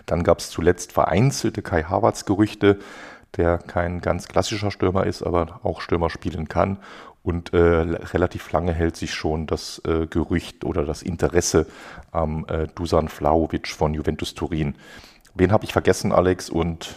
Dann 0.05 0.23
gab 0.23 0.39
es 0.39 0.49
zuletzt 0.49 0.91
vereinzelte 0.91 1.61
Kai 1.61 1.83
Havertz 1.83 2.25
Gerüchte, 2.25 2.79
der 3.37 3.57
kein 3.57 4.01
ganz 4.01 4.27
klassischer 4.27 4.71
Stürmer 4.71 5.05
ist, 5.05 5.23
aber 5.23 5.61
auch 5.63 5.81
Stürmer 5.81 6.09
spielen 6.09 6.47
kann. 6.47 6.77
Und 7.23 7.53
äh, 7.53 7.57
relativ 7.57 8.51
lange 8.51 8.73
hält 8.73 8.97
sich 8.97 9.13
schon 9.13 9.45
das 9.45 9.81
äh, 9.85 10.07
Gerücht 10.07 10.65
oder 10.65 10.85
das 10.85 11.03
Interesse 11.03 11.67
am 12.11 12.45
äh, 12.47 12.67
Dusan 12.67 13.09
Vlaovic 13.09 13.67
von 13.67 13.93
Juventus 13.93 14.33
Turin. 14.33 14.75
Wen 15.35 15.51
habe 15.51 15.63
ich 15.63 15.71
vergessen, 15.71 16.11
Alex? 16.11 16.49
Und 16.49 16.95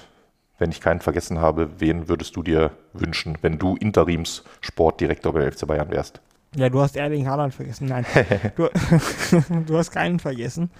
wenn 0.58 0.70
ich 0.70 0.80
keinen 0.80 1.00
vergessen 1.00 1.40
habe, 1.40 1.68
wen 1.78 2.08
würdest 2.08 2.36
du 2.36 2.42
dir 2.42 2.70
wünschen, 2.94 3.36
wenn 3.42 3.58
du 3.58 3.76
Interimssportdirektor 3.76 5.34
bei 5.34 5.50
FC 5.50 5.66
Bayern 5.66 5.90
wärst? 5.90 6.20
Ja, 6.56 6.68
du 6.68 6.80
hast 6.80 6.96
Erling 6.96 7.26
Haaland 7.26 7.52
vergessen. 7.52 7.86
Nein, 7.88 8.06
du, 8.56 8.68
du, 9.66 9.76
hast 9.76 9.90
keinen 9.90 10.18
vergessen. 10.18 10.70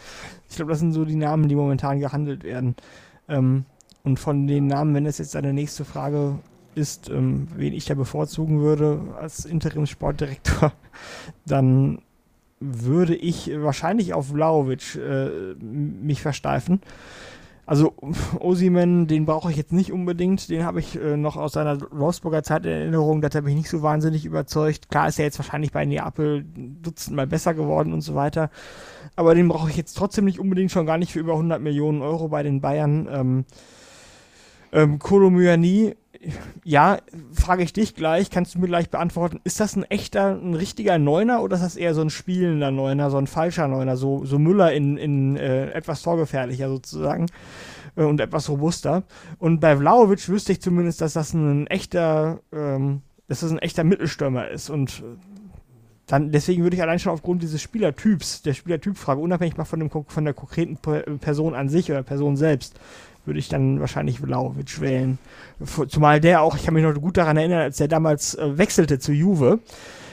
Ich 0.49 0.57
glaube, 0.57 0.71
das 0.71 0.79
sind 0.79 0.93
so 0.93 1.05
die 1.05 1.17
Namen, 1.17 1.49
die 1.49 1.57
momentan 1.57 1.99
gehandelt 1.99 2.45
werden. 2.45 2.77
Ähm, 3.29 3.65
und 4.05 4.19
von 4.19 4.47
den 4.47 4.67
Namen, 4.67 4.95
wenn 4.95 5.05
das 5.05 5.19
jetzt 5.19 5.35
deine 5.35 5.53
nächste 5.53 5.85
Frage 5.85 6.39
ist, 6.75 7.09
ähm, 7.09 7.49
wen 7.57 7.73
ich 7.73 7.87
da 7.87 7.95
bevorzugen 7.95 8.61
würde 8.61 9.01
als 9.19 9.45
Interimssportdirektor, 9.45 10.73
dann 11.47 11.99
würde 12.61 13.15
ich 13.15 13.51
wahrscheinlich 13.57 14.15
auf 14.15 14.29
Vlaovic 14.29 14.95
äh, 14.97 15.55
mich 15.61 16.23
versteifen. 16.23 16.81
Also 17.67 17.95
Osimen, 18.41 19.07
den 19.07 19.25
brauche 19.27 19.51
ich 19.51 19.57
jetzt 19.57 19.73
nicht 19.73 19.93
unbedingt. 19.93 20.49
Den 20.51 20.65
habe 20.65 20.81
ich 20.81 21.01
äh, 21.01 21.17
noch 21.17 21.37
aus 21.37 21.53
seiner 21.53 21.79
Wolfsburger 21.91 22.43
Zeit 22.43 22.67
in 22.67 22.73
Erinnerung. 22.73 23.21
Das 23.21 23.35
habe 23.35 23.49
ich 23.51 23.57
nicht 23.57 23.69
so 23.69 23.83
wahnsinnig 23.83 24.25
überzeugt. 24.25 24.91
Klar 24.91 25.09
ist 25.09 25.19
er 25.19 25.25
jetzt 25.25 25.39
wahrscheinlich 25.39 25.73
bei 25.73 25.85
Neapel 25.85 26.45
dutzendmal 26.83 27.27
besser 27.27 27.55
geworden 27.55 27.93
und 27.93 28.03
so 28.03 28.15
weiter. 28.15 28.51
Aber 29.17 29.35
den 29.35 29.49
brauche 29.49 29.71
ich 29.71 29.77
jetzt 29.77 29.95
trotzdem 29.95 30.25
nicht 30.25 30.41
unbedingt, 30.41 30.71
schon 30.71 30.87
gar 30.87 30.99
nicht 30.99 31.13
für 31.13 31.21
über 31.21 31.33
100 31.33 31.61
Millionen 31.61 32.03
Euro 32.03 32.29
bei 32.29 32.43
den 32.43 32.61
Bayern. 32.61 33.09
Ähm, 33.11 33.45
ähm, 34.75 34.99
Kolo 34.99 35.31
Myani 35.31 35.95
ja, 36.65 36.99
frage 37.33 37.63
ich 37.63 37.73
dich 37.73 37.95
gleich, 37.95 38.31
kannst 38.31 38.55
du 38.55 38.59
mir 38.59 38.67
gleich 38.67 38.91
beantworten, 38.91 39.41
ist 39.45 39.61
das 39.61 39.77
ein 39.77 39.85
echter, 39.85 40.39
ein 40.41 40.55
richtiger 40.55 40.99
Neuner 40.99 41.43
oder 41.43 41.57
ist 41.57 41.63
das 41.63 41.77
eher 41.77 41.95
so 41.95 42.01
ein 42.01 42.11
spielender 42.11 42.71
Neuner, 42.71 43.11
so 43.11 43.19
ein 43.19 43.27
falscher 43.27 43.69
Neuner, 43.69 43.97
so, 43.97 44.25
so 44.25 44.39
Müller 44.39 44.73
in, 44.73 44.97
in 44.97 45.37
äh, 45.37 45.71
etwas 45.71 46.03
torgefährlicher 46.03 46.69
sozusagen 46.69 47.27
äh, 47.97 48.05
und 48.05 48.21
etwas 48.21 48.49
robuster? 48.49 49.05
Und 49.39 49.61
bei 49.61 49.77
Vlaovic 49.77 50.29
wüsste 50.29 50.53
ich 50.53 50.61
zumindest, 50.61 51.01
dass 51.01 51.13
das 51.13 51.35
ein 51.35 51.67
echter, 51.67 52.41
ähm, 52.53 53.03
dass 53.29 53.41
das 53.41 53.51
ein 53.51 53.59
echter 53.59 53.85
Mittelstürmer 53.85 54.49
ist 54.49 54.71
und 54.71 55.01
äh, 55.01 55.17
dann, 56.07 56.33
deswegen 56.33 56.63
würde 56.63 56.77
ich 56.77 56.83
allein 56.83 56.99
schon 56.99 57.13
aufgrund 57.13 57.43
dieses 57.43 57.63
Spielertyps, 57.63 58.43
der 58.43 58.53
Spielertypfrage, 58.53 59.23
unabhängig 59.23 59.57
mal 59.57 59.65
von, 59.65 59.81
dem, 59.81 59.91
von 59.91 60.25
der 60.25 60.35
konkreten 60.35 60.77
Person 60.77 61.55
an 61.55 61.71
sich 61.71 61.91
oder 61.91 62.03
Person 62.03 62.37
selbst, 62.37 62.79
würde 63.27 63.39
ich 63.39 63.49
dann 63.49 63.81
wahrscheinlich 63.81 64.21
Vlaovic 64.21 64.81
wählen. 64.81 65.19
Zumal 65.89 66.21
der 66.21 66.43
auch, 66.43 66.57
ich 66.57 66.65
kann 66.65 66.75
mich 66.75 66.83
noch 66.83 66.95
gut 66.95 67.17
daran 67.17 67.37
erinnern, 67.37 67.61
als 67.61 67.79
der 67.79 67.89
damals 67.89 68.35
äh, 68.35 68.59
wechselte 68.59 68.99
zu 68.99 69.13
Juve, 69.13 69.61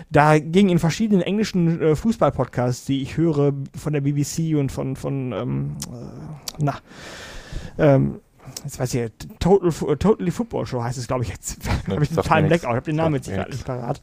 da 0.10 0.40
ging 0.40 0.70
in 0.70 0.80
verschiedenen 0.80 1.22
englischen 1.22 1.82
äh, 1.82 1.96
Fußball-Podcasts, 1.96 2.86
die 2.86 3.02
ich 3.02 3.18
höre 3.18 3.54
von 3.78 3.94
der 3.94 4.02
BBC 4.02 4.58
und 4.58 4.72
von, 4.72 4.96
von 4.96 5.32
ähm, 5.32 5.78
äh, 5.88 6.06
na, 6.60 6.80
ähm, 7.78 8.20
jetzt 8.64 8.80
weiß 8.80 8.94
ich, 8.94 9.12
Total, 9.40 9.98
Totally 9.98 10.32
Football 10.32 10.66
Show 10.66 10.84
heißt 10.84 10.98
es, 10.98 11.08
glaube 11.08 11.24
ich, 11.24 11.30
jetzt 11.30 11.64
ne, 11.88 11.96
habe 11.96 12.04
ich 12.04 12.10
einen 12.10 12.18
totalen 12.18 12.48
Blackout, 12.48 12.70
ich 12.70 12.76
habe 12.76 12.86
den 12.86 12.96
Namen 12.96 13.16
jetzt 13.16 13.30
gerade 13.30 13.52
nicht 13.52 13.66
parat. 13.66 14.02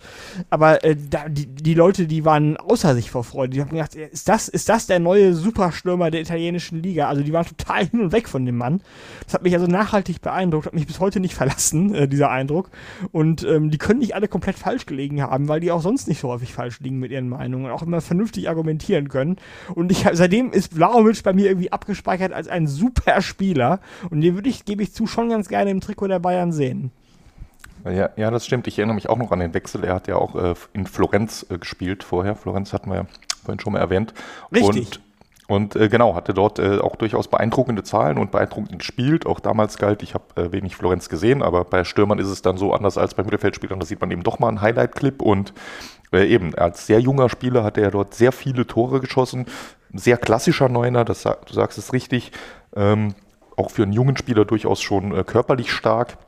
Aber 0.51 0.84
äh, 0.84 0.96
da, 0.96 1.28
die, 1.28 1.46
die 1.46 1.74
Leute, 1.74 2.07
die 2.07 2.24
waren 2.24 2.57
außer 2.57 2.94
sich 2.94 3.11
vor 3.11 3.24
Freude, 3.24 3.55
die 3.55 3.61
haben 3.61 3.70
gedacht, 3.70 3.94
ist 3.94 4.28
das, 4.28 4.49
ist 4.49 4.68
das 4.68 4.86
der 4.86 4.99
neue 4.99 5.34
Superstürmer 5.34 6.11
der 6.11 6.20
italienischen 6.20 6.82
Liga? 6.82 7.09
Also 7.09 7.22
die 7.22 7.32
waren 7.32 7.46
total 7.46 7.86
hin 7.86 8.01
und 8.01 8.12
weg 8.12 8.28
von 8.28 8.44
dem 8.46 8.57
Mann. 8.57 8.80
Das 9.24 9.34
hat 9.34 9.42
mich 9.42 9.55
also 9.55 9.66
nachhaltig 9.66 10.20
beeindruckt, 10.20 10.66
hat 10.66 10.74
mich 10.74 10.86
bis 10.86 11.01
heute 11.01 11.20
nicht 11.20 11.34
verlassen, 11.38 11.94
äh, 11.94 12.09
dieser 12.09 12.30
Eindruck. 12.30 12.70
Und 13.12 13.44
ähm, 13.44 13.70
die 13.70 13.78
können 13.78 14.01
nicht 14.01 14.14
alle 14.14 14.28
komplett 14.28 14.57
falsch 14.57 14.86
gelegen 14.86 15.22
haben, 15.22 15.49
weil 15.49 15.61
die 15.61 15.70
auch 15.70 15.82
sonst 15.82 16.09
nicht 16.09 16.20
so 16.20 16.28
häufig 16.28 16.55
falsch 16.55 16.80
liegen 16.80 16.99
mit 16.99 17.11
ihren 17.11 17.28
Meinungen 17.28 17.66
und 17.66 17.72
auch 17.72 17.82
immer 17.82 18.01
vernünftig 18.01 18.49
argumentieren 18.49 19.09
können. 19.09 19.36
Und 19.74 19.92
ich 19.92 20.07
seitdem 20.12 20.53
ist 20.53 20.74
Vlaovic 20.74 21.22
bei 21.22 21.32
mir 21.32 21.46
irgendwie 21.46 21.72
abgespeichert 21.72 22.32
als 22.32 22.49
ein 22.49 22.66
super 22.66 23.20
Spieler 23.20 23.80
und 24.11 24.20
den 24.20 24.38
würde 24.39 24.49
ich, 24.49 24.64
gebe 24.64 24.82
ich 24.84 24.93
zu, 24.93 25.07
schon 25.07 25.28
ganz 25.28 25.49
gerne 25.49 25.70
im 25.70 25.80
Trikot 25.80 26.07
der 26.07 26.20
Bayern 26.20 26.53
sehen. 26.53 26.93
Ja, 27.84 28.11
ja, 28.16 28.30
das 28.30 28.47
stimmt. 28.47 28.66
Ich 28.68 28.78
erinnere 28.78 28.95
mich 28.95 29.09
auch 29.09 29.18
noch 29.18 29.32
an 29.32 29.41
den 29.41 29.53
Wechsel. 29.53 29.84
Er 29.84 29.95
hat 29.95 30.07
ja 30.07 30.16
auch 30.16 30.34
äh, 30.36 30.55
in 30.72 30.86
Florenz 30.86 31.45
äh, 31.51 31.59
gespielt 31.59 32.05
vorher. 32.05 32.36
Florenz 32.36 32.72
hatten 32.72 32.91
wir 32.91 32.97
ja 32.97 33.07
vorhin 33.45 33.61
schon 33.61 33.72
mal 33.72 33.80
erwähnt. 33.80 34.14
Richtig. 34.53 35.01
Und, 35.49 35.74
und 35.74 35.76
äh, 35.76 35.89
genau, 35.89 36.14
hatte 36.14 36.34
dort 36.34 36.59
äh, 36.59 36.78
auch 36.78 36.95
durchaus 36.97 37.26
beeindruckende 37.28 37.82
Zahlen 37.82 38.18
und 38.18 38.30
beeindruckend 38.30 38.78
gespielt. 38.78 39.26
Auch 39.26 39.41
damals 39.41 39.76
galt, 39.78 40.03
ich 40.03 40.14
habe 40.14 40.24
äh, 40.36 40.53
wenig 40.53 40.76
Florenz 40.76 41.09
gesehen, 41.09 41.43
aber 41.43 41.64
bei 41.64 41.82
Stürmern 41.82 42.18
ist 42.18 42.28
es 42.28 42.43
dann 42.43 42.59
so 42.59 42.72
anders 42.72 42.97
als 42.97 43.14
bei 43.14 43.24
Mittelfeldspielern. 43.24 43.80
Da 43.80 43.86
sieht 43.86 44.01
man 44.01 44.11
eben 44.11 44.22
doch 44.22 44.39
mal 44.39 44.49
einen 44.49 44.61
Highlight-Clip 44.61 45.20
und 45.20 45.53
äh, 46.12 46.26
eben 46.26 46.55
als 46.55 46.86
sehr 46.86 47.01
junger 47.01 47.28
Spieler 47.28 47.64
hat 47.64 47.76
er 47.76 47.91
dort 47.91 48.14
sehr 48.14 48.32
viele 48.32 48.66
Tore 48.66 49.01
geschossen. 49.01 49.47
Sehr 49.95 50.16
klassischer 50.16 50.68
Neuner, 50.68 51.05
das, 51.05 51.22
du 51.22 51.53
sagst 51.53 51.78
es 51.78 51.93
richtig. 51.93 52.32
Ähm, 52.76 53.14
auch 53.59 53.70
für 53.70 53.82
einen 53.82 53.92
jungen 53.92 54.16
Spieler 54.16 54.44
durchaus 54.44 54.80
schon 54.80 55.14
äh, 55.14 55.24
körperlich 55.24 55.72
stark. 55.72 56.18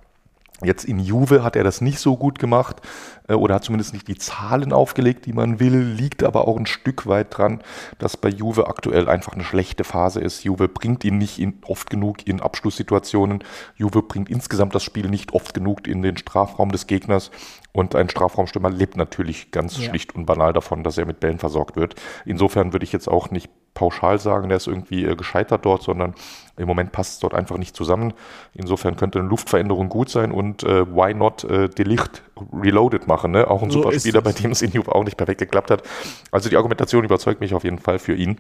Jetzt 0.63 0.85
in 0.85 0.99
Juve 0.99 1.43
hat 1.43 1.57
er 1.57 1.65
das 1.65 1.81
nicht 1.81 1.99
so 2.01 2.19
gut 2.19 2.39
gemacht 2.39 2.83
äh, 3.29 3.33
oder 3.33 3.55
hat 3.55 3.65
zumindest 3.65 3.95
nicht 3.95 4.09
die 4.09 4.19
Zahlen 4.19 4.75
aufgelegt, 4.75 5.25
die 5.25 5.33
man 5.33 5.59
will, 5.59 5.79
liegt 5.79 6.23
aber 6.23 6.47
auch 6.47 6.59
ein 6.59 6.67
Stück 6.67 7.07
weit 7.07 7.39
dran, 7.39 7.63
dass 7.99 8.19
bei 8.19 8.29
Juve 8.29 8.69
aktuell 8.69 9.09
einfach 9.09 9.33
eine 9.33 9.45
schlechte 9.45 9.85
Phase 9.85 10.21
ist. 10.21 10.45
Juve 10.45 10.69
bringt 10.69 11.03
ihn 11.05 11.17
nicht 11.17 11.39
in, 11.39 11.63
oft 11.67 11.89
genug 11.89 12.27
in 12.27 12.41
Abschlusssituationen. 12.41 13.43
Juve 13.77 14.03
bringt 14.03 14.29
insgesamt 14.29 14.75
das 14.75 14.83
Spiel 14.83 15.09
nicht 15.09 15.33
oft 15.33 15.55
genug 15.55 15.87
in 15.87 16.03
den 16.03 16.19
Strafraum 16.19 16.73
des 16.73 16.87
Gegners. 16.87 17.31
Und 17.73 17.95
ein 17.95 18.11
Strafraumstürmer 18.11 18.69
lebt 18.69 18.97
natürlich 18.97 19.53
ganz 19.53 19.79
ja. 19.79 19.89
schlicht 19.89 20.15
und 20.15 20.27
banal 20.27 20.53
davon, 20.53 20.83
dass 20.83 20.99
er 20.99 21.07
mit 21.07 21.21
Bällen 21.21 21.39
versorgt 21.39 21.77
wird. 21.77 21.95
Insofern 22.27 22.73
würde 22.75 22.85
ich 22.85 22.93
jetzt 22.93 23.09
auch 23.09 23.31
nicht 23.31 23.49
pauschal 23.81 24.19
sagen, 24.19 24.51
der 24.51 24.59
ist 24.59 24.67
irgendwie 24.67 25.07
äh, 25.07 25.17
gescheitert 25.17 25.65
dort, 25.65 25.83
sondern 25.83 26.15
im 26.59 26.69
Moment 26.69 26.93
passt 26.93 27.15
es 27.15 27.19
dort 27.21 27.33
einfach 27.33 27.57
nicht 27.57 27.75
zusammen. 27.75 28.13
Insofern 28.53 28.97
könnte 28.97 29.19
eine 29.19 29.29
Luftveränderung 29.29 29.89
gut 29.89 30.11
sein 30.11 30.33
und 30.33 30.63
äh, 30.65 30.87
why 30.87 31.15
not 31.15 31.45
äh, 31.45 31.71
Delicht 31.71 32.23
reloaded 32.53 33.07
machen, 33.07 33.31
ne? 33.31 33.49
Auch 33.49 33.63
ein 33.63 33.71
so 33.71 33.83
super 33.83 33.99
Spieler, 33.99 34.21
bei 34.21 34.33
dem 34.33 34.51
es 34.51 34.61
in 34.61 34.71
Juve 34.71 34.95
auch 34.95 35.03
nicht 35.03 35.17
perfekt 35.17 35.41
geklappt 35.41 35.71
hat. 35.71 35.83
Also 36.31 36.51
die 36.51 36.57
Argumentation 36.59 37.05
überzeugt 37.05 37.41
mich 37.41 37.55
auf 37.55 37.65
jeden 37.65 37.79
Fall 37.79 37.99
für 37.99 38.15
ihn. 38.15 38.37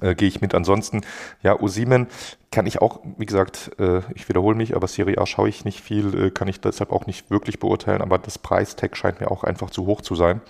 Äh, 0.00 0.16
gehe 0.16 0.28
ich 0.28 0.40
mit. 0.40 0.52
Ansonsten, 0.52 1.02
ja, 1.42 1.58
Osimen 1.58 2.08
kann 2.50 2.66
ich 2.66 2.82
auch, 2.82 3.00
wie 3.16 3.24
gesagt, 3.24 3.70
äh, 3.78 4.00
ich 4.14 4.28
wiederhole 4.28 4.56
mich, 4.56 4.74
aber 4.74 4.88
Serie 4.88 5.16
A 5.18 5.26
schaue 5.26 5.48
ich 5.48 5.64
nicht 5.64 5.80
viel, 5.80 6.26
äh, 6.26 6.30
kann 6.30 6.48
ich 6.48 6.60
deshalb 6.60 6.90
auch 6.90 7.06
nicht 7.06 7.30
wirklich 7.30 7.60
beurteilen, 7.60 8.02
aber 8.02 8.18
das 8.18 8.36
Preistag 8.36 8.96
scheint 8.96 9.20
mir 9.20 9.30
auch 9.30 9.44
einfach 9.44 9.70
zu 9.70 9.86
hoch 9.86 10.02
zu 10.02 10.16
sein. 10.16 10.42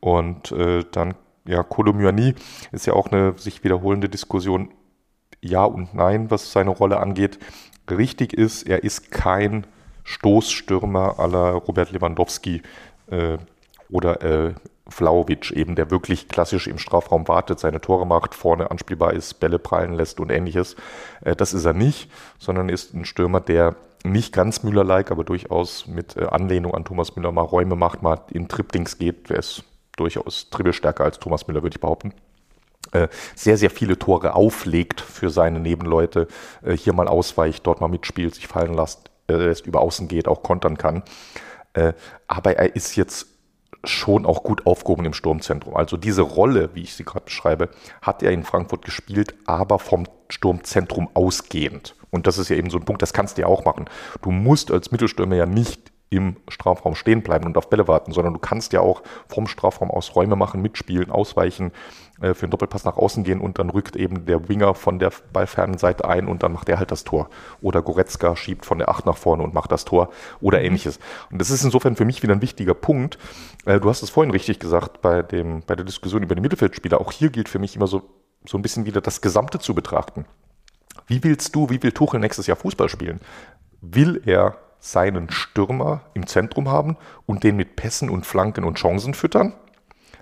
Und 0.00 0.52
äh, 0.52 0.84
dann, 0.92 1.14
ja, 1.48 1.62
Kolomyani 1.62 2.34
ist 2.72 2.86
ja 2.86 2.92
auch 2.92 3.10
eine 3.10 3.36
sich 3.38 3.64
wiederholende 3.64 4.08
Diskussion, 4.08 4.70
ja 5.40 5.64
und 5.64 5.94
nein, 5.94 6.30
was 6.30 6.52
seine 6.52 6.70
Rolle 6.70 7.00
angeht. 7.00 7.38
Richtig 7.90 8.34
ist, 8.34 8.68
er 8.68 8.84
ist 8.84 9.10
kein 9.10 9.66
Stoßstürmer 10.04 11.18
aller 11.18 11.52
Robert 11.52 11.90
Lewandowski 11.90 12.62
äh, 13.10 13.38
oder 13.88 14.22
äh, 14.22 14.54
Vlaovic 14.88 15.50
eben, 15.52 15.74
der 15.74 15.90
wirklich 15.90 16.28
klassisch 16.28 16.66
im 16.66 16.78
Strafraum 16.78 17.28
wartet, 17.28 17.60
seine 17.60 17.80
Tore 17.80 18.06
macht, 18.06 18.34
vorne 18.34 18.70
anspielbar 18.70 19.12
ist, 19.12 19.40
Bälle 19.40 19.58
prallen 19.58 19.94
lässt 19.94 20.20
und 20.20 20.30
ähnliches. 20.30 20.76
Äh, 21.22 21.34
das 21.34 21.54
ist 21.54 21.64
er 21.64 21.74
nicht, 21.74 22.10
sondern 22.38 22.68
ist 22.68 22.94
ein 22.94 23.06
Stürmer, 23.06 23.40
der 23.40 23.76
nicht 24.04 24.34
ganz 24.34 24.62
Müller-like, 24.62 25.10
aber 25.10 25.24
durchaus 25.24 25.86
mit 25.86 26.16
äh, 26.16 26.26
Anlehnung 26.26 26.74
an 26.74 26.84
Thomas 26.84 27.16
Müller 27.16 27.32
mal 27.32 27.42
Räume 27.42 27.76
macht, 27.76 28.02
mal 28.02 28.20
in 28.30 28.48
Triplings 28.48 28.98
geht. 28.98 29.30
Der 29.30 29.38
ist 29.38 29.64
durchaus 29.98 30.50
dribbelstärker 30.50 31.04
als 31.04 31.18
Thomas 31.18 31.46
Müller, 31.46 31.62
würde 31.62 31.74
ich 31.74 31.80
behaupten. 31.80 32.14
Äh, 32.92 33.08
sehr, 33.34 33.56
sehr 33.58 33.70
viele 33.70 33.98
Tore 33.98 34.34
auflegt 34.34 35.00
für 35.00 35.30
seine 35.30 35.60
Nebenleute, 35.60 36.28
hier 36.76 36.94
mal 36.94 37.08
ausweicht, 37.08 37.66
dort 37.66 37.80
mal 37.80 37.88
mitspielt, 37.88 38.34
sich 38.34 38.46
fallen 38.46 38.74
lässt, 38.74 39.10
lässt 39.28 39.66
über 39.66 39.80
außen 39.80 40.08
geht, 40.08 40.26
auch 40.26 40.42
kontern 40.42 40.78
kann. 40.78 41.02
Aber 42.26 42.56
er 42.56 42.74
ist 42.74 42.96
jetzt 42.96 43.26
schon 43.84 44.26
auch 44.26 44.42
gut 44.42 44.66
aufgehoben 44.66 45.04
im 45.04 45.12
Sturmzentrum. 45.12 45.76
Also 45.76 45.96
diese 45.96 46.22
Rolle, 46.22 46.70
wie 46.74 46.82
ich 46.82 46.94
sie 46.94 47.04
gerade 47.04 47.26
beschreibe, 47.26 47.68
hat 48.02 48.22
er 48.22 48.32
in 48.32 48.42
Frankfurt 48.42 48.84
gespielt, 48.84 49.34
aber 49.46 49.78
vom 49.78 50.06
Sturmzentrum 50.30 51.08
ausgehend. 51.14 51.94
Und 52.10 52.26
das 52.26 52.38
ist 52.38 52.48
ja 52.48 52.56
eben 52.56 52.70
so 52.70 52.78
ein 52.78 52.84
Punkt, 52.84 53.02
das 53.02 53.12
kannst 53.12 53.36
du 53.36 53.42
ja 53.42 53.46
auch 53.46 53.64
machen. 53.64 53.84
Du 54.22 54.30
musst 54.30 54.70
als 54.70 54.90
Mittelstürmer 54.90 55.36
ja 55.36 55.46
nicht 55.46 55.92
im 56.10 56.36
Strafraum 56.48 56.94
stehen 56.94 57.22
bleiben 57.22 57.46
und 57.46 57.56
auf 57.58 57.68
Bälle 57.68 57.86
warten, 57.86 58.12
sondern 58.12 58.34
du 58.34 58.40
kannst 58.40 58.72
ja 58.72 58.80
auch 58.80 59.02
vom 59.28 59.46
Strafraum 59.46 59.90
aus 59.90 60.14
Räume 60.14 60.36
machen, 60.36 60.62
mitspielen, 60.62 61.10
ausweichen, 61.10 61.72
äh, 62.20 62.34
für 62.34 62.44
einen 62.44 62.50
Doppelpass 62.50 62.84
nach 62.84 62.96
außen 62.96 63.24
gehen 63.24 63.40
und 63.40 63.58
dann 63.58 63.70
rückt 63.70 63.94
eben 63.94 64.24
der 64.26 64.48
Winger 64.48 64.74
von 64.74 64.98
der 64.98 65.12
ballfernen 65.32 65.78
Seite 65.78 66.08
ein 66.08 66.26
und 66.26 66.42
dann 66.42 66.52
macht 66.52 66.68
er 66.68 66.78
halt 66.78 66.90
das 66.90 67.04
Tor. 67.04 67.28
Oder 67.60 67.82
Goretzka 67.82 68.36
schiebt 68.36 68.64
von 68.64 68.78
der 68.78 68.88
8 68.88 69.06
nach 69.06 69.16
vorne 69.16 69.42
und 69.42 69.54
macht 69.54 69.70
das 69.70 69.84
Tor 69.84 70.10
oder 70.40 70.58
mhm. 70.58 70.66
ähnliches. 70.66 70.98
Und 71.30 71.40
das 71.40 71.50
ist 71.50 71.62
insofern 71.62 71.96
für 71.96 72.04
mich 72.04 72.22
wieder 72.22 72.34
ein 72.34 72.42
wichtiger 72.42 72.74
Punkt. 72.74 73.18
Äh, 73.66 73.78
du 73.80 73.88
hast 73.88 74.02
es 74.02 74.10
vorhin 74.10 74.30
richtig 74.30 74.58
gesagt 74.58 75.02
bei, 75.02 75.22
dem, 75.22 75.62
bei 75.66 75.76
der 75.76 75.84
Diskussion 75.84 76.22
über 76.22 76.34
die 76.34 76.40
Mittelfeldspieler. 76.40 77.00
Auch 77.00 77.12
hier 77.12 77.30
gilt 77.30 77.48
für 77.48 77.58
mich 77.58 77.76
immer 77.76 77.86
so, 77.86 78.02
so 78.46 78.56
ein 78.56 78.62
bisschen 78.62 78.86
wieder 78.86 79.00
das 79.00 79.20
Gesamte 79.20 79.58
zu 79.58 79.74
betrachten. 79.74 80.24
Wie 81.06 81.22
willst 81.22 81.54
du, 81.54 81.70
wie 81.70 81.82
will 81.82 81.92
Tuchel 81.92 82.20
nächstes 82.20 82.46
Jahr 82.46 82.56
Fußball 82.56 82.88
spielen? 82.88 83.20
Will 83.80 84.22
er 84.26 84.58
seinen 84.80 85.30
Stürmer 85.30 86.02
im 86.14 86.26
Zentrum 86.26 86.68
haben 86.68 86.96
und 87.26 87.44
den 87.44 87.56
mit 87.56 87.76
Pässen 87.76 88.10
und 88.10 88.26
Flanken 88.26 88.64
und 88.64 88.78
Chancen 88.78 89.14
füttern, 89.14 89.54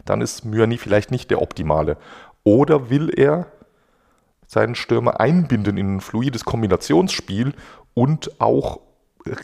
dann 0.05 0.21
ist 0.21 0.45
Myani 0.45 0.79
vielleicht 0.79 1.11
nicht 1.11 1.31
der 1.31 1.43
optimale. 1.43 1.97
Oder 2.45 2.91
will 2.91 3.11
er 3.15 3.47
seinen 4.47 4.75
Stürmer 4.75 5.21
einbinden 5.21 5.77
in 5.77 5.97
ein 5.97 6.01
fluides 6.01 6.45
Kombinationsspiel 6.45 7.55
und 7.95 8.41
auch 8.41 8.81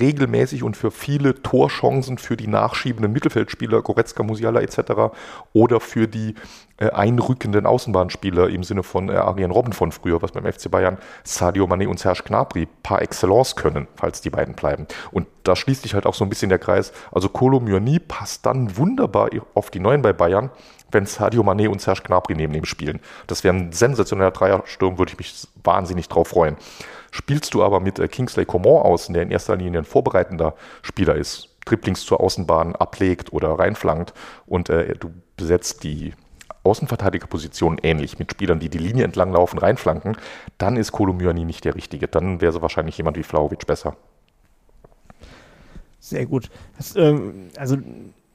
regelmäßig 0.00 0.62
und 0.62 0.76
für 0.76 0.90
viele 0.90 1.42
Torchancen 1.42 2.18
für 2.18 2.36
die 2.36 2.46
nachschiebenden 2.46 3.12
Mittelfeldspieler, 3.12 3.82
Goretzka, 3.82 4.22
Musiala 4.22 4.60
etc. 4.60 5.14
oder 5.52 5.80
für 5.80 6.08
die 6.08 6.34
äh, 6.78 6.90
einrückenden 6.90 7.66
Außenbahnspieler 7.66 8.48
im 8.48 8.64
Sinne 8.64 8.82
von 8.82 9.08
äh, 9.08 9.12
Arjen 9.12 9.50
Robben 9.50 9.72
von 9.72 9.92
früher, 9.92 10.20
was 10.22 10.32
beim 10.32 10.50
FC 10.50 10.70
Bayern 10.70 10.98
Sadio 11.22 11.66
Mané 11.66 11.86
und 11.86 12.00
Serge 12.00 12.22
Gnabry 12.24 12.66
par 12.82 13.02
excellence 13.02 13.54
können, 13.54 13.86
falls 13.94 14.20
die 14.20 14.30
beiden 14.30 14.54
bleiben. 14.54 14.86
Und 15.10 15.28
da 15.44 15.54
schließt 15.54 15.82
sich 15.82 15.94
halt 15.94 16.06
auch 16.06 16.14
so 16.14 16.24
ein 16.24 16.28
bisschen 16.28 16.48
der 16.48 16.58
Kreis. 16.58 16.92
Also 17.12 17.28
Kolo 17.28 17.60
Myoni 17.60 17.98
passt 17.98 18.46
dann 18.46 18.76
wunderbar 18.76 19.30
auf 19.54 19.70
die 19.70 19.80
Neuen 19.80 20.02
bei 20.02 20.12
Bayern, 20.12 20.50
wenn 20.90 21.06
Sadio 21.06 21.42
Mané 21.42 21.68
und 21.68 21.80
Serge 21.80 22.02
Gnabry 22.04 22.34
neben 22.34 22.54
ihm 22.54 22.64
spielen. 22.64 23.00
Das 23.26 23.44
wäre 23.44 23.54
ein 23.54 23.72
sensationeller 23.72 24.30
Dreiersturm, 24.30 24.98
würde 24.98 25.12
ich 25.12 25.18
mich 25.18 25.46
wahnsinnig 25.62 26.08
drauf 26.08 26.28
freuen. 26.28 26.56
Spielst 27.12 27.54
du 27.54 27.62
aber 27.62 27.78
mit 27.78 27.98
äh, 27.98 28.08
Kingsley 28.08 28.44
Coman 28.44 28.82
außen, 28.82 29.12
der 29.12 29.22
in 29.22 29.30
erster 29.30 29.54
Linie 29.54 29.80
ein 29.80 29.84
vorbereitender 29.84 30.54
Spieler 30.82 31.14
ist, 31.14 31.50
Dribblings 31.66 32.04
zur 32.04 32.20
Außenbahn 32.20 32.74
ablegt 32.74 33.32
oder 33.32 33.50
reinflankt 33.50 34.14
und 34.46 34.68
äh, 34.70 34.96
du 34.96 35.12
besetzt 35.36 35.84
die 35.84 36.14
Außenverteidigerposition 36.64 37.78
ähnlich 37.82 38.18
mit 38.18 38.30
Spielern, 38.30 38.60
die 38.60 38.68
die 38.68 38.78
Linie 38.78 39.04
entlang 39.04 39.32
laufen, 39.32 39.58
reinflanken, 39.58 40.16
dann 40.58 40.76
ist 40.76 40.92
Kolomyani 40.92 41.44
nicht 41.44 41.64
der 41.64 41.74
Richtige. 41.74 42.08
Dann 42.08 42.40
wäre 42.40 42.52
so 42.52 42.62
wahrscheinlich 42.62 42.96
jemand 42.96 43.16
wie 43.16 43.22
Flauwitsch 43.22 43.66
besser. 43.66 43.96
Sehr 45.98 46.26
gut. 46.26 46.50
Das, 46.76 46.96
ähm, 46.96 47.48
also 47.56 47.76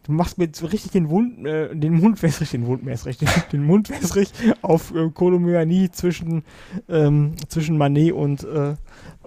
du 0.08 0.14
machst 0.14 0.38
mir 0.38 0.50
so 0.54 0.66
richtig 0.66 0.92
den, 0.92 1.10
Wund, 1.10 1.46
äh, 1.46 1.76
den 1.76 1.94
Mund 1.94 2.22
wässrig, 2.24 2.52
den 2.52 2.64
Mund 2.64 2.86
wässrig, 2.86 3.18
den, 3.18 3.30
den 3.52 3.64
Mund 3.64 3.90
wässrig 3.90 4.32
auf 4.62 4.94
äh, 4.96 5.92
zwischen, 5.92 6.44
ähm, 6.90 7.34
zwischen 7.48 7.78
Manet 7.78 8.14
und, 8.14 8.44
äh, 8.44 8.76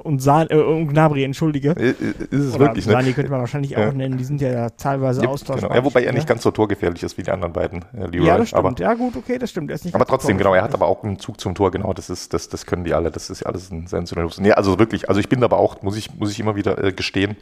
und, 0.03 0.23
San, 0.23 0.49
äh, 0.49 0.57
und 0.57 0.89
Gnabry, 0.89 1.25
entschuldige. 1.25 1.73
Ist 1.73 2.01
es 2.31 2.55
Oder 2.55 2.67
wirklich, 2.67 2.87
ne? 2.87 2.93
Sani 2.93 3.13
könnte 3.13 3.31
man 3.31 3.41
wahrscheinlich 3.41 3.73
ja. 3.73 3.89
auch 3.89 3.93
nennen, 3.93 4.17
die 4.17 4.25
sind 4.25 4.41
ja 4.41 4.71
teilweise 4.71 5.23
ja, 5.23 5.29
austauschbar. 5.29 5.69
Genau. 5.69 5.81
Ja, 5.81 5.85
wobei 5.85 6.05
er 6.05 6.13
nicht 6.13 6.27
ganz 6.27 6.43
so 6.43 6.51
torgefährlich 6.51 7.03
ist 7.03 7.19
wie 7.19 7.23
die 7.23 7.31
anderen 7.31 7.53
beiden, 7.53 7.85
äh, 7.95 8.07
Leroy. 8.07 8.27
Ja, 8.27 8.39
das 8.39 8.49
stimmt. 8.49 8.65
Aber, 8.65 8.81
ja, 8.81 8.95
gut, 8.95 9.17
okay, 9.17 9.39
das 9.39 9.51
stimmt. 9.51 9.71
aber 9.93 10.07
trotzdem, 10.07 10.39
genau, 10.39 10.55
er 10.55 10.63
hat 10.63 10.75
aber 10.75 10.87
auch 10.87 11.05
einen 11.05 11.19
Zug 11.19 11.41
zum 11.41 11.55
Tor, 11.55 11.71
genau, 11.71 11.93
das 11.93 12.09
ist, 12.11 12.33
das, 12.33 12.49
das 12.49 12.65
können 12.65 12.85
die 12.85 12.95
alle, 12.95 13.11
das 13.11 13.29
ist 13.29 13.41
ja 13.41 13.47
alles 13.47 13.71
ein 13.71 13.87
sensationelles. 13.87 14.41
Nee, 14.41 14.53
also 14.53 14.79
wirklich, 14.79 15.09
also 15.09 15.21
ich 15.21 15.29
bin 15.29 15.45
aber 15.45 15.59
auch, 15.59 15.83
muss 15.83 15.97
ich, 15.97 16.15
muss 16.19 16.33
ich 16.33 16.41
immer 16.41 16.57
wieder 16.57 16.83
äh, 16.83 16.93
gestehen, 16.93 17.37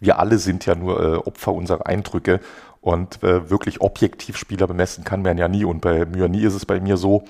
wir 0.00 0.18
alle 0.18 0.38
sind 0.38 0.66
ja 0.66 0.74
nur 0.74 1.00
äh, 1.00 1.16
Opfer 1.16 1.52
unserer 1.52 1.86
Eindrücke 1.86 2.40
und 2.80 3.22
äh, 3.22 3.50
wirklich 3.50 3.80
objektiv 3.80 4.36
Spieler 4.36 4.66
bemessen 4.66 5.04
kann 5.04 5.22
man 5.22 5.38
ja 5.38 5.48
nie. 5.48 5.64
Und 5.64 5.80
bei 5.80 6.04
Myani 6.04 6.42
ist 6.42 6.54
es 6.54 6.66
bei 6.66 6.80
mir 6.80 6.96
so, 6.96 7.24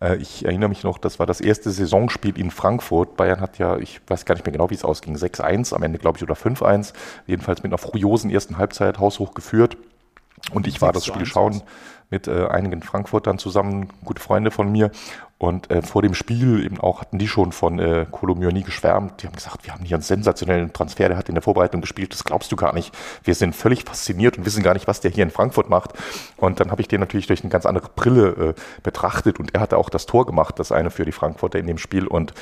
äh, 0.00 0.16
ich 0.16 0.44
erinnere 0.44 0.68
mich 0.68 0.84
noch, 0.84 0.98
das 0.98 1.18
war 1.18 1.26
das 1.26 1.40
erste 1.40 1.70
Saisonspiel 1.70 2.38
in 2.38 2.50
Frankfurt. 2.50 3.16
Bayern 3.16 3.40
hat 3.40 3.58
ja, 3.58 3.78
ich 3.78 4.00
weiß 4.06 4.24
gar 4.24 4.34
nicht 4.34 4.44
mehr 4.46 4.52
genau, 4.52 4.70
wie 4.70 4.74
es 4.74 4.84
ausging, 4.84 5.16
6-1 5.16 5.74
am 5.74 5.82
Ende, 5.82 5.98
glaube 5.98 6.18
ich, 6.18 6.22
oder 6.22 6.34
5-1. 6.34 6.92
Jedenfalls 7.26 7.62
mit 7.62 7.70
einer 7.70 7.78
furiosen 7.78 8.30
ersten 8.30 8.58
Halbzeit 8.58 8.98
haushoch 8.98 9.34
geführt. 9.34 9.76
Und 10.52 10.66
ich 10.66 10.82
war 10.82 10.92
das 10.92 11.06
Spiel 11.06 11.24
schauen 11.24 11.62
mit 12.14 12.28
äh, 12.28 12.46
einigen 12.46 12.80
Frankfurtern 12.80 13.38
zusammen, 13.38 13.88
gute 14.04 14.22
Freunde 14.22 14.52
von 14.52 14.70
mir. 14.70 14.92
Und 15.36 15.68
äh, 15.70 15.82
vor 15.82 16.00
dem 16.00 16.14
Spiel 16.14 16.64
eben 16.64 16.78
auch 16.78 17.00
hatten 17.00 17.18
die 17.18 17.26
schon 17.26 17.50
von 17.50 17.80
äh, 17.80 18.06
Kolomyoni 18.08 18.62
geschwärmt. 18.62 19.20
Die 19.20 19.26
haben 19.26 19.34
gesagt, 19.34 19.66
wir 19.66 19.74
haben 19.74 19.84
hier 19.84 19.96
einen 19.96 20.02
sensationellen 20.02 20.72
Transfer, 20.72 21.08
der 21.08 21.18
hat 21.18 21.28
in 21.28 21.34
der 21.34 21.42
Vorbereitung 21.42 21.80
gespielt, 21.80 22.12
das 22.12 22.22
glaubst 22.22 22.52
du 22.52 22.56
gar 22.56 22.72
nicht. 22.72 22.94
Wir 23.24 23.34
sind 23.34 23.54
völlig 23.54 23.82
fasziniert 23.82 24.38
und 24.38 24.46
wissen 24.46 24.62
gar 24.62 24.74
nicht, 24.74 24.86
was 24.86 25.00
der 25.00 25.10
hier 25.10 25.24
in 25.24 25.30
Frankfurt 25.30 25.68
macht. 25.68 25.90
Und 26.36 26.60
dann 26.60 26.70
habe 26.70 26.80
ich 26.80 26.88
den 26.88 27.00
natürlich 27.00 27.26
durch 27.26 27.42
eine 27.42 27.50
ganz 27.50 27.66
andere 27.66 27.88
Brille 27.94 28.28
äh, 28.28 28.54
betrachtet 28.84 29.40
und 29.40 29.54
er 29.54 29.60
hatte 29.60 29.76
auch 29.76 29.90
das 29.90 30.06
Tor 30.06 30.24
gemacht, 30.24 30.58
das 30.60 30.70
eine 30.70 30.90
für 30.90 31.04
die 31.04 31.12
Frankfurter 31.12 31.58
in 31.58 31.66
dem 31.66 31.78
Spiel. 31.78 32.06
Und 32.06 32.32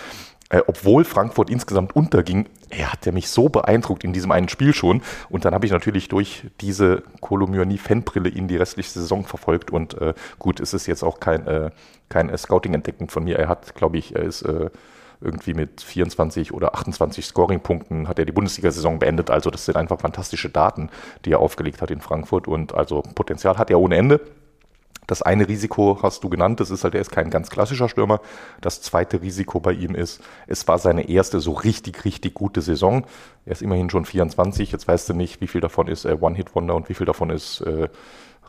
äh, 0.51 0.61
obwohl 0.67 1.05
Frankfurt 1.05 1.51
insgesamt 1.51 1.97
unterging, 1.97 2.49
er 2.71 2.93
hat 2.93 3.07
er 3.07 3.13
mich 3.13 3.29
so 3.29 3.49
beeindruckt 3.49 4.05
in 4.05 4.13
diesem 4.13 4.31
einen 4.33 4.49
Spiel 4.49 4.75
schon. 4.75 5.03
Und 5.29 5.45
dann 5.45 5.55
habe 5.55 5.67
ich 5.67 5.73
natürlich 5.73 6.09
durch 6.09 6.45
diese 6.61 7.03
Kolomyoni-Fanbrille 7.21 8.29
ihn 8.29 8.49
die 8.49 8.57
restliche 8.57 8.91
Saison 8.91 9.25
verfolgt. 9.25 9.71
Und 9.71 10.01
äh, 10.01 10.15
gut, 10.39 10.61
es 10.61 10.75
ist 10.75 10.87
jetzt 10.87 11.03
auch 11.03 11.21
kein, 11.21 11.47
äh, 11.47 11.71
kein 12.09 12.29
äh, 12.29 12.37
Scouting-Entdecken 12.37 13.09
von 13.09 13.25
mir. 13.25 13.39
Er 13.39 13.49
hat, 13.49 13.75
glaube 13.75 13.99
ich, 13.99 14.15
er 14.15 14.23
ist 14.23 14.43
äh, 14.43 14.71
irgendwie 15.23 15.55
mit 15.55 15.81
24 15.81 16.53
oder 16.53 16.75
28 16.75 17.25
Scoring-Punkten 17.25 18.09
hat 18.09 18.19
er 18.19 18.25
die 18.25 18.33
Bundesliga-Saison 18.33 18.99
beendet. 18.99 19.31
Also 19.31 19.51
das 19.51 19.65
sind 19.65 19.77
einfach 19.77 20.01
fantastische 20.01 20.51
Daten, 20.51 20.91
die 21.25 21.33
er 21.33 21.39
aufgelegt 21.39 21.81
hat 21.81 21.91
in 21.91 22.01
Frankfurt. 22.01 22.49
Und 22.49 22.75
also 22.75 23.03
Potenzial 23.15 23.57
hat 23.57 23.71
er 23.71 23.79
ohne 23.81 23.97
Ende. 23.97 24.21
Das 25.13 25.21
eine 25.21 25.47
Risiko 25.47 25.99
hast 26.03 26.25
du 26.25 26.31
genannt, 26.31 26.59
das 26.59 26.71
ist 26.71 26.85
halt, 26.85 26.95
er 26.95 27.03
ist 27.03 27.11
kein 27.11 27.29
ganz 27.29 27.51
klassischer 27.51 27.91
Stürmer. 27.91 28.23
Das 28.63 28.81
zweite 28.81 29.21
Risiko 29.21 29.61
bei 29.61 29.75
ihm 29.75 29.95
ist, 29.95 30.23
es 30.47 30.67
war 30.69 30.79
seine 30.79 31.07
erste 31.07 31.39
so 31.39 31.53
richtig, 31.53 32.07
richtig 32.07 32.33
gute 32.33 32.63
Saison. 32.63 33.05
Er 33.45 33.53
ist 33.53 33.61
immerhin 33.61 33.91
schon 33.91 34.07
24, 34.07 34.73
jetzt 34.73 34.89
weißt 34.89 35.11
du 35.11 35.13
nicht, 35.13 35.43
wie 35.43 35.49
viel 35.49 35.61
davon 35.61 35.87
ist 35.87 36.07
äh, 36.07 36.17
One-Hit-Wonder 36.19 36.75
und 36.75 36.89
wie 36.89 36.95
viel 36.95 37.05
davon 37.05 37.29
ist 37.29 37.61
äh, 37.61 37.91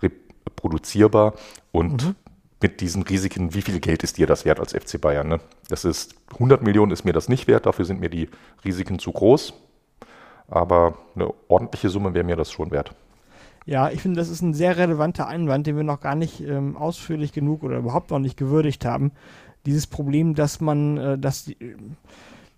reproduzierbar. 0.02 1.34
Und 1.73 2.06
mhm. 2.06 2.15
mit 2.61 2.80
diesen 2.80 3.03
Risiken, 3.03 3.53
wie 3.53 3.61
viel 3.61 3.81
Geld 3.81 4.02
ist 4.03 4.18
dir 4.18 4.26
das 4.26 4.45
wert 4.45 4.61
als 4.61 4.72
FC 4.72 5.02
Bayern? 5.02 5.27
Ne? 5.27 5.41
Das 5.68 5.84
ist 5.84 6.15
100 6.31 6.64
Millionen 6.64 6.94
ist 6.94 7.03
mir 7.03 7.11
das 7.11 7.27
nicht 7.27 7.45
wert, 7.48 7.65
dafür 7.65 7.84
sind 7.84 7.99
mir 7.99 8.10
die 8.10 8.30
Risiken 8.64 8.99
zu 8.99 9.11
groß. 9.11 9.53
Aber 10.48 10.98
eine 11.14 11.34
ordentliche 11.49 11.90
Summe 11.90 12.14
wäre 12.14 12.23
mir 12.23 12.38
das 12.38 12.53
schon 12.53 12.72
wert. 12.72 12.95
Ja, 13.65 13.90
ich 13.90 14.02
finde, 14.02 14.19
das 14.19 14.30
ist 14.30 14.41
ein 14.41 14.53
sehr 14.53 14.77
relevanter 14.77 15.27
Einwand, 15.27 15.68
den 15.68 15.77
wir 15.77 15.84
noch 15.84 16.02
gar 16.02 16.15
nicht 16.15 16.41
ähm, 16.41 16.76
ausführlich 16.76 17.31
genug 17.31 17.64
oder 17.64 17.77
überhaupt 17.77 18.11
noch 18.11 18.19
nicht 18.19 18.38
gewürdigt 18.38 18.85
haben. 18.85 19.11
Dieses 19.65 19.88
Problem, 19.88 20.35
dass 20.35 20.60
man, 20.60 20.98
äh, 20.98 21.18
dass, 21.18 21.49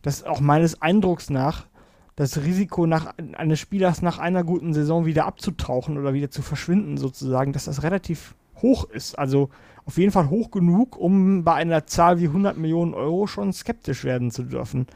dass 0.02 0.24
auch 0.24 0.40
meines 0.40 0.82
Eindrucks 0.82 1.30
nach 1.30 1.68
das 2.16 2.38
Risiko 2.44 2.88
nach, 2.88 3.14
eines 3.34 3.60
Spielers 3.60 4.02
nach 4.02 4.20
einer 4.20 4.44
guten 4.44 4.74
Saison 4.74 5.06
wieder 5.06 5.26
abzutauchen 5.26 5.98
oder 5.98 6.14
wieder 6.14 6.32
zu 6.32 6.42
verschwinden 6.42 6.98
sozusagen, 6.98 7.52
dass 7.52 7.66
das 7.66 7.84
relativ 7.84 8.36
hoch 8.62 8.86
ist. 8.90 9.20
Also 9.20 9.50
auf 9.86 9.98
jeden 9.98 10.12
Fall 10.12 10.30
hoch 10.30 10.50
genug, 10.50 10.98
um 10.98 11.44
bei 11.44 11.54
einer 11.54 11.86
Zahl 11.88 12.20
wie 12.20 12.28
100 12.28 12.58
Millionen 12.58 12.94
Euro 12.94 13.28
schon 13.28 13.52
skeptisch 13.52 14.04
werden 14.04 14.32
zu 14.32 14.44
dürfen. 14.44 14.88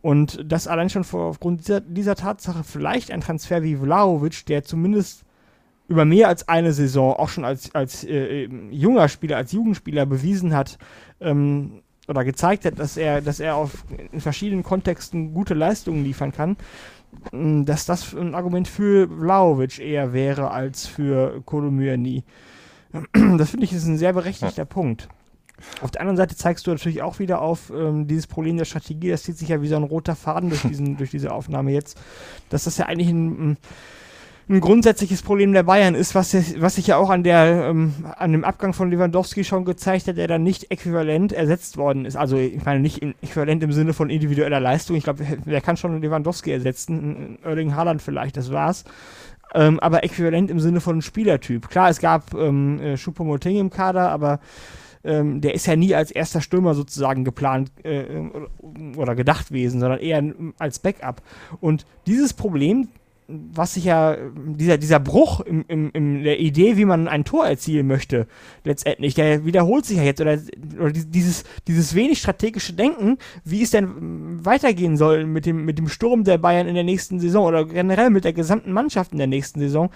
Und 0.00 0.40
das 0.44 0.66
allein 0.66 0.90
schon 0.90 1.04
vor, 1.04 1.26
aufgrund 1.26 1.60
dieser, 1.60 1.80
dieser, 1.80 2.14
Tatsache 2.14 2.64
vielleicht 2.64 3.10
ein 3.10 3.20
Transfer 3.20 3.62
wie 3.62 3.76
Vlaovic, 3.76 4.44
der 4.46 4.62
zumindest 4.64 5.24
über 5.88 6.04
mehr 6.04 6.28
als 6.28 6.48
eine 6.48 6.72
Saison 6.72 7.14
auch 7.14 7.28
schon 7.28 7.44
als, 7.44 7.74
als 7.74 8.04
äh, 8.04 8.48
junger 8.70 9.08
Spieler, 9.08 9.36
als 9.36 9.52
Jugendspieler 9.52 10.06
bewiesen 10.06 10.54
hat, 10.54 10.78
ähm, 11.20 11.82
oder 12.08 12.24
gezeigt 12.24 12.64
hat, 12.64 12.78
dass 12.78 12.96
er, 12.96 13.20
dass 13.20 13.40
er 13.40 13.56
auf, 13.56 13.84
in 14.12 14.20
verschiedenen 14.20 14.62
Kontexten 14.62 15.32
gute 15.32 15.54
Leistungen 15.54 16.04
liefern 16.04 16.32
kann, 16.32 16.56
mm, 17.32 17.64
dass 17.64 17.86
das 17.86 18.14
ein 18.14 18.34
Argument 18.34 18.68
für 18.68 19.08
Vlaovic 19.08 19.78
eher 19.78 20.12
wäre 20.12 20.50
als 20.50 20.86
für 20.86 21.42
Kolomyani. 21.44 22.24
Das 23.38 23.50
finde 23.50 23.64
ich 23.64 23.72
ist 23.72 23.86
ein 23.86 23.98
sehr 23.98 24.12
berechtigter 24.12 24.58
ja. 24.58 24.64
Punkt. 24.64 25.08
Auf 25.80 25.90
der 25.90 26.00
anderen 26.00 26.16
Seite 26.16 26.36
zeigst 26.36 26.66
du 26.66 26.70
natürlich 26.70 27.02
auch 27.02 27.18
wieder 27.18 27.40
auf 27.40 27.72
ähm, 27.74 28.06
dieses 28.06 28.26
Problem 28.26 28.56
der 28.56 28.64
Strategie, 28.64 29.10
das 29.10 29.22
zieht 29.22 29.38
sich 29.38 29.48
ja 29.48 29.62
wie 29.62 29.68
so 29.68 29.76
ein 29.76 29.82
roter 29.82 30.14
Faden 30.14 30.50
durch, 30.50 30.62
diesen, 30.68 30.96
durch 30.96 31.10
diese 31.10 31.32
Aufnahme 31.32 31.72
jetzt, 31.72 32.00
dass 32.50 32.64
das 32.64 32.78
ja 32.78 32.86
eigentlich 32.86 33.08
ein, 33.08 33.50
ein 33.50 33.56
ein 34.48 34.60
grundsätzliches 34.60 35.22
Problem 35.22 35.52
der 35.52 35.62
Bayern 35.62 35.94
ist, 35.94 36.14
was, 36.14 36.34
was 36.60 36.74
sich 36.74 36.86
ja 36.88 36.96
auch 36.98 37.08
an, 37.08 37.22
der, 37.22 37.68
ähm, 37.70 37.94
an 38.16 38.32
dem 38.32 38.44
Abgang 38.44 38.74
von 38.74 38.90
Lewandowski 38.90 39.42
schon 39.42 39.64
gezeigt 39.64 40.06
hat, 40.06 40.18
der 40.18 40.28
dann 40.28 40.42
nicht 40.42 40.70
äquivalent 40.70 41.32
ersetzt 41.32 41.78
worden 41.78 42.04
ist. 42.04 42.16
Also 42.16 42.36
ich 42.36 42.62
meine 42.64 42.80
nicht 42.80 43.02
äquivalent 43.02 43.62
im 43.62 43.72
Sinne 43.72 43.94
von 43.94 44.10
individueller 44.10 44.60
Leistung. 44.60 44.96
Ich 44.96 45.04
glaube, 45.04 45.24
wer 45.44 45.60
kann 45.62 45.78
schon 45.78 46.00
Lewandowski 46.00 46.50
ersetzen? 46.50 47.38
Erling 47.42 47.74
Haaland 47.74 48.02
vielleicht, 48.02 48.36
das 48.36 48.52
war's. 48.52 48.84
Ähm, 49.54 49.80
aber 49.80 50.04
äquivalent 50.04 50.50
im 50.50 50.60
Sinne 50.60 50.80
von 50.80 51.00
Spielertyp. 51.00 51.68
Klar, 51.68 51.88
es 51.88 52.00
gab 52.00 52.34
ähm, 52.34 52.80
äh, 52.80 52.96
Choupo-Moting 52.96 53.56
im 53.56 53.70
Kader, 53.70 54.10
aber 54.10 54.40
ähm, 55.04 55.40
der 55.40 55.54
ist 55.54 55.66
ja 55.66 55.76
nie 55.76 55.94
als 55.94 56.10
erster 56.10 56.40
Stürmer 56.40 56.74
sozusagen 56.74 57.24
geplant 57.24 57.70
äh, 57.82 58.04
oder 58.96 59.14
gedacht 59.14 59.48
gewesen, 59.48 59.80
sondern 59.80 60.00
eher 60.00 60.22
als 60.58 60.80
Backup. 60.80 61.22
Und 61.60 61.86
dieses 62.06 62.34
Problem 62.34 62.88
was 63.26 63.74
sich 63.74 63.84
ja, 63.84 64.16
dieser, 64.34 64.76
dieser 64.76 65.00
Bruch 65.00 65.40
im, 65.40 65.64
im, 65.68 65.90
in 65.92 66.24
der 66.24 66.40
Idee, 66.40 66.76
wie 66.76 66.84
man 66.84 67.08
ein 67.08 67.24
Tor 67.24 67.46
erzielen 67.46 67.86
möchte, 67.86 68.26
letztendlich, 68.64 69.14
der 69.14 69.46
wiederholt 69.46 69.86
sich 69.86 69.96
ja 69.96 70.02
jetzt, 70.02 70.20
oder, 70.20 70.38
oder 70.78 70.92
dieses, 70.92 71.44
dieses 71.66 71.94
wenig 71.94 72.18
strategische 72.18 72.74
Denken, 72.74 73.16
wie 73.44 73.62
es 73.62 73.70
denn 73.70 74.44
weitergehen 74.44 74.96
soll 74.96 75.24
mit 75.24 75.46
dem, 75.46 75.64
mit 75.64 75.78
dem 75.78 75.88
Sturm 75.88 76.24
der 76.24 76.38
Bayern 76.38 76.68
in 76.68 76.74
der 76.74 76.84
nächsten 76.84 77.18
Saison 77.18 77.46
oder 77.46 77.64
generell 77.64 78.10
mit 78.10 78.24
der 78.24 78.34
gesamten 78.34 78.72
Mannschaft 78.72 79.12
in 79.12 79.18
der 79.18 79.26
nächsten 79.26 79.60
Saison, 79.60 79.90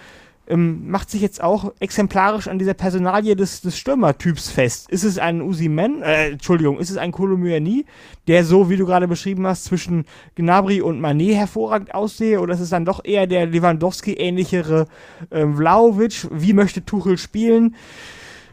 ähm, 0.49 0.89
macht 0.89 1.09
sich 1.09 1.21
jetzt 1.21 1.41
auch 1.41 1.73
exemplarisch 1.79 2.47
an 2.47 2.59
dieser 2.59 2.73
Personalie 2.73 3.35
des, 3.35 3.61
des 3.61 3.77
Stürmertyps 3.77 4.49
fest. 4.49 4.89
Ist 4.89 5.03
es 5.03 5.17
ein 5.17 5.41
Usimen, 5.41 6.01
äh, 6.01 6.31
Entschuldigung, 6.31 6.79
ist 6.79 6.89
es 6.89 6.97
ein 6.97 7.11
Kolomyani, 7.11 7.85
der 8.27 8.43
so, 8.43 8.69
wie 8.69 8.77
du 8.77 8.85
gerade 8.85 9.07
beschrieben 9.07 9.45
hast, 9.47 9.65
zwischen 9.65 10.05
Gnabry 10.35 10.81
und 10.81 10.99
Manet 10.99 11.35
hervorragend 11.35 11.93
aussehe, 11.93 12.39
oder 12.39 12.53
ist 12.53 12.59
es 12.59 12.69
dann 12.69 12.85
doch 12.85 13.05
eher 13.05 13.27
der 13.27 13.45
Lewandowski-ähnlichere 13.45 14.87
äh, 15.29 15.45
Vlaovic? 15.45 16.27
Wie 16.31 16.53
möchte 16.53 16.83
Tuchel 16.83 17.17
spielen? 17.17 17.75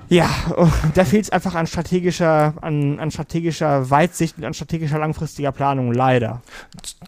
Ja, 0.09 0.29
da 0.95 1.05
fehlt 1.05 1.25
es 1.25 1.31
einfach 1.31 1.57
an 1.57 1.67
strategischer, 1.67 2.55
an, 2.61 3.01
an 3.01 3.11
strategischer 3.11 3.91
Weitsicht 3.91 4.39
und 4.39 4.45
an 4.45 4.55
strategischer 4.55 4.99
langfristiger 4.99 5.51
Planung, 5.51 5.93
leider. 5.93 6.43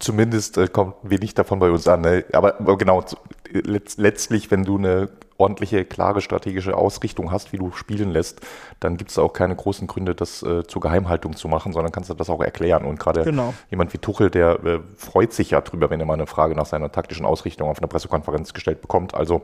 Zumindest 0.00 0.58
äh, 0.58 0.66
kommt 0.66 0.94
wenig 1.04 1.34
davon 1.34 1.60
bei 1.60 1.70
uns 1.70 1.86
an. 1.86 2.00
Ne? 2.00 2.24
Aber, 2.32 2.58
aber 2.58 2.76
genau, 2.76 3.04
letztlich, 3.52 4.50
wenn 4.50 4.64
du 4.64 4.78
eine 4.78 5.08
ordentliche, 5.38 5.84
klare 5.84 6.20
strategische 6.20 6.76
Ausrichtung 6.76 7.30
hast, 7.30 7.52
wie 7.52 7.58
du 7.58 7.70
spielen 7.72 8.10
lässt, 8.10 8.40
dann 8.80 8.96
gibt 8.96 9.10
es 9.10 9.18
auch 9.18 9.32
keine 9.32 9.54
großen 9.54 9.86
Gründe, 9.86 10.14
das 10.14 10.42
äh, 10.42 10.64
zur 10.66 10.82
Geheimhaltung 10.82 11.36
zu 11.36 11.48
machen, 11.48 11.72
sondern 11.72 11.92
kannst 11.92 12.10
du 12.10 12.14
das 12.14 12.28
auch 12.28 12.42
erklären. 12.42 12.84
Und 12.84 12.98
gerade 12.98 13.22
genau. 13.22 13.54
jemand 13.70 13.92
wie 13.92 13.98
Tuchel, 13.98 14.30
der 14.30 14.64
äh, 14.64 14.80
freut 14.96 15.32
sich 15.32 15.50
ja 15.50 15.60
drüber, 15.60 15.90
wenn 15.90 16.00
er 16.00 16.06
mal 16.06 16.14
eine 16.14 16.26
Frage 16.26 16.54
nach 16.54 16.66
seiner 16.66 16.90
taktischen 16.90 17.24
Ausrichtung 17.24 17.68
auf 17.68 17.78
einer 17.78 17.86
Pressekonferenz 17.86 18.52
gestellt 18.52 18.80
bekommt. 18.80 19.14
Also, 19.14 19.42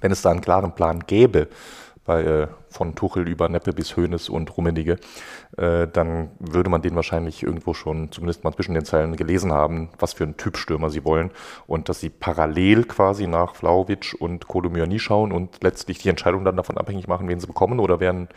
wenn 0.00 0.10
es 0.10 0.22
da 0.22 0.30
einen 0.30 0.40
klaren 0.40 0.74
Plan 0.74 1.00
gäbe, 1.06 1.48
bei, 2.06 2.22
äh, 2.22 2.46
von 2.70 2.94
Tuchel 2.94 3.28
über 3.28 3.48
Neppe 3.48 3.72
bis 3.72 3.96
Hoeneß 3.96 4.28
und 4.28 4.56
Rummenigge, 4.56 4.98
äh, 5.56 5.86
dann 5.88 6.30
würde 6.38 6.70
man 6.70 6.82
den 6.82 6.94
wahrscheinlich 6.94 7.42
irgendwo 7.42 7.74
schon 7.74 8.12
zumindest 8.12 8.44
mal 8.44 8.52
zwischen 8.54 8.74
den 8.74 8.84
Zeilen 8.84 9.16
gelesen 9.16 9.52
haben, 9.52 9.90
was 9.98 10.12
für 10.12 10.24
einen 10.24 10.36
Typ 10.36 10.56
Stürmer 10.56 10.90
sie 10.90 11.04
wollen 11.04 11.30
und 11.66 11.88
dass 11.88 12.00
sie 12.00 12.10
parallel 12.10 12.84
quasi 12.84 13.26
nach 13.26 13.56
Vlaovic 13.56 14.16
und 14.18 14.46
Kolomyani 14.46 14.98
schauen 14.98 15.32
und 15.32 15.62
letztlich 15.62 15.98
die 15.98 16.08
Entscheidung 16.08 16.44
dann 16.44 16.56
davon 16.56 16.78
abhängig 16.78 17.08
machen, 17.08 17.28
wen 17.28 17.40
sie 17.40 17.46
bekommen 17.46 17.80
oder 17.80 18.00
wer 18.00 18.12
ein 18.12 18.28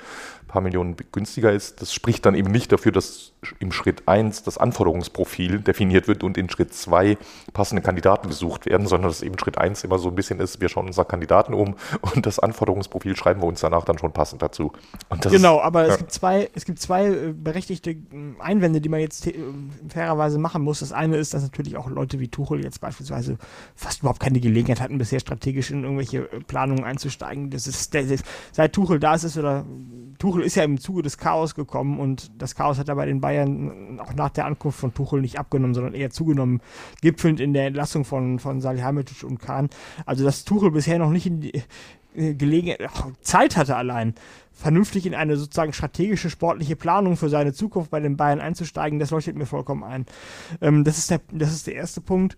paar 0.48 0.62
Millionen 0.62 0.96
günstiger 1.12 1.52
ist. 1.52 1.82
Das 1.82 1.94
spricht 1.94 2.26
dann 2.26 2.36
eben 2.36 2.52
nicht 2.52 2.72
dafür, 2.72 2.92
dass 2.92 3.34
im 3.60 3.72
Schritt 3.72 4.08
1 4.08 4.44
das 4.44 4.58
Anforderungsprofil 4.58 5.60
definiert 5.60 6.08
wird 6.08 6.24
und 6.24 6.38
in 6.38 6.50
Schritt 6.50 6.74
2 6.74 7.18
passende 7.54 7.82
Kandidaten 7.82 8.28
gesucht 8.28 8.66
werden, 8.66 8.88
sondern 8.88 9.10
dass 9.10 9.22
eben 9.22 9.38
Schritt 9.38 9.58
1 9.58 9.84
immer 9.84 10.00
so 10.00 10.10
ein 10.10 10.16
bisschen 10.16 10.40
ist, 10.40 10.62
wir 10.62 10.70
schauen 10.70 10.88
uns 10.88 10.98
nach 10.98 11.08
Kandidaten 11.08 11.54
um 11.54 11.76
und 12.02 12.26
das 12.26 12.40
Anforderungsprofil 12.40 13.16
schreiben 13.16 13.42
wir 13.42 13.48
uns 13.48 13.62
danach 13.62 13.86
dann 13.86 13.98
schon 13.98 14.12
passend 14.12 14.23
dazu. 14.32 14.72
genau, 15.22 15.58
ist, 15.58 15.64
aber 15.64 15.88
ja. 15.88 15.94
es 15.94 15.98
gibt 15.98 16.12
zwei, 16.12 16.50
es 16.54 16.66
gibt 16.66 16.80
zwei 16.80 17.08
äh, 17.08 17.34
berechtigte 17.34 17.92
äh, 17.92 17.98
Einwände, 18.40 18.82
die 18.82 18.90
man 18.90 19.00
jetzt 19.00 19.28
äh, 19.28 19.34
fairerweise 19.90 20.40
machen 20.40 20.62
muss. 20.62 20.80
Das 20.80 20.92
eine 20.92 21.18
ist, 21.18 21.34
dass 21.34 21.44
natürlich 21.44 21.78
auch 21.78 21.90
Leute 21.90 22.20
wie 22.20 22.28
Tuchel 22.28 22.64
jetzt 22.64 22.82
beispielsweise 22.82 23.38
fast 23.76 24.02
überhaupt 24.02 24.20
keine 24.20 24.40
Gelegenheit 24.40 24.82
hatten, 24.82 24.98
bisher 24.98 25.20
strategisch 25.20 25.72
in 25.72 25.84
irgendwelche 25.84 26.24
Planungen 26.48 26.84
einzusteigen. 26.84 27.50
Das 27.50 27.68
ist, 27.68 27.94
das 27.94 28.06
ist 28.06 28.26
seit 28.52 28.74
Tuchel 28.74 29.00
da 29.00 29.16
ist, 29.16 29.24
ist 29.24 29.38
oder 29.38 29.66
Tuchel 30.20 30.44
ist 30.44 30.56
ja 30.56 30.64
im 30.64 30.80
Zuge 30.80 31.02
des 31.02 31.18
Chaos 31.18 31.56
gekommen 31.56 32.00
und 32.00 32.32
das 32.42 32.56
Chaos 32.56 32.78
hat 32.78 32.90
er 32.90 32.96
bei 32.96 33.06
den 33.06 33.22
Bayern 33.22 34.00
auch 34.00 34.14
nach 34.14 34.30
der 34.30 34.46
Ankunft 34.46 34.80
von 34.80 34.94
Tuchel 34.94 35.22
nicht 35.22 35.38
abgenommen, 35.40 35.74
sondern 35.74 35.94
eher 35.94 36.12
zugenommen, 36.12 36.62
gipfelnd 37.02 37.40
in 37.40 37.54
der 37.54 37.68
Entlassung 37.68 38.06
von, 38.06 38.40
von 38.40 38.62
Salihamidzic 38.62 39.24
und 39.24 39.40
Kahn. 39.40 39.70
Also 40.06 40.24
dass 40.24 40.46
Tuchel 40.46 40.72
bisher 40.72 41.00
noch 41.00 41.10
nicht 41.10 41.26
in 41.26 41.42
die 41.42 41.54
äh, 41.54 41.62
Gelegenheit, 42.14 42.90
Zeit 43.22 43.58
hatte 43.58 43.76
allein, 43.76 44.16
vernünftig 44.52 45.06
in 45.06 45.16
eine 45.16 45.36
sozusagen 45.36 45.74
strategische 45.74 46.30
sportliche 46.30 46.76
Planung 46.76 47.18
für 47.18 47.30
seine 47.30 47.54
Zukunft 47.54 47.92
bei 47.92 48.00
den 48.00 48.18
Bayern 48.18 48.40
einzusteigen, 48.40 49.00
das 49.00 49.12
leuchtet 49.12 49.36
mir 49.36 49.46
vollkommen 49.46 49.84
ein. 49.84 50.06
Ähm, 50.62 50.84
das, 50.84 50.98
ist 50.98 51.10
der, 51.10 51.22
das 51.32 51.52
ist 51.52 51.68
der 51.68 51.76
erste 51.76 52.02
Punkt. 52.02 52.38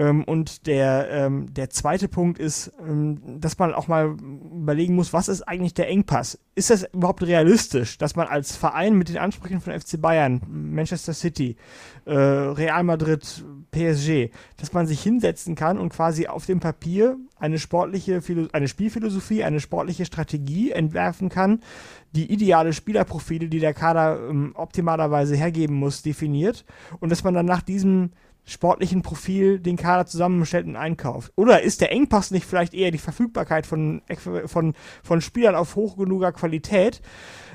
Ähm, 0.00 0.24
und 0.24 0.66
der, 0.66 1.08
ähm, 1.10 1.52
der 1.52 1.68
zweite 1.70 2.08
Punkt 2.08 2.38
ist, 2.38 2.72
ähm, 2.80 3.40
dass 3.40 3.58
man 3.58 3.74
auch 3.74 3.86
mal 3.86 4.16
überlegen 4.52 4.94
muss, 4.94 5.12
was 5.12 5.28
ist 5.28 5.42
eigentlich 5.42 5.74
der 5.74 5.88
Engpass? 5.88 6.38
Ist 6.54 6.70
das 6.70 6.84
überhaupt 6.92 7.22
realistisch, 7.22 7.98
dass 7.98 8.16
man 8.16 8.26
als 8.26 8.56
Verein 8.56 8.96
mit 8.96 9.08
den 9.08 9.18
Ansprüchen 9.18 9.60
von 9.60 9.78
FC 9.78 10.00
Bayern, 10.00 10.40
Manchester 10.48 11.12
City, 11.12 11.56
äh, 12.06 12.14
Real 12.14 12.82
Madrid, 12.82 13.44
PSG, 13.70 14.30
dass 14.56 14.72
man 14.72 14.86
sich 14.86 15.02
hinsetzen 15.02 15.54
kann 15.54 15.78
und 15.78 15.90
quasi 15.90 16.26
auf 16.26 16.46
dem 16.46 16.60
Papier 16.60 17.16
eine 17.38 17.58
sportliche, 17.58 18.20
eine 18.52 18.68
Spielphilosophie, 18.68 19.44
eine 19.44 19.60
sportliche 19.60 20.04
Strategie 20.04 20.72
entwerfen 20.72 21.28
kann, 21.28 21.60
die 22.12 22.32
ideale 22.32 22.72
Spielerprofile, 22.72 23.48
die 23.48 23.60
der 23.60 23.74
Kader 23.74 24.28
ähm, 24.28 24.52
optimalerweise 24.54 25.36
hergeben 25.36 25.76
muss, 25.76 26.02
definiert 26.02 26.64
und 26.98 27.10
dass 27.10 27.22
man 27.22 27.34
dann 27.34 27.46
nach 27.46 27.62
diesem 27.62 28.10
sportlichen 28.44 29.02
Profil 29.02 29.60
den 29.60 29.76
Kader 29.76 30.06
zusammenstellt 30.06 30.66
und 30.66 30.76
einkauft? 30.76 31.32
Oder 31.36 31.62
ist 31.62 31.80
der 31.80 31.92
Engpass 31.92 32.30
nicht 32.30 32.46
vielleicht 32.46 32.74
eher 32.74 32.90
die 32.90 32.98
Verfügbarkeit 32.98 33.66
von, 33.66 34.02
von, 34.46 34.74
von 35.02 35.20
Spielern 35.20 35.54
auf 35.54 35.76
hoch 35.76 35.96
genuger 35.96 36.32
Qualität, 36.32 37.00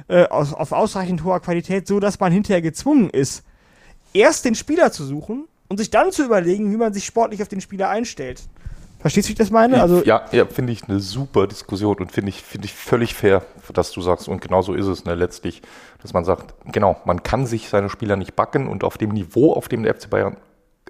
äh, 0.07 0.25
auf, 0.27 0.53
auf 0.53 0.71
ausreichend 0.71 1.23
hoher 1.23 1.39
Qualität, 1.39 1.87
so 1.87 1.99
dass 1.99 2.19
man 2.19 2.31
hinterher 2.31 2.61
gezwungen 2.61 3.09
ist, 3.09 3.43
erst 4.13 4.45
den 4.45 4.55
Spieler 4.55 4.91
zu 4.91 5.03
suchen 5.03 5.47
und 5.67 5.77
sich 5.77 5.89
dann 5.89 6.11
zu 6.11 6.23
überlegen, 6.23 6.71
wie 6.71 6.77
man 6.77 6.93
sich 6.93 7.05
sportlich 7.05 7.41
auf 7.41 7.47
den 7.47 7.61
Spieler 7.61 7.89
einstellt? 7.89 8.43
Verstehst 8.99 9.27
du, 9.27 9.29
wie 9.29 9.33
ich 9.33 9.37
das 9.37 9.51
meine? 9.51 9.81
Also 9.81 10.03
ja, 10.03 10.25
ja 10.31 10.47
finde 10.47 10.73
ich 10.73 10.85
eine 10.85 10.99
super 10.99 11.45
Diskussion 11.45 11.97
und 11.97 12.11
finde 12.11 12.29
ich, 12.29 12.41
finde 12.41 12.65
ich 12.65 12.73
völlig 12.73 13.13
fair, 13.13 13.43
dass 13.71 13.91
du 13.91 14.01
sagst, 14.01 14.27
und 14.27 14.41
genau 14.41 14.63
so 14.63 14.73
ist 14.73 14.87
es 14.87 15.05
ne, 15.05 15.13
letztlich, 15.13 15.61
dass 16.01 16.13
man 16.13 16.25
sagt, 16.25 16.55
genau, 16.71 16.99
man 17.05 17.21
kann 17.21 17.45
sich 17.45 17.69
seine 17.69 17.89
Spieler 17.89 18.15
nicht 18.15 18.35
backen 18.35 18.67
und 18.67 18.83
auf 18.83 18.97
dem 18.97 19.11
Niveau, 19.11 19.53
auf 19.53 19.67
dem 19.67 19.83
der 19.83 19.93
FC 19.93 20.09
Bayern 20.09 20.37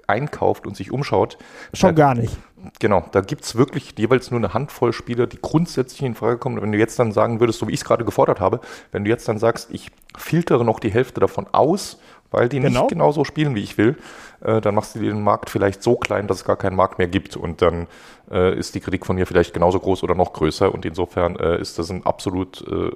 einkauft 0.06 0.66
und 0.66 0.76
sich 0.76 0.90
umschaut. 0.90 1.38
Schon 1.72 1.94
da, 1.94 2.02
gar 2.02 2.14
nicht. 2.14 2.36
Genau, 2.80 3.04
da 3.12 3.20
gibt 3.20 3.44
es 3.44 3.56
wirklich 3.56 3.94
jeweils 3.98 4.30
nur 4.30 4.40
eine 4.40 4.54
Handvoll 4.54 4.92
Spieler, 4.92 5.26
die 5.26 5.38
grundsätzlich 5.40 6.02
in 6.02 6.14
Frage 6.14 6.38
kommen. 6.38 6.56
Und 6.56 6.64
wenn 6.64 6.72
du 6.72 6.78
jetzt 6.78 6.98
dann 6.98 7.12
sagen 7.12 7.40
würdest, 7.40 7.58
so 7.58 7.68
wie 7.68 7.72
ich 7.72 7.80
es 7.80 7.84
gerade 7.84 8.04
gefordert 8.04 8.40
habe, 8.40 8.60
wenn 8.92 9.04
du 9.04 9.10
jetzt 9.10 9.28
dann 9.28 9.38
sagst, 9.38 9.70
ich 9.70 9.90
filtere 10.16 10.64
noch 10.64 10.80
die 10.80 10.90
Hälfte 10.90 11.20
davon 11.20 11.46
aus, 11.52 11.98
weil 12.30 12.48
die 12.48 12.60
genau. 12.60 12.80
nicht 12.80 12.90
genauso 12.90 13.24
spielen, 13.24 13.54
wie 13.54 13.62
ich 13.62 13.78
will, 13.78 13.96
äh, 14.42 14.60
dann 14.60 14.74
machst 14.74 14.94
du 14.94 15.00
den 15.00 15.22
Markt 15.22 15.50
vielleicht 15.50 15.82
so 15.82 15.96
klein, 15.96 16.26
dass 16.26 16.38
es 16.38 16.44
gar 16.44 16.56
keinen 16.56 16.76
Markt 16.76 16.98
mehr 16.98 17.08
gibt. 17.08 17.36
Und 17.36 17.62
dann 17.62 17.86
äh, 18.30 18.56
ist 18.58 18.74
die 18.74 18.80
Kritik 18.80 19.06
von 19.06 19.16
mir 19.16 19.26
vielleicht 19.26 19.54
genauso 19.54 19.78
groß 19.78 20.02
oder 20.02 20.14
noch 20.14 20.32
größer. 20.32 20.72
Und 20.72 20.84
insofern 20.84 21.36
äh, 21.36 21.60
ist 21.60 21.78
das 21.78 21.90
ein 21.90 22.04
absolut 22.04 22.64
äh, 22.66 22.90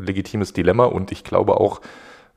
legitimes 0.00 0.52
Dilemma. 0.52 0.84
Und 0.84 1.10
ich 1.10 1.24
glaube 1.24 1.60
auch, 1.60 1.80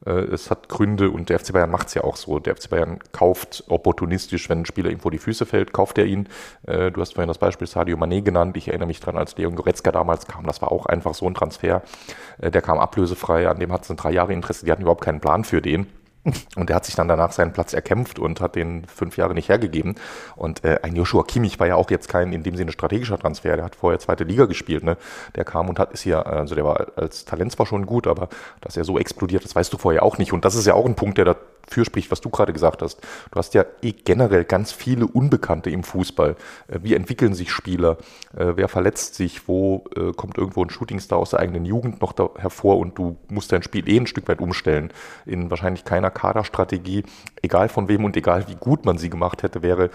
es 0.06 0.52
hat 0.52 0.70
Gründe 0.70 1.10
und 1.10 1.30
der 1.30 1.40
FC 1.40 1.54
Bayern 1.54 1.72
macht 1.72 1.88
es 1.88 1.96
ja 1.96 2.04
auch 2.04 2.16
so. 2.16 2.40
Der 2.40 2.56
FC 2.56 2.70
Bayern 2.70 3.00
kauft 3.12 3.64
opportunistisch, 3.68 4.50
wenn 4.50 4.60
ein 4.60 4.66
Spieler 4.66 4.90
ihm 4.92 5.00
vor 5.00 5.12
die 5.12 5.18
Füße 5.18 5.46
fällt, 5.46 5.74
kauft 5.74 5.98
er 5.98 6.06
ihn. 6.06 6.30
Äh, 6.64 6.92
du 6.92 7.02
hast 7.02 7.16
vorhin 7.16 7.28
das 7.28 7.40
Beispiel 7.40 7.68
Sadio 7.68 7.98
Mané 7.98 8.22
genannt. 8.22 8.56
Ich 8.58 8.68
erinnere 8.68 8.88
mich 8.88 9.00
dran, 9.00 9.18
als 9.18 9.36
Leon 9.38 9.56
Goretzka 9.56 9.92
damals 9.92 10.28
kam. 10.28 10.46
Das 10.46 10.62
war 10.62 10.72
auch 10.72 10.86
einfach 10.86 11.14
so 11.14 11.28
ein 11.28 11.34
Transfer. 11.34 11.82
Äh, 12.40 12.52
der 12.52 12.62
kam 12.62 12.78
ablösefrei, 12.78 13.48
an 13.48 13.60
dem 13.60 13.72
hat 13.72 13.90
es 13.90 13.96
drei 13.96 14.12
Jahre 14.12 14.34
Interesse. 14.34 14.66
Die 14.66 14.72
hatten 14.72 14.84
überhaupt 14.84 15.04
keinen 15.04 15.20
Plan 15.20 15.44
für 15.44 15.62
den. 15.62 15.88
Und 16.56 16.70
der 16.70 16.76
hat 16.76 16.86
sich 16.86 16.96
dann 16.96 17.08
danach 17.08 17.32
seinen 17.32 17.54
Platz 17.54 17.74
erkämpft 17.74 18.20
und 18.20 18.42
hat 18.42 18.56
den 18.56 18.86
fünf 18.86 19.18
Jahre 19.18 19.34
nicht 19.34 19.50
hergegeben. 19.50 19.96
Und 20.36 20.64
äh, 20.64 20.80
ein 20.84 20.96
Joshua 20.96 21.24
Kimmich 21.24 21.60
war 21.60 21.68
ja 21.68 21.76
auch 21.76 21.90
jetzt 21.90 22.10
kein 22.10 22.34
in 22.34 22.44
dem 22.44 22.56
Sinne 22.56 22.72
strategischer 22.72 23.18
Transfer. 23.18 23.56
Der 23.56 23.66
hat 23.66 23.76
vorher 23.76 24.00
zweite 24.00 24.24
Liga 24.24 24.46
gespielt. 24.46 24.84
Ne? 24.84 24.98
Der 25.36 25.46
kam 25.46 25.70
und 25.70 25.80
hat 25.80 25.92
ist 25.92 26.04
ja, 26.04 26.22
also 26.22 26.56
der 26.56 26.66
war 26.66 26.88
als 26.96 27.26
Talent 27.26 27.52
zwar 27.52 27.66
schon 27.66 27.86
gut, 27.86 28.08
aber 28.08 28.30
dass 28.62 28.78
er 28.78 28.84
so 28.84 28.98
explodiert, 29.00 29.44
das 29.44 29.56
weißt 29.56 29.72
du 29.72 29.78
vorher 29.78 30.04
auch 30.04 30.18
nicht. 30.18 30.34
Und 30.34 30.46
das 30.46 30.56
ist 30.56 30.68
ja 30.68 30.74
auch 30.74 30.86
ein 30.86 30.96
Punkt, 30.96 31.18
der 31.18 31.26
da 31.26 31.36
für 31.70 31.86
spricht, 31.86 32.12
was 32.12 32.22
du 32.22 32.30
gerade 32.30 32.54
gesagt 32.54 32.82
hast. 32.82 33.02
Du 33.32 33.38
hast 33.38 33.54
ja 33.54 33.66
eh 33.82 33.92
generell 33.92 34.44
ganz 34.44 34.72
viele 34.72 35.06
Unbekannte 35.08 35.70
im 35.70 35.84
Fußball. 35.84 36.36
Äh, 36.68 36.80
wie 36.82 36.94
entwickeln 36.94 37.34
sich 37.34 37.52
Spieler? 37.52 37.98
Äh, 38.36 38.54
wer 38.56 38.68
verletzt 38.68 39.16
sich? 39.16 39.48
Wo 39.48 39.86
äh, 39.96 40.12
kommt 40.14 40.38
irgendwo 40.38 40.64
ein 40.64 40.70
Shootingstar 40.70 41.18
aus 41.18 41.32
der 41.32 41.40
eigenen 41.40 41.66
Jugend 41.66 42.02
noch 42.02 42.16
hervor 42.38 42.78
und 42.78 42.98
du 42.98 43.18
musst 43.30 43.52
dein 43.52 43.64
Spiel 43.64 43.88
eh 43.90 43.98
ein 43.98 44.08
Stück 44.08 44.28
weit 44.28 44.40
umstellen. 44.40 44.92
In 45.26 45.50
wahrscheinlich 45.50 45.84
keiner 45.84 46.10
Kaderstrategie, 46.10 47.04
egal 47.42 47.70
von 47.70 47.88
wem 47.88 48.06
und 48.06 48.16
egal 48.18 48.48
wie 48.48 48.56
gut 48.56 48.86
man 48.86 48.98
sie 48.98 49.10
gemacht 49.10 49.44
hätte, 49.44 49.62
wäre 49.62 49.90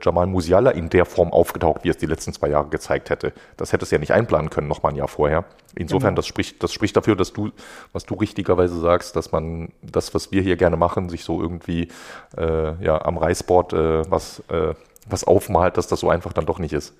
Jamal 0.00 0.26
Musiala 0.26 0.70
in 0.70 0.88
der 0.88 1.04
Form 1.04 1.30
aufgetaucht, 1.30 1.84
wie 1.84 1.90
es 1.90 1.98
die 1.98 2.06
letzten 2.06 2.32
zwei 2.32 2.48
Jahre 2.48 2.68
gezeigt 2.68 3.10
hätte. 3.10 3.34
Das 3.58 3.72
hätte 3.72 3.84
es 3.84 3.90
ja 3.90 3.98
nicht 3.98 4.12
einplanen 4.12 4.48
können, 4.48 4.66
noch 4.66 4.82
mal 4.82 4.90
ein 4.90 4.96
Jahr 4.96 5.08
vorher. 5.08 5.44
Insofern, 5.74 6.10
genau. 6.10 6.16
das, 6.16 6.26
spricht, 6.26 6.62
das 6.62 6.72
spricht 6.72 6.96
dafür, 6.96 7.14
dass 7.14 7.32
du, 7.32 7.50
was 7.92 8.04
du 8.04 8.14
richtigerweise 8.14 8.80
sagst, 8.80 9.14
dass 9.14 9.30
man 9.30 9.68
das, 9.82 10.14
was 10.14 10.32
wir 10.32 10.42
hier 10.42 10.56
gerne 10.56 10.76
machen, 10.76 10.97
sich 11.08 11.24
so 11.24 11.40
irgendwie 11.40 11.88
äh, 12.36 12.82
ja, 12.82 13.04
am 13.04 13.18
Reißboard 13.18 13.72
äh, 13.72 14.10
was, 14.10 14.42
äh, 14.48 14.74
was 15.08 15.24
aufmalt, 15.24 15.76
dass 15.76 15.86
das 15.86 16.00
so 16.00 16.08
einfach 16.10 16.32
dann 16.32 16.46
doch 16.46 16.58
nicht 16.58 16.72
ist. 16.72 16.94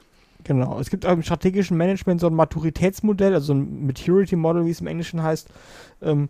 Genau. 0.45 0.79
Es 0.79 0.91
gibt 0.91 1.05
im 1.05 1.23
strategischen 1.23 1.77
Management 1.77 2.21
so 2.21 2.29
ein 2.29 2.35
Maturitätsmodell, 2.35 3.35
also 3.35 3.55
ein 3.55 3.87
Maturity 3.87 4.37
Model, 4.37 4.67
wie 4.67 4.71
es 4.71 4.81
im 4.81 4.87
Englischen 4.87 5.23
heißt, 5.23 5.49
ähm, 6.03 6.29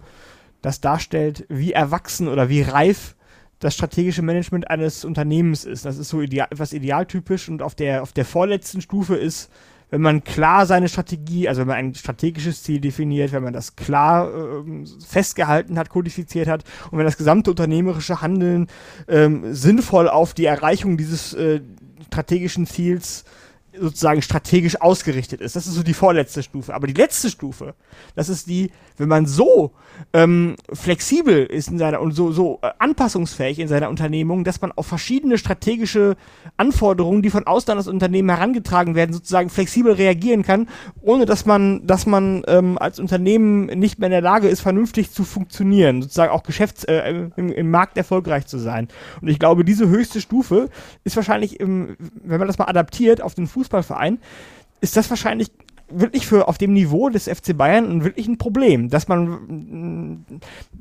das 0.62 0.80
darstellt, 0.80 1.44
wie 1.48 1.72
erwachsen 1.72 2.28
oder 2.28 2.48
wie 2.48 2.62
reif 2.62 3.14
das 3.58 3.74
strategische 3.74 4.22
Management 4.22 4.70
eines 4.70 5.04
Unternehmens 5.04 5.64
ist. 5.64 5.84
Das 5.84 5.98
ist 5.98 6.08
so 6.08 6.20
ideal, 6.20 6.48
etwas 6.50 6.72
idealtypisch 6.72 7.48
und 7.48 7.62
auf 7.62 7.74
der, 7.74 8.02
auf 8.02 8.12
der 8.12 8.24
vorletzten 8.24 8.80
Stufe 8.80 9.16
ist 9.16 9.50
wenn 9.90 10.00
man 10.00 10.24
klar 10.24 10.66
seine 10.66 10.88
Strategie, 10.88 11.48
also 11.48 11.62
wenn 11.62 11.68
man 11.68 11.76
ein 11.76 11.94
strategisches 11.94 12.62
Ziel 12.62 12.80
definiert, 12.80 13.32
wenn 13.32 13.42
man 13.42 13.52
das 13.52 13.76
klar 13.76 14.28
äh, 14.28 14.84
festgehalten 15.06 15.78
hat, 15.78 15.88
kodifiziert 15.88 16.48
hat 16.48 16.64
und 16.90 16.98
wenn 16.98 17.06
das 17.06 17.16
gesamte 17.16 17.50
unternehmerische 17.50 18.20
Handeln 18.20 18.66
ähm, 19.08 19.54
sinnvoll 19.54 20.08
auf 20.08 20.34
die 20.34 20.46
Erreichung 20.46 20.96
dieses 20.96 21.34
äh, 21.34 21.60
strategischen 22.06 22.66
Ziels 22.66 23.24
sozusagen 23.76 24.22
strategisch 24.22 24.80
ausgerichtet 24.80 25.40
ist. 25.40 25.56
Das 25.56 25.66
ist 25.66 25.74
so 25.74 25.82
die 25.82 25.94
vorletzte 25.94 26.42
Stufe. 26.42 26.74
Aber 26.74 26.86
die 26.86 26.94
letzte 26.94 27.30
Stufe, 27.30 27.74
das 28.14 28.28
ist 28.28 28.48
die, 28.48 28.70
wenn 28.96 29.08
man 29.08 29.26
so 29.26 29.72
ähm, 30.12 30.56
flexibel 30.72 31.44
ist 31.44 31.68
in 31.68 31.78
seiner 31.78 32.00
und 32.00 32.12
so, 32.12 32.32
so 32.32 32.58
äh, 32.62 32.70
anpassungsfähig 32.78 33.58
in 33.58 33.68
seiner 33.68 33.88
Unternehmung, 33.88 34.44
dass 34.44 34.60
man 34.60 34.72
auf 34.72 34.86
verschiedene 34.86 35.38
strategische 35.38 36.16
Anforderungen, 36.56 37.22
die 37.22 37.30
von 37.30 37.46
außen 37.46 37.70
an 37.70 37.76
das 37.76 37.88
Unternehmen 37.88 38.28
herangetragen 38.30 38.94
werden, 38.94 39.12
sozusagen 39.12 39.50
flexibel 39.50 39.92
reagieren 39.92 40.42
kann, 40.42 40.68
ohne 41.00 41.26
dass 41.26 41.46
man, 41.46 41.86
dass 41.86 42.06
man 42.06 42.42
ähm, 42.46 42.78
als 42.78 42.98
Unternehmen 42.98 43.66
nicht 43.66 43.98
mehr 43.98 44.06
in 44.06 44.12
der 44.12 44.20
Lage 44.22 44.48
ist, 44.48 44.60
vernünftig 44.60 45.12
zu 45.12 45.24
funktionieren, 45.24 46.02
sozusagen 46.02 46.32
auch 46.32 46.42
geschäfts 46.42 46.84
äh, 46.84 47.28
im, 47.36 47.52
im 47.52 47.70
Markt 47.70 47.96
erfolgreich 47.96 48.46
zu 48.46 48.58
sein. 48.58 48.88
Und 49.20 49.28
ich 49.28 49.38
glaube, 49.38 49.64
diese 49.64 49.88
höchste 49.88 50.20
Stufe 50.20 50.70
ist 51.04 51.16
wahrscheinlich, 51.16 51.60
im, 51.60 51.96
wenn 52.22 52.38
man 52.38 52.48
das 52.48 52.58
mal 52.58 52.66
adaptiert 52.66 53.20
auf 53.20 53.34
den 53.34 53.46
Fußballverein, 53.58 54.18
ist 54.80 54.96
das 54.96 55.10
wahrscheinlich 55.10 55.50
wirklich 55.90 56.26
für 56.26 56.48
auf 56.48 56.58
dem 56.58 56.72
Niveau 56.72 57.08
des 57.08 57.24
FC 57.28 57.56
Bayern 57.56 58.04
wirklich 58.04 58.28
ein 58.28 58.38
Problem, 58.38 58.90
dass 58.90 59.08
man 59.08 60.24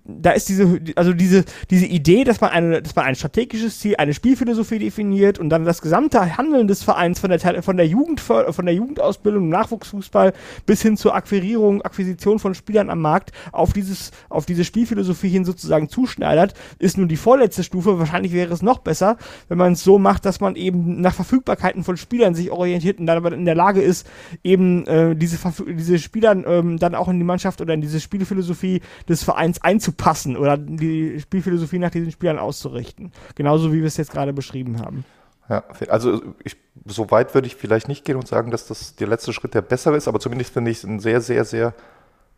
da 0.04 0.32
ist 0.32 0.50
diese 0.50 0.80
also 0.96 1.14
diese 1.14 1.46
diese 1.70 1.86
Idee, 1.86 2.24
dass 2.24 2.42
man 2.42 2.52
eine 2.52 2.82
dass 2.82 2.96
man 2.96 3.06
ein 3.06 3.16
strategisches 3.16 3.80
Ziel, 3.80 3.96
eine 3.98 4.14
Spielphilosophie 4.14 4.80
definiert 4.80 5.40
und 5.40 5.50
dann 5.50 5.66
das 5.66 5.82
gesamte 5.82 6.38
Handeln 6.38 6.68
des 6.68 6.84
Vereins 6.84 7.20
von 7.20 7.30
der 7.30 7.64
von 7.64 7.78
der 7.78 7.88
Jugend 7.88 8.20
von 8.20 8.66
der 8.66 8.76
Jugendausbildung, 8.76 9.50
Nachwuchsfußball 9.50 10.34
bis 10.66 10.82
hin 10.82 10.98
zur 10.98 11.16
Akquirierung, 11.16 11.82
Akquisition 11.84 12.40
von 12.40 12.54
Spielern 12.54 12.90
am 12.90 13.02
Markt 13.02 13.32
auf 13.52 13.74
dieses 13.74 14.12
auf 14.30 14.46
diese 14.46 14.66
Spielphilosophie 14.66 15.30
hin 15.30 15.46
sozusagen 15.46 15.90
zuschneidert, 15.90 16.54
ist 16.80 16.98
nun 16.98 17.08
die 17.08 17.18
vorletzte 17.18 17.64
Stufe. 17.64 18.00
Wahrscheinlich 18.00 18.34
wäre 18.34 18.54
es 18.54 18.62
noch 18.62 18.80
besser, 18.80 19.18
wenn 19.48 19.58
man 19.58 19.74
es 19.74 19.84
so 19.84 20.00
macht, 20.00 20.26
dass 20.26 20.42
man 20.42 20.56
eben 20.56 21.00
nach 21.02 21.14
Verfügbarkeiten 21.14 21.84
von 21.84 21.98
Spielern 21.98 22.36
sich 22.36 22.52
orientiert 22.52 23.00
und 23.00 23.06
dann 23.06 23.18
aber 23.18 23.32
in 23.32 23.46
der 23.46 23.56
Lage 23.56 23.82
ist, 23.82 24.08
eben 24.44 24.86
äh, 24.86 24.97
äh, 24.98 25.16
diese, 25.16 25.38
diese 25.68 26.00
Spieler 26.00 26.32
ähm, 26.46 26.78
dann 26.78 26.96
auch 26.96 27.08
in 27.08 27.18
die 27.18 27.24
Mannschaft 27.24 27.62
oder 27.62 27.74
in 27.74 27.82
diese 27.82 28.00
Spielphilosophie 28.00 28.82
des 29.08 29.24
Vereins 29.24 29.62
einzupassen 29.62 30.38
oder 30.38 30.58
die 30.58 31.20
Spielphilosophie 31.20 31.80
nach 31.80 31.92
diesen 31.92 32.12
Spielern 32.12 32.40
auszurichten. 32.40 33.12
Genauso 33.36 33.72
wie 33.72 33.80
wir 33.80 33.88
es 33.88 33.98
jetzt 33.98 34.12
gerade 34.12 34.34
beschrieben 34.34 34.80
haben. 34.80 35.06
Ja, 35.50 35.64
also 35.88 36.22
ich, 36.44 36.58
so 36.86 37.10
weit 37.10 37.34
würde 37.34 37.48
ich 37.48 37.56
vielleicht 37.56 37.88
nicht 37.88 38.04
gehen 38.04 38.18
und 38.18 38.28
sagen, 38.28 38.52
dass 38.52 38.68
das 38.68 38.96
der 38.96 39.08
letzte 39.08 39.32
Schritt 39.32 39.54
der 39.54 39.62
bessere 39.62 39.96
ist, 39.96 40.08
aber 40.08 40.20
zumindest 40.20 40.54
finde 40.54 40.72
ich 40.72 40.78
es 40.78 40.84
ein 40.84 41.00
sehr, 41.00 41.22
sehr, 41.22 41.46
sehr 41.46 41.74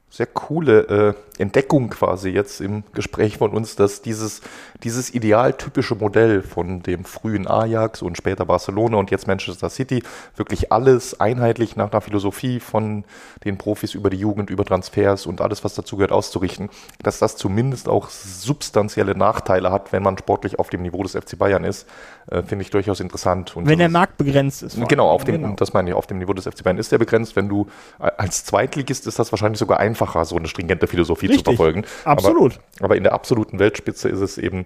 sehr 0.10 0.26
coole 0.26 1.15
äh, 1.38 1.41
Entdeckung 1.41 1.90
quasi 1.90 2.30
jetzt 2.30 2.61
im 2.61 2.84
Gespräch 2.94 3.38
von 3.38 3.52
uns, 3.52 3.76
dass 3.76 4.02
dieses, 4.02 4.41
dieses 4.84 5.14
idealtypische 5.14 5.95
Modell 5.95 6.41
von 6.41 6.81
dem 6.81 7.06
frühen 7.06 7.48
Ajax 7.48 8.02
und 8.02 8.18
später 8.18 8.45
Barcelona 8.45 8.98
und 8.98 9.11
jetzt 9.11 9.27
Manchester 9.27 9.69
City, 9.69 10.03
wirklich 10.36 10.72
alles 10.72 11.19
einheitlich 11.19 11.76
nach 11.76 11.91
einer 11.91 12.02
Philosophie 12.02 12.60
von 12.60 13.06
den 13.45 13.57
Profis 13.57 13.94
über 13.94 14.10
die 14.10 14.18
Jugend, 14.18 14.49
über 14.49 14.65
Transfers 14.65 15.27
und 15.27 15.41
alles, 15.41 15.64
was 15.64 15.76
dazu 15.76 15.95
gehört, 15.95 16.11
auszurichten, 16.11 16.69
dass 17.03 17.19
das 17.19 17.38
zumindest 17.38 17.88
auch 17.88 18.10
substanzielle 18.10 19.15
Nachteile 19.15 19.72
hat, 19.72 19.94
wenn 19.94 20.03
man 20.03 20.18
sportlich 20.18 20.57
auf 20.57 20.69
dem 20.69 20.81
Niveau 20.81 21.03
des 21.03 21.14
FC 21.14 21.38
Bayern 21.38 21.64
ist, 21.64 21.88
äh, 22.31 22.43
finde 22.43 22.64
ich 22.64 22.72
durchaus 22.72 22.99
interessant. 22.99 23.56
Und 23.56 23.68
wenn 23.68 23.80
der 23.80 23.89
Markt 23.89 24.18
begrenzt 24.18 24.64
ist. 24.64 24.80
Genau, 24.88 25.10
auf 25.10 25.23
dem, 25.23 25.41
genau. 25.41 25.56
das 25.56 25.73
meine 25.73 25.91
ich, 25.91 25.95
auf 25.95 26.07
dem 26.07 26.18
Niveau 26.18 26.34
des 26.34 26.45
FC 26.45 26.64
Bayern 26.64 26.77
ist 26.77 26.91
der 26.91 26.97
begrenzt. 26.97 27.35
Wenn 27.35 27.47
du 27.47 27.68
als 27.99 28.43
Zweitligist 28.43 29.07
ist 29.07 29.19
das 29.19 29.31
wahrscheinlich 29.31 29.60
sogar 29.60 29.80
einfach 29.80 30.10
einfacher, 30.10 30.26
so 30.26 30.35
eine 30.35 30.47
stringente 30.47 30.88
Philosophie 30.88 31.27
Richtig, 31.27 31.45
zu 31.45 31.51
verfolgen. 31.51 31.85
Absolut. 32.06 32.60
Aber, 32.77 32.85
aber, 32.85 32.97
in 32.97 33.03
der 33.03 33.14
absoluten 33.14 33.60
Weltspitze 33.60 34.10
ist 34.10 34.19
es 34.19 34.38
eben, 34.38 34.65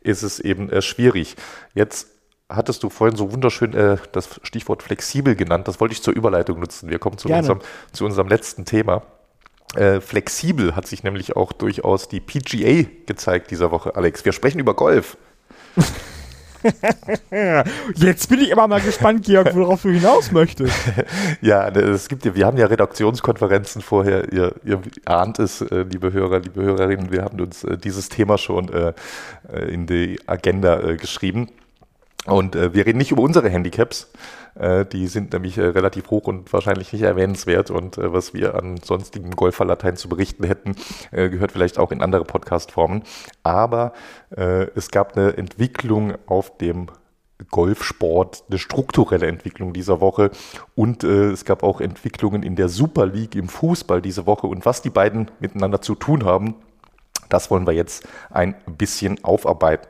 ist 0.00 0.22
es 0.22 0.40
eben 0.40 0.70
äh, 0.70 0.82
schwierig. 0.82 1.36
Jetzt 1.74 2.08
hattest 2.48 2.82
du 2.82 2.90
vorhin 2.90 3.16
so 3.16 3.32
wunderschön 3.32 3.74
äh, 3.74 3.96
das 4.12 4.40
Stichwort 4.42 4.82
flexibel 4.82 5.36
genannt. 5.36 5.68
Das 5.68 5.80
wollte 5.80 5.92
ich 5.92 6.02
zur 6.02 6.14
Überleitung 6.14 6.58
nutzen. 6.58 6.90
Wir 6.90 6.98
kommen 6.98 7.18
zu, 7.18 7.28
unserem, 7.28 7.60
zu 7.92 8.04
unserem 8.04 8.28
letzten 8.28 8.64
Thema. 8.64 9.02
Äh, 9.76 10.00
flexibel 10.00 10.74
hat 10.74 10.86
sich 10.86 11.04
nämlich 11.04 11.36
auch 11.36 11.52
durchaus 11.52 12.08
die 12.08 12.20
PGA 12.20 12.88
gezeigt 13.06 13.52
dieser 13.52 13.70
Woche, 13.70 13.94
Alex. 13.94 14.24
Wir 14.24 14.32
sprechen 14.32 14.58
über 14.58 14.74
Golf. 14.74 15.16
Jetzt 17.94 18.28
bin 18.28 18.40
ich 18.40 18.52
aber 18.52 18.68
mal 18.68 18.80
gespannt, 18.80 19.24
Georg, 19.24 19.54
worauf 19.54 19.82
du 19.82 19.90
hinaus 19.90 20.30
möchtest. 20.32 20.74
ja, 21.40 21.68
es 21.68 22.08
gibt 22.08 22.24
ja, 22.24 22.34
wir 22.34 22.46
haben 22.46 22.56
ja 22.56 22.66
Redaktionskonferenzen 22.66 23.82
vorher. 23.82 24.32
Ihr, 24.32 24.54
ihr 24.64 24.80
ahnt 25.04 25.38
es, 25.38 25.60
äh, 25.62 25.82
liebe 25.82 26.12
Hörer, 26.12 26.40
liebe 26.40 26.62
Hörerinnen, 26.62 27.10
wir 27.10 27.22
haben 27.22 27.40
uns 27.40 27.64
äh, 27.64 27.76
dieses 27.76 28.08
Thema 28.08 28.38
schon 28.38 28.68
äh, 28.72 28.92
in 29.68 29.86
die 29.86 30.20
Agenda 30.26 30.94
geschrieben. 30.94 31.48
Und 32.26 32.54
wir 32.54 32.84
reden 32.84 32.98
nicht 32.98 33.12
über 33.12 33.22
unsere 33.22 33.48
Handicaps, 33.48 34.10
äh, 34.54 34.84
die 34.84 35.06
sind 35.06 35.32
nämlich 35.32 35.58
äh, 35.58 35.66
relativ 35.66 36.10
hoch 36.10 36.26
und 36.26 36.52
wahrscheinlich 36.52 36.92
nicht 36.92 37.02
erwähnenswert. 37.02 37.70
Und 37.70 37.98
äh, 37.98 38.12
was 38.12 38.34
wir 38.34 38.54
an 38.54 38.78
sonstigen 38.78 39.30
Golferlatein 39.30 39.96
zu 39.96 40.08
berichten 40.08 40.44
hätten, 40.44 40.76
gehört 41.10 41.52
vielleicht 41.52 41.78
auch 41.78 41.92
in 41.92 42.02
andere 42.02 42.24
Podcast-Formen. 42.24 43.02
Aber 43.42 43.92
es 44.30 44.90
gab 44.90 45.16
eine 45.16 45.36
Entwicklung 45.36 46.14
auf 46.26 46.56
dem 46.58 46.88
Golfsport, 47.50 48.44
eine 48.48 48.58
strukturelle 48.58 49.26
Entwicklung 49.26 49.72
dieser 49.72 50.00
Woche 50.00 50.30
und 50.74 51.04
äh, 51.04 51.30
es 51.30 51.44
gab 51.44 51.62
auch 51.62 51.80
Entwicklungen 51.80 52.42
in 52.42 52.54
der 52.54 52.68
Super 52.68 53.06
League 53.06 53.34
im 53.34 53.48
Fußball 53.48 54.02
diese 54.02 54.26
Woche 54.26 54.46
und 54.46 54.66
was 54.66 54.82
die 54.82 54.90
beiden 54.90 55.30
miteinander 55.40 55.80
zu 55.80 55.94
tun 55.94 56.24
haben, 56.24 56.54
das 57.28 57.50
wollen 57.50 57.66
wir 57.66 57.72
jetzt 57.72 58.06
ein 58.30 58.54
bisschen 58.66 59.24
aufarbeiten. 59.24 59.88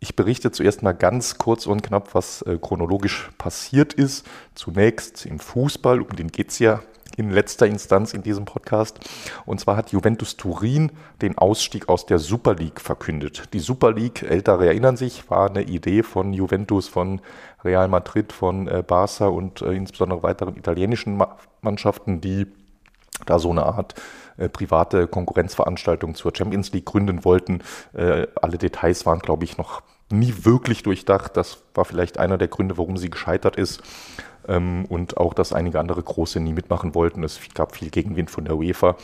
Ich 0.00 0.14
berichte 0.14 0.52
zuerst 0.52 0.82
mal 0.82 0.92
ganz 0.92 1.38
kurz 1.38 1.66
und 1.66 1.82
knapp, 1.82 2.14
was 2.14 2.42
äh, 2.42 2.56
chronologisch 2.60 3.30
passiert 3.36 3.94
ist. 3.94 4.24
Zunächst 4.54 5.26
im 5.26 5.40
Fußball, 5.40 6.00
um 6.00 6.14
den 6.14 6.28
geht 6.28 6.50
es 6.50 6.60
ja 6.60 6.80
in 7.16 7.30
letzter 7.30 7.66
Instanz 7.66 8.14
in 8.14 8.22
diesem 8.22 8.44
Podcast. 8.44 9.00
Und 9.44 9.58
zwar 9.58 9.76
hat 9.76 9.90
Juventus 9.90 10.36
Turin 10.36 10.92
den 11.20 11.36
Ausstieg 11.36 11.88
aus 11.88 12.06
der 12.06 12.20
Super 12.20 12.54
League 12.54 12.80
verkündet. 12.80 13.52
Die 13.52 13.58
Super 13.58 13.92
League, 13.92 14.22
ältere 14.22 14.68
erinnern 14.68 14.96
sich, 14.96 15.28
war 15.28 15.50
eine 15.50 15.62
Idee 15.62 16.04
von 16.04 16.32
Juventus, 16.32 16.86
von 16.86 17.20
Real 17.64 17.88
Madrid, 17.88 18.32
von 18.32 18.68
äh, 18.68 18.84
Barca 18.86 19.26
und 19.26 19.62
äh, 19.62 19.72
insbesondere 19.72 20.22
weiteren 20.22 20.56
italienischen 20.56 21.16
Ma 21.16 21.36
Mannschaften, 21.60 22.20
die 22.20 22.46
da 23.26 23.40
so 23.40 23.50
eine 23.50 23.64
Art 23.64 23.96
äh, 24.38 24.48
private 24.48 25.06
Konkurrenzveranstaltung 25.06 26.14
zur 26.14 26.32
Champions 26.34 26.72
League 26.72 26.86
gründen 26.86 27.24
wollten. 27.24 27.60
Äh, 27.92 28.26
alle 28.40 28.58
Details 28.58 29.04
waren, 29.06 29.18
glaube 29.20 29.44
ich, 29.44 29.58
noch 29.58 29.82
nie 30.10 30.34
wirklich 30.42 30.82
durchdacht. 30.82 31.36
Das 31.36 31.62
war 31.74 31.84
vielleicht 31.84 32.18
einer 32.18 32.38
der 32.38 32.48
Gründe, 32.48 32.78
warum 32.78 32.96
sie 32.96 33.10
gescheitert 33.10 33.56
ist 33.56 33.82
ähm, 34.48 34.86
und 34.86 35.16
auch, 35.16 35.34
dass 35.34 35.52
einige 35.52 35.78
andere 35.78 36.02
Große 36.02 36.40
nie 36.40 36.52
mitmachen 36.52 36.94
wollten. 36.94 37.22
Es 37.22 37.40
gab 37.54 37.76
viel 37.76 37.90
Gegenwind 37.90 38.30
von 38.30 38.44
der 38.44 38.56
UEFA. 38.56 38.96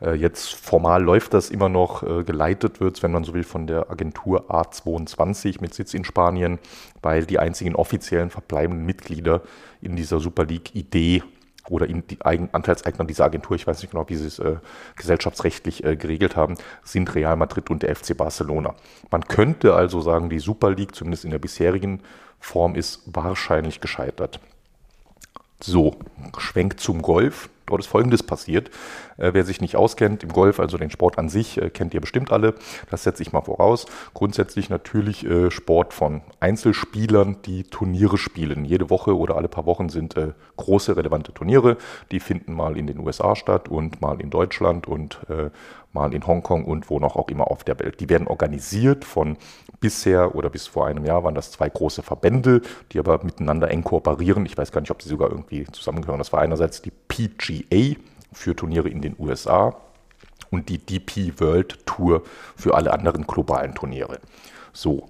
Äh, 0.00 0.14
jetzt 0.14 0.54
formal 0.54 1.02
läuft 1.02 1.34
das 1.34 1.50
immer 1.50 1.68
noch, 1.68 2.02
äh, 2.02 2.22
geleitet 2.22 2.80
wird 2.80 3.02
wenn 3.02 3.12
man 3.12 3.24
so 3.24 3.34
will, 3.34 3.44
von 3.44 3.66
der 3.66 3.90
Agentur 3.90 4.50
A22 4.50 5.60
mit 5.60 5.74
Sitz 5.74 5.94
in 5.94 6.04
Spanien, 6.04 6.58
weil 7.02 7.24
die 7.24 7.38
einzigen 7.38 7.74
offiziellen 7.74 8.30
verbleibenden 8.30 8.84
Mitglieder 8.84 9.42
in 9.80 9.96
dieser 9.96 10.20
Super 10.20 10.44
League-Idee 10.44 11.22
oder 11.68 11.88
in 11.88 12.06
die 12.06 12.20
Eigen 12.22 12.48
Anteilseigner 12.52 13.04
dieser 13.04 13.24
Agentur, 13.24 13.56
ich 13.56 13.66
weiß 13.66 13.82
nicht 13.82 13.90
genau, 13.90 14.08
wie 14.08 14.16
sie 14.16 14.26
es 14.26 14.38
äh, 14.38 14.56
gesellschaftsrechtlich 14.96 15.84
äh, 15.84 15.96
geregelt 15.96 16.36
haben, 16.36 16.56
sind 16.82 17.14
Real 17.14 17.36
Madrid 17.36 17.70
und 17.70 17.82
der 17.82 17.94
FC 17.94 18.16
Barcelona. 18.16 18.74
Man 19.10 19.24
könnte 19.24 19.74
also 19.74 20.00
sagen, 20.00 20.30
die 20.30 20.38
Super 20.38 20.70
League, 20.70 20.94
zumindest 20.94 21.24
in 21.24 21.30
der 21.30 21.38
bisherigen 21.38 22.00
Form, 22.38 22.74
ist 22.74 23.02
wahrscheinlich 23.06 23.80
gescheitert. 23.80 24.40
So, 25.62 25.96
Schwenk 26.38 26.80
zum 26.80 27.02
Golf. 27.02 27.50
Dort 27.70 27.80
ist 27.80 27.86
Folgendes 27.86 28.22
passiert. 28.22 28.68
Äh, 29.16 29.30
wer 29.32 29.44
sich 29.44 29.60
nicht 29.60 29.76
auskennt 29.76 30.22
im 30.22 30.32
Golf, 30.32 30.60
also 30.60 30.76
den 30.76 30.90
Sport 30.90 31.18
an 31.18 31.28
sich, 31.28 31.60
äh, 31.60 31.70
kennt 31.70 31.94
ihr 31.94 32.00
bestimmt 32.00 32.32
alle. 32.32 32.54
Das 32.90 33.04
setze 33.04 33.22
ich 33.22 33.32
mal 33.32 33.40
voraus. 33.40 33.86
Grundsätzlich 34.12 34.68
natürlich 34.68 35.24
äh, 35.24 35.50
Sport 35.50 35.94
von 35.94 36.22
Einzelspielern, 36.40 37.38
die 37.46 37.64
Turniere 37.64 38.18
spielen. 38.18 38.64
Jede 38.64 38.90
Woche 38.90 39.16
oder 39.16 39.36
alle 39.36 39.48
paar 39.48 39.66
Wochen 39.66 39.88
sind 39.88 40.16
äh, 40.16 40.32
große, 40.56 40.96
relevante 40.96 41.32
Turniere. 41.32 41.76
Die 42.10 42.20
finden 42.20 42.52
mal 42.52 42.76
in 42.76 42.86
den 42.86 42.98
USA 42.98 43.36
statt 43.36 43.68
und 43.68 44.00
mal 44.00 44.20
in 44.20 44.30
Deutschland 44.30 44.86
und 44.86 45.20
äh, 45.28 45.50
mal 45.92 46.14
in 46.14 46.26
Hongkong 46.26 46.64
und 46.64 46.90
wo 46.90 46.98
noch 46.98 47.16
auch 47.16 47.28
immer 47.28 47.50
auf 47.50 47.64
der 47.64 47.78
Welt. 47.78 48.00
Die 48.00 48.08
werden 48.08 48.28
organisiert 48.28 49.04
von 49.04 49.36
bisher 49.80 50.34
oder 50.34 50.50
bis 50.50 50.66
vor 50.66 50.86
einem 50.86 51.04
Jahr 51.04 51.24
waren 51.24 51.34
das 51.34 51.50
zwei 51.50 51.68
große 51.68 52.02
Verbände, 52.02 52.60
die 52.92 52.98
aber 52.98 53.24
miteinander 53.24 53.70
eng 53.70 53.82
kooperieren. 53.82 54.46
Ich 54.46 54.56
weiß 54.56 54.72
gar 54.72 54.80
nicht, 54.80 54.90
ob 54.90 55.02
sie 55.02 55.08
sogar 55.08 55.30
irgendwie 55.30 55.64
zusammengehören. 55.64 56.18
Das 56.18 56.32
war 56.32 56.40
einerseits 56.40 56.82
die 56.82 56.92
PGA 57.08 57.98
für 58.32 58.54
Turniere 58.54 58.88
in 58.88 59.02
den 59.02 59.16
USA 59.18 59.74
und 60.50 60.68
die 60.68 60.78
DP 60.78 61.40
World 61.40 61.86
Tour 61.86 62.22
für 62.56 62.74
alle 62.74 62.92
anderen 62.92 63.26
globalen 63.26 63.74
Turniere. 63.74 64.20
So, 64.72 65.08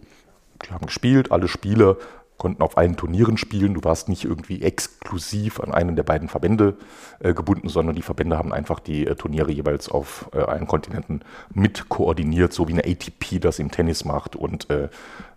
die 0.65 0.71
haben 0.71 0.87
gespielt, 0.87 1.33
alle 1.33 1.49
Spieler 1.49 1.97
konnten 2.41 2.63
auf 2.63 2.79
allen 2.79 2.97
Turnieren 2.97 3.37
spielen. 3.37 3.75
Du 3.75 3.85
warst 3.85 4.09
nicht 4.09 4.25
irgendwie 4.25 4.63
exklusiv 4.63 5.61
an 5.61 5.75
einen 5.75 5.95
der 5.95 6.05
beiden 6.05 6.27
Verbände 6.27 6.79
äh, 7.19 7.35
gebunden, 7.35 7.69
sondern 7.69 7.95
die 7.95 8.03
Verbände 8.03 8.39
haben 8.39 8.53
einfach 8.53 8.81
die 8.81 9.07
äh, 9.07 9.15
Turniere 9.15 9.53
jeweils 9.53 9.91
auf 9.91 10.31
äh, 10.33 10.39
allen 10.39 10.67
Kontinenten 10.67 11.21
mit 11.53 11.91
koordiniert, 11.91 12.55
so 12.55 12.67
wie 12.67 12.73
eine 12.73 12.85
ATP 12.85 13.41
das 13.41 13.59
im 13.59 13.71
Tennis 13.71 14.07
macht. 14.07 14.37
Und 14.37 14.69
äh, 14.71 14.89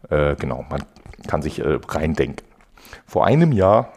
äh, 0.10 0.36
genau, 0.38 0.66
man 0.70 0.84
kann 1.28 1.42
sich 1.42 1.60
äh, 1.60 1.78
reindenken. 1.86 2.48
Vor 3.06 3.26
einem 3.26 3.52
Jahr 3.52 3.92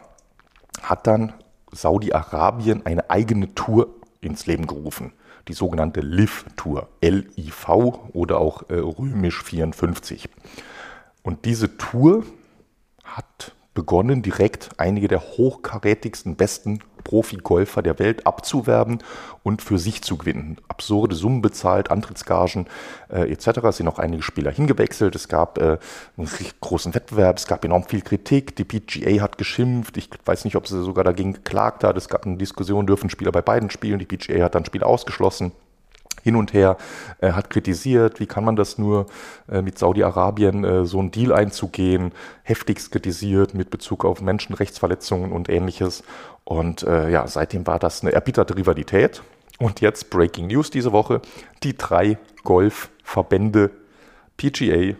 hat 0.83 1.07
dann 1.07 1.31
Saudi-Arabien 1.71 2.85
eine 2.85 3.09
eigene 3.09 3.55
Tour 3.55 3.87
ins 4.19 4.47
Leben 4.47 4.67
gerufen. 4.67 5.13
Die 5.47 5.53
sogenannte 5.53 6.01
LIV-Tour, 6.01 6.89
L-I-V 6.99 8.09
oder 8.11 8.39
auch 8.39 8.69
römisch 8.69 9.41
54. 9.41 10.27
Und 11.23 11.45
diese 11.45 11.77
Tour 11.77 12.25
hat 13.07 13.53
begonnen, 13.73 14.23
direkt 14.23 14.69
einige 14.77 15.07
der 15.07 15.21
hochkarätigsten, 15.21 16.35
besten 16.35 16.79
Profi-Golfer 17.03 17.83
der 17.83 17.99
Welt 17.99 18.25
abzuwerben 18.25 19.03
und 19.43 19.61
für 19.61 19.77
sich 19.77 20.01
zu 20.01 20.17
gewinnen. 20.17 20.57
Absurde 20.67 21.15
Summen 21.15 21.43
bezahlt, 21.43 21.91
Antrittsgagen 21.91 22.65
äh, 23.09 23.31
etc. 23.31 23.59
Es 23.69 23.77
sind 23.77 23.87
auch 23.87 23.99
einige 23.99 24.23
Spieler 24.23 24.51
hingewechselt. 24.51 25.15
Es 25.15 25.27
gab 25.27 25.59
äh, 25.59 25.77
einen 26.17 26.29
großen 26.59 26.95
Wettbewerb, 26.95 27.37
es 27.37 27.45
gab 27.45 27.63
enorm 27.63 27.83
viel 27.83 28.01
Kritik. 28.01 28.55
Die 28.55 28.63
PGA 28.63 29.21
hat 29.21 29.37
geschimpft. 29.37 29.95
Ich 29.97 30.09
weiß 30.25 30.43
nicht, 30.45 30.55
ob 30.55 30.67
sie 30.67 30.83
sogar 30.83 31.03
dagegen 31.03 31.33
geklagt 31.33 31.83
hat. 31.83 31.97
Es 31.97 32.09
gab 32.09 32.25
eine 32.25 32.37
Diskussion, 32.37 32.87
dürfen 32.87 33.11
Spieler 33.11 33.31
bei 33.31 33.43
beiden 33.43 33.69
spielen. 33.69 33.99
Die 33.99 34.05
PGA 34.05 34.43
hat 34.43 34.55
dann 34.55 34.65
Spiel 34.65 34.83
ausgeschlossen 34.83 35.51
hin 36.27 36.35
und 36.35 36.51
her, 36.53 36.75
äh, 37.21 37.31
hat 37.31 37.49
kritisiert, 37.49 38.19
wie 38.19 38.25
kann 38.25 38.43
man 38.43 38.57
das 38.57 38.77
nur 38.77 39.05
äh, 39.49 39.61
mit 39.61 39.79
Saudi-Arabien 39.79 40.63
äh, 40.65 40.85
so 40.85 40.99
einen 40.99 41.09
Deal 41.09 41.31
einzugehen, 41.31 42.11
heftigst 42.43 42.91
kritisiert 42.91 43.53
mit 43.53 43.69
Bezug 43.69 44.03
auf 44.03 44.21
Menschenrechtsverletzungen 44.21 45.31
und 45.31 45.47
ähnliches. 45.47 46.03
Und 46.43 46.83
äh, 46.83 47.09
ja, 47.09 47.25
seitdem 47.27 47.65
war 47.65 47.79
das 47.79 48.01
eine 48.01 48.11
erbitterte 48.11 48.57
Rivalität. 48.57 49.23
Und 49.57 49.79
jetzt 49.79 50.09
Breaking 50.09 50.47
News 50.47 50.69
diese 50.69 50.91
Woche, 50.91 51.21
die 51.63 51.77
drei 51.77 52.17
Golfverbände 52.43 53.71
PGA, 54.35 54.95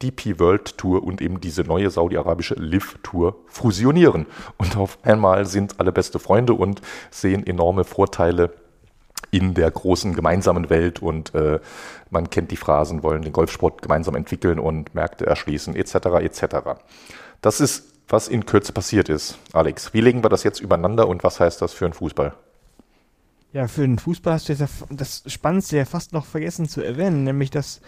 DP 0.00 0.38
World 0.38 0.78
Tour 0.78 1.02
und 1.02 1.20
eben 1.20 1.40
diese 1.40 1.62
neue 1.62 1.90
saudi-arabische 1.90 2.54
Live 2.54 2.96
Tour 3.02 3.36
fusionieren. 3.46 4.26
Und 4.56 4.76
auf 4.76 4.98
einmal 5.02 5.46
sind 5.46 5.80
alle 5.80 5.90
beste 5.90 6.20
Freunde 6.20 6.54
und 6.54 6.80
sehen 7.10 7.44
enorme 7.44 7.82
Vorteile 7.82 8.52
in 9.30 9.54
der 9.54 9.70
großen 9.70 10.14
gemeinsamen 10.14 10.70
Welt 10.70 11.00
und 11.00 11.34
äh, 11.34 11.60
man 12.10 12.30
kennt 12.30 12.50
die 12.50 12.56
Phrasen, 12.56 13.02
wollen 13.02 13.22
den 13.22 13.32
Golfsport 13.32 13.82
gemeinsam 13.82 14.14
entwickeln 14.14 14.58
und 14.58 14.94
Märkte 14.94 15.26
erschließen 15.26 15.76
etc. 15.76 15.94
etc. 16.20 16.56
Das 17.40 17.60
ist, 17.60 17.92
was 18.08 18.28
in 18.28 18.46
Kürze 18.46 18.72
passiert 18.72 19.08
ist. 19.08 19.38
Alex, 19.52 19.92
wie 19.92 20.00
legen 20.00 20.24
wir 20.24 20.30
das 20.30 20.44
jetzt 20.44 20.60
übereinander 20.60 21.08
und 21.08 21.24
was 21.24 21.40
heißt 21.40 21.60
das 21.60 21.72
für 21.72 21.84
einen 21.84 21.94
Fußball? 21.94 22.34
Ja, 23.52 23.66
für 23.66 23.82
den 23.82 23.98
Fußball 23.98 24.34
hast 24.34 24.48
du 24.48 24.52
jetzt 24.52 24.84
das 24.90 25.22
Spannendste 25.26 25.78
ja 25.78 25.84
fast 25.84 26.12
noch 26.12 26.26
vergessen 26.26 26.68
zu 26.68 26.82
erwähnen, 26.82 27.24
nämlich 27.24 27.50
dass 27.50 27.80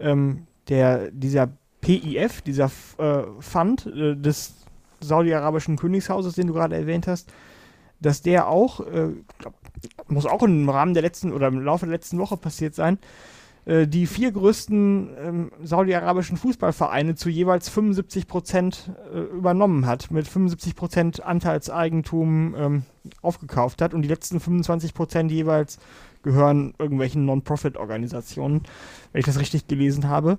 ähm, 0.00 0.46
der, 0.68 1.10
dieser 1.10 1.48
PIF, 1.80 2.42
dieser 2.42 2.70
äh, 2.98 3.22
Fund 3.38 3.86
äh, 3.86 4.16
des 4.16 4.54
saudi-arabischen 5.00 5.76
Königshauses, 5.76 6.34
den 6.34 6.48
du 6.48 6.54
gerade 6.54 6.76
erwähnt 6.76 7.06
hast, 7.06 7.32
dass 8.00 8.22
der 8.22 8.48
auch, 8.48 8.80
äh, 8.80 9.12
glaub, 9.38 9.54
muss 10.08 10.26
auch 10.26 10.42
im 10.42 10.68
Rahmen 10.68 10.94
der 10.94 11.02
letzten 11.02 11.32
oder 11.32 11.48
im 11.48 11.60
Laufe 11.60 11.86
der 11.86 11.94
letzten 11.94 12.18
Woche 12.18 12.36
passiert 12.36 12.74
sein, 12.74 12.98
äh, 13.66 13.86
die 13.86 14.06
vier 14.06 14.30
größten 14.30 15.10
ähm, 15.18 15.52
saudi-arabischen 15.62 16.36
Fußballvereine 16.36 17.16
zu 17.16 17.28
jeweils 17.28 17.68
75 17.68 18.28
Prozent 18.28 18.90
äh, 19.12 19.18
übernommen 19.18 19.86
hat, 19.86 20.10
mit 20.10 20.28
75 20.28 20.76
Prozent 20.76 21.22
Anteilseigentum 21.22 22.54
ähm, 22.56 22.82
aufgekauft 23.22 23.82
hat 23.82 23.92
und 23.92 24.02
die 24.02 24.08
letzten 24.08 24.40
25 24.40 24.94
Prozent 24.94 25.30
jeweils 25.32 25.78
gehören 26.22 26.74
irgendwelchen 26.78 27.24
Non-Profit-Organisationen, 27.24 28.62
wenn 29.12 29.20
ich 29.20 29.26
das 29.26 29.38
richtig 29.38 29.68
gelesen 29.68 30.08
habe. 30.08 30.38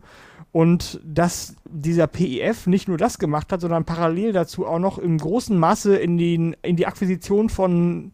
Und 0.51 0.99
dass 1.03 1.55
dieser 1.65 2.07
PIF 2.07 2.67
nicht 2.67 2.87
nur 2.87 2.97
das 2.97 3.19
gemacht 3.19 3.51
hat, 3.51 3.61
sondern 3.61 3.85
parallel 3.85 4.33
dazu 4.33 4.65
auch 4.65 4.79
noch 4.79 4.97
im 4.97 5.17
großen 5.17 5.57
Maße 5.57 5.95
in, 5.95 6.17
den, 6.17 6.55
in 6.61 6.75
die 6.75 6.87
Akquisition 6.87 7.49
von 7.49 8.11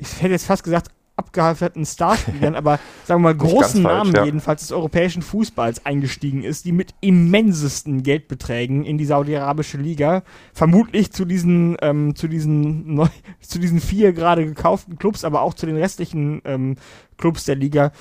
ich 0.00 0.22
hätte 0.22 0.32
jetzt 0.32 0.46
fast 0.46 0.64
gesagt, 0.64 0.90
abgehalfterten 1.20 1.84
Starspielern, 1.84 2.54
aber 2.56 2.78
sagen 3.04 3.20
wir 3.22 3.32
mal 3.32 3.36
großen 3.36 3.82
falsch, 3.82 3.94
Namen 3.96 4.14
ja. 4.14 4.24
jedenfalls 4.24 4.62
des 4.62 4.72
europäischen 4.72 5.22
Fußballs 5.22 5.84
eingestiegen 5.84 6.42
ist, 6.42 6.64
die 6.64 6.72
mit 6.72 6.94
immensesten 7.00 8.02
Geldbeträgen 8.02 8.84
in 8.84 8.96
die 8.96 9.04
saudi-arabische 9.04 9.76
Liga, 9.76 10.22
vermutlich 10.54 11.12
zu 11.12 11.24
diesen, 11.24 11.76
ähm, 11.82 12.16
zu 12.16 12.26
diesen, 12.26 12.94
neu, 12.94 13.08
zu 13.40 13.58
diesen 13.58 13.80
vier 13.80 14.12
gerade 14.12 14.46
gekauften 14.46 14.98
Clubs, 14.98 15.24
aber 15.24 15.42
auch 15.42 15.54
zu 15.54 15.66
den 15.66 15.76
restlichen 15.76 16.40
ähm, 16.44 16.76
Clubs 17.18 17.44
der 17.44 17.56
Liga 17.56 17.92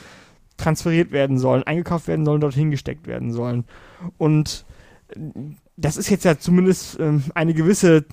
transferiert 0.57 1.11
werden 1.11 1.37
sollen, 1.37 1.63
eingekauft 1.63 2.07
werden 2.07 2.25
sollen, 2.25 2.41
dorthin 2.41 2.71
gesteckt 2.71 3.07
werden 3.07 3.31
sollen. 3.31 3.65
Und 4.17 4.65
äh, 5.09 5.19
das 5.75 5.97
ist 5.97 6.09
jetzt 6.09 6.25
ja 6.25 6.37
zumindest 6.37 6.99
ähm, 6.99 7.23
eine 7.35 7.53
gewisse 7.53 8.05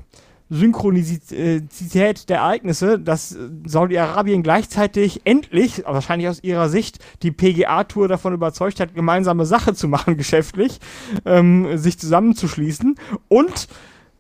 Synchronizität 0.48 2.28
der 2.28 2.39
Ereignisse, 2.39 2.98
dass 2.98 3.36
Saudi-Arabien 3.64 4.43
gleichzeitig 4.43 5.23
endlich, 5.24 5.82
wahrscheinlich 5.85 6.28
aus 6.28 6.43
ihrer 6.43 6.68
Sicht, 6.68 6.98
die 7.23 7.32
PGA-Tour 7.32 8.09
davon 8.09 8.32
überzeugt 8.32 8.78
hat, 8.78 8.94
gemeinsame 8.94 9.44
Sache 9.44 9.74
zu 9.74 9.89
machen, 9.89 10.16
geschäftlich, 10.18 10.78
ähm, 11.24 11.77
sich 11.77 11.98
zusammenzuschließen. 11.98 12.94
Und 13.28 13.68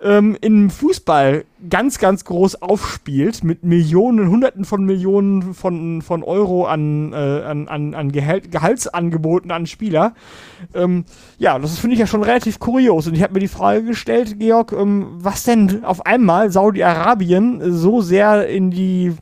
ähm, 0.00 0.36
im 0.40 0.70
Fußball 0.70 1.44
ganz, 1.70 1.98
ganz 1.98 2.24
groß 2.24 2.60
aufspielt 2.62 3.42
mit 3.42 3.64
Millionen, 3.64 4.28
Hunderten 4.28 4.64
von 4.64 4.84
Millionen 4.84 5.54
von, 5.54 6.02
von 6.02 6.22
Euro 6.22 6.66
an, 6.66 7.12
äh, 7.12 7.16
an, 7.16 7.66
an, 7.94 8.12
Gehalt, 8.12 8.52
Gehaltsangeboten 8.52 9.50
an 9.50 9.66
Spieler. 9.66 10.14
Ähm, 10.74 11.04
ja, 11.38 11.58
das 11.58 11.78
finde 11.78 11.94
ich 11.94 12.00
ja 12.00 12.06
schon 12.06 12.22
relativ 12.22 12.58
kurios. 12.58 13.06
Und 13.06 13.14
ich 13.14 13.22
habe 13.22 13.34
mir 13.34 13.40
die 13.40 13.48
Frage 13.48 13.84
gestellt, 13.84 14.38
Georg, 14.38 14.72
ähm, 14.72 15.06
was 15.12 15.44
denn 15.44 15.84
auf 15.84 16.04
einmal 16.04 16.50
Saudi-Arabien 16.50 17.72
so 17.72 18.02
sehr 18.02 18.48
in 18.48 18.70
die 18.70 19.14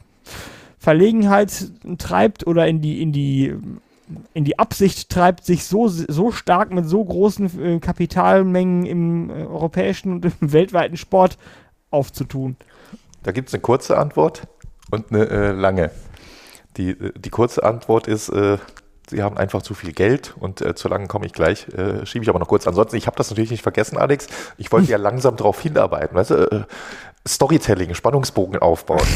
Verlegenheit 0.78 1.70
treibt 1.98 2.46
oder 2.46 2.66
in 2.66 2.80
die, 2.82 3.00
in 3.00 3.12
die, 3.12 3.54
in 4.34 4.44
die 4.44 4.58
Absicht 4.58 5.10
treibt, 5.10 5.44
sich 5.44 5.64
so, 5.64 5.88
so 5.88 6.30
stark 6.30 6.70
mit 6.70 6.86
so 6.86 7.04
großen 7.04 7.60
äh, 7.62 7.80
Kapitalmengen 7.80 8.86
im 8.86 9.30
äh, 9.30 9.44
europäischen 9.44 10.12
und 10.12 10.24
im 10.24 10.52
weltweiten 10.52 10.96
Sport 10.96 11.38
aufzutun? 11.90 12.56
Da 13.22 13.32
gibt 13.32 13.48
es 13.48 13.54
eine 13.54 13.62
kurze 13.62 13.96
Antwort 13.96 14.42
und 14.90 15.10
eine 15.10 15.28
äh, 15.28 15.52
lange. 15.52 15.90
Die, 16.76 16.90
äh, 16.90 17.12
die 17.16 17.30
kurze 17.30 17.62
Antwort 17.64 18.06
ist, 18.06 18.28
äh, 18.28 18.58
sie 19.08 19.22
haben 19.22 19.36
einfach 19.36 19.62
zu 19.62 19.74
viel 19.74 19.92
Geld 19.92 20.34
und 20.38 20.60
äh, 20.60 20.74
zu 20.74 20.88
lange 20.88 21.06
komme 21.06 21.26
ich 21.26 21.32
gleich, 21.32 21.68
äh, 21.68 22.04
schiebe 22.06 22.24
ich 22.24 22.28
aber 22.28 22.38
noch 22.38 22.48
kurz. 22.48 22.66
Ansonsten, 22.66 22.96
ich 22.96 23.06
habe 23.06 23.16
das 23.16 23.30
natürlich 23.30 23.50
nicht 23.50 23.62
vergessen, 23.62 23.96
Alex. 23.96 24.26
Ich 24.58 24.70
wollte 24.72 24.90
ja 24.90 24.98
langsam 24.98 25.36
darauf 25.36 25.60
hinarbeiten. 25.60 26.16
Weißt 26.16 26.30
du, 26.30 26.34
äh, 26.34 26.64
Storytelling, 27.26 27.94
Spannungsbogen 27.94 28.60
aufbauen. 28.60 29.06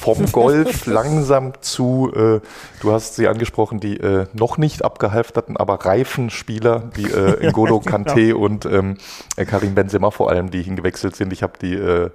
Vom 0.00 0.24
Golf 0.32 0.86
langsam 0.86 1.52
zu, 1.60 2.10
äh, 2.14 2.40
du 2.80 2.92
hast 2.92 3.16
sie 3.16 3.28
angesprochen, 3.28 3.78
die 3.78 3.98
äh, 4.00 4.26
noch 4.32 4.56
nicht 4.56 4.84
abgehalfterten, 4.84 5.58
aber 5.58 5.84
reifen 5.84 6.30
Spieler, 6.30 6.90
wie 6.94 7.04
äh, 7.04 7.46
N'Golo 7.50 7.80
genau. 7.80 7.80
Kante 7.80 8.36
und 8.36 8.64
ähm, 8.64 8.96
Karim 9.36 9.74
Benzema 9.74 10.10
vor 10.10 10.30
allem, 10.30 10.50
die 10.50 10.62
hingewechselt 10.62 11.14
sind. 11.14 11.30
Ich 11.32 11.42
habe 11.42 11.58
die 11.60 11.74
äh, 11.74 12.10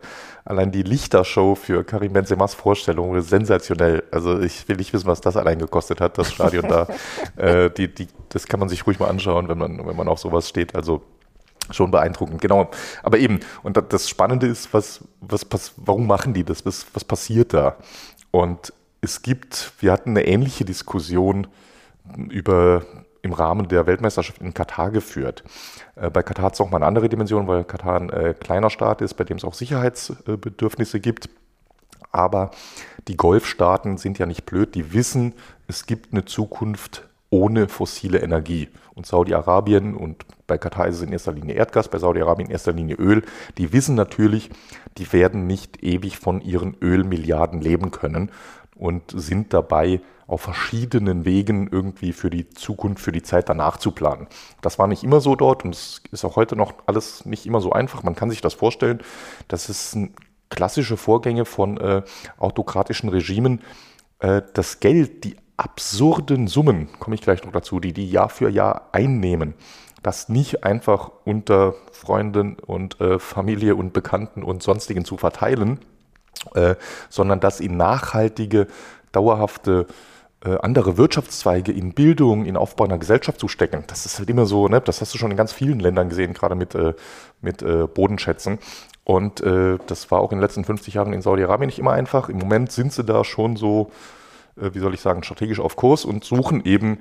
allein 0.46 0.72
die 0.72 0.84
Lichtershow 0.84 1.56
für 1.56 1.84
Karim 1.84 2.14
Benzemas 2.14 2.56
Vorstellung 2.56 3.22
sensationell. 3.22 4.04
Also 4.12 4.40
ich 4.40 4.68
will 4.68 4.78
nicht 4.78 4.92
wissen, 4.92 5.08
was 5.08 5.22
das 5.22 5.38
allein 5.38 5.60
gekostet 5.60 6.02
hat, 6.02 6.18
das 6.18 6.32
Stadion 6.32 6.68
da. 6.68 6.88
Äh, 7.36 7.72
die, 7.72 7.94
die, 7.94 8.08
das 8.30 8.48
kann 8.48 8.60
man 8.60 8.70
sich 8.70 8.86
ruhig 8.86 9.00
mal 9.00 9.08
anschauen, 9.08 9.48
wenn 9.48 9.58
man, 9.58 9.86
wenn 9.86 9.96
man 9.96 10.08
auf 10.08 10.20
sowas 10.20 10.48
steht. 10.48 10.76
Also 10.76 11.02
schon 11.72 11.92
beeindruckend, 11.92 12.42
genau. 12.42 12.70
Aber 13.04 13.18
eben, 13.18 13.40
und 13.64 13.82
das 13.90 14.10
Spannende 14.10 14.48
ist, 14.48 14.74
was, 14.74 15.04
was, 15.22 15.74
warum 15.78 16.08
machen 16.08 16.34
die 16.34 16.44
das? 16.44 16.66
Was, 16.66 16.86
was 16.94 17.04
passiert 17.04 17.54
da? 17.54 17.78
Und 18.32 18.74
es 19.02 19.22
gibt, 19.22 19.74
wir 19.80 19.92
hatten 19.92 20.12
eine 20.12 20.26
ähnliche 20.26 20.66
Diskussion 20.66 21.48
über 22.30 22.84
im 23.22 23.32
Rahmen 23.32 23.70
der 23.70 23.88
Weltmeisterschaft 23.88 24.42
in 24.42 24.54
Katar 24.54 24.92
geführt. 24.92 25.44
Äh, 25.96 26.10
bei 26.10 26.22
Katar 26.24 26.46
hat 26.46 26.54
es 26.54 26.62
auch 26.62 26.70
mal 26.70 26.78
eine 26.78 26.86
andere 26.86 27.10
Dimension, 27.10 27.48
weil 27.48 27.64
Katar 27.64 28.00
ein 28.00 28.10
äh, 28.10 28.36
kleiner 28.38 28.70
Staat 28.70 29.02
ist, 29.02 29.14
bei 29.16 29.24
dem 29.24 29.38
es 29.38 29.46
auch 29.46 29.54
Sicherheitsbedürfnisse 29.54 31.00
gibt. 31.00 31.30
Aber 32.12 32.52
die 33.08 33.18
Golfstaaten 33.18 33.98
sind 33.98 34.20
ja 34.20 34.26
nicht 34.26 34.46
blöd, 34.46 34.76
die 34.76 34.94
wissen, 34.94 35.34
es 35.68 35.86
gibt 35.86 36.12
eine 36.12 36.26
Zukunft 36.26 37.08
ohne 37.30 37.68
fossile 37.68 38.20
Energie. 38.20 38.70
Und 38.96 39.06
Saudi-Arabien 39.08 39.96
und 39.96 40.24
bei 40.46 40.58
Katar 40.58 40.88
ist 40.88 40.98
es 40.98 41.02
in 41.02 41.12
erster 41.12 41.32
Linie 41.32 41.56
Erdgas, 41.56 41.88
bei 41.88 41.98
Saudi-Arabien 41.98 42.48
in 42.48 42.52
erster 42.52 42.74
Linie 42.74 42.96
Öl. 42.96 43.24
Die 43.58 43.74
wissen 43.74 43.96
natürlich, 43.96 44.50
die 44.98 45.12
werden 45.12 45.48
nicht 45.48 45.82
ewig 45.84 46.20
von 46.20 46.42
ihren 46.42 46.76
Ölmilliarden 46.80 47.60
leben 47.60 47.92
können 47.92 48.32
und 48.76 49.12
sind 49.16 49.54
dabei, 49.54 50.02
auf 50.28 50.42
verschiedenen 50.42 51.26
Wegen 51.26 51.68
irgendwie 51.68 52.14
für 52.14 52.30
die 52.30 52.50
Zukunft, 52.50 53.04
für 53.04 53.12
die 53.12 53.24
Zeit 53.24 53.50
danach 53.50 53.78
zu 53.78 53.92
planen. 53.92 54.28
Das 54.62 54.80
war 54.80 54.88
nicht 54.88 55.04
immer 55.04 55.22
so 55.22 55.36
dort 55.36 55.66
und 55.66 55.76
es 55.76 56.02
ist 56.12 56.24
auch 56.26 56.36
heute 56.36 56.56
noch 56.56 56.74
alles 56.86 57.26
nicht 57.26 57.46
immer 57.46 57.62
so 57.62 57.72
einfach. 57.72 58.04
Man 58.04 58.16
kann 58.16 58.30
sich 58.30 58.42
das 58.42 58.54
vorstellen. 58.54 59.02
Das 59.48 59.70
ist 59.70 59.98
klassische 60.50 60.98
Vorgänge 60.98 61.46
von 61.46 61.78
äh, 61.78 62.04
autokratischen 62.38 63.10
Regimen. 63.10 63.62
Äh, 64.20 64.42
das 64.54 64.80
Geld, 64.80 65.24
die 65.24 65.36
absurden 65.58 66.48
Summen, 66.48 66.90
komme 67.00 67.16
ich 67.16 67.22
gleich 67.22 67.44
noch 67.44 67.52
dazu, 67.52 67.80
die 67.80 67.94
die 67.94 68.10
Jahr 68.10 68.30
für 68.30 68.50
Jahr 68.50 68.90
einnehmen, 68.92 69.54
das 70.02 70.30
nicht 70.30 70.64
einfach 70.64 71.12
unter 71.24 71.76
Freunden 71.92 72.58
und 72.60 73.00
äh, 73.00 73.20
Familie 73.20 73.76
und 73.76 73.94
Bekannten 73.94 74.44
und 74.44 74.62
sonstigen 74.62 75.06
zu 75.06 75.18
verteilen, 75.18 75.80
äh, 76.56 76.76
sondern 77.10 77.40
das 77.40 77.60
in 77.60 77.78
nachhaltige, 77.78 78.68
dauerhafte 79.12 79.88
äh, 80.44 80.58
andere 80.62 80.98
Wirtschaftszweige 80.98 81.72
in 81.72 81.94
Bildung, 81.94 82.46
in 82.46 82.58
Aufbau 82.58 82.84
einer 82.84 82.98
Gesellschaft 82.98 83.40
zu 83.40 83.48
stecken. 83.48 83.86
Das 83.88 84.06
ist 84.06 84.20
halt 84.20 84.30
immer 84.30 84.46
so, 84.46 84.68
ne? 84.68 84.82
das 84.82 85.00
hast 85.00 85.14
du 85.14 85.18
schon 85.18 85.32
in 85.32 85.38
ganz 85.38 85.54
vielen 85.54 85.80
Ländern 85.80 86.10
gesehen, 86.10 86.34
gerade 86.34 86.56
mit, 86.56 86.76
äh, 86.76 86.94
mit 87.42 87.62
äh, 87.62 87.88
Bodenschätzen. 87.88 88.60
Und 89.06 89.42
das 89.42 90.12
war 90.12 90.22
auch 90.22 90.32
in 90.32 90.38
den 90.38 90.42
letzten 90.42 90.64
50 90.64 90.94
Jahren 90.94 91.12
in 91.12 91.22
Saudi-Arabien 91.22 91.66
nicht 91.66 91.78
immer 91.78 91.92
einfach. 91.92 92.30
Im 92.30 92.38
Moment 92.38 92.72
sind 92.72 92.94
sie 92.94 93.04
da 93.04 93.26
schon 93.26 93.58
so 93.58 93.92
wie 94.56 94.80
soll 94.80 94.94
ich 94.94 95.02
sagen, 95.02 95.24
strategisch 95.24 95.60
auf 95.60 95.76
Kurs 95.76 96.06
und 96.06 96.24
suchen 96.24 96.64
eben 96.66 97.00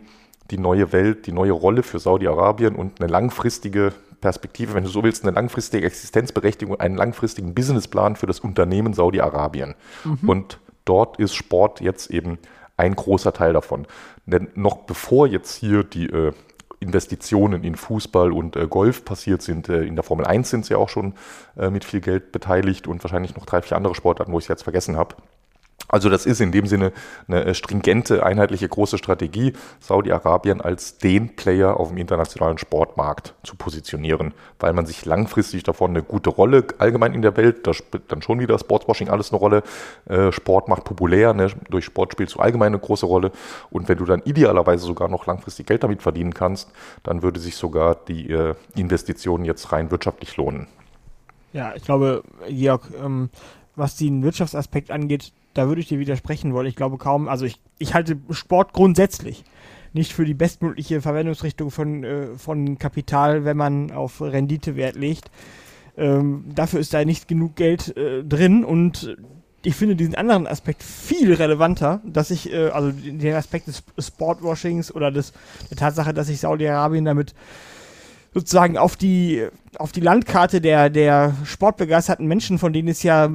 die 0.51 0.59
neue 0.59 0.93
Welt, 0.93 1.27
die 1.27 1.33
neue 1.33 1.53
Rolle 1.53 1.83
für 1.83 1.99
Saudi-Arabien 1.99 2.75
und 2.75 3.01
eine 3.01 3.11
langfristige 3.11 3.93
Perspektive, 4.21 4.75
wenn 4.75 4.85
du 4.85 4.91
so 4.91 5.03
willst, 5.03 5.25
eine 5.25 5.33
langfristige 5.33 5.87
Existenzberechtigung, 5.87 6.79
einen 6.79 6.97
langfristigen 6.97 7.55
Businessplan 7.55 8.17
für 8.17 8.27
das 8.27 8.41
Unternehmen 8.41 8.95
Saudi-Arabien. 8.95 9.75
Mhm. 10.05 10.29
Und 10.29 10.59
dort 10.85 11.19
ist 11.19 11.35
Sport 11.35 11.81
jetzt 11.81 12.11
eben 12.11 12.39
ein 12.77 12.95
großer 12.95 13.33
Teil 13.33 13.53
davon. 13.53 13.87
Denn 14.27 14.49
noch 14.55 14.79
bevor 14.79 15.27
jetzt 15.27 15.55
hier 15.57 15.85
die 15.85 16.07
äh, 16.07 16.33
Investitionen 16.81 17.65
in 17.65 17.77
Fußball 17.77 18.33
und 18.33 18.57
äh, 18.57 18.67
Golf 18.67 19.05
passiert 19.05 19.43
sind, 19.43 19.69
äh, 19.69 19.83
in 19.85 19.97
der 19.97 20.03
Formel 20.03 20.27
1 20.27 20.51
sind 20.51 20.67
sie 20.67 20.75
auch 20.75 20.89
schon 20.89 21.15
äh, 21.57 21.71
mit 21.71 21.85
viel 21.85 22.01
Geld 22.01 22.33
beteiligt 22.33 22.87
und 22.87 23.03
wahrscheinlich 23.03 23.37
noch 23.37 23.47
drei, 23.47 23.63
vier 23.63 23.77
andere 23.77 23.95
Sportarten, 23.95 24.33
wo 24.33 24.39
ich 24.39 24.45
es 24.45 24.49
jetzt 24.49 24.63
vergessen 24.63 24.97
habe. 24.97 25.17
Also 25.93 26.09
das 26.09 26.25
ist 26.25 26.41
in 26.41 26.53
dem 26.53 26.67
Sinne 26.67 26.91
eine 27.29 27.45
äh, 27.45 27.55
stringente, 27.55 28.25
einheitliche 28.25 28.67
große 28.67 28.97
Strategie, 28.97 29.53
Saudi-Arabien 29.79 30.63
als 30.63 30.97
den 30.97 31.37
Player 31.37 31.79
auf 31.79 31.89
dem 31.89 31.99
internationalen 31.99 32.57
Sportmarkt 32.57 33.35
zu 33.43 33.57
positionieren, 33.57 34.33
weil 34.59 34.73
man 34.73 34.87
sich 34.87 35.05
langfristig 35.05 35.65
davon 35.65 35.91
eine 35.91 36.03
gute 36.03 36.31
Rolle 36.31 36.65
allgemein 36.79 37.13
in 37.13 37.21
der 37.21 37.37
Welt, 37.37 37.67
da 37.67 37.75
spielt 37.75 38.11
dann 38.11 38.23
schon 38.23 38.41
wieder 38.41 38.59
Sportswashing 38.59 39.11
alles 39.11 39.33
eine 39.33 39.39
Rolle, 39.39 39.63
äh, 40.09 40.33
Sport 40.33 40.69
macht 40.69 40.85
populär, 40.85 41.35
ne? 41.35 41.49
durch 41.69 41.85
Sport 41.85 42.13
spielst 42.13 42.37
du 42.37 42.41
allgemein 42.41 42.69
eine 42.69 42.79
große 42.79 43.05
Rolle 43.05 43.31
und 43.69 43.87
wenn 43.91 43.99
du 43.99 44.07
dann 44.07 44.23
idealerweise 44.25 44.87
sogar 44.87 45.09
noch 45.09 45.27
langfristig 45.27 45.67
Geld 45.67 45.83
damit 45.83 46.01
verdienen 46.01 46.33
kannst, 46.33 46.71
dann 47.03 47.23
würde 47.23 47.39
sich 47.39 47.57
sogar 47.57 47.97
die 48.09 48.31
äh, 48.31 48.55
Investition 48.77 49.45
jetzt 49.45 49.73
rein 49.73 49.91
wirtschaftlich 49.91 50.39
lohnen. 50.39 50.69
Ja, 51.53 51.75
ich 51.75 51.85
glaube, 51.85 52.23
Georg, 52.49 52.89
ähm, 52.99 53.29
was 53.77 53.97
den 53.97 54.23
Wirtschaftsaspekt 54.23 54.91
angeht, 54.91 55.33
da 55.55 55.69
würde 55.69 55.81
ich 55.81 55.89
dir 55.89 55.99
widersprechen 55.99 56.55
wollen. 56.55 56.67
Ich 56.67 56.77
glaube 56.77 56.99
kaum, 56.99 57.29
also 57.29 57.45
ich, 57.45 57.61
ich 57.79 57.95
halte 57.95 58.19
Sport 58.31 58.73
grundsätzlich 58.73 59.45
nicht 59.93 60.13
für 60.13 60.25
die 60.25 60.35
bestmögliche 60.35 61.01
Verwendungsrichtung 61.01 61.71
von, 61.71 62.05
äh, 62.05 62.39
von 62.39 62.79
Kapital, 62.79 63.45
wenn 63.45 63.57
man 63.57 63.91
auf 63.91 64.21
Rendite 64.21 64.77
Wert 64.77 64.97
legt. 64.97 65.31
Ähm, 65.97 66.45
dafür 66.55 66.81
ist 66.81 66.95
da 66.95 67.05
nicht 67.05 67.29
genug 67.29 67.57
Geld 67.57 67.97
äh, 67.97 68.25
drin 68.25 68.65
und 68.65 69.17
ich 69.65 69.77
finde 69.77 69.95
diesen 69.95 70.15
anderen 70.15 70.47
Aspekt 70.47 70.83
viel 70.83 71.35
relevanter, 71.35 72.01
dass 72.05 72.31
ich, 72.31 72.53
äh, 72.53 72.69
also 72.69 72.91
den 72.91 73.35
Aspekt 73.35 73.67
des 73.67 73.83
Sportwashings 73.99 74.95
oder 74.95 75.11
des, 75.11 75.33
der 75.71 75.77
Tatsache, 75.77 76.15
dass 76.15 76.29
sich 76.29 76.41
Saudi-Arabien 76.41 77.05
damit 77.05 77.35
sozusagen 78.35 78.79
auf 78.79 78.97
die, 78.97 79.47
auf 79.79 79.93
die 79.93 80.01
Landkarte 80.01 80.61
der, 80.61 80.91
der 80.91 81.35
sportbegeisterten 81.45 82.27
Menschen, 82.27 82.59
von 82.59 82.73
denen 82.73 82.89
es 82.89 83.03
ja 83.03 83.31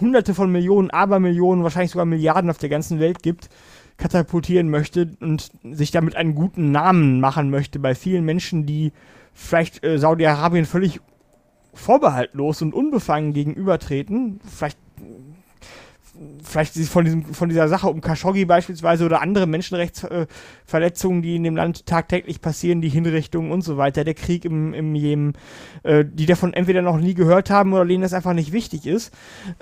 hunderte 0.00 0.34
von 0.34 0.50
Millionen, 0.50 0.90
Abermillionen, 0.90 1.62
wahrscheinlich 1.62 1.90
sogar 1.90 2.06
Milliarden 2.06 2.50
auf 2.50 2.58
der 2.58 2.70
ganzen 2.70 3.00
Welt 3.00 3.22
gibt, 3.22 3.48
katapultieren 3.96 4.70
möchte 4.70 5.10
und 5.20 5.50
sich 5.62 5.90
damit 5.90 6.16
einen 6.16 6.34
guten 6.34 6.70
Namen 6.72 7.20
machen 7.20 7.50
möchte 7.50 7.78
bei 7.78 7.94
vielen 7.94 8.24
Menschen, 8.24 8.66
die 8.66 8.92
vielleicht 9.34 9.84
äh, 9.84 9.98
Saudi-Arabien 9.98 10.64
völlig 10.64 11.00
vorbehaltlos 11.74 12.62
und 12.62 12.72
unbefangen 12.72 13.32
gegenübertreten, 13.32 14.40
vielleicht 14.44 14.78
vielleicht 16.42 16.76
von, 16.76 17.04
diesem, 17.04 17.24
von 17.24 17.48
dieser 17.48 17.68
Sache 17.68 17.88
um 17.88 18.00
Khashoggi 18.00 18.44
beispielsweise 18.44 19.04
oder 19.04 19.20
andere 19.20 19.46
Menschenrechtsverletzungen, 19.46 21.22
die 21.22 21.36
in 21.36 21.42
dem 21.42 21.56
Land 21.56 21.86
tagtäglich 21.86 22.40
passieren, 22.40 22.80
die 22.80 22.88
Hinrichtungen 22.88 23.50
und 23.50 23.62
so 23.62 23.76
weiter, 23.76 24.04
der 24.04 24.14
Krieg 24.14 24.44
im, 24.44 24.74
im 24.74 24.94
Jemen, 24.94 25.32
äh, 25.82 26.04
die 26.06 26.26
davon 26.26 26.54
entweder 26.54 26.82
noch 26.82 26.98
nie 26.98 27.14
gehört 27.14 27.50
haben 27.50 27.72
oder 27.72 27.84
denen 27.84 28.02
das 28.02 28.12
einfach 28.12 28.32
nicht 28.32 28.52
wichtig 28.52 28.86
ist, 28.86 29.12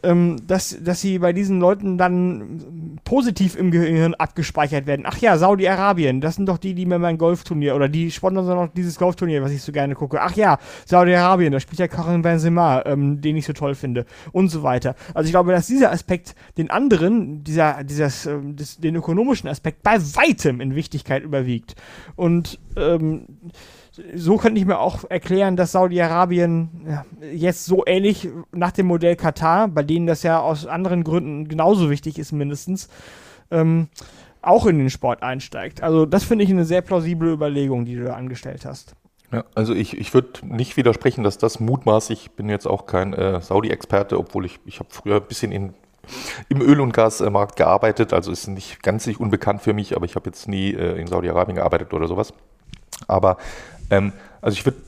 ähm, 0.03 0.37
dass, 0.47 0.77
dass 0.83 1.01
sie 1.01 1.19
bei 1.19 1.33
diesen 1.33 1.61
Leuten 1.61 1.97
dann 1.97 2.99
positiv 3.05 3.57
im 3.57 3.71
Gehirn 3.71 4.15
abgespeichert 4.15 4.87
werden. 4.87 5.05
Ach 5.07 5.19
ja, 5.19 5.39
Saudi-Arabien, 5.39 6.21
das 6.21 6.37
sind 6.37 6.49
doch 6.49 6.59
die, 6.59 6.75
die 6.75 6.87
mir 6.87 6.99
mein 6.99 7.19
Golfturnier 7.19 7.75
oder 7.75 7.89
die 7.89 8.11
sponsern 8.11 8.47
noch 8.47 8.69
dieses 8.75 8.99
Golfturnier, 8.99 9.43
was 9.43 9.53
ich 9.53 9.63
so 9.63 9.73
gerne 9.73 9.95
gucke. 9.95 10.21
Ach 10.21 10.35
ja, 10.37 10.59
Saudi-Arabien, 10.87 11.53
da 11.53 11.61
spielt 11.61 11.79
ja 11.79 11.89
Karim 11.89 12.23
Benzema, 12.23 12.83
ähm, 12.85 13.21
den 13.21 13.37
ich 13.37 13.47
so 13.47 13.53
toll 13.53 13.75
finde 13.75 14.05
und 14.33 14.49
so 14.49 14.63
weiter. 14.63 14.95
Also 15.15 15.27
ich 15.27 15.33
glaube, 15.33 15.53
dass 15.53 15.67
dieser 15.67 15.93
Aspekt 15.93 16.35
den 16.57 16.71
anderen, 16.71 17.45
dieser, 17.45 17.85
dieses, 17.85 18.27
ähm, 18.27 18.57
des, 18.57 18.79
den 18.79 18.97
ökonomischen 18.97 19.49
Aspekt 19.49 19.83
bei 19.83 19.99
weitem 20.01 20.61
in 20.61 20.75
Wichtigkeit 20.75 21.23
überwiegt. 21.23 21.75
Und 22.17 22.59
ähm, 22.77 23.27
so 24.15 24.37
könnte 24.39 24.59
ich 24.59 24.67
mir 24.67 24.79
auch 24.79 25.05
erklären, 25.11 25.57
dass 25.57 25.73
Saudi-Arabien 25.73 27.05
jetzt 27.35 27.67
so 27.67 27.85
ähnlich 27.87 28.29
nach 28.53 28.73
dem 28.73 28.87
Modell 28.87 29.17
Katar, 29.17 29.69
bei 29.69 29.83
denen 29.83 30.07
das 30.07 30.23
ja 30.23 30.41
aus 30.41 30.67
anderen 30.67 31.05
Gründen 31.05 31.47
genauso 31.47 31.91
wichtig 31.91 32.19
ist, 32.19 32.33
mindestens, 32.33 32.89
ähm, 33.51 33.89
auch 34.41 34.67
in 34.67 34.79
den 34.79 34.91
Sport 34.91 35.23
einsteigt. 35.23 35.83
Also 35.83 36.07
das 36.07 36.25
finde 36.25 36.45
ich 36.45 36.51
eine 36.51 36.65
sehr 36.65 36.81
plausible 36.81 37.33
Überlegung, 37.33 37.85
die 37.85 37.97
du 37.97 38.05
da 38.05 38.15
angestellt 38.15 38.65
hast. 38.65 38.95
Ja, 39.31 39.45
also 39.55 39.73
ich, 39.75 39.97
ich 39.97 40.13
würde 40.13 40.47
nicht 40.47 40.77
widersprechen, 40.77 41.25
dass 41.25 41.39
das 41.39 41.59
mutmaßlich, 41.59 42.27
ich 42.27 42.31
bin 42.33 42.49
jetzt 42.49 42.67
auch 42.67 42.87
kein 42.87 43.15
äh, 43.15 43.41
Saudi-Experte, 43.41 44.19
obwohl 44.19 44.45
ich, 44.45 44.59
ich 44.67 44.79
habe 44.79 44.91
früher 44.91 45.17
ein 45.17 45.27
bisschen 45.27 45.53
in 45.53 45.75
im 46.49 46.61
Öl- 46.61 46.81
und 46.81 46.93
Gasmarkt 46.93 47.57
gearbeitet, 47.57 48.13
also 48.13 48.33
ist 48.33 48.47
nicht 48.49 48.83
ganz 48.83 49.07
nicht 49.07 49.21
unbekannt 49.21 49.63
für 49.63 49.73
mich, 49.73 49.97
aber 49.97 50.05
ich 50.05 50.15
habe 50.17 50.29
jetzt 50.29 50.49
nie 50.49 50.73
äh, 50.73 51.01
in 51.01 51.07
Saudi-Arabien 51.07 51.57
gearbeitet 51.57 51.93
oder 51.95 52.09
sowas. 52.09 52.33
Aber 53.09 53.37
ähm, 53.91 54.13
also 54.41 54.57
ich 54.57 54.65
würde 54.65 54.79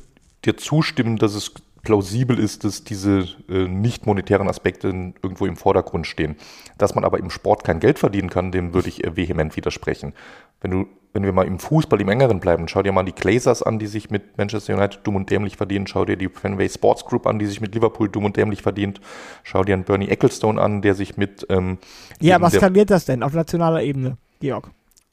dir 0.45 0.57
zustimmen, 0.57 1.17
dass 1.17 1.35
es 1.35 1.53
plausibel 1.85 2.39
ist, 2.39 2.65
dass 2.65 2.83
diese 2.83 3.29
äh, 3.49 3.69
nicht 3.69 4.07
monetären 4.07 4.49
Aspekte 4.49 4.89
irgendwo 4.89 5.47
im 5.47 5.57
Vordergrund 5.57 6.07
stehen. 6.07 6.37
Dass 6.79 6.95
man 6.95 7.05
aber 7.05 7.19
im 7.19 7.31
Sport 7.31 7.63
kein 7.63 7.79
Geld 7.79 7.99
verdienen 7.99 8.31
kann, 8.31 8.51
dem 8.51 8.75
würde 8.75 8.89
ich 8.89 9.05
äh, 9.05 9.17
vehement 9.17 9.57
widersprechen. 9.57 10.15
Wenn 10.61 10.71
du, 10.71 10.87
wenn 11.13 11.23
wir 11.23 11.33
mal 11.33 11.47
im 11.47 11.59
Fußball 11.59 12.01
im 12.01 12.09
engeren 12.09 12.41
bleiben, 12.41 12.67
schau 12.67 12.83
dir 12.83 12.93
mal 12.93 13.05
die 13.05 13.13
Glazers 13.13 13.63
an, 13.63 13.79
die 13.79 13.87
sich 13.87 14.11
mit 14.11 14.37
Manchester 14.39 14.75
United 14.75 15.01
dumm 15.05 15.17
und 15.17 15.31
dämlich 15.31 15.57
verdienen. 15.57 15.87
Schau 15.87 16.05
dir 16.05 16.17
die 16.17 16.29
Fenway 16.29 16.69
Sports 16.69 17.05
Group 17.05 17.27
an, 17.27 17.39
die 17.39 17.47
sich 17.47 17.61
mit 17.61 17.75
Liverpool 17.75 18.09
dumm 18.09 18.25
und 18.25 18.37
dämlich 18.37 18.63
verdient. 18.63 19.01
Schau 19.43 19.63
dir 19.63 19.75
einen 19.75 19.85
Bernie 19.85 20.09
Ecclestone 20.09 20.61
an, 20.61 20.83
der 20.83 20.95
sich 20.95 21.17
mit 21.17 21.47
ähm, 21.51 21.79
Ja, 22.21 22.41
was 22.41 22.55
skaliert 22.55 22.91
das 22.91 23.05
denn 23.05 23.23
auf 23.23 23.35
nationaler 23.35 23.83
Ebene, 23.83 24.17
Georg? 24.41 24.71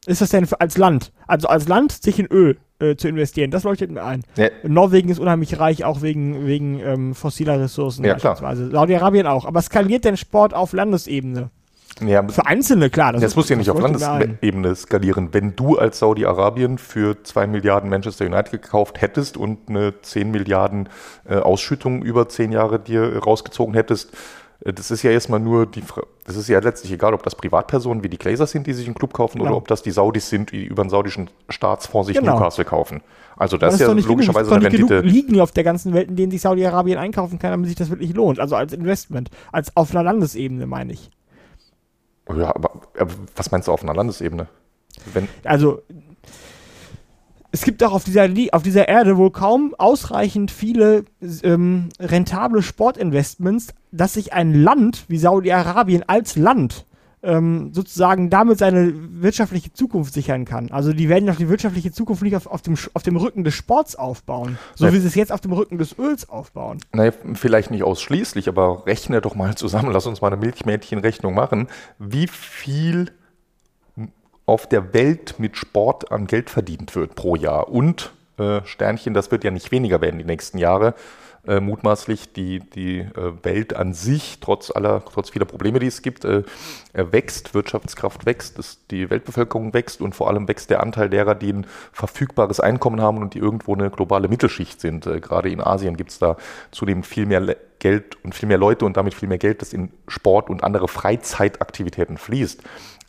Ist 0.07 0.21
das 0.21 0.29
denn 0.29 0.47
als 0.57 0.77
Land? 0.77 1.11
Also 1.27 1.47
als 1.47 1.67
Land 1.67 1.91
sich 1.91 2.17
in 2.17 2.25
Öl 2.25 2.57
äh, 2.81 2.95
zu 2.95 3.07
investieren. 3.07 3.51
Das 3.51 3.63
leuchtet 3.63 3.91
mir 3.91 4.03
ein. 4.03 4.23
Ja. 4.35 4.49
Norwegen 4.63 5.09
ist 5.09 5.19
unheimlich 5.19 5.59
reich, 5.59 5.85
auch 5.85 6.01
wegen, 6.01 6.45
wegen 6.45 6.79
ähm, 6.79 7.15
fossiler 7.15 7.59
Ressourcen. 7.59 8.03
Ja, 8.03 8.15
klar. 8.15 8.35
Saudi-Arabien 8.35 9.27
auch. 9.27 9.45
Aber 9.45 9.61
skaliert 9.61 10.05
denn 10.05 10.17
Sport 10.17 10.53
auf 10.53 10.73
Landesebene? 10.73 11.49
Ja, 11.99 12.27
für 12.27 12.45
Einzelne, 12.45 12.89
klar. 12.89 13.13
Das, 13.13 13.21
das 13.21 13.35
muss 13.35 13.49
ja 13.49 13.55
nicht 13.55 13.69
auf 13.69 13.79
Landesebene 13.79 14.75
skalieren. 14.75 15.33
Wenn 15.33 15.55
du 15.55 15.77
als 15.77 15.99
Saudi-Arabien 15.99 16.77
für 16.77 17.21
2 17.21 17.47
Milliarden 17.47 17.89
Manchester 17.89 18.25
United 18.25 18.51
gekauft 18.51 19.01
hättest 19.01 19.37
und 19.37 19.69
eine 19.69 20.01
10 20.01 20.31
Milliarden 20.31 20.89
äh, 21.29 21.35
Ausschüttung 21.35 22.01
über 22.01 22.27
10 22.27 22.51
Jahre 22.51 22.79
dir 22.79 23.17
rausgezogen 23.17 23.73
hättest, 23.75 24.13
äh, 24.13 24.17
das 24.63 24.91
ist 24.91 25.01
ja 25.01 25.09
erstmal 25.09 25.39
nur 25.39 25.65
die, 25.65 25.83
das 26.25 26.35
ist 26.35 26.47
ja 26.47 26.59
letztlich 26.59 26.91
egal, 26.91 27.15
ob 27.15 27.23
das 27.23 27.33
Privatpersonen 27.33 28.03
wie 28.03 28.09
die 28.09 28.17
Glazers 28.17 28.51
sind, 28.51 28.67
die 28.67 28.73
sich 28.73 28.85
einen 28.85 28.93
Club 28.93 29.13
kaufen, 29.13 29.39
genau. 29.39 29.51
oder 29.51 29.57
ob 29.57 29.67
das 29.67 29.81
die 29.81 29.89
Saudis 29.89 30.29
sind, 30.29 30.51
die 30.51 30.65
über 30.65 30.83
einen 30.83 30.91
saudischen 30.91 31.29
Staatsfonds 31.49 32.07
sich 32.07 32.17
genau. 32.17 32.33
Newcastle 32.33 32.65
kaufen. 32.65 33.01
Also 33.37 33.57
das, 33.57 33.77
das 33.77 33.81
ist 33.81 33.87
ja 33.87 34.07
logischerweise 34.07 34.49
genug, 34.49 34.59
eine 34.59 34.71
Rendite. 34.71 35.01
Genug 35.01 35.11
liegen 35.11 35.41
auf 35.41 35.51
der 35.51 35.63
ganzen 35.63 35.93
Welt, 35.93 36.09
in 36.09 36.15
denen 36.15 36.31
sich 36.31 36.41
Saudi-Arabien 36.41 36.99
einkaufen 36.99 37.39
kann, 37.39 37.51
damit 37.51 37.67
sich 37.67 37.75
das 37.75 37.89
wirklich 37.89 38.13
lohnt. 38.13 38.39
Also 38.39 38.55
als 38.55 38.71
Investment, 38.71 39.31
als 39.51 39.75
auf 39.75 39.91
einer 39.91 40.03
Landesebene 40.03 40.67
meine 40.67 40.93
ich. 40.93 41.09
Ja, 42.29 42.55
aber, 42.55 42.71
aber 42.99 43.11
was 43.35 43.49
meinst 43.49 43.67
du 43.67 43.71
auf 43.71 43.81
einer 43.81 43.95
Landesebene? 43.95 44.47
Wenn 45.13 45.27
also 45.43 45.81
es 47.51 47.63
gibt 47.63 47.83
auch 47.83 47.93
auf 47.93 48.03
dieser, 48.03 48.29
auf 48.51 48.63
dieser 48.63 48.87
Erde 48.87 49.17
wohl 49.17 49.31
kaum 49.31 49.75
ausreichend 49.77 50.51
viele 50.51 51.05
ähm, 51.43 51.89
rentable 51.99 52.61
Sportinvestments, 52.61 53.73
dass 53.91 54.13
sich 54.13 54.33
ein 54.33 54.53
Land 54.53 55.05
wie 55.07 55.17
Saudi-Arabien 55.17 56.03
als 56.07 56.35
Land 56.35 56.85
ähm, 57.23 57.71
sozusagen 57.73 58.29
damit 58.29 58.57
seine 58.57 58.93
wirtschaftliche 59.21 59.73
Zukunft 59.73 60.13
sichern 60.13 60.45
kann. 60.45 60.71
Also 60.71 60.93
die 60.93 61.09
werden 61.09 61.27
doch 61.27 61.35
die 61.35 61.49
wirtschaftliche 61.49 61.91
Zukunft 61.91 62.23
nicht 62.23 62.35
auf, 62.35 62.47
auf, 62.47 62.61
dem, 62.61 62.75
auf 62.93 63.03
dem 63.03 63.15
Rücken 63.15 63.43
des 63.43 63.53
Sports 63.53 63.95
aufbauen, 63.95 64.57
so 64.75 64.85
ja. 64.85 64.93
wie 64.93 64.99
sie 64.99 65.07
es 65.07 65.15
jetzt 65.15 65.31
auf 65.31 65.41
dem 65.41 65.53
Rücken 65.53 65.77
des 65.77 65.97
Öls 65.99 66.29
aufbauen. 66.29 66.79
Naja, 66.93 67.11
vielleicht 67.33 67.69
nicht 67.69 67.83
ausschließlich, 67.83 68.47
aber 68.47 68.85
rechne 68.85 69.21
doch 69.21 69.35
mal 69.35 69.55
zusammen, 69.55 69.91
lass 69.91 70.07
uns 70.07 70.21
mal 70.21 70.27
eine 70.27 70.37
Milchmädchenrechnung 70.37 71.33
machen. 71.33 71.67
Wie 71.99 72.27
viel 72.27 73.11
auf 74.51 74.67
der 74.67 74.93
Welt 74.93 75.35
mit 75.37 75.55
Sport 75.55 76.11
an 76.11 76.27
Geld 76.27 76.49
verdient 76.49 76.93
wird 76.93 77.15
pro 77.15 77.37
Jahr. 77.37 77.69
Und 77.69 78.11
äh, 78.37 78.59
Sternchen, 78.65 79.13
das 79.13 79.31
wird 79.31 79.45
ja 79.45 79.51
nicht 79.51 79.71
weniger 79.71 80.01
werden 80.01 80.17
die 80.19 80.25
nächsten 80.25 80.57
Jahre. 80.57 80.93
Äh, 81.47 81.61
mutmaßlich 81.61 82.33
die, 82.33 82.59
die 82.59 82.99
äh, 82.99 83.31
Welt 83.43 83.73
an 83.73 83.93
sich, 83.93 84.39
trotz 84.41 84.69
aller, 84.69 85.05
trotz 85.05 85.29
vieler 85.29 85.45
Probleme, 85.45 85.79
die 85.79 85.87
es 85.87 86.01
gibt, 86.01 86.25
äh, 86.25 86.43
wächst, 86.93 87.53
Wirtschaftskraft 87.53 88.25
wächst, 88.25 88.59
das, 88.59 88.79
die 88.91 89.09
Weltbevölkerung 89.09 89.73
wächst 89.73 90.01
und 90.01 90.15
vor 90.15 90.27
allem 90.27 90.49
wächst 90.49 90.69
der 90.69 90.83
Anteil 90.83 91.09
derer, 91.09 91.33
die 91.33 91.53
ein 91.53 91.65
verfügbares 91.93 92.59
Einkommen 92.59 92.99
haben 92.99 93.19
und 93.19 93.33
die 93.33 93.39
irgendwo 93.39 93.73
eine 93.73 93.89
globale 93.89 94.27
Mittelschicht 94.27 94.81
sind. 94.81 95.07
Äh, 95.07 95.21
gerade 95.21 95.49
in 95.49 95.61
Asien 95.61 95.95
gibt 95.95 96.11
es 96.11 96.19
da 96.19 96.35
zudem 96.71 97.03
viel 97.03 97.25
mehr 97.25 97.55
Geld 97.79 98.17
und 98.25 98.35
viel 98.35 98.49
mehr 98.49 98.57
Leute 98.57 98.83
und 98.83 98.97
damit 98.97 99.13
viel 99.13 99.29
mehr 99.29 99.37
Geld, 99.37 99.61
das 99.61 99.71
in 99.71 99.93
Sport 100.09 100.49
und 100.49 100.61
andere 100.61 100.89
Freizeitaktivitäten 100.89 102.17
fließt 102.17 102.61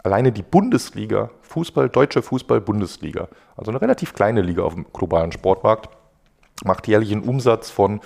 alleine 0.02 0.32
die 0.32 0.42
Bundesliga, 0.42 1.30
Fußball, 1.42 1.88
deutsche 1.88 2.22
Fußball-Bundesliga, 2.22 3.28
also 3.56 3.70
eine 3.70 3.80
relativ 3.80 4.14
kleine 4.14 4.42
Liga 4.42 4.62
auf 4.62 4.74
dem 4.74 4.86
globalen 4.92 5.32
Sportmarkt, 5.32 5.88
macht 6.64 6.88
jährlich 6.88 7.12
einen 7.12 7.22
Umsatz 7.22 7.70
von 7.70 8.00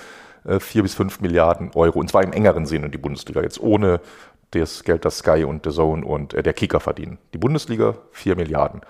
äh, 0.45 0.61
4 0.61 0.83
bis 0.83 0.95
5 0.95 1.21
Milliarden 1.21 1.71
Euro. 1.75 1.99
Und 1.99 2.11
zwar 2.11 2.23
im 2.23 2.33
engeren 2.33 2.67
Sinne 2.67 2.91
die 2.91 2.99
Bundesliga, 2.99 3.43
jetzt 3.43 3.61
ohne 3.61 4.01
das 4.53 4.85
Geld, 4.85 5.05
das 5.05 5.19
Sky 5.19 5.45
und 5.45 5.65
The 5.65 5.71
Zone 5.71 6.05
und 6.05 6.35
äh, 6.35 6.43
der 6.43 6.55
Kicker 6.55 6.81
verdienen. 6.81 7.19
Die 7.35 7.39
Bundesliga 7.39 7.95
4 8.13 8.37
Milliarden. 8.37 8.81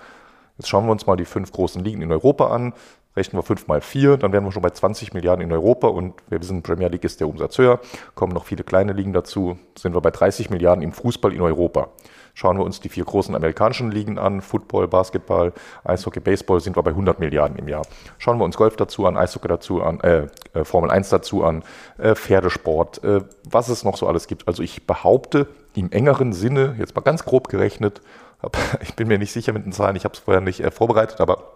Jetzt 0.57 0.69
schauen 0.69 0.85
wir 0.85 0.91
uns 0.91 1.05
mal 1.05 1.17
die 1.17 1.25
fünf 1.25 1.51
großen 1.51 1.83
Ligen 1.83 2.01
in 2.01 2.11
Europa 2.11 2.47
an. 2.47 2.73
Rechnen 3.15 3.39
wir 3.39 3.43
5 3.43 3.67
mal 3.67 3.81
4, 3.81 4.17
dann 4.17 4.31
wären 4.31 4.43
wir 4.43 4.51
schon 4.51 4.61
bei 4.61 4.69
20 4.69 5.15
Milliarden 5.15 5.43
in 5.43 5.51
Europa 5.51 5.87
und 5.87 6.13
wir 6.29 6.39
wissen, 6.39 6.61
Premier 6.61 6.87
League 6.87 7.03
ist 7.03 7.19
der 7.19 7.27
Umsatz 7.27 7.57
höher, 7.57 7.79
kommen 8.13 8.31
noch 8.31 8.45
viele 8.45 8.63
kleine 8.63 8.93
Ligen 8.93 9.11
dazu, 9.11 9.57
sind 9.75 9.95
wir 9.95 10.01
bei 10.01 10.11
30 10.11 10.51
Milliarden 10.51 10.83
im 10.83 10.91
Fußball 10.91 11.33
in 11.33 11.41
Europa. 11.41 11.89
Schauen 12.37 12.59
wir 12.59 12.63
uns 12.63 12.79
die 12.79 12.89
vier 12.89 13.03
großen 13.03 13.33
amerikanischen 13.33 13.89
Ligen 13.89 14.19
an, 14.19 14.41
Football, 14.41 14.87
Basketball, 14.87 15.53
Eishockey, 15.83 16.19
Baseball, 16.19 16.59
sind 16.59 16.77
wir 16.77 16.83
bei 16.83 16.91
100 16.91 17.19
Milliarden 17.19 17.57
im 17.57 17.67
Jahr. 17.67 17.81
Schauen 18.19 18.37
wir 18.37 18.45
uns 18.45 18.55
Golf 18.57 18.75
dazu 18.75 19.07
an, 19.07 19.17
Eishockey 19.17 19.47
dazu 19.47 19.81
an, 19.81 19.99
äh, 20.01 20.27
äh 20.53 20.63
Formel 20.63 20.91
1 20.91 21.09
dazu 21.09 21.43
an, 21.43 21.63
äh, 21.97 22.13
Pferdesport, 22.13 23.03
äh, 23.03 23.21
was 23.49 23.69
es 23.69 23.83
noch 23.83 23.97
so 23.97 24.05
alles 24.05 24.27
gibt. 24.27 24.47
Also 24.47 24.61
ich 24.61 24.85
behaupte 24.85 25.47
im 25.73 25.91
engeren 25.91 26.31
Sinne, 26.31 26.75
jetzt 26.77 26.95
mal 26.95 27.01
ganz 27.01 27.25
grob 27.25 27.47
gerechnet, 27.47 28.01
hab, 28.43 28.55
ich 28.83 28.93
bin 28.93 29.07
mir 29.07 29.17
nicht 29.17 29.31
sicher 29.31 29.51
mit 29.51 29.65
den 29.65 29.71
Zahlen, 29.71 29.95
ich 29.95 30.03
habe 30.03 30.13
es 30.13 30.19
vorher 30.19 30.41
nicht 30.41 30.59
äh, 30.59 30.69
vorbereitet, 30.69 31.19
aber 31.21 31.53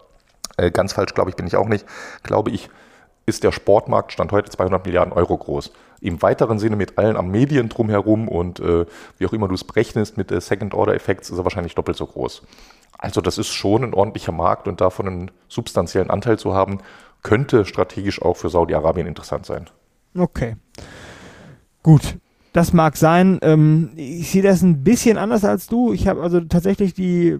äh, 0.56 0.72
ganz 0.72 0.94
falsch 0.94 1.14
glaube 1.14 1.30
ich 1.30 1.36
bin 1.36 1.46
ich 1.46 1.54
auch 1.54 1.68
nicht, 1.68 1.86
glaube 2.24 2.50
ich, 2.50 2.70
ist 3.26 3.44
der 3.44 3.52
Sportmarkt 3.52 4.12
Stand 4.12 4.32
heute 4.32 4.50
200 4.50 4.84
Milliarden 4.84 5.12
Euro 5.12 5.36
groß 5.36 5.72
im 6.02 6.20
weiteren 6.20 6.58
Sinne 6.58 6.76
mit 6.76 6.98
allen 6.98 7.16
am 7.16 7.30
Medien 7.30 7.68
drumherum 7.68 8.28
und 8.28 8.58
äh, 8.60 8.84
wie 9.18 9.26
auch 9.26 9.32
immer 9.32 9.48
du 9.48 9.54
es 9.54 9.64
berechnest 9.64 10.16
mit 10.16 10.32
äh, 10.32 10.40
Second-Order-Effekts, 10.40 11.30
ist 11.30 11.38
er 11.38 11.44
wahrscheinlich 11.44 11.76
doppelt 11.76 11.96
so 11.96 12.06
groß. 12.06 12.42
Also 12.98 13.20
das 13.20 13.38
ist 13.38 13.48
schon 13.48 13.84
ein 13.84 13.94
ordentlicher 13.94 14.32
Markt 14.32 14.66
und 14.66 14.80
davon 14.80 15.06
einen 15.06 15.30
substanziellen 15.48 16.10
Anteil 16.10 16.38
zu 16.38 16.54
haben, 16.54 16.78
könnte 17.22 17.64
strategisch 17.64 18.20
auch 18.20 18.36
für 18.36 18.50
Saudi-Arabien 18.50 19.06
interessant 19.06 19.46
sein. 19.46 19.70
Okay. 20.16 20.56
Gut. 21.82 22.18
Das 22.52 22.72
mag 22.74 22.96
sein. 22.96 23.38
Ähm, 23.40 23.92
ich 23.96 24.30
sehe 24.30 24.42
das 24.42 24.60
ein 24.60 24.84
bisschen 24.84 25.16
anders 25.16 25.44
als 25.44 25.68
du. 25.68 25.92
Ich 25.92 26.06
habe 26.06 26.20
also 26.20 26.40
tatsächlich 26.40 26.92
die, 26.92 27.38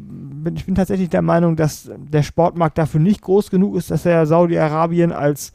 ich 0.54 0.64
bin 0.64 0.74
tatsächlich 0.74 1.10
der 1.10 1.20
Meinung, 1.20 1.56
dass 1.56 1.90
der 1.96 2.22
Sportmarkt 2.22 2.78
dafür 2.78 3.00
nicht 3.00 3.20
groß 3.20 3.50
genug 3.50 3.76
ist, 3.76 3.90
dass 3.90 4.06
er 4.06 4.24
Saudi-Arabien 4.24 5.12
als 5.12 5.52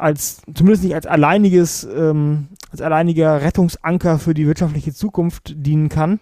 als, 0.00 0.42
zumindest 0.54 0.84
nicht 0.84 0.94
als 0.94 1.06
alleiniges, 1.06 1.84
ähm, 1.84 2.48
als 2.70 2.80
alleiniger 2.80 3.42
Rettungsanker 3.42 4.18
für 4.18 4.34
die 4.34 4.46
wirtschaftliche 4.46 4.92
Zukunft 4.92 5.54
dienen 5.56 5.88
kann. 5.88 6.20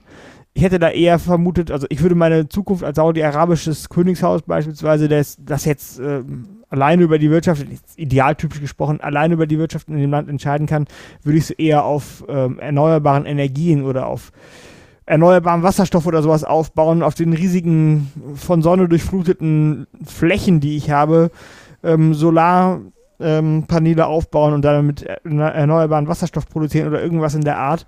Ich 0.54 0.62
hätte 0.62 0.78
da 0.78 0.90
eher 0.90 1.18
vermutet, 1.18 1.70
also 1.70 1.86
ich 1.88 2.02
würde 2.02 2.14
meine 2.14 2.48
Zukunft 2.48 2.82
als 2.82 2.96
saudi-arabisches 2.96 3.88
Königshaus 3.88 4.42
beispielsweise, 4.42 5.08
das, 5.08 5.36
das 5.40 5.64
jetzt 5.64 6.00
äh, 6.00 6.22
alleine 6.68 7.02
über 7.02 7.18
die 7.18 7.30
Wirtschaft, 7.30 7.64
idealtypisch 7.96 8.60
gesprochen, 8.60 9.00
alleine 9.00 9.34
über 9.34 9.46
die 9.46 9.58
Wirtschaft 9.58 9.88
in 9.88 9.98
dem 9.98 10.10
Land 10.10 10.28
entscheiden 10.28 10.66
kann, 10.66 10.86
würde 11.22 11.38
ich 11.38 11.44
es 11.44 11.50
eher 11.50 11.84
auf 11.84 12.24
ähm, 12.28 12.58
erneuerbaren 12.58 13.24
Energien 13.24 13.84
oder 13.84 14.06
auf 14.06 14.32
erneuerbaren 15.06 15.62
Wasserstoff 15.62 16.06
oder 16.06 16.22
sowas 16.22 16.44
aufbauen, 16.44 17.02
auf 17.02 17.14
den 17.14 17.32
riesigen, 17.32 18.12
von 18.34 18.60
Sonne 18.60 18.88
durchfluteten 18.88 19.86
Flächen, 20.04 20.60
die 20.60 20.76
ich 20.76 20.90
habe, 20.90 21.30
ähm, 21.82 22.14
Solar 22.14 22.80
ähm, 23.20 23.64
Paneele 23.66 24.06
aufbauen 24.06 24.54
und 24.54 24.62
dann 24.62 24.86
mit 24.86 25.02
erneuerbaren 25.02 26.08
Wasserstoff 26.08 26.48
produzieren 26.48 26.88
oder 26.88 27.02
irgendwas 27.02 27.34
in 27.34 27.42
der 27.42 27.58
Art. 27.58 27.86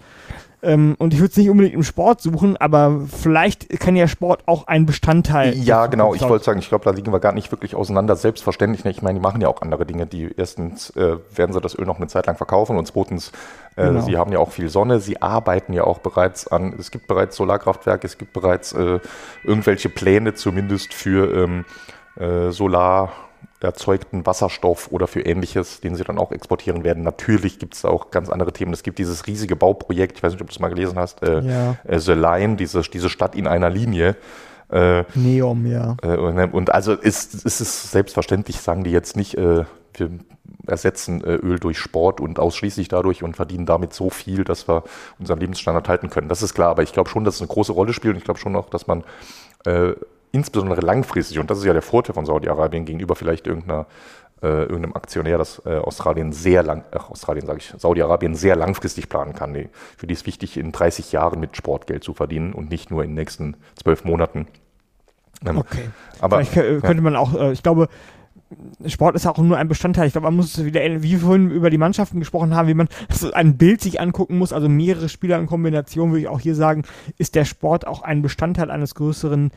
Ähm, 0.63 0.95
und 0.99 1.15
ich 1.15 1.21
würde 1.21 1.31
es 1.31 1.37
nicht 1.39 1.49
unbedingt 1.49 1.75
im 1.75 1.83
Sport 1.83 2.21
suchen, 2.21 2.57
aber 2.59 3.01
vielleicht 3.09 3.69
kann 3.81 3.97
ja 3.97 4.07
Sport 4.07 4.43
auch 4.47 4.67
ein 4.67 4.85
Bestandteil. 4.85 5.55
Ja, 5.55 5.87
genau. 5.87 6.15
Ich 6.15 6.23
wollte 6.23 6.45
sagen, 6.45 6.59
ich 6.59 6.69
glaube, 6.69 6.85
da 6.85 6.91
liegen 6.91 7.13
wir 7.13 7.21
gar 7.21 7.33
nicht 7.33 7.51
wirklich 7.51 7.75
auseinander. 7.75 8.15
Selbstverständlich. 8.15 8.85
Ich 8.85 9.03
meine, 9.03 9.19
die 9.19 9.23
machen 9.23 9.41
ja 9.41 9.49
auch 9.49 9.63
andere 9.63 9.87
Dinge. 9.87 10.07
Die 10.07 10.31
erstens 10.37 10.91
äh, 10.97 11.17
werden 11.35 11.53
sie 11.53 11.61
das 11.61 11.79
Öl 11.79 11.87
noch 11.87 11.97
eine 11.97 12.09
Zeit 12.09 12.27
lang 12.27 12.37
verkaufen 12.37 12.77
und 12.77 12.87
zweitens, 12.87 13.33
äh, 13.77 13.87
genau. 13.87 14.01
sie 14.03 14.19
haben 14.19 14.33
ja 14.33 14.39
auch 14.39 14.51
viel 14.51 14.69
Sonne. 14.69 15.01
Sie 15.01 15.23
arbeiten 15.23 15.73
ja 15.73 15.85
auch 15.85 15.99
bereits 15.99 16.47
an. 16.47 16.75
Es 16.79 16.91
gibt 16.91 17.07
bereits 17.07 17.37
Solarkraftwerke. 17.37 18.07
Es 18.07 18.19
gibt 18.19 18.35
bereits 18.35 18.73
äh, 18.73 19.01
irgendwelche 19.45 19.89
Pläne 19.89 20.35
zumindest 20.35 20.93
für 20.93 21.33
ähm, 21.35 21.65
äh, 22.17 22.51
Solar 22.51 23.13
erzeugten 23.63 24.25
Wasserstoff 24.25 24.89
oder 24.91 25.07
für 25.07 25.21
ähnliches, 25.21 25.81
den 25.81 25.95
sie 25.95 26.05
dann 26.05 26.19
auch 26.19 26.33
exportieren 26.33 26.85
werden. 26.85 27.03
Natürlich 27.03 27.59
gibt 27.59 27.75
es 27.75 27.85
auch 27.85 28.11
ganz 28.11 28.31
andere 28.31 28.53
Themen. 28.53 28.73
Es 28.73 28.83
gibt 28.83 28.99
dieses 28.99 29.27
riesige 29.27 29.57
Bauprojekt, 29.57 30.19
ich 30.19 30.23
weiß 30.23 30.33
nicht, 30.33 30.41
ob 30.41 30.49
du 30.49 30.53
es 30.53 30.61
mal 30.61 30.69
gelesen 30.69 30.99
hast, 30.99 31.23
äh, 31.23 31.41
ja. 31.41 31.77
äh, 31.85 31.99
The 31.99 32.13
Line, 32.13 32.57
diese, 32.57 32.81
diese 32.83 33.11
Stadt 33.11 33.35
in 33.35 33.47
einer 33.47 33.71
Linie. 33.71 34.17
Äh, 34.71 35.05
Neom, 35.15 35.67
ja. 35.67 35.97
Äh, 36.03 36.17
und, 36.17 36.39
und, 36.55 36.73
also 36.73 36.95
ist, 36.95 37.35
ist 37.35 37.61
es 37.61 37.91
selbstverständlich, 37.91 38.61
sagen 38.61 38.85
die 38.85 38.93
jetzt 38.93 39.17
nicht, 39.17 39.37
äh, 39.37 39.65
wir 39.95 40.11
ersetzen 40.67 41.23
äh, 41.25 41.35
Öl 41.35 41.59
durch 41.59 41.79
Sport 41.79 42.21
und 42.21 42.39
ausschließlich 42.39 42.89
dadurch 42.89 43.23
und 43.23 43.37
verdienen 43.37 43.67
damit 43.67 43.93
so 43.93 44.09
viel, 44.09 44.45
dass 44.45 44.69
wir 44.69 44.85
unseren 45.19 45.41
Lebensstandard 45.41 45.89
halten 45.89 46.09
können. 46.09 46.29
Das 46.29 46.43
ist 46.43 46.55
klar, 46.55 46.71
aber 46.71 46.83
ich 46.83 46.93
glaube 46.93 47.11
schon, 47.11 47.25
dass 47.25 47.37
es 47.37 47.41
eine 47.41 47.49
große 47.49 47.73
Rolle 47.73 47.93
spielt 47.93 48.15
und 48.15 48.19
ich 48.19 48.25
glaube 48.25 48.41
schon 48.41 48.57
auch, 48.57 48.71
dass 48.71 48.87
man 48.87 49.05
insbesondere 50.33 50.81
langfristig, 50.81 51.39
und 51.39 51.51
das 51.51 51.59
ist 51.59 51.65
ja 51.65 51.73
der 51.73 51.83
Vorteil 51.83 52.15
von 52.15 52.27
Saudi-Arabien 52.27 52.85
gegenüber 52.85 53.15
vielleicht 53.15 53.47
irgendeiner 53.47 53.87
äh, 54.43 54.63
irgendeinem 54.63 54.95
Aktionär, 54.95 55.37
das 55.37 55.61
äh, 55.67 55.77
Australien 55.77 56.33
sehr 56.33 56.63
lang, 56.63 56.85
ach, 56.93 57.11
Australien 57.11 57.47
sage 57.47 57.59
ich, 57.59 57.75
Saudi-Arabien 57.77 58.35
sehr 58.35 58.57
langfristig 58.57 59.11
planen 59.11 59.35
kann. 59.35 59.53
Nee, 59.53 59.69
für 59.99 60.07
die 60.07 60.15
ist 60.15 60.27
wichtig, 60.27 60.57
in 60.57 60.73
30 60.73 61.13
Jahren 61.13 61.41
mit 61.41 61.59
Sportgeld 61.59 62.03
zu 62.03 62.15
verdienen 62.15 62.55
und 62.55 62.71
nicht 62.71 62.91
nur 62.91 63.05
in 63.05 63.11
den 63.11 63.17
nächsten 63.17 63.57
zwölf 63.75 64.05
Monaten. 64.05 64.47
Ähm, 65.45 65.59
okay. 65.59 65.91
Aber 66.21 66.43
Vielleicht 66.43 66.83
könnte 66.83 66.97
ja. 66.97 67.01
man 67.03 67.17
auch, 67.17 67.35
äh, 67.35 67.53
ich 67.53 67.63
glaube, 67.63 67.89
Sport 68.87 69.15
ist 69.15 69.27
auch 69.27 69.39
nur 69.39 69.59
ein 69.59 69.69
Bestandteil. 69.69 70.07
Ich 70.07 70.13
glaube, 70.13 70.25
man 70.25 70.35
muss 70.35 70.65
wieder, 70.65 70.81
wie 71.03 71.13
wir 71.13 71.19
vorhin 71.21 71.51
über 71.51 71.71
die 71.71 71.79
Mannschaften 71.79 72.19
gesprochen 72.19 72.57
haben, 72.57 72.67
wie 72.67 72.75
man 72.75 72.89
ein 73.33 73.57
Bild 73.57 73.81
sich 73.81 74.01
angucken 74.01 74.39
muss, 74.39 74.53
also 74.53 74.69
mehrere 74.69 75.09
Spieler 75.09 75.39
in 75.39 75.47
Kombination, 75.47 76.11
würde 76.11 76.23
ich 76.23 76.29
auch 76.29 76.41
hier 76.41 76.55
sagen, 76.55 76.83
ist 77.17 77.35
der 77.37 77.45
Sport 77.45 77.87
auch 77.87 78.03
ein 78.03 78.23
Bestandteil 78.23 78.71
eines 78.71 78.95
größeren 78.95 79.53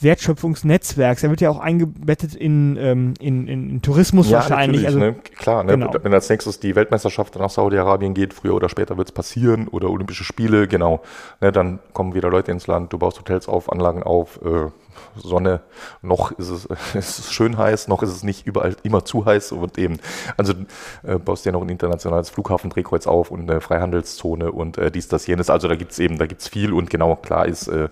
Wertschöpfungsnetzwerks. 0.00 1.22
Er 1.22 1.30
wird 1.30 1.40
ja 1.40 1.50
auch 1.50 1.58
eingebettet 1.58 2.34
in, 2.34 2.76
ähm, 2.76 3.14
in, 3.20 3.48
in, 3.48 3.70
in, 3.70 3.82
Tourismus 3.82 4.30
ja, 4.30 4.38
wahrscheinlich. 4.38 4.86
Also, 4.86 4.98
ne? 4.98 5.16
Klar, 5.36 5.64
ne? 5.64 5.72
Genau. 5.72 5.92
wenn 6.02 6.14
als 6.14 6.28
nächstes 6.28 6.60
die 6.60 6.76
Weltmeisterschaft 6.76 7.36
nach 7.36 7.50
Saudi-Arabien 7.50 8.14
geht, 8.14 8.32
früher 8.34 8.54
oder 8.54 8.68
später 8.68 8.96
wird 8.96 9.08
es 9.08 9.12
passieren, 9.12 9.68
oder 9.68 9.90
Olympische 9.90 10.24
Spiele, 10.24 10.68
genau. 10.68 11.02
Ne? 11.40 11.52
Dann 11.52 11.80
kommen 11.92 12.14
wieder 12.14 12.30
Leute 12.30 12.52
ins 12.52 12.66
Land, 12.66 12.92
du 12.92 12.98
baust 12.98 13.18
Hotels 13.18 13.48
auf, 13.48 13.72
Anlagen 13.72 14.02
auf, 14.02 14.40
äh, 14.44 14.70
Sonne, 15.16 15.60
noch 16.02 16.32
ist 16.32 16.48
es, 16.48 16.68
es 16.94 17.32
schön 17.32 17.58
heiß, 17.58 17.88
noch 17.88 18.02
ist 18.02 18.10
es 18.10 18.22
nicht 18.22 18.46
überall 18.46 18.76
immer 18.82 19.04
zu 19.04 19.24
heiß 19.24 19.52
und 19.52 19.78
eben, 19.78 19.98
also 20.36 20.54
äh, 21.02 21.18
baust 21.18 21.44
ja 21.44 21.52
noch 21.52 21.62
ein 21.62 21.68
internationales 21.68 22.30
Flughafendrehkreuz 22.30 23.06
auf 23.06 23.30
und 23.30 23.50
eine 23.50 23.60
Freihandelszone 23.60 24.52
und 24.52 24.78
äh, 24.78 24.90
dies, 24.90 25.08
das, 25.08 25.26
jenes. 25.26 25.50
Also 25.50 25.68
da 25.68 25.76
gibt 25.76 25.92
es 25.92 25.98
eben, 25.98 26.18
da 26.18 26.26
gibt 26.26 26.42
es 26.42 26.48
viel 26.48 26.72
und 26.72 26.90
genau 26.90 27.16
klar 27.16 27.46
ist, 27.46 27.68
äh, 27.68 27.88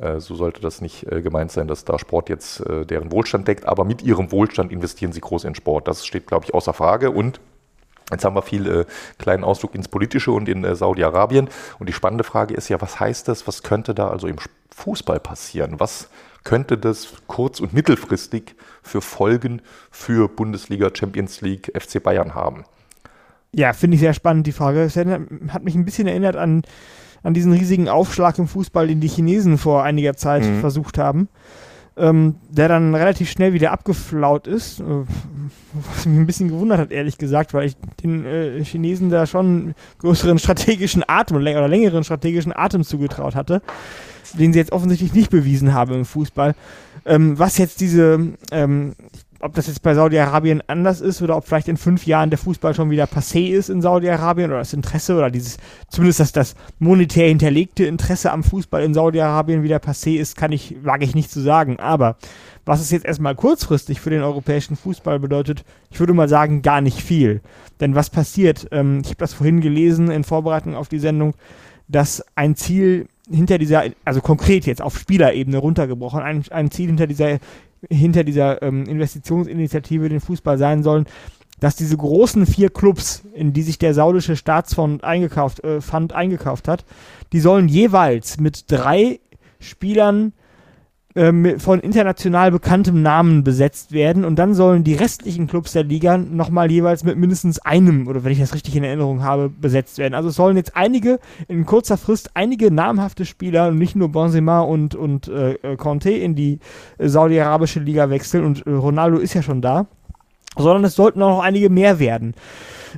äh, 0.00 0.20
so 0.20 0.34
sollte 0.34 0.60
das 0.60 0.80
nicht 0.80 1.10
äh, 1.10 1.22
gemeint 1.22 1.52
sein, 1.52 1.68
dass 1.68 1.84
da 1.84 1.98
Sport 1.98 2.28
jetzt 2.28 2.60
äh, 2.60 2.86
deren 2.86 3.12
Wohlstand 3.12 3.48
deckt, 3.48 3.66
aber 3.66 3.84
mit 3.84 4.02
ihrem 4.02 4.32
Wohlstand 4.32 4.72
investieren 4.72 5.12
sie 5.12 5.20
groß 5.20 5.44
in 5.44 5.54
Sport. 5.54 5.88
Das 5.88 6.06
steht, 6.06 6.26
glaube 6.26 6.44
ich, 6.46 6.54
außer 6.54 6.72
Frage 6.72 7.10
und 7.10 7.40
Jetzt 8.10 8.24
haben 8.24 8.34
wir 8.34 8.42
viel 8.42 8.66
äh, 8.66 8.84
kleinen 9.18 9.44
Ausflug 9.44 9.74
ins 9.74 9.88
Politische 9.88 10.32
und 10.32 10.48
in 10.48 10.64
äh, 10.64 10.74
Saudi-Arabien. 10.74 11.48
Und 11.78 11.88
die 11.88 11.92
spannende 11.92 12.24
Frage 12.24 12.54
ist 12.54 12.68
ja, 12.68 12.80
was 12.80 12.98
heißt 12.98 13.28
das? 13.28 13.46
Was 13.46 13.62
könnte 13.62 13.94
da 13.94 14.08
also 14.08 14.26
im 14.26 14.36
Fußball 14.74 15.20
passieren? 15.20 15.78
Was 15.78 16.08
könnte 16.44 16.78
das 16.78 17.14
kurz- 17.26 17.60
und 17.60 17.72
mittelfristig 17.72 18.54
für 18.82 19.00
Folgen 19.00 19.62
für 19.90 20.28
Bundesliga, 20.28 20.90
Champions 20.92 21.40
League, 21.40 21.72
FC 21.78 22.02
Bayern 22.02 22.34
haben? 22.34 22.64
Ja, 23.52 23.72
finde 23.72 23.96
ich 23.96 24.00
sehr 24.00 24.14
spannend, 24.14 24.46
die 24.46 24.52
Frage. 24.52 24.82
Es 24.82 24.96
hat 24.96 25.64
mich 25.64 25.74
ein 25.74 25.84
bisschen 25.84 26.06
erinnert 26.06 26.36
an, 26.36 26.62
an 27.22 27.34
diesen 27.34 27.52
riesigen 27.52 27.88
Aufschlag 27.88 28.38
im 28.38 28.46
Fußball, 28.46 28.86
den 28.86 29.00
die 29.00 29.08
Chinesen 29.08 29.58
vor 29.58 29.82
einiger 29.82 30.14
Zeit 30.14 30.44
mhm. 30.44 30.60
versucht 30.60 30.98
haben. 30.98 31.28
Ähm, 31.96 32.36
der 32.48 32.68
dann 32.68 32.94
relativ 32.94 33.30
schnell 33.30 33.52
wieder 33.52 33.72
abgeflaut 33.72 34.46
ist, 34.46 34.80
äh, 34.80 34.84
was 34.84 36.06
mich 36.06 36.18
ein 36.18 36.26
bisschen 36.26 36.48
gewundert 36.48 36.78
hat, 36.78 36.92
ehrlich 36.92 37.18
gesagt, 37.18 37.52
weil 37.52 37.66
ich 37.66 37.76
den 38.02 38.24
äh, 38.24 38.64
Chinesen 38.64 39.10
da 39.10 39.26
schon 39.26 39.74
größeren 39.98 40.38
strategischen 40.38 41.02
Atem 41.06 41.36
oder 41.36 41.68
längeren 41.68 42.04
strategischen 42.04 42.56
Atem 42.56 42.84
zugetraut 42.84 43.34
hatte 43.34 43.60
den 44.32 44.52
sie 44.52 44.58
jetzt 44.58 44.72
offensichtlich 44.72 45.12
nicht 45.12 45.30
bewiesen 45.30 45.74
haben 45.74 45.94
im 45.94 46.04
Fußball. 46.04 46.54
Ähm, 47.06 47.38
was 47.38 47.58
jetzt 47.58 47.80
diese, 47.80 48.34
ähm, 48.52 48.94
ob 49.40 49.54
das 49.54 49.66
jetzt 49.66 49.82
bei 49.82 49.94
Saudi-Arabien 49.94 50.62
anders 50.66 51.00
ist 51.00 51.22
oder 51.22 51.36
ob 51.36 51.46
vielleicht 51.46 51.68
in 51.68 51.78
fünf 51.78 52.06
Jahren 52.06 52.30
der 52.30 52.38
Fußball 52.38 52.74
schon 52.74 52.90
wieder 52.90 53.04
passé 53.04 53.50
ist 53.50 53.70
in 53.70 53.80
Saudi-Arabien 53.80 54.50
oder 54.50 54.58
das 54.58 54.74
Interesse 54.74 55.16
oder 55.16 55.30
dieses, 55.30 55.56
zumindest 55.88 56.20
das, 56.20 56.32
das 56.32 56.54
monetär 56.78 57.28
hinterlegte 57.28 57.86
Interesse 57.86 58.32
am 58.32 58.44
Fußball 58.44 58.82
in 58.82 58.92
Saudi-Arabien 58.92 59.62
wieder 59.62 59.78
passé 59.78 60.16
ist, 60.18 60.36
kann 60.36 60.52
ich, 60.52 60.76
wage 60.82 61.04
ich 61.04 61.14
nicht 61.14 61.30
zu 61.30 61.40
sagen. 61.40 61.80
Aber 61.80 62.16
was 62.66 62.80
es 62.80 62.90
jetzt 62.90 63.06
erstmal 63.06 63.34
kurzfristig 63.34 64.00
für 64.00 64.10
den 64.10 64.22
europäischen 64.22 64.76
Fußball 64.76 65.18
bedeutet, 65.18 65.64
ich 65.90 65.98
würde 65.98 66.12
mal 66.12 66.28
sagen, 66.28 66.60
gar 66.60 66.82
nicht 66.82 67.02
viel. 67.02 67.40
Denn 67.80 67.94
was 67.94 68.10
passiert? 68.10 68.68
Ähm, 68.72 69.00
ich 69.02 69.08
habe 69.08 69.16
das 69.16 69.32
vorhin 69.32 69.62
gelesen 69.62 70.10
in 70.10 70.24
Vorbereitung 70.24 70.74
auf 70.74 70.88
die 70.88 70.98
Sendung, 70.98 71.34
dass 71.88 72.22
ein 72.36 72.56
Ziel 72.56 73.08
hinter 73.30 73.58
dieser, 73.58 73.84
also 74.04 74.20
konkret 74.20 74.66
jetzt 74.66 74.82
auf 74.82 74.98
Spielerebene 74.98 75.58
runtergebrochen, 75.58 76.20
ein, 76.20 76.44
ein 76.50 76.70
Ziel 76.70 76.88
hinter 76.88 77.06
dieser, 77.06 77.38
hinter 77.88 78.24
dieser 78.24 78.62
ähm, 78.62 78.84
Investitionsinitiative 78.84 80.08
den 80.08 80.20
Fußball 80.20 80.58
sein 80.58 80.82
sollen, 80.82 81.06
dass 81.60 81.76
diese 81.76 81.96
großen 81.96 82.46
vier 82.46 82.70
Clubs, 82.70 83.22
in 83.34 83.52
die 83.52 83.62
sich 83.62 83.78
der 83.78 83.94
saudische 83.94 84.36
Staatsfonds 84.36 85.04
eingekauft, 85.04 85.62
äh, 85.62 85.80
Fund 85.80 86.12
eingekauft 86.12 86.68
hat, 86.68 86.84
die 87.32 87.40
sollen 87.40 87.68
jeweils 87.68 88.40
mit 88.40 88.70
drei 88.70 89.20
Spielern 89.60 90.32
ähm, 91.16 91.58
von 91.58 91.80
international 91.80 92.50
bekanntem 92.52 93.02
Namen 93.02 93.42
besetzt 93.42 93.92
werden 93.92 94.24
und 94.24 94.38
dann 94.38 94.54
sollen 94.54 94.84
die 94.84 94.94
restlichen 94.94 95.46
Clubs 95.46 95.72
der 95.72 95.82
Liga 95.82 96.16
nochmal 96.16 96.70
jeweils 96.70 97.02
mit 97.02 97.16
mindestens 97.16 97.58
einem, 97.58 98.06
oder 98.06 98.22
wenn 98.22 98.32
ich 98.32 98.38
das 98.38 98.54
richtig 98.54 98.76
in 98.76 98.84
Erinnerung 98.84 99.22
habe, 99.22 99.48
besetzt 99.48 99.98
werden. 99.98 100.14
Also 100.14 100.28
es 100.28 100.36
sollen 100.36 100.56
jetzt 100.56 100.76
einige, 100.76 101.18
in 101.48 101.66
kurzer 101.66 101.96
Frist, 101.96 102.30
einige 102.34 102.70
namhafte 102.70 103.24
Spieler, 103.24 103.72
nicht 103.72 103.96
nur 103.96 104.10
Benzema 104.10 104.60
und, 104.60 104.94
und 104.94 105.28
äh, 105.28 105.76
Conte, 105.76 106.10
in 106.10 106.34
die 106.34 106.60
äh, 106.98 107.08
saudi-arabische 107.08 107.80
Liga 107.80 108.10
wechseln 108.10 108.44
und 108.44 108.66
äh, 108.66 108.70
Ronaldo 108.70 109.18
ist 109.18 109.34
ja 109.34 109.42
schon 109.42 109.62
da, 109.62 109.86
sondern 110.56 110.84
es 110.84 110.94
sollten 110.94 111.22
auch 111.22 111.36
noch 111.36 111.42
einige 111.42 111.70
mehr 111.70 111.98
werden. 111.98 112.34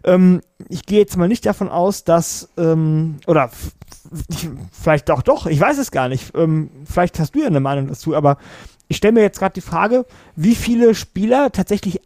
Ähm, 0.04 0.40
ich 0.68 0.86
gehe 0.86 0.98
jetzt 0.98 1.16
mal 1.16 1.28
nicht 1.28 1.46
davon 1.46 1.68
aus, 1.68 2.04
dass, 2.04 2.48
ähm, 2.56 3.16
oder 3.26 3.50
vielleicht 4.72 5.10
auch 5.10 5.22
doch, 5.22 5.46
ich 5.46 5.60
weiß 5.60 5.78
es 5.78 5.90
gar 5.90 6.08
nicht. 6.08 6.34
Ähm, 6.34 6.70
vielleicht 6.84 7.18
hast 7.18 7.34
du 7.34 7.40
ja 7.40 7.46
eine 7.46 7.60
Meinung 7.60 7.88
dazu, 7.88 8.14
aber 8.14 8.38
ich 8.88 8.96
stelle 8.96 9.12
mir 9.12 9.22
jetzt 9.22 9.38
gerade 9.38 9.54
die 9.54 9.60
Frage, 9.60 10.04
wie 10.36 10.54
viele 10.54 10.94
Spieler 10.94 11.52
tatsächlich, 11.52 12.00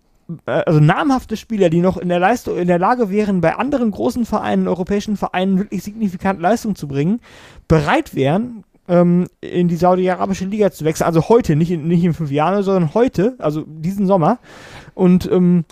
äh, 0.46 0.50
also 0.50 0.80
namhafte 0.80 1.36
Spieler, 1.36 1.70
die 1.70 1.80
noch 1.80 1.96
in 1.96 2.08
der 2.08 2.20
Leistung, 2.20 2.56
in 2.58 2.68
der 2.68 2.78
Lage 2.78 3.10
wären, 3.10 3.40
bei 3.40 3.56
anderen 3.56 3.90
großen 3.90 4.24
Vereinen, 4.24 4.68
europäischen 4.68 5.16
Vereinen 5.16 5.58
wirklich 5.58 5.82
signifikant 5.82 6.40
Leistung 6.40 6.76
zu 6.76 6.88
bringen, 6.88 7.20
bereit 7.68 8.14
wären, 8.14 8.64
ähm, 8.88 9.26
in 9.40 9.68
die 9.68 9.76
saudi-arabische 9.76 10.44
Liga 10.44 10.70
zu 10.70 10.84
wechseln. 10.84 11.06
Also 11.06 11.28
heute, 11.28 11.56
nicht 11.56 11.70
in, 11.70 11.88
nicht 11.88 12.04
in 12.04 12.14
fünf 12.14 12.30
Jahren, 12.30 12.62
sondern 12.62 12.94
heute, 12.94 13.34
also 13.38 13.64
diesen 13.66 14.06
Sommer. 14.06 14.38
Und 14.94 15.30
ähm, 15.30 15.64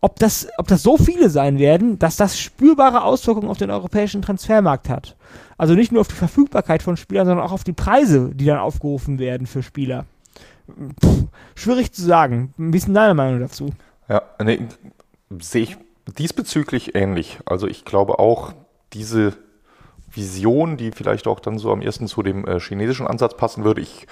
ob 0.00 0.18
das, 0.18 0.48
ob 0.58 0.68
das 0.68 0.82
so 0.82 0.96
viele 0.96 1.28
sein 1.28 1.58
werden, 1.58 1.98
dass 1.98 2.16
das 2.16 2.38
spürbare 2.38 3.02
Auswirkungen 3.02 3.48
auf 3.48 3.58
den 3.58 3.70
europäischen 3.70 4.22
Transfermarkt 4.22 4.88
hat. 4.88 5.16
Also 5.56 5.74
nicht 5.74 5.90
nur 5.90 6.02
auf 6.02 6.08
die 6.08 6.14
Verfügbarkeit 6.14 6.82
von 6.82 6.96
Spielern, 6.96 7.26
sondern 7.26 7.44
auch 7.44 7.52
auf 7.52 7.64
die 7.64 7.72
Preise, 7.72 8.30
die 8.32 8.44
dann 8.44 8.58
aufgerufen 8.58 9.18
werden 9.18 9.46
für 9.46 9.62
Spieler. 9.62 10.06
Puh, 11.00 11.26
schwierig 11.54 11.92
zu 11.92 12.02
sagen. 12.02 12.54
Wie 12.56 12.76
ist 12.76 12.86
denn 12.86 12.94
deine 12.94 13.14
Meinung 13.14 13.40
dazu? 13.40 13.70
Ja, 14.08 14.22
nee, 14.42 14.60
sehe 15.40 15.62
ich 15.62 15.76
diesbezüglich 16.16 16.94
ähnlich. 16.94 17.38
Also 17.44 17.66
ich 17.66 17.84
glaube 17.84 18.18
auch, 18.18 18.52
diese 18.92 19.34
Vision, 20.10 20.76
die 20.76 20.92
vielleicht 20.92 21.26
auch 21.26 21.40
dann 21.40 21.58
so 21.58 21.72
am 21.72 21.82
ersten 21.82 22.06
zu 22.06 22.22
dem 22.22 22.46
äh, 22.46 22.60
chinesischen 22.60 23.06
Ansatz 23.06 23.36
passen 23.36 23.64
würde, 23.64 23.80
ich 23.80 24.06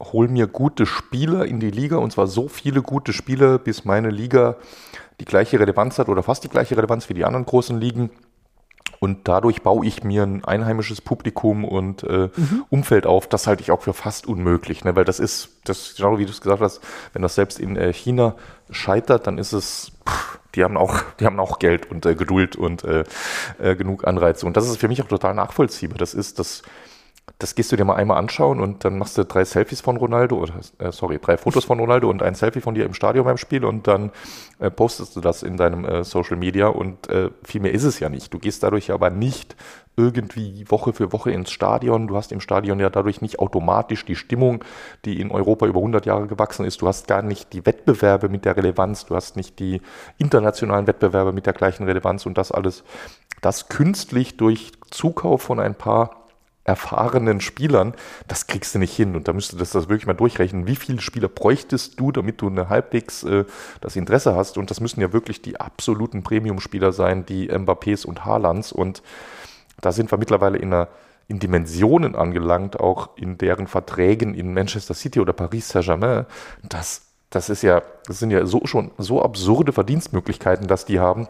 hole 0.00 0.28
mir 0.28 0.46
gute 0.46 0.86
Spieler 0.86 1.46
in 1.46 1.60
die 1.60 1.70
Liga 1.70 1.96
und 1.96 2.12
zwar 2.12 2.26
so 2.26 2.48
viele 2.48 2.82
gute 2.82 3.12
Spieler, 3.12 3.58
bis 3.58 3.84
meine 3.84 4.10
Liga 4.10 4.56
die 5.20 5.24
gleiche 5.24 5.58
Relevanz 5.58 5.98
hat 5.98 6.08
oder 6.08 6.22
fast 6.22 6.44
die 6.44 6.48
gleiche 6.48 6.76
Relevanz 6.76 7.08
wie 7.08 7.14
die 7.14 7.24
anderen 7.24 7.46
großen 7.46 7.78
Ligen. 7.80 8.10
Und 8.98 9.28
dadurch 9.28 9.62
baue 9.62 9.84
ich 9.84 10.04
mir 10.04 10.22
ein 10.22 10.44
einheimisches 10.44 11.00
Publikum 11.00 11.64
und 11.64 12.02
äh, 12.04 12.30
mhm. 12.34 12.64
Umfeld 12.70 13.06
auf. 13.06 13.28
Das 13.28 13.46
halte 13.46 13.62
ich 13.62 13.70
auch 13.70 13.82
für 13.82 13.92
fast 13.92 14.26
unmöglich, 14.26 14.84
ne? 14.84 14.96
weil 14.96 15.04
das 15.04 15.20
ist, 15.20 15.50
das 15.64 15.94
genau 15.96 16.18
wie 16.18 16.24
du 16.24 16.30
es 16.30 16.40
gesagt 16.40 16.62
hast, 16.62 16.80
wenn 17.12 17.22
das 17.22 17.34
selbst 17.34 17.58
in 17.58 17.76
äh, 17.76 17.92
China 17.92 18.36
scheitert, 18.70 19.26
dann 19.26 19.38
ist 19.38 19.52
es, 19.52 19.92
pff, 20.08 20.38
die 20.54 20.64
haben 20.64 20.76
auch, 20.76 21.02
die 21.20 21.26
haben 21.26 21.38
auch 21.38 21.58
Geld 21.58 21.90
und 21.90 22.06
äh, 22.06 22.14
Geduld 22.14 22.56
und 22.56 22.84
äh, 22.84 23.04
äh, 23.58 23.76
genug 23.76 24.06
Anreize. 24.06 24.46
Und 24.46 24.56
das 24.56 24.66
ist 24.66 24.78
für 24.78 24.88
mich 24.88 25.02
auch 25.02 25.08
total 25.08 25.34
nachvollziehbar. 25.34 25.98
Das 25.98 26.14
ist 26.14 26.38
das 26.38 26.62
das 27.38 27.54
gehst 27.54 27.70
du 27.70 27.76
dir 27.76 27.84
mal 27.84 27.96
einmal 27.96 28.16
anschauen 28.16 28.60
und 28.60 28.84
dann 28.84 28.98
machst 28.98 29.18
du 29.18 29.24
drei 29.24 29.44
Selfies 29.44 29.80
von 29.80 29.96
Ronaldo, 29.96 30.38
oder 30.38 30.54
äh, 30.78 30.90
sorry, 30.90 31.18
drei 31.20 31.36
Fotos 31.36 31.64
von 31.64 31.78
Ronaldo 31.78 32.08
und 32.08 32.22
ein 32.22 32.34
Selfie 32.34 32.60
von 32.60 32.74
dir 32.74 32.86
im 32.86 32.94
Stadion 32.94 33.24
beim 33.24 33.36
Spiel 33.36 33.64
und 33.64 33.86
dann 33.86 34.10
äh, 34.58 34.70
postest 34.70 35.16
du 35.16 35.20
das 35.20 35.42
in 35.42 35.56
deinem 35.56 35.84
äh, 35.84 36.04
Social 36.04 36.36
Media 36.36 36.68
und 36.68 37.08
äh, 37.10 37.30
viel 37.42 37.60
mehr 37.60 37.72
ist 37.72 37.84
es 37.84 38.00
ja 38.00 38.08
nicht. 38.08 38.32
Du 38.32 38.38
gehst 38.38 38.62
dadurch 38.62 38.90
aber 38.90 39.10
nicht 39.10 39.56
irgendwie 39.96 40.64
Woche 40.70 40.92
für 40.92 41.12
Woche 41.12 41.30
ins 41.30 41.50
Stadion. 41.50 42.06
Du 42.06 42.16
hast 42.16 42.30
im 42.32 42.40
Stadion 42.40 42.78
ja 42.78 42.90
dadurch 42.90 43.20
nicht 43.22 43.38
automatisch 43.38 44.04
die 44.04 44.16
Stimmung, 44.16 44.64
die 45.04 45.20
in 45.20 45.30
Europa 45.30 45.66
über 45.66 45.80
100 45.80 46.06
Jahre 46.06 46.26
gewachsen 46.26 46.64
ist. 46.64 46.80
Du 46.80 46.86
hast 46.86 47.08
gar 47.08 47.22
nicht 47.22 47.52
die 47.52 47.66
Wettbewerbe 47.66 48.28
mit 48.28 48.44
der 48.44 48.56
Relevanz. 48.56 49.06
Du 49.06 49.16
hast 49.16 49.36
nicht 49.36 49.58
die 49.58 49.80
internationalen 50.18 50.86
Wettbewerbe 50.86 51.32
mit 51.32 51.46
der 51.46 51.54
gleichen 51.54 51.84
Relevanz 51.84 52.24
und 52.26 52.38
das 52.38 52.52
alles, 52.52 52.84
das 53.40 53.68
künstlich 53.68 54.36
durch 54.36 54.72
Zukauf 54.90 55.42
von 55.42 55.60
ein 55.60 55.74
paar 55.74 56.25
erfahrenen 56.66 57.40
Spielern, 57.40 57.94
das 58.28 58.46
kriegst 58.46 58.74
du 58.74 58.78
nicht 58.78 58.94
hin. 58.94 59.16
Und 59.16 59.28
da 59.28 59.32
müsstest 59.32 59.60
du 59.60 59.78
das 59.78 59.88
wirklich 59.88 60.06
mal 60.06 60.14
durchrechnen. 60.14 60.66
Wie 60.66 60.76
viele 60.76 61.00
Spieler 61.00 61.28
bräuchtest 61.28 61.98
du, 61.98 62.12
damit 62.12 62.40
du 62.40 62.48
eine 62.48 62.68
halbwegs 62.68 63.22
äh, 63.22 63.44
das 63.80 63.96
Interesse 63.96 64.34
hast? 64.34 64.58
Und 64.58 64.70
das 64.70 64.80
müssen 64.80 65.00
ja 65.00 65.12
wirklich 65.12 65.42
die 65.42 65.60
absoluten 65.60 66.22
Premium-Spieler 66.22 66.92
sein, 66.92 67.24
die 67.24 67.48
Mbappés 67.50 68.04
und 68.06 68.24
Haalands. 68.24 68.72
Und 68.72 69.02
da 69.80 69.92
sind 69.92 70.10
wir 70.10 70.18
mittlerweile 70.18 70.58
in 70.58 70.72
einer 70.72 70.88
in 71.28 71.40
Dimensionen 71.40 72.14
angelangt, 72.14 72.78
auch 72.78 73.16
in 73.16 73.36
deren 73.36 73.66
Verträgen 73.66 74.34
in 74.34 74.54
Manchester 74.54 74.94
City 74.94 75.18
oder 75.20 75.32
Paris 75.32 75.68
Saint-Germain, 75.68 76.26
das, 76.62 77.02
das 77.30 77.48
ist 77.48 77.62
ja, 77.62 77.82
das 78.06 78.20
sind 78.20 78.30
ja 78.30 78.46
so 78.46 78.62
schon 78.64 78.92
so 78.96 79.22
absurde 79.22 79.72
Verdienstmöglichkeiten, 79.72 80.68
dass 80.68 80.84
die 80.84 81.00
haben, 81.00 81.28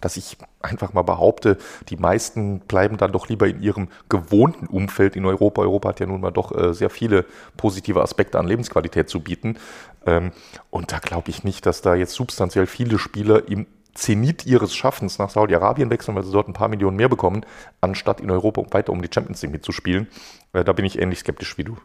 dass 0.00 0.16
ich 0.16 0.36
einfach 0.60 0.92
mal 0.92 1.02
behaupte, 1.02 1.58
die 1.88 1.96
meisten 1.96 2.60
bleiben 2.60 2.96
dann 2.96 3.12
doch 3.12 3.28
lieber 3.28 3.46
in 3.48 3.62
ihrem 3.62 3.88
gewohnten 4.08 4.66
Umfeld 4.66 5.16
in 5.16 5.24
Europa. 5.26 5.62
Europa 5.62 5.90
hat 5.90 6.00
ja 6.00 6.06
nun 6.06 6.20
mal 6.20 6.30
doch 6.30 6.56
äh, 6.56 6.74
sehr 6.74 6.90
viele 6.90 7.24
positive 7.56 8.02
Aspekte 8.02 8.38
an 8.38 8.46
Lebensqualität 8.46 9.08
zu 9.08 9.20
bieten. 9.20 9.58
Ähm, 10.06 10.32
und 10.70 10.92
da 10.92 10.98
glaube 10.98 11.30
ich 11.30 11.44
nicht, 11.44 11.66
dass 11.66 11.82
da 11.82 11.94
jetzt 11.94 12.14
substanziell 12.14 12.66
viele 12.66 12.98
Spieler 12.98 13.48
im 13.48 13.66
Zenit 13.94 14.44
ihres 14.46 14.74
Schaffens 14.74 15.18
nach 15.18 15.30
Saudi-Arabien 15.30 15.90
wechseln, 15.90 16.14
weil 16.14 16.24
sie 16.24 16.32
dort 16.32 16.48
ein 16.48 16.52
paar 16.52 16.68
Millionen 16.68 16.96
mehr 16.96 17.08
bekommen, 17.08 17.46
anstatt 17.80 18.20
in 18.20 18.30
Europa 18.30 18.62
weiter 18.70 18.92
um 18.92 19.00
die 19.00 19.08
Champions 19.12 19.42
League 19.42 19.52
mitzuspielen. 19.52 20.08
Äh, 20.52 20.64
da 20.64 20.72
bin 20.72 20.84
ich 20.84 20.98
ähnlich 20.98 21.20
skeptisch 21.20 21.56
wie 21.58 21.64
du. 21.64 21.76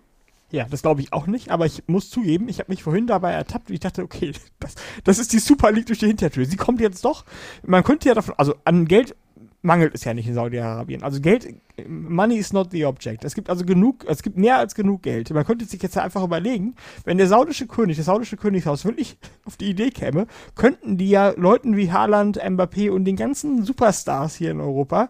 Ja, 0.51 0.65
das 0.69 0.81
glaube 0.81 1.01
ich 1.01 1.13
auch 1.13 1.27
nicht, 1.27 1.49
aber 1.49 1.65
ich 1.65 1.83
muss 1.87 2.09
zugeben, 2.09 2.49
ich 2.49 2.59
habe 2.59 2.71
mich 2.71 2.83
vorhin 2.83 3.07
dabei 3.07 3.31
ertappt 3.31 3.69
und 3.69 3.73
ich 3.73 3.79
dachte, 3.79 4.03
okay, 4.03 4.33
das, 4.59 4.75
das 5.03 5.19
ist 5.19 5.33
die 5.33 5.39
Super 5.39 5.71
League 5.71 5.85
durch 5.85 5.99
die 5.99 6.07
Hintertür. 6.07 6.45
Sie 6.45 6.57
kommt 6.57 6.81
jetzt 6.81 7.05
doch. 7.05 7.25
Man 7.65 7.83
könnte 7.83 8.09
ja 8.09 8.15
davon, 8.15 8.35
also 8.37 8.55
an 8.65 8.85
Geld 8.85 9.15
mangelt 9.63 9.93
es 9.93 10.03
ja 10.03 10.13
nicht 10.13 10.27
in 10.27 10.33
Saudi-Arabien. 10.33 11.03
Also 11.03 11.21
Geld, 11.21 11.47
money 11.87 12.37
is 12.37 12.51
not 12.51 12.71
the 12.71 12.85
object. 12.85 13.23
Es 13.23 13.35
gibt 13.35 13.49
also 13.49 13.63
genug, 13.63 14.05
es 14.07 14.23
gibt 14.23 14.37
mehr 14.37 14.57
als 14.57 14.75
genug 14.75 15.03
Geld. 15.03 15.29
Man 15.31 15.45
könnte 15.45 15.65
sich 15.65 15.81
jetzt 15.81 15.97
einfach 15.97 16.23
überlegen, 16.23 16.75
wenn 17.05 17.17
der 17.17 17.27
saudische 17.27 17.67
König, 17.67 17.97
das 17.97 18.07
saudische 18.07 18.37
Königshaus 18.37 18.85
wirklich 18.85 19.17
auf 19.45 19.57
die 19.57 19.69
Idee 19.69 19.91
käme, 19.91 20.27
könnten 20.55 20.97
die 20.97 21.09
ja 21.09 21.33
Leuten 21.37 21.77
wie 21.77 21.91
Haaland, 21.91 22.41
Mbappé 22.41 22.89
und 22.89 23.05
den 23.05 23.15
ganzen 23.15 23.63
Superstars 23.63 24.35
hier 24.35 24.51
in 24.51 24.59
Europa 24.59 25.09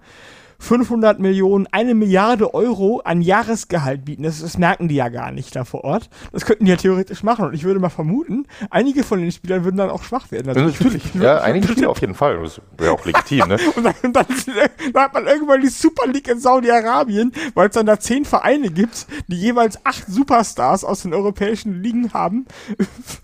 500 0.62 1.20
Millionen, 1.20 1.68
eine 1.72 1.96
Milliarde 1.96 2.54
Euro 2.54 3.02
an 3.04 3.22
Jahresgehalt 3.22 4.06
bieten. 4.06 4.24
Das, 4.24 4.42
das, 4.42 4.60
merken 4.60 4.88
die 4.88 4.96
ja 4.96 5.10
gar 5.10 5.32
nicht 5.32 5.56
da 5.56 5.66
vor 5.66 5.84
Ort. 5.84 6.10
Das 6.32 6.46
könnten 6.46 6.66
die 6.66 6.72
ja 6.72 6.78
theoretisch 6.78 7.24
machen. 7.24 7.46
Und 7.46 7.56
ich 7.56 7.64
würde 7.64 7.80
mal 7.80 7.90
vermuten, 7.90 8.46
einige 8.70 9.04
von 9.04 9.20
den 9.20 9.32
Spielern 9.32 9.64
würden 9.64 9.78
dann 9.78 9.90
auch 9.90 10.04
schwach 10.04 10.32
werden. 10.32 10.50
Also 10.50 10.62
natürlich. 10.62 11.04
Ja, 11.16 11.40
einige 11.42 11.68
Spieler 11.68 11.90
auf 11.90 12.00
jeden 12.00 12.14
Fall. 12.14 12.40
Das 12.44 12.62
wäre 12.78 12.92
auch 12.92 13.04
legitim, 13.04 13.48
ne? 13.48 13.58
und 13.76 13.84
dann, 13.84 13.96
dann, 14.04 14.14
dann, 14.14 15.04
hat 15.04 15.14
man 15.16 15.26
irgendwann 15.26 15.62
die 15.62 15.70
Super 15.70 16.06
League 16.08 16.28
in 16.28 16.40
Saudi-Arabien, 16.40 17.32
weil 17.56 17.70
es 17.70 17.74
dann 17.74 17.88
da 17.88 18.00
zehn 18.00 18.24
Vereine 18.24 18.70
gibt, 18.70 19.08
die 19.28 19.38
jeweils 19.38 19.84
acht 19.84 20.06
Superstars 20.08 20.84
aus 20.84 21.02
den 21.02 21.16
europäischen 21.16 21.82
Ligen 21.82 22.14
haben. 22.14 22.46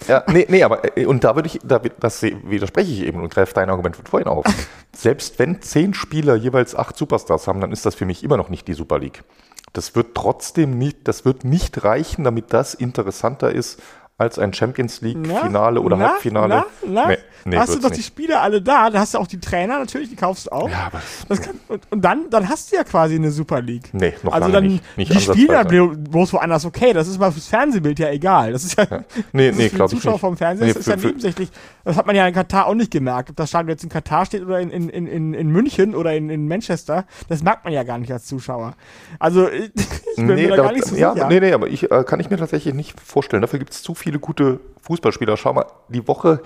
ja, 0.07 0.23
nee, 0.27 0.47
nee, 0.49 0.63
aber, 0.63 0.97
äh, 0.97 1.05
und 1.05 1.23
da 1.23 1.35
würde 1.35 1.47
ich, 1.47 1.59
da, 1.63 1.79
das 1.99 2.23
widerspreche 2.23 2.91
ich 2.91 3.03
eben 3.03 3.21
und 3.21 3.31
greife 3.31 3.53
dein 3.53 3.69
Argument 3.69 3.95
von 3.95 4.07
vorhin 4.07 4.27
auf. 4.27 4.45
Selbst 4.97 5.37
wenn 5.37 5.61
zehn 5.61 5.93
Spieler 5.93 6.33
jeweils 6.33 6.73
acht 6.73 6.97
Superstars 6.97 7.47
haben, 7.47 7.61
dann 7.61 7.71
ist 7.71 7.85
das 7.85 7.93
für 7.93 8.05
mich 8.05 8.23
immer 8.23 8.35
noch 8.35 8.49
nicht 8.49 8.67
die 8.67 8.73
Super 8.73 8.97
League. 8.97 9.23
Das 9.71 9.93
wird 9.93 10.15
trotzdem 10.15 10.79
nicht, 10.79 11.07
das 11.07 11.23
wird 11.23 11.43
nicht 11.43 11.83
reichen, 11.83 12.23
damit 12.23 12.51
das 12.51 12.73
interessanter 12.73 13.51
ist 13.51 13.79
als 14.19 14.39
ein 14.39 14.51
Champions 14.51 15.01
League-Finale 15.01 15.79
oder 15.79 15.95
na, 15.95 16.09
Halbfinale. 16.09 16.47
Na, 16.47 16.65
na? 16.87 17.07
Nee, 17.07 17.17
nee, 17.45 17.57
hast 17.57 17.75
du 17.75 17.79
doch 17.79 17.89
nicht. 17.89 17.99
die 17.99 18.03
Spieler 18.03 18.41
alle 18.41 18.63
da, 18.63 18.89
da 18.89 18.99
hast 18.99 19.13
du 19.13 19.19
auch 19.19 19.27
die 19.27 19.39
Trainer 19.39 19.77
natürlich, 19.77 20.09
die 20.09 20.15
kaufst 20.15 20.47
du 20.47 20.51
auch. 20.51 20.69
Ja, 20.69 20.87
aber 20.87 21.01
das 21.29 21.41
kann, 21.41 21.59
und, 21.67 21.83
und, 21.91 22.01
dann, 22.01 22.27
dann 22.31 22.49
hast 22.49 22.71
du 22.71 22.77
ja 22.77 22.83
quasi 22.83 23.13
eine 23.13 23.29
Super 23.29 23.61
League. 23.61 23.89
Nee, 23.93 24.15
noch 24.23 24.33
also 24.33 24.49
dann, 24.49 24.65
nicht. 24.65 24.97
nicht 24.97 25.13
die 25.13 25.19
Spieler 25.19 25.63
bloß 25.65 26.33
woanders 26.33 26.65
okay, 26.65 26.93
das 26.93 27.07
ist 27.07 27.19
mal 27.19 27.31
fürs 27.31 27.47
Fernsehbild 27.47 27.99
ja 27.99 28.09
egal. 28.09 28.53
Das 28.53 28.63
ist 28.63 28.75
ja, 28.75 28.87
ja. 28.89 29.03
nee, 29.33 29.51
nee, 29.51 29.69
glaube 29.69 29.93
ich 29.93 30.01
Zuschauer 30.01 30.17
vom 30.17 30.35
Fernsehen, 30.35 30.67
nee, 30.67 30.73
das 30.73 30.81
ist 30.81 30.87
ja 30.87 30.95
nebensächlich. 30.95 31.49
Das 31.83 31.95
hat 31.95 32.07
man 32.07 32.15
ja 32.15 32.27
in 32.27 32.33
Katar 32.33 32.65
auch 32.65 32.73
nicht 32.73 32.89
gemerkt. 32.89 33.29
Ob 33.29 33.35
das 33.35 33.49
Stadion 33.49 33.69
jetzt 33.69 33.83
in 33.83 33.89
Katar 33.89 34.25
steht 34.25 34.41
oder 34.41 34.59
in, 34.59 34.71
in, 34.71 34.89
in, 34.89 35.33
in 35.35 35.47
München 35.49 35.93
oder 35.93 36.15
in, 36.15 36.31
in 36.31 36.47
Manchester, 36.47 37.05
das 37.29 37.43
merkt 37.43 37.65
man 37.65 37.73
ja 37.73 37.83
gar 37.83 37.99
nicht 37.99 38.11
als 38.11 38.25
Zuschauer. 38.25 38.73
Also 39.19 39.47
ich 39.51 39.71
bin 40.15 40.25
nee, 40.25 40.33
mir 40.33 40.49
da, 40.49 40.55
da 40.55 40.63
gar 40.63 40.71
nicht 40.73 40.85
so 40.85 40.95
ja, 40.95 41.13
sicher. 41.13 41.27
Nee, 41.27 41.39
nee, 41.39 41.53
aber 41.53 41.67
ich 41.67 41.91
äh, 41.91 42.03
kann 42.03 42.19
ich 42.19 42.31
mir 42.31 42.37
tatsächlich 42.37 42.73
nicht 42.73 42.99
vorstellen. 42.99 43.41
Dafür 43.41 43.59
gibt 43.59 43.73
es 43.73 43.83
zu 43.83 43.93
viele 44.07 44.19
gute 44.19 44.61
Fußballspieler. 44.83 45.35
Schau 45.35 45.51
mal, 45.51 45.65
die 45.89 46.07
Woche 46.07 46.41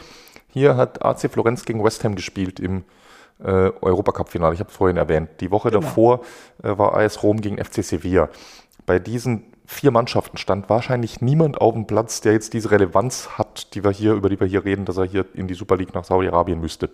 hier 0.47 0.77
hat 0.77 1.05
AC 1.05 1.31
Florenz 1.31 1.63
gegen 1.63 1.83
West 1.83 2.03
Ham 2.03 2.15
gespielt 2.15 2.59
im 2.59 2.85
äh, 3.38 3.69
Europacup-Finale. 3.81 4.55
Ich 4.55 4.59
habe 4.59 4.71
es 4.71 4.75
vorhin 4.75 4.97
erwähnt. 4.97 5.29
Die 5.41 5.51
Woche 5.51 5.69
genau. 5.69 5.81
davor 5.81 6.21
äh, 6.63 6.75
war 6.75 6.97
AS 6.97 7.21
Rom 7.21 7.39
gegen 7.39 7.63
FC 7.63 7.83
Sevilla. 7.83 8.29
Bei 8.88 8.97
diesen 8.97 9.43
vier 9.67 9.91
Mannschaften 9.91 10.38
stand 10.38 10.71
wahrscheinlich 10.71 11.21
niemand 11.21 11.61
auf 11.61 11.75
dem 11.75 11.85
Platz, 11.85 12.21
der 12.21 12.33
jetzt 12.33 12.53
diese 12.53 12.71
Relevanz 12.71 13.29
hat, 13.38 13.75
die 13.75 13.83
wir 13.83 13.91
hier, 13.91 14.13
über 14.13 14.29
die 14.29 14.39
wir 14.39 14.47
hier 14.47 14.65
reden, 14.65 14.85
dass 14.85 14.97
er 14.97 15.05
hier 15.05 15.27
in 15.35 15.47
die 15.47 15.53
Super 15.53 15.77
League 15.77 15.93
nach 15.93 16.03
Saudi-Arabien 16.03 16.59
müsste. 16.59 16.89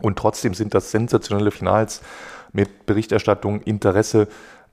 Und 0.00 0.16
trotzdem 0.16 0.54
sind 0.54 0.74
das 0.74 0.92
sensationelle 0.92 1.50
Finals 1.50 2.02
mit 2.52 2.86
Berichterstattung, 2.86 3.62
Interesse, 3.62 4.28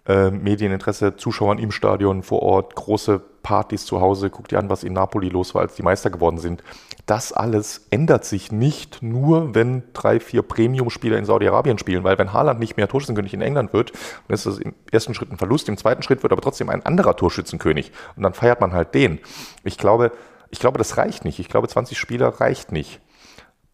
äh, 0.06 0.30
Medieninteresse, 0.30 1.16
Zuschauern 1.16 1.58
im 1.58 1.72
Stadion 1.72 2.22
vor 2.22 2.44
Ort, 2.44 2.76
große 2.76 3.22
Partys 3.46 3.86
zu 3.86 4.02
Hause. 4.02 4.32
Guck 4.32 4.48
dir 4.48 4.58
an, 4.58 4.72
was 4.72 4.84
in 4.84 4.94
Napoli 4.94 5.30
los 5.30 5.54
war, 5.54 5.62
als 5.62 5.76
die 5.76 5.84
Meister 5.84 6.10
geworden 6.10 6.40
sind. 6.40 6.64
Das 7.06 7.32
alles 7.32 7.86
ändert 7.92 8.26
sich 8.26 8.52
nicht 8.52 9.04
nur, 9.04 9.54
wenn 9.54 9.84
drei, 9.94 10.20
vier 10.20 10.42
Premium-Spieler 10.42 11.20
in 11.20 11.26
Saudi-Arabien 11.26 11.78
spielen, 11.78 12.04
weil 12.04 12.18
wenn 12.18 12.34
Haaland 12.34 12.60
nicht 12.60 12.76
mehr 12.76 12.88
Torschützenkönig 12.88 13.36
in 13.36 13.44
England 13.44 13.72
wird, 13.72 13.92
dann 14.28 14.34
ist 14.34 14.48
das 14.48 14.58
im 14.58 14.74
ersten 14.92 15.14
Schritt 15.14 15.32
ein 15.32 15.38
Verlust, 15.38 15.70
im 15.70 15.78
zweiten 15.78 16.02
Schritt 16.02 16.24
wird 16.24 16.34
aber 16.34 16.42
trotzdem 16.42 16.70
ein 16.70 16.84
anderer 16.84 17.16
Torschützenkönig 17.16 17.92
und 18.16 18.24
dann 18.24 18.34
feiert 18.34 18.62
man 18.62 18.74
halt 18.74 18.96
den. 18.96 19.20
Ich 19.64 19.78
glaube, 19.78 20.12
ich 20.50 20.60
glaube, 20.60 20.80
das 20.80 20.98
reicht 20.98 21.24
nicht. 21.24 21.38
Ich 21.38 21.48
glaube, 21.48 21.68
20 21.68 22.00
Spieler 22.00 22.30
reicht 22.30 22.72
nicht. 22.72 23.00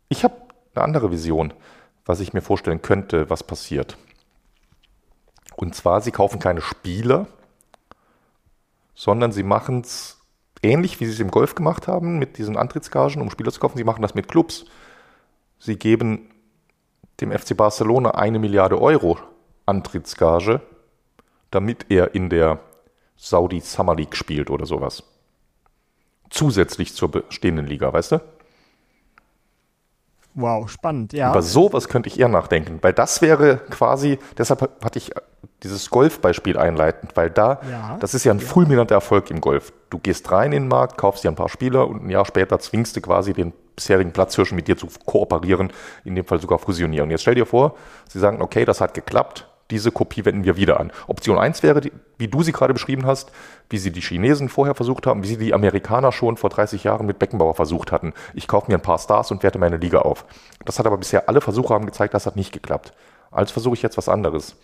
Ich 0.09 0.25
habe 0.25 0.35
eine 0.75 0.83
andere 0.83 1.11
Vision, 1.11 1.53
was 2.05 2.19
ich 2.19 2.33
mir 2.33 2.41
vorstellen 2.41 2.81
könnte, 2.81 3.29
was 3.29 3.43
passiert. 3.43 3.95
Und 5.55 5.75
zwar, 5.75 6.01
sie 6.01 6.11
kaufen 6.11 6.39
keine 6.39 6.59
Spieler, 6.59 7.27
sondern 9.01 9.31
sie 9.31 9.41
machen 9.41 9.81
es 9.81 10.21
ähnlich, 10.61 10.99
wie 10.99 11.07
sie 11.07 11.13
es 11.13 11.19
im 11.19 11.31
Golf 11.31 11.55
gemacht 11.55 11.87
haben, 11.87 12.19
mit 12.19 12.37
diesen 12.37 12.55
Antrittsgagen, 12.55 13.19
um 13.19 13.31
Spieler 13.31 13.51
zu 13.51 13.59
kaufen. 13.59 13.79
Sie 13.79 13.83
machen 13.83 14.03
das 14.03 14.13
mit 14.13 14.27
Clubs. 14.27 14.65
Sie 15.57 15.75
geben 15.75 16.29
dem 17.19 17.31
FC 17.31 17.57
Barcelona 17.57 18.11
eine 18.11 18.37
Milliarde 18.37 18.79
Euro 18.79 19.17
Antrittsgage, 19.65 20.61
damit 21.49 21.87
er 21.89 22.13
in 22.13 22.29
der 22.29 22.59
Saudi 23.15 23.59
Summer 23.61 23.95
League 23.95 24.15
spielt 24.15 24.51
oder 24.51 24.67
sowas. 24.67 25.01
Zusätzlich 26.29 26.93
zur 26.93 27.09
bestehenden 27.09 27.65
Liga, 27.65 27.91
weißt 27.91 28.11
du? 28.11 28.21
Wow, 30.33 30.69
spannend, 30.69 31.13
ja. 31.13 31.31
Über 31.31 31.41
sowas 31.41 31.89
könnte 31.89 32.07
ich 32.07 32.19
eher 32.19 32.29
nachdenken, 32.29 32.79
weil 32.81 32.93
das 32.93 33.21
wäre 33.21 33.57
quasi, 33.69 34.17
deshalb 34.37 34.61
hatte 34.83 34.97
ich 34.97 35.11
dieses 35.63 35.89
Golfbeispiel 35.89 36.57
einleitend, 36.57 37.15
weil 37.15 37.29
da, 37.29 37.59
ja, 37.69 37.97
das 37.99 38.13
ist 38.13 38.23
ja 38.23 38.31
ein 38.31 38.39
ja. 38.39 38.45
fulminanter 38.45 38.95
Erfolg 38.95 39.29
im 39.29 39.41
Golf. 39.41 39.73
Du 39.89 39.99
gehst 39.99 40.31
rein 40.31 40.53
in 40.53 40.63
den 40.63 40.69
Markt, 40.69 40.97
kaufst 40.97 41.23
dir 41.23 41.29
ein 41.29 41.35
paar 41.35 41.49
Spieler 41.49 41.87
und 41.87 42.05
ein 42.05 42.09
Jahr 42.09 42.25
später 42.25 42.59
zwingst 42.59 42.95
du 42.95 43.01
quasi 43.01 43.33
den 43.33 43.53
bisherigen 43.75 44.11
Platzhirschen 44.11 44.55
mit 44.55 44.67
dir 44.67 44.77
zu 44.77 44.87
kooperieren, 45.05 45.71
in 46.03 46.15
dem 46.15 46.25
Fall 46.25 46.39
sogar 46.39 46.59
fusionieren. 46.59 47.11
Jetzt 47.11 47.21
stell 47.21 47.35
dir 47.35 47.45
vor, 47.45 47.75
sie 48.07 48.19
sagen, 48.19 48.41
okay, 48.41 48.65
das 48.65 48.81
hat 48.81 48.93
geklappt, 48.93 49.47
diese 49.71 49.91
Kopie 49.91 50.25
wenden 50.25 50.43
wir 50.43 50.57
wieder 50.57 50.79
an. 50.79 50.91
Option 51.07 51.39
1 51.39 51.63
wäre, 51.63 51.81
wie 52.17 52.27
du 52.27 52.43
sie 52.43 52.51
gerade 52.51 52.73
beschrieben 52.73 53.05
hast, 53.05 53.31
wie 53.69 53.77
sie 53.77 53.91
die 53.91 54.01
Chinesen 54.01 54.49
vorher 54.49 54.75
versucht 54.75 55.07
haben, 55.07 55.23
wie 55.23 55.27
sie 55.27 55.37
die 55.37 55.53
Amerikaner 55.53 56.11
schon 56.11 56.37
vor 56.37 56.49
30 56.49 56.83
Jahren 56.83 57.07
mit 57.07 57.17
Beckenbauer 57.17 57.55
versucht 57.55 57.91
hatten. 57.91 58.13
Ich 58.33 58.47
kaufe 58.47 58.69
mir 58.69 58.77
ein 58.77 58.83
paar 58.83 58.99
Stars 58.99 59.31
und 59.31 59.43
werte 59.43 59.57
meine 59.57 59.77
Liga 59.77 59.99
auf. 59.99 60.25
Das 60.65 60.77
hat 60.77 60.85
aber 60.85 60.97
bisher 60.97 61.29
alle 61.29 61.41
Versuche 61.41 61.73
haben 61.73 61.85
gezeigt, 61.85 62.13
das 62.13 62.25
hat 62.25 62.35
nicht 62.35 62.51
geklappt. 62.51 62.93
Also 63.31 63.53
versuche 63.53 63.75
ich 63.75 63.81
jetzt 63.81 63.97
was 63.97 64.09
anderes. 64.09 64.57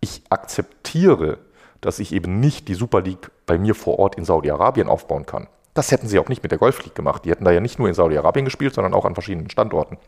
Ich 0.00 0.22
akzeptiere, 0.30 1.38
dass 1.80 1.98
ich 1.98 2.12
eben 2.12 2.40
nicht 2.40 2.68
die 2.68 2.74
Super 2.74 3.02
League 3.02 3.30
bei 3.44 3.58
mir 3.58 3.74
vor 3.74 3.98
Ort 3.98 4.14
in 4.14 4.24
Saudi-Arabien 4.24 4.88
aufbauen 4.88 5.26
kann. 5.26 5.48
Das 5.74 5.90
hätten 5.90 6.08
sie 6.08 6.18
auch 6.18 6.28
nicht 6.28 6.42
mit 6.42 6.52
der 6.52 6.58
Golf 6.58 6.82
League 6.84 6.94
gemacht. 6.94 7.24
Die 7.24 7.30
hätten 7.30 7.44
da 7.44 7.50
ja 7.50 7.60
nicht 7.60 7.78
nur 7.78 7.88
in 7.88 7.94
Saudi-Arabien 7.94 8.46
gespielt, 8.46 8.74
sondern 8.74 8.94
auch 8.94 9.04
an 9.04 9.14
verschiedenen 9.14 9.50
Standorten. 9.50 9.98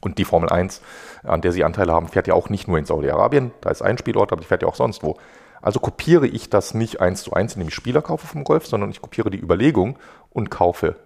Und 0.00 0.18
die 0.18 0.24
Formel 0.24 0.48
1, 0.48 0.80
an 1.24 1.40
der 1.40 1.52
sie 1.52 1.64
Anteile 1.64 1.92
haben, 1.92 2.08
fährt 2.08 2.28
ja 2.28 2.34
auch 2.34 2.50
nicht 2.50 2.68
nur 2.68 2.78
in 2.78 2.84
Saudi-Arabien, 2.84 3.50
da 3.60 3.70
ist 3.70 3.82
ein 3.82 3.98
Spielort, 3.98 4.32
aber 4.32 4.40
die 4.40 4.46
fährt 4.46 4.62
ja 4.62 4.68
auch 4.68 4.76
sonst 4.76 5.02
wo. 5.02 5.16
Also 5.60 5.80
kopiere 5.80 6.26
ich 6.26 6.50
das 6.50 6.74
nicht 6.74 7.00
eins 7.00 7.22
zu 7.22 7.32
eins, 7.32 7.54
indem 7.54 7.68
ich 7.68 7.74
Spieler 7.74 8.00
kaufe 8.00 8.26
vom 8.26 8.44
Golf, 8.44 8.66
sondern 8.66 8.90
ich 8.90 9.02
kopiere 9.02 9.30
die 9.30 9.40
Überlegung 9.40 9.98
und 10.30 10.50
kaufe 10.50 10.96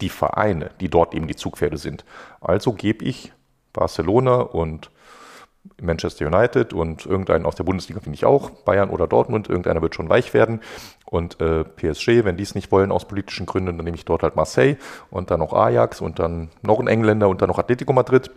die 0.00 0.08
Vereine, 0.08 0.70
die 0.80 0.88
dort 0.88 1.14
eben 1.14 1.28
die 1.28 1.36
Zugpferde 1.36 1.76
sind. 1.76 2.04
Also 2.40 2.72
gebe 2.72 3.04
ich 3.04 3.32
Barcelona 3.72 4.40
und 4.40 4.90
Manchester 5.80 6.26
United 6.26 6.72
und 6.72 7.06
irgendeinen 7.06 7.46
aus 7.46 7.54
der 7.54 7.64
Bundesliga 7.64 8.00
finde 8.00 8.16
ich 8.16 8.24
auch, 8.24 8.50
Bayern 8.50 8.90
oder 8.90 9.06
Dortmund, 9.06 9.48
irgendeiner 9.48 9.82
wird 9.82 9.94
schon 9.94 10.08
weich 10.08 10.32
werden. 10.34 10.60
Und 11.04 11.40
äh, 11.40 11.64
PSG, 11.64 12.24
wenn 12.24 12.36
die 12.36 12.42
es 12.42 12.54
nicht 12.54 12.70
wollen 12.72 12.92
aus 12.92 13.06
politischen 13.06 13.46
Gründen, 13.46 13.76
dann 13.76 13.84
nehme 13.84 13.96
ich 13.96 14.04
dort 14.04 14.22
halt 14.22 14.36
Marseille 14.36 14.76
und 15.10 15.30
dann 15.30 15.40
noch 15.40 15.52
Ajax 15.52 16.00
und 16.00 16.18
dann 16.18 16.50
noch 16.62 16.80
ein 16.80 16.86
Engländer 16.86 17.28
und 17.28 17.42
dann 17.42 17.48
noch 17.48 17.58
Atletico 17.58 17.92
Madrid. 17.92 18.30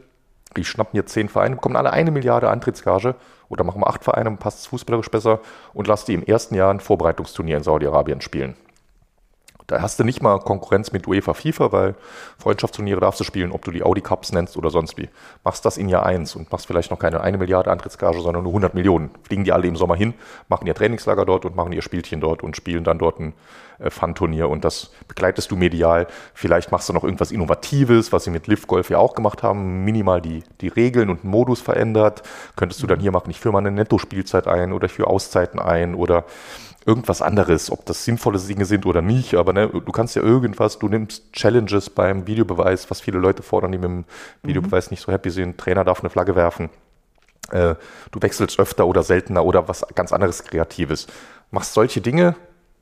ich 0.55 0.67
schnapp 0.67 0.93
mir 0.93 1.05
zehn 1.05 1.29
Vereine, 1.29 1.55
bekommen 1.55 1.75
alle 1.75 1.91
eine 1.91 2.11
Milliarde 2.11 2.49
Eintrittsgage 2.49 3.15
oder 3.49 3.63
machen 3.63 3.81
wir 3.81 3.87
acht 3.87 4.03
Vereine, 4.03 4.31
passt 4.37 4.59
es 4.59 4.67
fußballerisch 4.67 5.09
besser 5.09 5.39
und 5.73 5.87
lass 5.87 6.05
die 6.05 6.13
im 6.13 6.23
ersten 6.23 6.55
Jahr 6.55 6.71
ein 6.73 6.79
Vorbereitungsturnier 6.79 7.57
in 7.57 7.63
Saudi-Arabien 7.63 8.21
spielen. 8.21 8.55
Da 9.67 9.81
hast 9.81 9.99
du 9.99 10.03
nicht 10.03 10.21
mal 10.21 10.39
Konkurrenz 10.39 10.91
mit 10.91 11.07
UEFA, 11.07 11.33
FIFA, 11.33 11.71
weil 11.71 11.95
Freundschaftsturniere 12.37 12.99
darfst 12.99 13.19
du 13.19 13.23
spielen, 13.23 13.51
ob 13.51 13.63
du 13.63 13.71
die 13.71 13.83
Audi 13.83 14.01
Cups 14.01 14.31
nennst 14.31 14.57
oder 14.57 14.69
sonst 14.69 14.97
wie. 14.97 15.09
Machst 15.43 15.65
das 15.65 15.77
in 15.77 15.89
Jahr 15.89 16.05
1 16.05 16.35
und 16.35 16.51
machst 16.51 16.67
vielleicht 16.67 16.91
noch 16.91 16.99
keine 16.99 17.21
eine 17.21 17.37
Milliarde 17.37 17.71
Antrittsgage, 17.71 18.21
sondern 18.21 18.43
nur 18.43 18.51
100 18.51 18.73
Millionen. 18.73 19.11
Fliegen 19.23 19.43
die 19.43 19.51
alle 19.51 19.67
im 19.67 19.75
Sommer 19.75 19.95
hin, 19.95 20.13
machen 20.49 20.67
ihr 20.67 20.75
Trainingslager 20.75 21.25
dort 21.25 21.45
und 21.45 21.55
machen 21.55 21.71
ihr 21.71 21.81
Spielchen 21.81 22.19
dort 22.19 22.43
und 22.43 22.55
spielen 22.57 22.83
dann 22.83 22.99
dort 22.99 23.19
ein 23.19 23.33
äh, 23.79 23.89
Fun-Turnier 23.89 24.49
und 24.49 24.65
das 24.65 24.91
begleitest 25.07 25.51
du 25.51 25.55
medial. 25.55 26.07
Vielleicht 26.33 26.71
machst 26.71 26.89
du 26.89 26.93
noch 26.93 27.03
irgendwas 27.03 27.31
Innovatives, 27.31 28.11
was 28.11 28.25
sie 28.25 28.31
mit 28.31 28.47
Lift 28.47 28.67
Golf 28.67 28.89
ja 28.89 28.97
auch 28.97 29.13
gemacht 29.13 29.43
haben, 29.43 29.83
minimal 29.83 30.21
die, 30.21 30.43
die 30.61 30.67
Regeln 30.67 31.09
und 31.09 31.23
Modus 31.23 31.61
verändert. 31.61 32.23
Könntest 32.55 32.81
du 32.83 32.87
dann 32.87 32.99
hier 32.99 33.11
machen, 33.11 33.29
ich 33.29 33.39
führe 33.39 33.53
mal 33.53 33.59
eine 33.59 33.71
Netto-Spielzeit 33.71 34.47
ein 34.47 34.73
oder 34.73 34.85
ich 34.85 34.93
führe 34.93 35.09
Auszeiten 35.09 35.59
ein 35.59 35.95
oder 35.95 36.25
irgendwas 36.85 37.21
anderes, 37.21 37.71
ob 37.71 37.85
das 37.85 38.03
sinnvolle 38.03 38.39
Dinge 38.39 38.65
sind 38.65 38.85
oder 38.85 39.01
nicht, 39.01 39.35
aber 39.35 39.53
ne, 39.53 39.69
du 39.69 39.91
kannst 39.91 40.15
ja 40.15 40.21
irgendwas, 40.21 40.79
du 40.79 40.89
nimmst 40.89 41.31
Challenges 41.33 41.89
beim 41.89 42.27
Videobeweis, 42.27 42.89
was 42.91 43.01
viele 43.01 43.19
Leute 43.19 43.43
fordern, 43.43 43.71
die 43.71 43.77
mit 43.77 43.85
dem 43.85 44.05
Videobeweis 44.43 44.87
mhm. 44.87 44.93
nicht 44.93 45.01
so 45.01 45.11
happy 45.11 45.29
sind, 45.29 45.57
Trainer 45.57 45.83
darf 45.83 46.01
eine 46.01 46.09
Flagge 46.09 46.35
werfen, 46.35 46.69
äh, 47.51 47.75
du 48.11 48.21
wechselst 48.21 48.59
öfter 48.59 48.85
oder 48.85 49.03
seltener 49.03 49.45
oder 49.45 49.67
was 49.67 49.85
ganz 49.95 50.11
anderes 50.11 50.43
Kreatives. 50.43 51.07
Machst 51.51 51.73
solche 51.73 52.01
Dinge, 52.01 52.35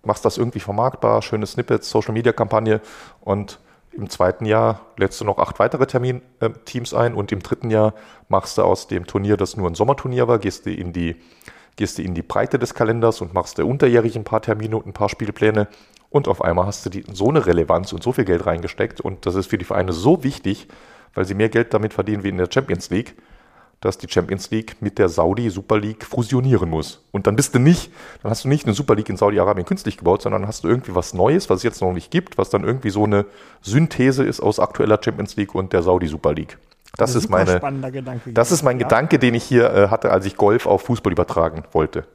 machst 0.04 0.26
das 0.26 0.38
irgendwie 0.38 0.60
vermarktbar, 0.60 1.22
schöne 1.22 1.46
Snippets, 1.46 1.90
Social 1.90 2.14
Media 2.14 2.34
Kampagne 2.34 2.82
und 3.20 3.60
im 3.94 4.10
zweiten 4.10 4.46
Jahr 4.46 4.82
lädst 4.98 5.20
du 5.20 5.26
noch 5.26 5.38
acht 5.38 5.60
weitere 5.60 5.86
Termin-Teams 5.86 6.94
äh, 6.94 6.98
ein 6.98 7.14
und 7.14 7.32
im 7.32 7.42
dritten 7.42 7.70
Jahr 7.70 7.94
machst 8.30 8.58
du 8.58 8.64
aus 8.64 8.88
dem 8.88 9.06
Turnier, 9.06 9.36
das 9.36 9.58
nur 9.58 9.70
ein 9.70 9.76
Sommerturnier 9.76 10.28
war, 10.28 10.40
gehst 10.40 10.66
du 10.66 10.72
in 10.72 10.94
die 10.94 11.18
gehst 11.76 11.98
du 11.98 12.02
in 12.02 12.14
die 12.14 12.22
Breite 12.22 12.60
des 12.60 12.74
Kalenders 12.74 13.22
und 13.22 13.34
machst 13.34 13.60
da 13.60 13.64
unterjährig 13.64 14.16
ein 14.16 14.24
paar 14.24 14.42
Termine 14.42 14.78
und 14.78 14.88
ein 14.88 14.94
paar 14.94 15.10
Spielpläne 15.10 15.68
und 16.10 16.28
auf 16.28 16.44
einmal 16.44 16.66
hast 16.68 16.86
du 16.86 16.90
die, 16.90 17.06
so 17.12 17.30
eine 17.30 17.46
Relevanz 17.46 17.94
und 17.94 18.04
so 18.04 18.12
viel 18.12 18.26
Geld 18.26 18.46
reingesteckt 18.46 19.02
und 19.02 19.26
das 19.26 19.36
ist 19.36 19.48
für 19.48 19.58
die 19.58 19.66
Vereine 19.66 19.94
so 19.94 20.24
wichtig, 20.24 20.68
weil 21.14 21.26
sie 21.26 21.34
mehr 21.34 21.50
Geld 21.50 21.74
damit 21.74 21.94
verdienen 21.94 22.24
wie 22.24 22.30
in 22.30 22.38
der 22.38 22.50
Champions 22.52 22.90
League, 22.90 23.16
dass 23.80 23.98
die 23.98 24.08
Champions 24.08 24.52
League 24.52 24.76
mit 24.80 25.00
der 25.00 25.10
Saudi 25.10 25.50
Super 25.50 25.80
League 25.80 26.06
fusionieren 26.06 26.70
muss. 26.70 27.04
Und 27.12 27.26
dann 27.26 27.36
bist 27.36 27.56
du 27.56 27.60
nicht, 27.60 27.92
dann 28.22 28.30
hast 28.30 28.46
du 28.46 28.50
nicht 28.50 28.66
eine 28.66 28.76
Super 28.76 28.96
League 28.96 29.10
in 29.10 29.18
Saudi-Arabien 29.18 29.66
künstlich 29.66 29.98
gebaut, 29.98 30.22
sondern 30.22 30.48
hast 30.48 30.64
du 30.64 30.68
irgendwie 30.68 30.94
was 30.94 31.16
Neues, 31.16 31.50
was 31.50 31.58
es 31.58 31.64
jetzt 31.64 31.82
noch 31.82 31.92
nicht 31.92 32.12
gibt, 32.12 32.38
was 32.38 32.52
dann 32.52 32.64
irgendwie 32.64 32.92
so 32.92 33.06
eine 33.06 33.26
Synthese 33.62 34.24
ist 34.24 34.40
aus 34.40 34.60
aktueller 34.60 35.00
Champions 35.04 35.36
League 35.36 35.56
und 35.56 35.74
der 35.74 35.82
Saudi 35.82 36.08
Super 36.08 36.34
League. 36.34 36.58
Das 37.02 37.16
ist 37.16 37.30
meine. 37.30 37.60
Gedanke 37.92 38.32
das 38.32 38.52
ist 38.52 38.64
mein 38.64 38.80
ja. 38.80 38.88
Gedanke, 38.88 39.20
den 39.20 39.34
ich 39.34 39.44
hier 39.44 39.74
äh, 39.74 39.88
hatte, 39.90 40.12
als 40.12 40.26
ich 40.26 40.36
Golf 40.36 40.66
auf 40.66 40.84
Fußball 40.84 41.12
übertragen 41.12 41.64
wollte. 41.72 42.06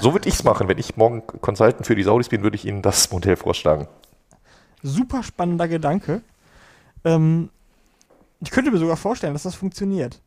So 0.00 0.12
würde 0.12 0.28
ich 0.28 0.34
es 0.34 0.44
machen. 0.44 0.68
Wenn 0.68 0.78
ich 0.78 0.96
morgen 0.96 1.26
Consultant 1.26 1.86
für 1.86 1.94
die 1.94 2.02
Saudis 2.02 2.28
bin, 2.28 2.42
würde 2.42 2.56
ich 2.56 2.66
Ihnen 2.66 2.82
das 2.82 3.10
Modell 3.10 3.36
vorschlagen. 3.36 3.88
Super 4.82 5.22
spannender 5.22 5.68
Gedanke. 5.68 6.20
Ähm, 7.04 7.50
ich 8.40 8.50
könnte 8.50 8.70
mir 8.70 8.78
sogar 8.78 8.96
vorstellen, 8.96 9.32
dass 9.32 9.44
das 9.44 9.54
funktioniert. 9.54 10.20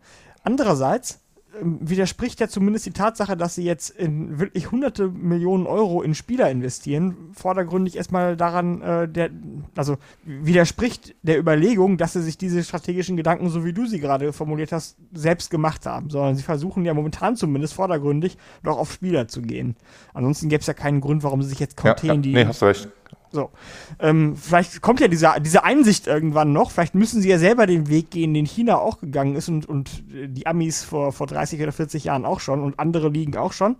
Andererseits 0.43 1.19
widerspricht 1.61 2.39
ja 2.39 2.47
zumindest 2.47 2.85
die 2.85 2.91
Tatsache, 2.91 3.37
dass 3.37 3.55
sie 3.55 3.63
jetzt 3.63 3.89
in 3.89 4.39
wirklich 4.39 4.71
hunderte 4.71 5.07
Millionen 5.07 5.67
Euro 5.67 6.01
in 6.01 6.15
Spieler 6.15 6.49
investieren, 6.49 7.31
vordergründig 7.33 7.95
erstmal 7.95 8.35
daran, 8.37 8.81
äh, 8.81 9.07
der, 9.07 9.29
also 9.75 9.97
widerspricht 10.23 11.15
der 11.21 11.39
Überlegung, 11.39 11.97
dass 11.97 12.13
sie 12.13 12.21
sich 12.21 12.37
diese 12.37 12.63
strategischen 12.63 13.17
Gedanken, 13.17 13.49
so 13.49 13.65
wie 13.65 13.73
du 13.73 13.85
sie 13.85 13.99
gerade 13.99 14.33
formuliert 14.33 14.71
hast, 14.71 14.97
selbst 15.13 15.49
gemacht 15.49 15.85
haben, 15.85 16.09
sondern 16.09 16.35
sie 16.35 16.43
versuchen 16.43 16.85
ja 16.85 16.93
momentan 16.93 17.35
zumindest 17.35 17.73
vordergründig 17.73 18.37
doch 18.63 18.77
auf 18.77 18.91
Spieler 18.91 19.27
zu 19.27 19.41
gehen. 19.41 19.75
Ansonsten 20.13 20.49
gäbe 20.49 20.61
es 20.61 20.67
ja 20.67 20.73
keinen 20.73 21.01
Grund, 21.01 21.23
warum 21.23 21.41
sie 21.41 21.49
sich 21.49 21.59
jetzt 21.59 21.77
Conte 21.77 22.07
ja, 22.07 22.13
ja, 22.13 22.19
die. 22.19 22.33
Nee, 22.33 22.45
hast 22.45 22.61
du 22.61 22.65
recht. 22.65 22.89
So. 23.31 23.51
Ähm, 23.99 24.35
vielleicht 24.35 24.81
kommt 24.81 24.99
ja 24.99 25.07
diese, 25.07 25.33
diese 25.41 25.63
Einsicht 25.63 26.07
irgendwann 26.07 26.53
noch. 26.53 26.71
Vielleicht 26.71 26.95
müssen 26.95 27.21
sie 27.21 27.29
ja 27.29 27.37
selber 27.37 27.65
den 27.65 27.89
Weg 27.89 28.09
gehen, 28.11 28.33
den 28.33 28.45
China 28.45 28.77
auch 28.77 28.99
gegangen 28.99 29.35
ist 29.35 29.49
und, 29.49 29.67
und 29.67 30.03
die 30.07 30.47
Amis 30.47 30.83
vor, 30.83 31.11
vor 31.11 31.27
30 31.27 31.61
oder 31.61 31.71
40 31.71 32.05
Jahren 32.05 32.25
auch 32.25 32.39
schon 32.39 32.61
und 32.61 32.79
andere 32.79 33.09
liegen 33.09 33.35
auch 33.37 33.53
schon 33.53 33.77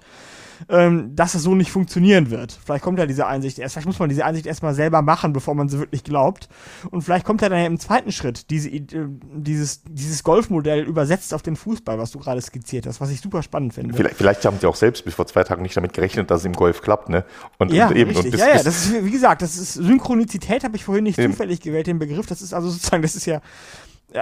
ähm, 0.70 1.16
dass 1.16 1.34
es 1.34 1.44
so 1.44 1.56
nicht 1.56 1.72
funktionieren 1.72 2.30
wird. 2.30 2.58
Vielleicht 2.66 2.84
kommt 2.84 3.00
ja 3.00 3.06
diese 3.06 3.28
Einsicht 3.28 3.60
erst, 3.60 3.74
vielleicht 3.74 3.88
muss 3.88 4.00
man 4.00 4.10
diese 4.10 4.26
Einsicht 4.26 4.46
erstmal 4.46 4.74
selber 4.74 5.02
machen, 5.02 5.34
bevor 5.34 5.56
man 5.56 5.70
sie 5.70 5.80
wirklich 5.80 6.04
glaubt. 6.04 6.50
Und 6.92 7.02
vielleicht 7.02 7.26
kommt 7.26 7.42
ja 7.42 7.50
dann 7.50 7.60
ja 7.60 7.66
im 7.66 7.80
zweiten 7.80 8.12
Schritt 8.12 8.50
diese, 8.50 8.70
äh, 8.70 8.82
dieses, 8.88 9.84
dieses 9.84 10.24
Golfmodell 10.24 10.84
übersetzt 10.84 11.34
auf 11.34 11.42
den 11.42 11.56
Fußball, 11.56 11.98
was 11.98 12.12
du 12.12 12.20
gerade 12.20 12.42
skizziert 12.42 12.86
hast, 12.88 13.02
was 13.02 13.10
ich 13.10 13.22
super 13.22 13.44
spannend 13.44 13.74
finde. 13.74 13.96
Vielleicht, 13.96 14.16
vielleicht 14.16 14.46
haben 14.46 14.58
sie 14.60 14.68
auch 14.68 14.76
selbst 14.76 15.06
bis 15.06 15.14
vor 15.14 15.28
zwei 15.28 15.44
Tagen 15.44 15.62
nicht 15.62 15.78
damit 15.78 15.94
gerechnet, 15.94 16.32
dass 16.32 16.42
es 16.42 16.46
im 16.46 16.54
Golf 16.54 16.82
klappt, 16.82 17.10
ne? 17.10 17.26
Und, 17.58 17.72
ja, 17.72 17.88
und 17.88 17.96
eben. 17.96 18.12
Richtig. 18.12 18.26
Und 18.26 18.32
bis, 18.32 18.40
ja, 18.40 18.48
ja, 18.48 18.64
das 18.64 18.86
ist, 18.86 19.06
wie 19.06 19.12
gesagt, 19.12 19.42
das 19.42 19.58
ist 19.58 19.74
Synchronizität, 19.74 20.64
habe 20.64 20.76
ich 20.76 20.84
vorhin 20.84 21.04
nicht 21.04 21.18
eben. 21.18 21.34
zufällig 21.34 21.62
gewählt, 21.62 21.88
den 21.88 22.00
Begriff. 22.00 22.26
Das 22.26 22.42
ist 22.42 22.54
also 22.54 22.70
sozusagen, 22.70 23.02
das 23.02 23.16
ist 23.16 23.26
ja 23.26 23.42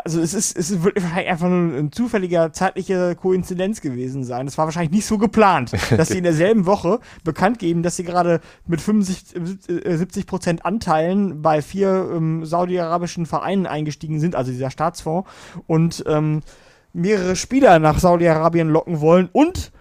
also 0.03 0.19
es 0.19 0.33
ist, 0.33 0.57
es 0.57 0.83
wird 0.83 1.01
wahrscheinlich 1.01 1.29
einfach 1.29 1.47
nur 1.47 1.77
eine 1.77 1.91
zufällige 1.91 2.49
zeitliche 2.51 3.15
Koinzidenz 3.15 3.81
gewesen 3.81 4.23
sein. 4.23 4.47
Es 4.47 4.57
war 4.57 4.65
wahrscheinlich 4.65 4.91
nicht 4.91 5.05
so 5.05 5.17
geplant, 5.17 5.71
dass 5.97 6.09
sie 6.09 6.17
in 6.17 6.23
derselben 6.23 6.65
Woche 6.65 6.99
bekannt 7.23 7.59
geben, 7.59 7.83
dass 7.83 7.95
sie 7.95 8.03
gerade 8.03 8.41
mit 8.65 8.81
75, 8.81 9.41
70 9.67 10.23
äh, 10.23 10.25
Prozent 10.25 10.65
Anteilen 10.65 11.41
bei 11.41 11.61
vier 11.61 12.09
ähm, 12.13 12.45
saudi-arabischen 12.45 13.25
Vereinen 13.25 13.67
eingestiegen 13.67 14.19
sind, 14.19 14.35
also 14.35 14.51
dieser 14.51 14.71
Staatsfonds, 14.71 15.29
und 15.67 16.03
ähm, 16.07 16.41
mehrere 16.93 17.35
Spieler 17.35 17.77
nach 17.79 17.99
Saudi-Arabien 17.99 18.69
locken 18.69 19.01
wollen 19.01 19.29
und 19.31 19.71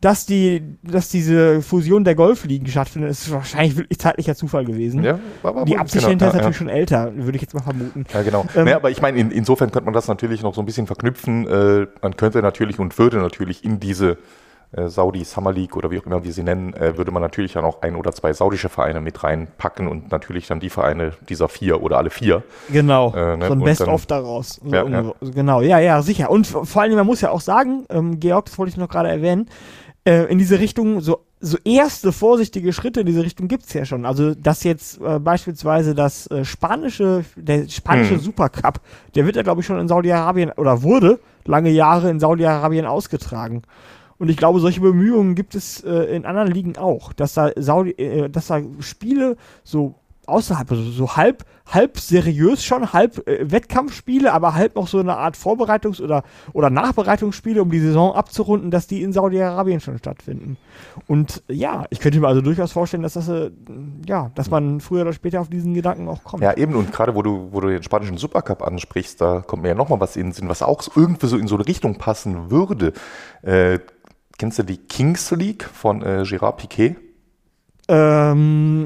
dass 0.00 0.26
die, 0.26 0.62
dass 0.82 1.08
diese 1.08 1.62
Fusion 1.62 2.04
der 2.04 2.14
Golfligen 2.14 2.66
stattfindet, 2.66 3.10
ist 3.10 3.30
wahrscheinlich 3.30 3.76
wirklich 3.76 3.98
zeitlicher 3.98 4.34
Zufall 4.34 4.64
gewesen. 4.64 5.02
Ja, 5.02 5.18
aber 5.42 5.64
die 5.64 5.78
Absicht 5.78 6.02
genau, 6.04 6.10
hinterher 6.10 6.32
ist 6.32 6.36
natürlich 6.36 6.56
ja. 6.56 6.58
schon 6.58 6.68
älter, 6.68 7.12
würde 7.16 7.36
ich 7.36 7.42
jetzt 7.42 7.54
mal 7.54 7.62
vermuten. 7.62 8.04
Ja, 8.12 8.22
genau. 8.22 8.44
Ähm, 8.54 8.64
naja, 8.66 8.76
aber 8.76 8.90
ich 8.90 9.00
meine, 9.00 9.18
in, 9.18 9.30
insofern 9.30 9.70
könnte 9.70 9.86
man 9.86 9.94
das 9.94 10.06
natürlich 10.06 10.42
noch 10.42 10.54
so 10.54 10.60
ein 10.60 10.66
bisschen 10.66 10.86
verknüpfen. 10.86 11.46
Äh, 11.46 11.86
man 12.02 12.16
könnte 12.16 12.42
natürlich 12.42 12.78
und 12.78 12.98
würde 12.98 13.18
natürlich 13.18 13.64
in 13.64 13.80
diese 13.80 14.18
äh, 14.72 14.88
Saudi 14.88 15.24
Summer 15.24 15.52
League 15.52 15.76
oder 15.76 15.90
wie 15.90 15.98
auch 15.98 16.06
immer 16.06 16.24
wir 16.24 16.32
sie 16.32 16.42
nennen, 16.42 16.74
äh, 16.74 16.98
würde 16.98 17.10
man 17.10 17.22
natürlich 17.22 17.52
dann 17.52 17.64
auch 17.64 17.82
ein 17.82 17.96
oder 17.96 18.12
zwei 18.12 18.32
saudische 18.32 18.68
Vereine 18.68 19.00
mit 19.00 19.22
reinpacken 19.22 19.88
und 19.88 20.10
natürlich 20.10 20.46
dann 20.46 20.60
die 20.60 20.70
Vereine 20.70 21.12
dieser 21.28 21.48
vier 21.48 21.82
oder 21.82 21.98
alle 21.98 22.10
vier. 22.10 22.42
Genau, 22.70 23.14
äh, 23.14 23.36
ne? 23.36 23.46
so 23.46 23.52
ein 23.52 23.60
Best-of 23.60 24.06
daraus. 24.06 24.60
Ja, 24.64 24.86
ja. 24.86 25.12
Genau, 25.20 25.60
ja, 25.62 25.78
ja, 25.78 26.02
sicher. 26.02 26.30
Und 26.30 26.46
vor 26.46 26.82
allem, 26.82 26.94
man 26.96 27.06
muss 27.06 27.20
ja 27.20 27.30
auch 27.30 27.40
sagen, 27.40 27.86
ähm, 27.90 28.20
Georg, 28.20 28.46
das 28.46 28.58
wollte 28.58 28.70
ich 28.70 28.76
noch 28.76 28.88
gerade 28.88 29.08
erwähnen, 29.08 29.48
äh, 30.06 30.24
in 30.30 30.38
diese 30.38 30.60
Richtung, 30.60 31.00
so, 31.00 31.26
so 31.40 31.58
erste 31.64 32.12
vorsichtige 32.12 32.72
Schritte 32.72 33.00
in 33.00 33.06
diese 33.06 33.24
Richtung 33.24 33.48
gibt's 33.48 33.72
ja 33.72 33.84
schon. 33.84 34.06
Also, 34.06 34.34
dass 34.34 34.62
jetzt 34.62 35.00
äh, 35.00 35.18
beispielsweise 35.18 35.94
das 35.94 36.28
äh, 36.28 36.44
spanische, 36.44 37.24
der 37.34 37.68
spanische 37.68 38.14
hm. 38.14 38.20
Supercup, 38.20 38.80
der 39.14 39.26
wird 39.26 39.36
ja, 39.36 39.42
glaube 39.42 39.60
ich, 39.60 39.66
schon 39.66 39.80
in 39.80 39.88
Saudi-Arabien 39.88 40.52
oder 40.52 40.82
wurde 40.82 41.18
lange 41.44 41.70
Jahre 41.70 42.08
in 42.10 42.20
Saudi-Arabien 42.20 42.86
ausgetragen. 42.86 43.62
Und 44.18 44.30
ich 44.30 44.36
glaube, 44.36 44.60
solche 44.60 44.80
Bemühungen 44.80 45.34
gibt 45.34 45.54
es 45.54 45.82
äh, 45.82 46.16
in 46.16 46.24
anderen 46.24 46.50
Ligen 46.50 46.78
auch, 46.78 47.12
dass 47.12 47.34
da 47.34 47.50
Saudi, 47.56 47.90
äh, 47.90 48.30
dass 48.30 48.46
da 48.46 48.60
Spiele 48.80 49.36
so 49.62 49.96
außerhalb, 50.26 50.70
also 50.70 50.82
so 50.90 51.16
halb, 51.16 51.44
halb 51.66 51.98
seriös 51.98 52.64
schon, 52.64 52.92
halb 52.92 53.26
äh, 53.28 53.50
Wettkampfspiele, 53.50 54.32
aber 54.32 54.54
halb 54.54 54.76
noch 54.76 54.88
so 54.88 54.98
eine 54.98 55.16
Art 55.16 55.36
Vorbereitungs- 55.36 56.02
oder, 56.02 56.22
oder 56.52 56.70
Nachbereitungsspiele, 56.70 57.62
um 57.62 57.70
die 57.70 57.80
Saison 57.80 58.14
abzurunden, 58.14 58.70
dass 58.70 58.86
die 58.86 59.02
in 59.02 59.12
Saudi-Arabien 59.12 59.80
schon 59.80 59.98
stattfinden. 59.98 60.56
Und 61.06 61.42
ja, 61.48 61.84
ich 61.90 62.00
könnte 62.00 62.20
mir 62.20 62.28
also 62.28 62.40
durchaus 62.40 62.72
vorstellen, 62.72 63.02
dass 63.02 63.14
das, 63.14 63.28
äh, 63.28 63.50
ja, 64.06 64.30
dass 64.34 64.50
man 64.50 64.80
früher 64.80 65.02
oder 65.02 65.12
später 65.12 65.40
auf 65.40 65.48
diesen 65.48 65.74
Gedanken 65.74 66.08
auch 66.08 66.22
kommt. 66.24 66.42
Ja, 66.42 66.56
eben, 66.56 66.74
und 66.74 66.92
gerade 66.92 67.14
wo 67.14 67.22
du, 67.22 67.48
wo 67.52 67.60
du 67.60 67.68
den 67.68 67.82
spanischen 67.82 68.16
Supercup 68.16 68.62
ansprichst, 68.62 69.20
da 69.20 69.40
kommt 69.40 69.62
mir 69.62 69.70
ja 69.70 69.74
nochmal 69.74 70.00
was 70.00 70.16
in 70.16 70.28
den 70.28 70.32
Sinn, 70.32 70.48
was 70.48 70.62
auch 70.62 70.82
irgendwie 70.94 71.26
so 71.26 71.36
in 71.36 71.48
so 71.48 71.56
eine 71.56 71.66
Richtung 71.66 71.98
passen 71.98 72.50
würde. 72.50 72.92
Äh, 73.42 73.80
kennst 74.38 74.58
du 74.58 74.62
die 74.62 74.78
Kings 74.78 75.30
League 75.30 75.64
von 75.64 76.02
äh, 76.02 76.22
Gérard 76.22 76.56
Piquet? 76.56 76.96
Ähm, 77.88 78.84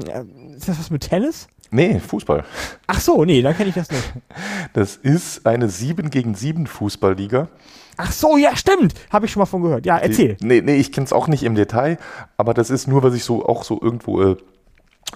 ist 0.61 0.69
das 0.69 0.79
was 0.79 0.89
mit 0.89 1.01
Tennis? 1.01 1.47
Nee, 1.71 1.99
Fußball. 1.99 2.43
Ach 2.87 2.99
so, 2.99 3.23
nee, 3.23 3.41
dann 3.41 3.55
kenne 3.55 3.69
ich 3.69 3.75
das 3.75 3.89
nicht. 3.91 4.03
Das 4.73 4.95
ist 4.95 5.45
eine 5.45 5.67
7 5.67 6.09
gegen 6.09 6.35
7 6.35 6.67
Fußballliga. 6.67 7.49
Ach 7.97 8.11
so, 8.11 8.37
ja, 8.37 8.55
stimmt. 8.55 8.93
Habe 9.09 9.25
ich 9.25 9.31
schon 9.31 9.41
mal 9.41 9.45
von 9.45 9.61
gehört. 9.61 9.85
Ja, 9.85 9.97
erzähl. 9.97 10.35
Die, 10.35 10.45
nee, 10.45 10.61
nee, 10.61 10.75
ich 10.75 10.91
kenne 10.91 11.05
es 11.05 11.13
auch 11.13 11.27
nicht 11.27 11.43
im 11.43 11.55
Detail, 11.55 11.97
aber 12.37 12.53
das 12.53 12.69
ist 12.69 12.87
nur, 12.87 13.03
was 13.03 13.13
ich 13.13 13.23
so 13.23 13.45
auch 13.45 13.63
so 13.63 13.79
irgendwo 13.81 14.21
äh, 14.21 14.37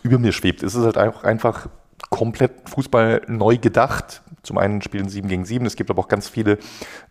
über 0.03 0.17
mir 0.17 0.31
schwebt. 0.31 0.63
Es 0.63 0.75
ist 0.75 0.83
halt 0.83 0.97
einfach, 0.97 1.23
einfach 1.23 1.67
komplett 2.09 2.69
Fußball 2.69 3.21
neu 3.27 3.57
gedacht. 3.57 4.21
Zum 4.45 4.57
einen 4.57 4.81
spielen 4.81 5.09
7 5.09 5.27
gegen 5.27 5.45
7, 5.45 5.65
es 5.65 5.75
gibt 5.75 5.89
aber 5.89 6.01
auch 6.01 6.07
ganz 6.07 6.29
viele 6.29 6.57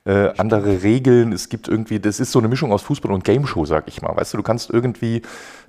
äh, 0.05 0.31
andere 0.39 0.82
Regeln. 0.82 1.32
Es 1.32 1.48
gibt 1.48 1.69
irgendwie, 1.69 2.01
das 2.01 2.20
ist 2.20 2.32
so 2.32 2.39
eine 2.39 2.48
Mischung 2.48 2.73
aus 2.73 2.82
Fußball 2.82 3.12
und 3.12 3.24
Game 3.24 3.47
Show, 3.47 3.65
sag 3.65 3.89
ich 3.89 4.02
mal. 4.02 4.16
Weißt 4.16 4.32
du, 4.32 4.39
du 4.39 4.43
kannst 4.43 4.70
irgendwie 4.70 5.23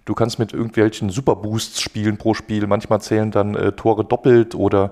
Du 0.06 0.14
kannst 0.14 0.38
mit 0.38 0.54
irgendwelchen 0.54 1.10
Superboosts 1.10 1.82
spielen 1.82 2.18
pro 2.18 2.36
Spiel. 2.36 2.68
Manchmal 2.68 3.02
zählen 3.02 3.32
dann 3.32 3.56
äh, 3.56 3.72
Tore 3.72 4.06
doppelt 4.06 4.54
oder 4.54 4.92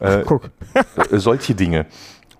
äh, 0.00 0.20
äh, 1.10 1.18
solche 1.18 1.54
Dinge. 1.54 1.84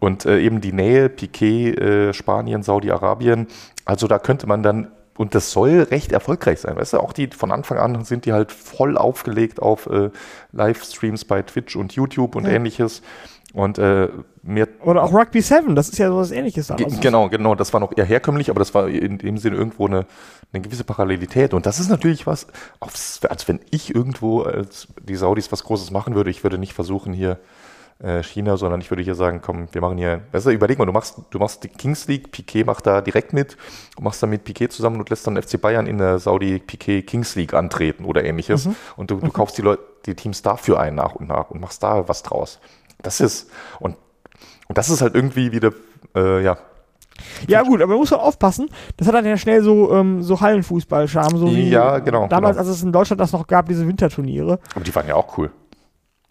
Und 0.01 0.25
äh, 0.25 0.41
eben 0.41 0.63
die 0.63 0.73
Nähe, 0.73 1.11
Piquet, 1.11 1.79
äh, 1.79 2.15
Spanien, 2.15 2.63
Saudi-Arabien, 2.63 3.47
also 3.85 4.07
da 4.07 4.19
könnte 4.19 4.47
man 4.47 4.63
dann 4.63 4.89
und 5.17 5.37
das 5.37 5.53
soll 5.53 5.83
recht 5.83 6.11
erfolgreich 6.11 6.61
sein. 6.61 6.77
Weißt 6.77 6.95
du, 6.95 6.99
auch 6.99 7.13
die 7.13 7.29
von 7.29 7.53
Anfang 7.53 7.79
an 7.79 8.05
sind 8.05 8.25
die 8.25 8.33
halt 8.33 8.51
voll 8.51 8.99
aufgelegt 8.99 9.63
auf 9.63 9.87
äh, 9.87 10.11
Livestreams 10.51 11.25
bei 11.25 11.43
Twitch 11.43 11.77
und 11.77 11.93
YouTube 11.93 12.35
und 12.35 12.47
ja. 12.47 12.53
ähnliches. 12.55 13.01
Und 13.55 13.79
äh, 13.79 14.09
mir. 14.43 14.67
Oder 14.85 15.05
auch 15.05 15.13
Rugby 15.13 15.41
7, 15.41 15.77
das 15.77 15.89
ist 15.89 15.99
ja 15.99 16.09
sowas 16.09 16.33
ähnliches. 16.33 16.73
Ge 16.77 16.89
genau, 17.01 17.29
genau, 17.29 17.55
das 17.55 17.73
war 17.73 17.79
noch 17.79 17.97
eher 17.97 18.05
herkömmlich, 18.05 18.51
aber 18.51 18.59
das 18.59 18.75
war 18.75 18.89
in 18.89 19.19
dem 19.19 19.39
Sinne 19.39 19.57
irgendwo 19.57 19.87
eine, 19.87 20.07
eine 20.53 20.61
gewisse 20.61 20.83
Parallelität. 20.83 21.55
Und 21.55 21.65
das 21.65 21.79
ist 21.79 21.89
natürlich 21.89 22.27
was, 22.27 22.49
als 22.81 23.47
wenn 23.47 23.61
ich 23.71 23.95
irgendwo 23.95 24.43
als 24.43 24.89
die 25.01 25.15
Saudis 25.15 25.53
was 25.53 25.63
Großes 25.63 25.93
machen 25.93 26.17
würde, 26.17 26.31
ich 26.31 26.43
würde 26.43 26.59
nicht 26.59 26.73
versuchen, 26.73 27.13
hier 27.13 27.39
äh, 28.03 28.25
China, 28.25 28.57
sondern 28.57 28.81
ich 28.81 28.91
würde 28.91 29.05
hier 29.05 29.15
sagen, 29.15 29.41
komm, 29.41 29.69
wir 29.71 29.81
machen 29.81 29.99
hier, 29.99 30.21
besser 30.33 30.51
überleg 30.51 30.79
mal, 30.79 30.87
du 30.87 30.93
machst, 30.93 31.21
du 31.31 31.39
machst 31.39 31.63
die 31.63 31.69
Kings 31.69 32.09
League, 32.09 32.33
Piquet 32.33 32.65
macht 32.65 32.87
da 32.89 33.01
direkt 33.01 33.33
mit, 33.33 33.57
du 33.97 34.03
machst 34.03 34.21
dann 34.21 34.31
mit 34.31 34.43
Piquet 34.43 34.73
zusammen 34.73 34.99
und 34.99 35.11
lässt 35.11 35.29
dann 35.29 35.41
FC 35.41 35.61
Bayern 35.61 35.87
in 35.87 35.99
der 35.99 36.19
Saudi 36.19 36.59
Piquet 36.59 37.03
Kings 37.03 37.37
League 37.37 37.55
antreten 37.55 38.05
oder 38.05 38.25
ähnliches. 38.25 38.67
Mhm. 38.67 38.77
Und 38.97 39.13
du, 39.13 39.21
du 39.21 39.27
mhm. 39.27 39.33
kaufst 39.33 39.59
die 39.59 39.63
Leute, 39.63 39.83
die 40.07 40.15
Teams 40.15 40.43
dafür 40.43 40.81
ein 40.81 40.95
nach 40.95 41.15
und 41.15 41.29
nach 41.29 41.51
und 41.51 41.61
machst 41.61 41.83
da 41.83 42.09
was 42.09 42.23
draus. 42.23 42.61
Das 43.03 43.21
ist, 43.21 43.51
und, 43.81 43.97
und 44.69 44.79
das 44.79 44.91
ist 44.91 45.03
halt 45.03 45.15
irgendwie 45.15 45.53
wieder, 45.53 45.73
äh, 46.15 46.43
ja, 46.43 46.59
ja 47.47 47.63
gut, 47.63 47.81
aber 47.81 47.91
man 47.93 47.99
muss 47.99 48.13
auch 48.13 48.23
aufpassen. 48.23 48.69
Das 48.97 49.07
hat 49.07 49.15
dann 49.15 49.25
ja 49.25 49.37
schnell 49.37 49.63
so, 49.63 49.93
ähm, 49.93 50.23
so 50.23 50.41
Hallenfußball-Charme. 50.41 51.39
So 51.39 51.47
ja, 51.49 51.99
genau. 51.99 52.27
Damals, 52.27 52.57
genau. 52.57 52.69
als 52.69 52.77
es 52.77 52.83
in 52.83 52.93
Deutschland 52.93 53.21
das 53.21 53.33
noch 53.33 53.47
gab, 53.47 53.69
diese 53.69 53.87
Winterturniere. 53.87 54.59
Aber 54.75 54.85
die 54.85 54.95
waren 54.95 55.07
ja 55.07 55.15
auch 55.15 55.39
cool. 55.39 55.51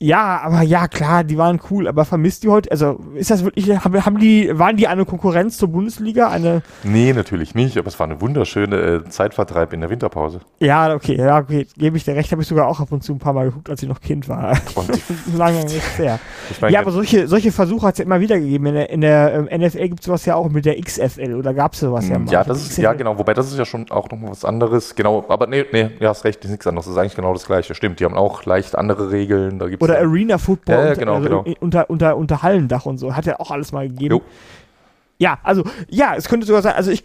Ja, 0.04 0.42
aber 0.44 0.64
ja, 0.64 0.90
klar, 0.90 1.24
die 1.24 1.38
waren 1.38 1.62
cool, 1.72 1.88
aber 1.88 2.04
vermisst 2.04 2.44
die 2.44 2.50
heute, 2.50 2.70
also 2.70 3.00
ist 3.16 3.32
das 3.32 3.46
wirklich, 3.46 3.70
haben, 3.70 4.20
die, 4.20 4.52
waren 4.60 4.76
die 4.76 4.90
eine 4.90 5.06
Konkurrenz 5.06 5.58
zur 5.58 5.70
Bundesliga? 5.70 6.28
Eine 6.28 6.62
nee, 6.84 7.14
natürlich 7.14 7.56
nicht, 7.56 7.78
aber 7.78 7.88
es 7.88 7.98
war 7.98 8.08
eine 8.08 8.20
wunderschöne 8.20 8.76
äh, 8.76 9.10
Zeitvertreib 9.10 9.72
in 9.72 9.80
der 9.80 9.90
Winterpause. 9.90 10.42
Ja, 10.60 10.94
okay, 10.94 11.16
ja, 11.16 11.38
okay, 11.38 11.66
gebe 11.78 11.96
ich 11.96 12.04
dir 12.04 12.18
recht, 12.18 12.34
habe 12.34 12.42
ich 12.42 12.50
sogar 12.50 12.68
auch 12.68 12.82
ab 12.82 12.92
und 12.92 13.02
zu 13.02 13.14
ein 13.14 13.20
paar 13.20 13.32
Mal 13.32 13.46
geguckt, 13.46 13.70
als 13.70 13.82
ich 13.82 13.88
noch 13.88 14.02
Kind 14.02 14.28
war. 14.28 14.58
Lange 15.38 15.64
nicht 15.64 15.96
sehr. 15.96 16.20
ja, 16.68 16.82
aber 16.82 16.92
solche, 16.92 17.30
solche 17.30 17.54
Versuche 17.54 17.88
hat 17.88 17.94
es 17.94 18.00
ja 18.00 18.04
immer 18.04 18.20
wieder 18.20 18.38
gegeben. 18.38 18.66
In 18.66 18.74
der, 18.74 18.90
in 18.90 19.00
der 19.00 19.48
ähm, 19.50 19.62
NFL 19.62 19.88
gibt 19.88 20.02
es 20.02 20.08
sowas 20.08 20.26
ja 20.26 20.36
auch 20.36 20.50
mit 20.50 20.66
der 20.66 20.82
XFL 20.82 21.34
oder 21.36 21.54
gab 21.54 21.76
es 21.76 21.80
sowas 21.80 22.10
ja 22.10 22.20
mal? 22.20 22.30
Ja, 22.30 22.44
das 22.44 22.62
ist, 22.62 22.78
ja, 22.78 22.92
genau, 22.92 23.18
wobei 23.18 23.34
das 23.34 23.50
ist 23.50 23.58
ja 23.58 23.64
schon 23.64 23.90
auch 23.90 24.10
nochmal 24.10 24.32
was 24.32 24.44
anderes. 24.44 24.96
Genau, 24.96 25.24
aber 25.30 25.48
nee, 25.48 25.64
nee, 25.72 25.92
ja, 26.02 26.10
hast 26.10 26.26
recht, 26.26 26.44
ist 26.44 26.52
nichts 26.52 26.68
anderes, 26.68 26.88
das 26.88 26.96
ist 26.96 27.00
eigentlich 27.00 27.16
genau 27.16 27.32
das 27.32 27.46
Gleiche. 27.46 27.74
Stimmt, 27.74 28.02
die 28.02 28.04
haben 28.04 28.16
auch 28.16 28.44
leicht 28.44 28.78
andere 28.78 29.10
Regeln, 29.10 29.60
da 29.60 29.70
gibt's 29.70 29.93
oder 29.94 30.08
Arena 30.08 30.38
Football 30.38 30.86
ja, 30.86 30.94
genau, 30.94 31.16
unter, 31.18 31.30
genau. 31.30 31.56
unter, 31.60 31.90
unter, 31.90 32.18
unter 32.18 32.44
Hallendach 32.44 32.86
und 32.86 32.98
so. 32.98 33.16
Hat 33.16 33.26
ja 33.26 33.40
auch 33.40 33.52
alles 33.52 33.72
mal 33.72 33.88
gegeben. 33.88 34.16
Jo. 34.16 34.22
Ja, 35.20 35.40
also, 35.44 35.64
ja, 35.90 36.16
es 36.16 36.28
könnte 36.28 36.46
sogar 36.46 36.62
sein, 36.62 36.74
also 36.74 36.92
ich, 36.92 37.04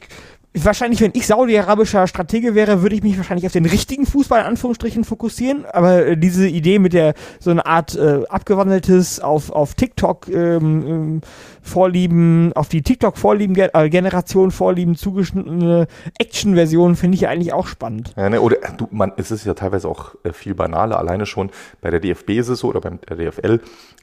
wahrscheinlich, 0.54 1.00
wenn 1.00 1.12
ich 1.14 1.26
saudi-arabischer 1.26 2.06
Stratege 2.06 2.54
wäre, 2.54 2.82
würde 2.82 2.96
ich 2.96 3.02
mich 3.02 3.16
wahrscheinlich 3.16 3.46
auf 3.46 3.52
den 3.52 3.66
richtigen 3.66 4.06
Fußball 4.06 4.40
in 4.40 4.46
Anführungsstrichen 4.46 5.04
fokussieren. 5.04 5.64
Aber 5.66 6.06
äh, 6.06 6.16
diese 6.16 6.48
Idee 6.48 6.78
mit 6.78 6.92
der 6.92 7.14
so 7.38 7.50
eine 7.50 7.66
Art 7.66 7.96
äh, 7.96 8.22
abgewandeltes 8.28 9.20
auf, 9.20 9.50
auf 9.50 9.74
TikTok 9.74 10.28
ähm, 10.28 10.84
ähm, 10.86 11.20
Vorlieben, 11.62 12.52
auf 12.54 12.68
die 12.68 12.82
TikTok-Vorlieben-Generation 12.82 14.50
Vorlieben 14.50 14.96
zugeschnittene 14.96 15.86
Action-Version 16.18 16.96
finde 16.96 17.16
ich 17.16 17.28
eigentlich 17.28 17.52
auch 17.52 17.66
spannend. 17.66 18.12
Ja, 18.16 18.30
ne, 18.30 18.40
oder 18.40 18.56
du, 18.76 18.88
man, 18.90 19.12
es 19.16 19.30
ist 19.30 19.44
ja 19.44 19.54
teilweise 19.54 19.88
auch 19.88 20.14
äh, 20.24 20.32
viel 20.32 20.54
banaler. 20.54 20.98
Alleine 20.98 21.26
schon 21.26 21.50
bei 21.80 21.90
der 21.90 22.00
DFB 22.00 22.30
ist 22.30 22.48
es 22.48 22.60
so 22.60 22.68
oder 22.68 22.80
beim 22.80 22.98
der 23.08 23.16
DFL. 23.16 23.60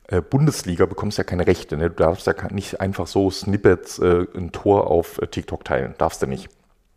Äh, 0.07 0.21
Bundesliga 0.21 0.85
bekommst 0.85 1.17
ja 1.17 1.23
keine 1.23 1.47
Rechte. 1.47 1.77
Ne? 1.77 1.89
Du 1.89 1.95
darfst 1.95 2.27
ja 2.27 2.33
nicht 2.51 2.79
einfach 2.79 3.07
so 3.07 3.31
Snippets, 3.31 3.97
äh, 3.99 4.27
ein 4.35 4.51
Tor 4.51 4.91
auf 4.91 5.19
äh, 5.19 5.27
TikTok 5.27 5.65
teilen. 5.65 5.95
Darfst 5.97 6.21
du 6.21 6.27
nicht. 6.27 6.44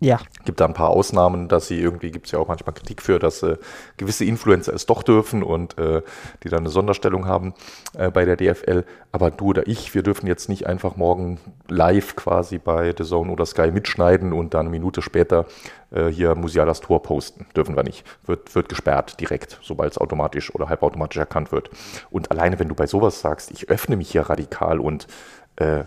Ja. 0.01 0.21
Gibt 0.45 0.61
da 0.61 0.67
ein 0.67 0.75
paar 0.75 0.91
Ausnahmen, 0.91 1.49
dass 1.49 1.67
sie 1.67 1.81
irgendwie, 1.81 2.13
gibt 2.13 2.27
es 2.27 2.33
ja 2.33 2.39
auch 2.39 2.47
manchmal 2.47 2.73
Kritik 2.73 3.03
für, 3.03 3.19
dass 3.19 3.43
äh, 3.43 3.57
gewisse 3.97 4.25
Influencer 4.25 4.73
es 4.73 4.87
doch 4.87 5.03
dürfen 5.03 5.43
und 5.43 5.77
äh, 5.77 6.03
die 6.45 6.49
dann 6.49 6.61
eine 6.61 6.69
Sonderstellung 6.69 7.27
haben 7.27 7.53
äh, 7.95 8.09
bei 8.09 8.25
der 8.25 8.37
DFL. 8.37 8.85
Aber 9.11 9.33
du 9.33 9.47
oder 9.47 9.67
ich, 9.67 9.95
wir 9.95 10.05
dürfen 10.05 10.29
jetzt 10.29 10.49
nicht 10.49 10.69
einfach 10.69 10.95
morgen 10.95 11.41
live 11.67 12.15
quasi 12.15 12.59
bei 12.59 12.95
The 12.97 13.03
Zone 13.03 13.33
oder 13.33 13.45
Sky 13.45 13.73
mitschneiden 13.73 14.33
und 14.33 14.55
dann 14.55 14.67
eine 14.67 14.71
Minute 14.71 15.03
später 15.03 15.47
äh, 15.91 16.07
hier 16.07 16.37
Musialas 16.37 16.81
Tor 16.81 17.03
posten. 17.03 17.47
Dürfen 17.57 17.75
wir 17.75 17.83
nicht. 17.83 18.05
Wird, 18.25 18.55
wird 18.55 18.69
gesperrt 18.69 19.19
direkt, 19.19 19.59
sobald 19.63 19.91
es 19.93 19.99
automatisch 19.99 20.55
oder 20.55 20.69
halbautomatisch 20.69 21.19
erkannt 21.19 21.51
wird. 21.51 21.71
Und 22.11 22.31
alleine, 22.31 22.61
wenn 22.61 22.69
du 22.69 22.77
bei 22.77 22.87
sowas 22.87 23.21
sagst, 23.21 23.51
ich 23.51 23.69
öffne 23.69 23.97
mich 23.97 24.13
hier 24.13 24.23
radikal 24.23 24.79
und 24.79 25.09
äh, 25.57 25.85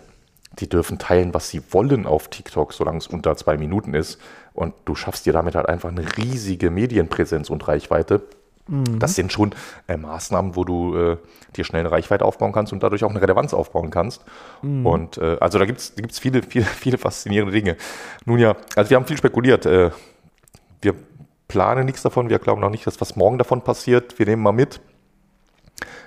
die 0.58 0.68
dürfen 0.68 0.98
teilen, 0.98 1.34
was 1.34 1.48
sie 1.48 1.62
wollen 1.70 2.06
auf 2.06 2.28
TikTok, 2.28 2.72
solange 2.72 2.98
es 2.98 3.06
unter 3.06 3.36
zwei 3.36 3.56
Minuten 3.56 3.94
ist. 3.94 4.20
Und 4.54 4.74
du 4.84 4.94
schaffst 4.94 5.24
dir 5.26 5.32
damit 5.32 5.54
halt 5.54 5.68
einfach 5.68 5.88
eine 5.88 6.04
riesige 6.16 6.70
Medienpräsenz 6.70 7.48
und 7.50 7.66
Reichweite. 7.66 8.22
Mhm. 8.68 8.98
Das 8.98 9.14
sind 9.14 9.32
schon 9.32 9.54
äh, 9.88 9.96
Maßnahmen, 9.96 10.54
wo 10.54 10.64
du 10.64 10.96
äh, 10.96 11.16
dir 11.56 11.64
schnell 11.64 11.80
eine 11.80 11.90
Reichweite 11.90 12.24
aufbauen 12.24 12.52
kannst 12.52 12.72
und 12.72 12.82
dadurch 12.82 13.02
auch 13.04 13.10
eine 13.10 13.20
Relevanz 13.20 13.54
aufbauen 13.54 13.90
kannst. 13.90 14.24
Mhm. 14.62 14.86
Und 14.86 15.18
äh, 15.18 15.36
also 15.40 15.58
da 15.58 15.64
gibt 15.64 15.80
es 15.80 16.18
viele, 16.18 16.42
viele, 16.48 16.64
viele 16.64 16.98
faszinierende 16.98 17.52
Dinge. 17.52 17.76
Nun 18.24 18.38
ja, 18.38 18.56
also 18.76 18.90
wir 18.90 18.96
haben 18.96 19.06
viel 19.06 19.16
spekuliert. 19.16 19.66
Äh, 19.66 19.90
wir 20.80 20.94
planen 21.48 21.86
nichts 21.86 22.02
davon, 22.02 22.28
wir 22.28 22.38
glauben 22.38 22.60
noch 22.60 22.70
nicht, 22.70 22.86
dass 22.86 23.00
was 23.00 23.16
morgen 23.16 23.38
davon 23.38 23.62
passiert. 23.62 24.18
Wir 24.18 24.26
nehmen 24.26 24.42
mal 24.42 24.52
mit 24.52 24.80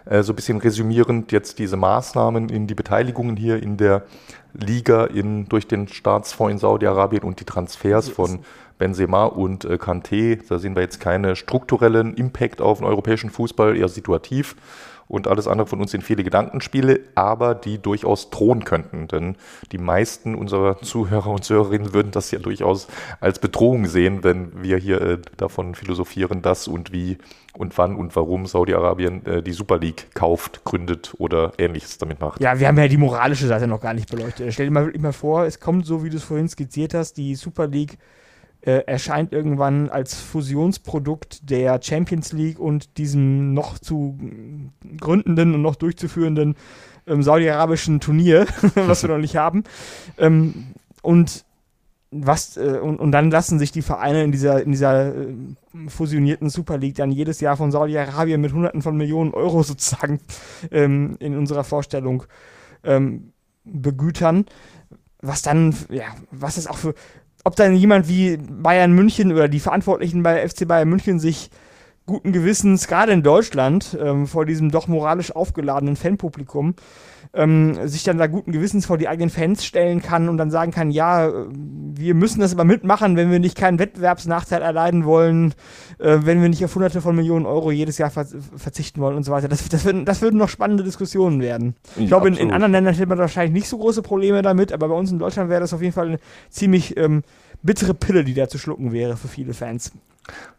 äh, 0.06 0.23
so 0.23 0.34
ein 0.34 0.36
bisschen 0.36 0.60
resümierend 0.60 1.32
jetzt 1.32 1.60
diese 1.60 1.77
Maßnahmen 1.77 2.49
in 2.49 2.68
die 2.68 2.76
Beteiligungen 2.76 3.36
hier 3.36 3.61
in 3.61 3.77
der 3.77 4.03
Liga 4.53 5.06
in, 5.06 5.49
durch 5.49 5.68
den 5.68 5.88
Staatsfonds 5.88 6.53
in 6.53 6.57
Saudi-Arabien 6.60 7.23
und 7.23 7.40
die 7.40 7.45
Transfers 7.45 8.10
von 8.10 8.40
Benzema 8.77 9.26
und 9.26 9.65
äh, 9.65 9.73
Kanté. 9.76 10.40
Da 10.48 10.60
sehen 10.60 10.76
wir 10.76 10.82
jetzt 10.82 10.99
keine 10.99 11.36
strukturellen 11.36 12.14
Impact 12.15 12.61
auf 12.61 12.80
den 12.80 12.88
europäischen 12.88 13.30
Fußball, 13.30 13.76
eher 13.76 13.90
situativ 13.90 14.56
und 15.07 15.27
alles 15.27 15.48
andere 15.48 15.68
von 15.68 15.80
uns 15.82 15.91
sind 15.91 16.03
viele 16.03 16.23
Gedankenspiele, 16.23 16.99
aber 17.14 17.53
die 17.56 17.80
durchaus 17.80 18.30
drohen 18.30 18.64
könnten. 18.64 19.07
Denn 19.07 19.36
die 19.72 19.77
meisten 19.77 20.36
unserer 20.36 20.82
Zuhörer 20.82 21.27
und 21.27 21.44
Zuhörerinnen 21.44 21.94
würden 21.94 22.11
das 22.11 22.32
ja 22.32 22.40
durchaus 22.40 22.88
als 23.19 23.40
Bedrohung 23.40 23.86
sehen, 23.86 24.23
wenn 24.23 24.64
wir 24.64 24.77
hier 24.77 25.02
äh, 25.02 25.18
davon 25.38 25.76
philosophieren, 25.76 26.41
dass 26.41 26.68
und 26.68 26.91
wie 26.91 27.18
und 27.57 27.77
wann 27.77 27.95
und 27.95 28.15
warum 28.15 28.48
Saudi-Arabien 28.48 29.26
äh, 29.26 29.44
die 29.44 29.53
Super 29.53 29.77
League 29.77 30.07
kauft, 30.14 30.64
gründet 30.65 31.14
oder 31.18 31.53
ähnliches 31.57 31.98
damit 31.98 32.19
macht. 32.19 32.41
Ja, 32.41 32.60
wir 32.60 32.68
haben 32.68 32.77
ja 32.77 32.88
die 32.88 32.98
moralische 32.98 33.48
Seite 33.48 33.68
noch 33.68 33.80
gar 33.80 33.94
nicht 33.94 34.10
beleuchtet. 34.10 34.52
Stell 34.53 34.65
dir 34.65 34.72
mal 34.72 34.91
mal 34.98 35.14
vor, 35.14 35.45
es 35.45 35.60
kommt 35.60 35.86
so, 35.86 36.03
wie 36.03 36.10
du 36.10 36.18
es 36.18 36.23
vorhin 36.23 36.49
skizziert 36.49 36.94
hast, 36.94 37.18
die 37.18 37.36
Super 37.36 37.68
League 37.68 37.98
äh, 38.66 38.84
erscheint 38.88 39.32
irgendwann 39.32 39.90
als 39.90 40.16
Fusionsprodukt 40.16 41.50
der 41.50 41.80
Champions 41.82 42.34
League 42.34 42.60
und 42.60 42.98
diesem 42.98 43.54
noch 43.54 43.78
zu 43.78 44.18
gründenden 44.98 45.54
und 45.54 45.62
noch 45.62 45.76
durchzuführenden 45.76 46.56
ähm, 47.08 47.22
saudi-arabischen 47.22 48.00
Turnier, 48.00 48.48
was 48.76 49.04
wir 49.04 49.10
noch 49.10 49.20
nicht 49.20 49.36
haben. 49.36 49.64
Ähm, 50.18 50.74
und 51.04 51.46
was 52.10 52.58
äh, 52.58 52.80
und, 52.82 53.00
und 53.00 53.12
dann 53.12 53.30
lassen 53.30 53.60
sich 53.60 53.72
die 53.72 53.82
Vereine 53.82 54.24
in 54.24 54.32
dieser 54.32 54.64
in 54.64 54.72
dieser 54.72 55.16
äh, 55.16 55.34
fusionierten 55.88 56.50
Super 56.50 56.78
League 56.78 56.96
dann 56.96 57.12
jedes 57.12 57.42
Jahr 57.42 57.58
von 57.58 57.72
Saudi-Arabien 57.72 58.42
mit 58.42 58.54
Hunderten 58.54 58.82
von 58.82 58.98
Millionen 58.98 59.34
Euro 59.34 59.64
sozusagen 59.64 60.20
ähm, 60.72 61.18
in 61.20 61.38
unserer 61.38 61.64
Vorstellung 61.64 62.24
ähm, 62.84 63.34
begütern, 63.64 64.46
was 65.22 65.42
dann 65.42 65.76
ja 65.90 66.06
was 66.32 66.58
ist 66.58 66.70
auch 66.70 66.78
für 66.78 66.96
ob 67.46 67.56
dann 67.56 67.76
jemand 67.76 68.10
wie 68.10 68.38
Bayern 68.38 68.92
München 68.92 69.32
oder 69.32 69.48
die 69.48 69.60
Verantwortlichen 69.60 70.24
bei 70.24 70.48
FC 70.48 70.68
Bayern 70.68 70.90
München 70.90 71.20
sich 71.20 71.52
guten 72.08 72.34
Gewissens, 72.34 72.88
gerade 72.88 73.12
in 73.12 73.24
Deutschland, 73.24 73.98
ähm, 74.02 74.28
vor 74.28 74.46
diesem 74.46 74.72
doch 74.72 74.88
moralisch 74.88 75.32
aufgeladenen 75.32 75.96
Fanpublikum, 75.96 76.74
ähm, 77.36 77.88
sich 77.88 78.03
dann 78.03 78.18
da 78.18 78.28
guten 78.28 78.52
Gewissens 78.52 78.86
vor 78.86 78.98
die 78.98 79.07
eigenen 79.07 79.30
Fans 79.30 79.66
stellen 79.66 80.02
kann 80.02 80.30
und 80.30 80.38
dann 80.38 80.49
sagen 80.49 80.72
kann, 80.72 80.90
ja, 80.90 81.32
wir 81.52 82.16
müssen 82.16 82.40
das 82.40 82.53
aber 82.53 82.64
mitmachen, 82.64 83.18
wenn 83.18 83.30
wir 83.30 83.40
nicht 83.40 83.57
keinen 83.57 83.78
Wettbewerbsnachteil 83.78 84.62
erleiden 84.62 85.06
wollen, 85.06 85.53
äh, 85.99 86.20
wenn 86.22 86.41
wir 86.41 86.49
nicht 86.49 86.64
auf 86.64 86.74
hunderte 86.74 87.02
von 87.02 87.16
Millionen 87.16 87.45
Euro 87.45 87.72
jedes 87.72 87.98
Jahr 87.98 88.10
ver 88.10 88.26
verzichten 88.56 89.02
wollen 89.02 89.18
und 89.18 89.24
so 89.24 89.32
weiter. 89.32 89.48
Das, 89.48 89.68
das, 89.68 89.86
würden, 89.86 90.06
das 90.06 90.22
würden 90.22 90.38
noch 90.38 90.49
spannende 90.49 90.84
Diskussionen 90.84 91.41
werden. 91.41 91.76
Ja, 91.95 92.02
ich 92.02 92.07
glaube, 92.07 92.28
in, 92.30 92.36
in, 92.36 92.52
anderen 92.52 92.72
Ländern 92.72 92.94
hätte 92.94 93.07
man 93.07 93.18
wahrscheinlich 93.18 93.53
nicht 93.53 93.70
so 93.70 93.78
große 93.78 94.02
Probleme 94.02 94.41
damit, 94.41 94.72
aber 94.72 94.88
bei 94.88 94.95
uns 94.95 95.12
in 95.12 95.20
Deutschland 95.20 95.49
wäre 95.49 95.62
das 95.62 95.74
auf 95.74 95.82
jeden 95.82 95.94
Fall 95.94 96.07
eine 96.07 96.20
ziemlich 96.49 96.95
ähm, 96.98 97.24
bittere 97.62 97.94
Pille, 97.94 98.24
die 98.24 98.34
da 98.34 98.48
zu 98.48 98.57
schlucken 98.57 98.94
wäre 98.94 99.18
für 99.18 99.28
viele 99.28 99.53
Fans. 99.53 99.91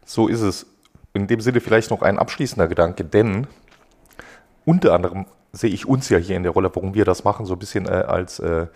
So 0.05 0.29
ist 0.29 0.43
es. 0.43 0.67
In 1.15 1.27
dem 1.27 1.41
Sinne 1.41 1.61
vielleicht 1.61 1.91
noch 1.91 2.03
ein 2.03 2.19
abschließender 2.19 2.69
Gedanke, 2.69 3.03
denn 3.03 3.47
unter 4.67 4.93
anderem 4.93 5.25
sehe 5.57 5.71
ich 5.71 5.87
uns 5.87 6.09
ja 6.09 6.19
hier 6.19 6.37
in 6.37 6.43
der 6.43 6.53
Rolle, 6.53 6.71
warum 6.75 6.95
wir 6.95 7.05
das 7.05 7.25
machen, 7.25 7.47
so 7.47 7.55
ein 7.55 7.59
bisschen 7.59 7.87
äh, 7.87 8.05
als 8.07 8.39
äh, 8.39 8.67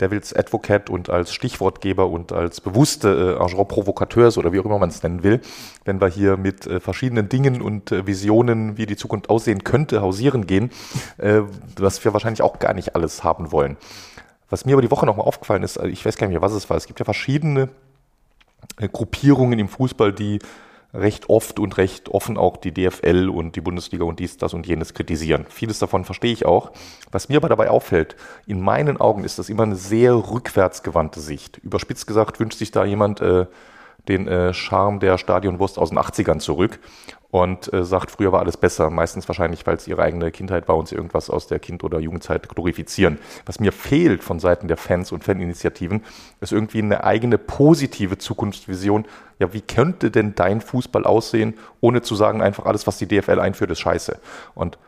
Devils 0.00 0.34
Advocate 0.34 0.90
und 0.90 1.10
als 1.10 1.34
Stichwortgeber 1.34 2.08
und 2.08 2.32
als 2.32 2.60
bewusste 2.60 3.36
äh, 3.38 3.42
Agent 3.42 3.68
Provocateurs 3.68 4.38
oder 4.38 4.52
wie 4.52 4.60
auch 4.60 4.64
immer 4.64 4.78
man 4.78 4.88
es 4.88 5.02
nennen 5.02 5.22
will, 5.22 5.40
wenn 5.84 6.00
wir 6.00 6.08
hier 6.08 6.36
mit 6.36 6.66
äh, 6.66 6.80
verschiedenen 6.80 7.28
Dingen 7.28 7.60
und 7.60 7.92
äh, 7.92 8.06
Visionen, 8.06 8.78
wie 8.78 8.86
die 8.86 8.96
Zukunft 8.96 9.28
aussehen 9.28 9.64
könnte, 9.64 10.00
hausieren 10.00 10.46
gehen, 10.46 10.70
äh, 11.18 11.42
was 11.76 12.02
wir 12.04 12.12
wahrscheinlich 12.12 12.42
auch 12.42 12.58
gar 12.58 12.74
nicht 12.74 12.94
alles 12.94 13.24
haben 13.24 13.52
wollen. 13.52 13.76
Was 14.48 14.64
mir 14.64 14.72
aber 14.72 14.82
die 14.82 14.90
Woche 14.90 15.06
nochmal 15.06 15.26
aufgefallen 15.26 15.62
ist, 15.62 15.76
ich 15.84 16.04
weiß 16.04 16.16
gar 16.16 16.26
nicht 16.26 16.34
mehr, 16.34 16.42
was 16.42 16.52
es 16.52 16.68
war, 16.70 16.76
es 16.76 16.86
gibt 16.86 16.98
ja 16.98 17.04
verschiedene 17.04 17.68
äh, 18.78 18.88
Gruppierungen 18.88 19.58
im 19.58 19.68
Fußball, 19.68 20.12
die 20.12 20.40
recht 20.92 21.28
oft 21.28 21.58
und 21.58 21.76
recht 21.76 22.08
offen 22.08 22.36
auch 22.36 22.56
die 22.56 22.72
DFL 22.72 23.28
und 23.28 23.56
die 23.56 23.60
Bundesliga 23.60 24.04
und 24.04 24.18
dies, 24.18 24.36
das 24.36 24.54
und 24.54 24.66
jenes 24.66 24.94
kritisieren. 24.94 25.46
Vieles 25.48 25.78
davon 25.78 26.04
verstehe 26.04 26.32
ich 26.32 26.46
auch. 26.46 26.72
Was 27.12 27.28
mir 27.28 27.36
aber 27.36 27.48
dabei 27.48 27.70
auffällt, 27.70 28.16
in 28.46 28.60
meinen 28.60 28.96
Augen 28.96 29.24
ist 29.24 29.38
das 29.38 29.48
immer 29.48 29.62
eine 29.62 29.76
sehr 29.76 30.14
rückwärtsgewandte 30.14 31.20
Sicht. 31.20 31.58
Überspitzt 31.58 32.06
gesagt 32.06 32.40
wünscht 32.40 32.58
sich 32.58 32.70
da 32.72 32.84
jemand 32.84 33.20
äh, 33.20 33.46
den 34.08 34.26
äh, 34.26 34.52
Charme 34.52 34.98
der 34.98 35.18
Stadionwurst 35.18 35.78
aus 35.78 35.90
den 35.90 35.98
80ern 35.98 36.38
zurück 36.38 36.80
und 37.30 37.72
äh, 37.72 37.84
sagt, 37.84 38.10
früher 38.10 38.32
war 38.32 38.40
alles 38.40 38.56
besser. 38.56 38.90
Meistens 38.90 39.28
wahrscheinlich, 39.28 39.66
weil 39.66 39.76
es 39.76 39.86
ihre 39.86 40.02
eigene 40.02 40.30
Kindheit 40.30 40.66
war 40.68 40.76
und 40.76 40.88
sie 40.88 40.96
irgendwas 40.96 41.30
aus 41.30 41.46
der 41.46 41.60
Kind- 41.60 41.84
oder 41.84 42.00
Jugendzeit 42.00 42.48
glorifizieren. 42.48 43.18
Was 43.46 43.60
mir 43.60 43.72
fehlt 43.72 44.24
von 44.24 44.40
Seiten 44.40 44.68
der 44.68 44.76
Fans 44.76 45.12
und 45.12 45.22
Faninitiativen, 45.24 46.02
ist 46.40 46.52
irgendwie 46.52 46.82
eine 46.82 47.04
eigene 47.04 47.38
positive 47.38 48.18
Zukunftsvision. 48.18 49.06
Ja, 49.38 49.52
wie 49.52 49.60
könnte 49.60 50.10
denn 50.10 50.34
dein 50.34 50.60
Fußball 50.60 51.04
aussehen, 51.04 51.54
ohne 51.80 52.02
zu 52.02 52.16
sagen, 52.16 52.42
einfach 52.42 52.66
alles, 52.66 52.86
was 52.86 52.98
die 52.98 53.06
DFL 53.06 53.38
einführt, 53.38 53.70
ist 53.70 53.80
scheiße. 53.80 54.18
Und 54.54 54.78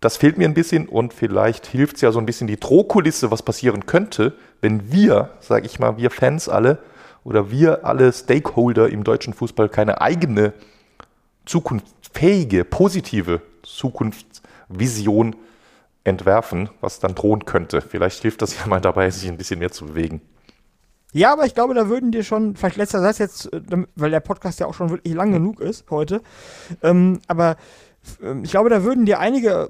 das 0.00 0.16
fehlt 0.16 0.38
mir 0.38 0.46
ein 0.46 0.54
bisschen 0.54 0.88
und 0.88 1.12
vielleicht 1.12 1.66
hilft 1.66 1.96
es 1.96 2.02
ja 2.02 2.12
so 2.12 2.18
ein 2.18 2.26
bisschen 2.26 2.46
die 2.46 2.58
Drohkulisse, 2.58 3.30
was 3.30 3.42
passieren 3.42 3.86
könnte, 3.86 4.34
wenn 4.60 4.92
wir, 4.92 5.30
sage 5.40 5.66
ich 5.66 5.78
mal, 5.78 5.96
wir 5.96 6.10
Fans 6.10 6.48
alle 6.48 6.78
oder 7.24 7.50
wir 7.50 7.84
alle 7.84 8.12
Stakeholder 8.12 8.88
im 8.88 9.04
deutschen 9.04 9.34
Fußball 9.34 9.68
keine 9.68 10.00
eigene 10.00 10.52
zukunftsfähige, 11.48 12.64
positive 12.64 13.40
Zukunftsvision 13.62 15.34
entwerfen, 16.04 16.68
was 16.80 17.00
dann 17.00 17.14
drohen 17.14 17.44
könnte. 17.44 17.80
Vielleicht 17.80 18.22
hilft 18.22 18.42
das 18.42 18.58
ja 18.58 18.66
mal 18.66 18.80
dabei, 18.80 19.10
sich 19.10 19.28
ein 19.28 19.36
bisschen 19.36 19.58
mehr 19.58 19.72
zu 19.72 19.86
bewegen. 19.86 20.20
Ja, 21.12 21.32
aber 21.32 21.46
ich 21.46 21.54
glaube, 21.54 21.72
da 21.72 21.88
würden 21.88 22.12
dir 22.12 22.22
schon, 22.22 22.54
vielleicht 22.54 22.76
letzter 22.76 23.00
Satz 23.00 23.18
jetzt, 23.18 23.52
äh, 23.52 23.60
weil 23.96 24.10
der 24.10 24.20
Podcast 24.20 24.60
ja 24.60 24.66
auch 24.66 24.74
schon 24.74 24.90
wirklich 24.90 25.14
lang 25.14 25.32
genug 25.32 25.60
ist 25.60 25.90
heute, 25.90 26.20
ähm, 26.82 27.20
aber 27.28 27.56
äh, 28.22 28.34
ich 28.42 28.50
glaube, 28.50 28.68
da 28.68 28.84
würden 28.84 29.06
dir 29.06 29.18
einige 29.18 29.68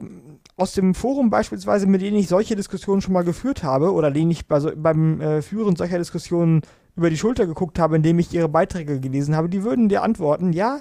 aus 0.57 0.73
dem 0.73 0.95
Forum 0.95 1.31
beispielsweise, 1.31 1.87
mit 1.87 2.03
denen 2.03 2.17
ich 2.17 2.27
solche 2.27 2.57
Diskussionen 2.57 3.01
schon 3.01 3.13
mal 3.13 3.23
geführt 3.23 3.63
habe 3.63 3.93
oder 3.93 4.11
denen 4.11 4.33
ich 4.33 4.49
bei 4.49 4.59
so, 4.59 4.73
beim 4.75 5.21
äh, 5.21 5.41
Führen 5.41 5.77
solcher 5.77 5.99
Diskussionen 5.99 6.63
über 6.97 7.09
die 7.09 7.17
Schulter 7.17 7.47
geguckt 7.47 7.79
habe, 7.79 7.95
indem 7.95 8.19
ich 8.19 8.35
ihre 8.35 8.49
Beiträge 8.49 8.99
gelesen 8.99 9.37
habe, 9.37 9.49
die 9.49 9.63
würden 9.63 9.89
dir 9.89 10.03
antworten, 10.03 10.53
ja, 10.53 10.81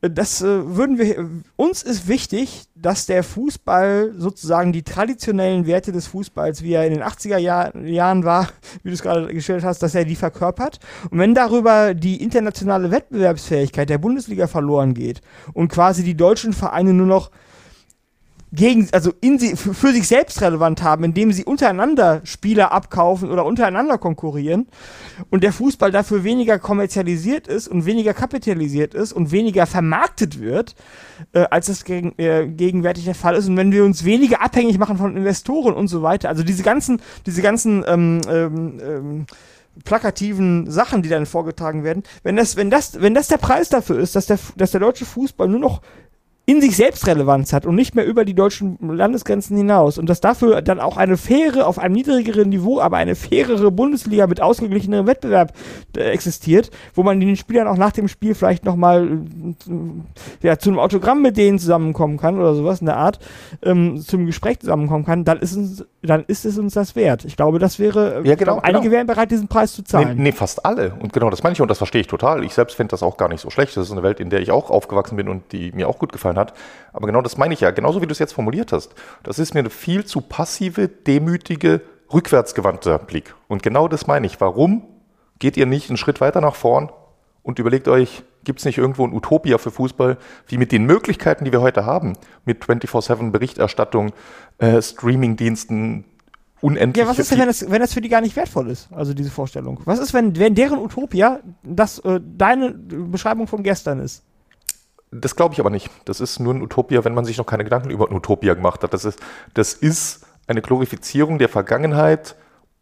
das 0.00 0.42
äh, 0.42 0.76
würden 0.76 0.98
wir, 0.98 1.28
uns 1.56 1.82
ist 1.82 2.06
wichtig, 2.06 2.66
dass 2.76 3.06
der 3.06 3.24
Fußball 3.24 4.14
sozusagen 4.16 4.72
die 4.72 4.84
traditionellen 4.84 5.66
Werte 5.66 5.90
des 5.90 6.06
Fußballs, 6.06 6.62
wie 6.62 6.72
er 6.72 6.86
in 6.86 6.94
den 6.94 7.02
80er 7.02 7.38
Jahr, 7.38 7.76
Jahren 7.76 8.24
war, 8.24 8.48
wie 8.82 8.90
du 8.90 8.94
es 8.94 9.02
gerade 9.02 9.26
gestellt 9.34 9.64
hast, 9.64 9.82
dass 9.82 9.96
er 9.96 10.04
die 10.04 10.14
verkörpert. 10.14 10.78
Und 11.10 11.18
wenn 11.18 11.34
darüber 11.34 11.94
die 11.94 12.22
internationale 12.22 12.92
Wettbewerbsfähigkeit 12.92 13.90
der 13.90 13.98
Bundesliga 13.98 14.46
verloren 14.46 14.94
geht 14.94 15.20
und 15.52 15.68
quasi 15.68 16.04
die 16.04 16.16
deutschen 16.16 16.52
Vereine 16.52 16.92
nur 16.92 17.06
noch 17.06 17.30
gegen, 18.52 18.88
also 18.92 19.12
in 19.20 19.38
sie, 19.38 19.56
für 19.56 19.92
sich 19.92 20.08
selbst 20.08 20.40
relevant 20.40 20.82
haben, 20.82 21.04
indem 21.04 21.32
sie 21.32 21.44
untereinander 21.44 22.20
Spieler 22.24 22.72
abkaufen 22.72 23.30
oder 23.30 23.44
untereinander 23.44 23.98
konkurrieren 23.98 24.68
und 25.30 25.44
der 25.44 25.52
Fußball 25.52 25.90
dafür 25.90 26.24
weniger 26.24 26.58
kommerzialisiert 26.58 27.46
ist 27.46 27.68
und 27.68 27.84
weniger 27.84 28.14
kapitalisiert 28.14 28.94
ist 28.94 29.12
und 29.12 29.32
weniger 29.32 29.66
vermarktet 29.66 30.40
wird, 30.40 30.74
äh, 31.32 31.44
als 31.50 31.66
das 31.66 31.84
gegen, 31.84 32.14
äh, 32.18 32.46
gegenwärtig 32.46 33.04
der 33.04 33.14
Fall 33.14 33.34
ist. 33.34 33.48
Und 33.48 33.56
wenn 33.56 33.72
wir 33.72 33.84
uns 33.84 34.04
weniger 34.04 34.42
abhängig 34.42 34.78
machen 34.78 34.96
von 34.96 35.16
Investoren 35.16 35.74
und 35.74 35.88
so 35.88 36.02
weiter, 36.02 36.28
also 36.28 36.42
diese 36.42 36.62
ganzen, 36.62 37.02
diese 37.26 37.42
ganzen 37.42 37.84
ähm, 37.86 38.20
ähm, 38.28 38.80
ähm, 38.82 39.26
plakativen 39.84 40.70
Sachen, 40.70 41.02
die 41.02 41.08
dann 41.08 41.26
vorgetragen 41.26 41.84
werden, 41.84 42.02
wenn 42.22 42.36
das, 42.36 42.56
wenn 42.56 42.70
das, 42.70 43.00
wenn 43.00 43.14
das 43.14 43.28
der 43.28 43.36
Preis 43.36 43.68
dafür 43.68 43.98
ist, 43.98 44.16
dass 44.16 44.26
der, 44.26 44.38
dass 44.56 44.70
der 44.70 44.80
deutsche 44.80 45.04
Fußball 45.04 45.48
nur 45.48 45.60
noch 45.60 45.82
in 46.48 46.62
sich 46.62 46.76
selbst 46.76 47.06
Relevanz 47.06 47.52
hat 47.52 47.66
und 47.66 47.74
nicht 47.74 47.94
mehr 47.94 48.06
über 48.06 48.24
die 48.24 48.32
deutschen 48.32 48.78
Landesgrenzen 48.80 49.54
hinaus 49.54 49.98
und 49.98 50.08
dass 50.08 50.22
dafür 50.22 50.62
dann 50.62 50.80
auch 50.80 50.96
eine 50.96 51.18
faire, 51.18 51.66
auf 51.66 51.78
einem 51.78 51.94
niedrigeren 51.94 52.48
Niveau, 52.48 52.80
aber 52.80 52.96
eine 52.96 53.16
fairere 53.16 53.70
Bundesliga 53.70 54.26
mit 54.26 54.40
ausgeglichenem 54.40 55.06
Wettbewerb 55.06 55.52
äh, 55.94 56.04
existiert, 56.04 56.70
wo 56.94 57.02
man 57.02 57.20
den 57.20 57.36
Spielern 57.36 57.68
auch 57.68 57.76
nach 57.76 57.92
dem 57.92 58.08
Spiel 58.08 58.34
vielleicht 58.34 58.64
nochmal 58.64 59.06
äh, 59.68 60.46
ja, 60.46 60.58
zu 60.58 60.70
einem 60.70 60.78
Autogramm 60.78 61.20
mit 61.20 61.36
denen 61.36 61.58
zusammenkommen 61.58 62.16
kann 62.16 62.38
oder 62.38 62.54
sowas 62.54 62.80
in 62.80 62.86
der 62.86 62.96
Art, 62.96 63.18
ähm, 63.60 64.00
zum 64.00 64.24
Gespräch 64.24 64.60
zusammenkommen 64.60 65.04
kann, 65.04 65.26
dann 65.26 65.40
ist, 65.40 65.54
es, 65.54 65.84
dann 66.00 66.24
ist 66.28 66.46
es 66.46 66.56
uns 66.56 66.72
das 66.72 66.96
wert. 66.96 67.26
Ich 67.26 67.36
glaube, 67.36 67.58
das 67.58 67.78
wäre, 67.78 68.22
ja, 68.24 68.36
genau, 68.36 68.52
glaube, 68.52 68.64
einige 68.64 68.84
genau. 68.84 68.92
wären 68.94 69.06
bereit, 69.06 69.30
diesen 69.30 69.48
Preis 69.48 69.74
zu 69.74 69.84
zahlen. 69.84 70.16
Nee, 70.16 70.22
nee, 70.22 70.32
fast 70.32 70.64
alle. 70.64 70.94
Und 70.98 71.12
genau 71.12 71.28
das 71.28 71.42
meine 71.42 71.52
ich 71.52 71.60
und 71.60 71.68
das 71.68 71.76
verstehe 71.76 72.00
ich 72.00 72.06
total. 72.06 72.42
Ich 72.42 72.54
selbst 72.54 72.74
finde 72.74 72.92
das 72.92 73.02
auch 73.02 73.18
gar 73.18 73.28
nicht 73.28 73.42
so 73.42 73.50
schlecht. 73.50 73.76
Das 73.76 73.84
ist 73.84 73.92
eine 73.92 74.02
Welt, 74.02 74.18
in 74.18 74.30
der 74.30 74.40
ich 74.40 74.50
auch 74.50 74.70
aufgewachsen 74.70 75.16
bin 75.16 75.28
und 75.28 75.52
die 75.52 75.72
mir 75.72 75.90
auch 75.90 75.98
gut 75.98 76.10
gefallen 76.10 76.37
hat. 76.38 76.54
Aber 76.92 77.06
genau 77.06 77.20
das 77.20 77.36
meine 77.36 77.54
ich 77.54 77.60
ja, 77.60 77.70
genauso 77.70 78.00
wie 78.00 78.06
du 78.06 78.12
es 78.12 78.18
jetzt 78.18 78.32
formuliert 78.32 78.72
hast. 78.72 78.94
Das 79.22 79.38
ist 79.38 79.54
mir 79.54 79.60
eine 79.60 79.70
viel 79.70 80.04
zu 80.04 80.20
passive, 80.20 80.88
demütige, 80.88 81.82
rückwärtsgewandter 82.12 82.98
Blick. 82.98 83.34
Und 83.48 83.62
genau 83.62 83.88
das 83.88 84.06
meine 84.06 84.26
ich. 84.26 84.40
Warum 84.40 84.84
geht 85.38 85.56
ihr 85.56 85.66
nicht 85.66 85.90
einen 85.90 85.96
Schritt 85.96 86.20
weiter 86.20 86.40
nach 86.40 86.54
vorn 86.54 86.90
und 87.42 87.58
überlegt 87.58 87.88
euch, 87.88 88.22
gibt 88.44 88.60
es 88.60 88.64
nicht 88.64 88.78
irgendwo 88.78 89.06
ein 89.06 89.12
Utopia 89.12 89.58
für 89.58 89.70
Fußball, 89.70 90.16
wie 90.46 90.58
mit 90.58 90.72
den 90.72 90.84
Möglichkeiten, 90.84 91.44
die 91.44 91.52
wir 91.52 91.60
heute 91.60 91.84
haben, 91.84 92.14
mit 92.44 92.64
24-7 92.64 93.30
Berichterstattung, 93.30 94.12
äh, 94.58 94.80
Streamingdiensten, 94.80 96.04
unendlich. 96.60 97.04
Ja, 97.04 97.10
was 97.10 97.18
ist 97.18 97.30
denn, 97.30 97.38
wenn 97.38 97.46
das, 97.46 97.70
wenn 97.70 97.80
das 97.80 97.92
für 97.92 98.00
die 98.00 98.08
gar 98.08 98.20
nicht 98.20 98.36
wertvoll 98.36 98.68
ist, 98.70 98.88
also 98.92 99.14
diese 99.14 99.30
Vorstellung? 99.30 99.80
Was 99.84 99.98
ist, 99.98 100.14
wenn, 100.14 100.38
wenn 100.38 100.54
deren 100.54 100.78
Utopia 100.78 101.40
das 101.62 101.98
äh, 102.00 102.20
deine 102.22 102.70
Beschreibung 102.70 103.46
von 103.46 103.62
gestern 103.62 104.00
ist? 104.00 104.24
Das 105.10 105.36
glaube 105.36 105.54
ich 105.54 105.60
aber 105.60 105.70
nicht. 105.70 105.90
Das 106.04 106.20
ist 106.20 106.38
nur 106.38 106.54
ein 106.54 106.62
Utopia, 106.62 107.04
wenn 107.04 107.14
man 107.14 107.24
sich 107.24 107.38
noch 107.38 107.46
keine 107.46 107.64
Gedanken 107.64 107.90
über 107.90 108.08
ein 108.08 108.14
Utopia 108.14 108.54
gemacht 108.54 108.82
hat. 108.82 108.92
Das 108.92 109.04
ist, 109.04 109.20
das 109.54 109.72
ist 109.72 110.26
eine 110.46 110.62
Glorifizierung 110.62 111.38
der 111.38 111.48
Vergangenheit, 111.48 112.36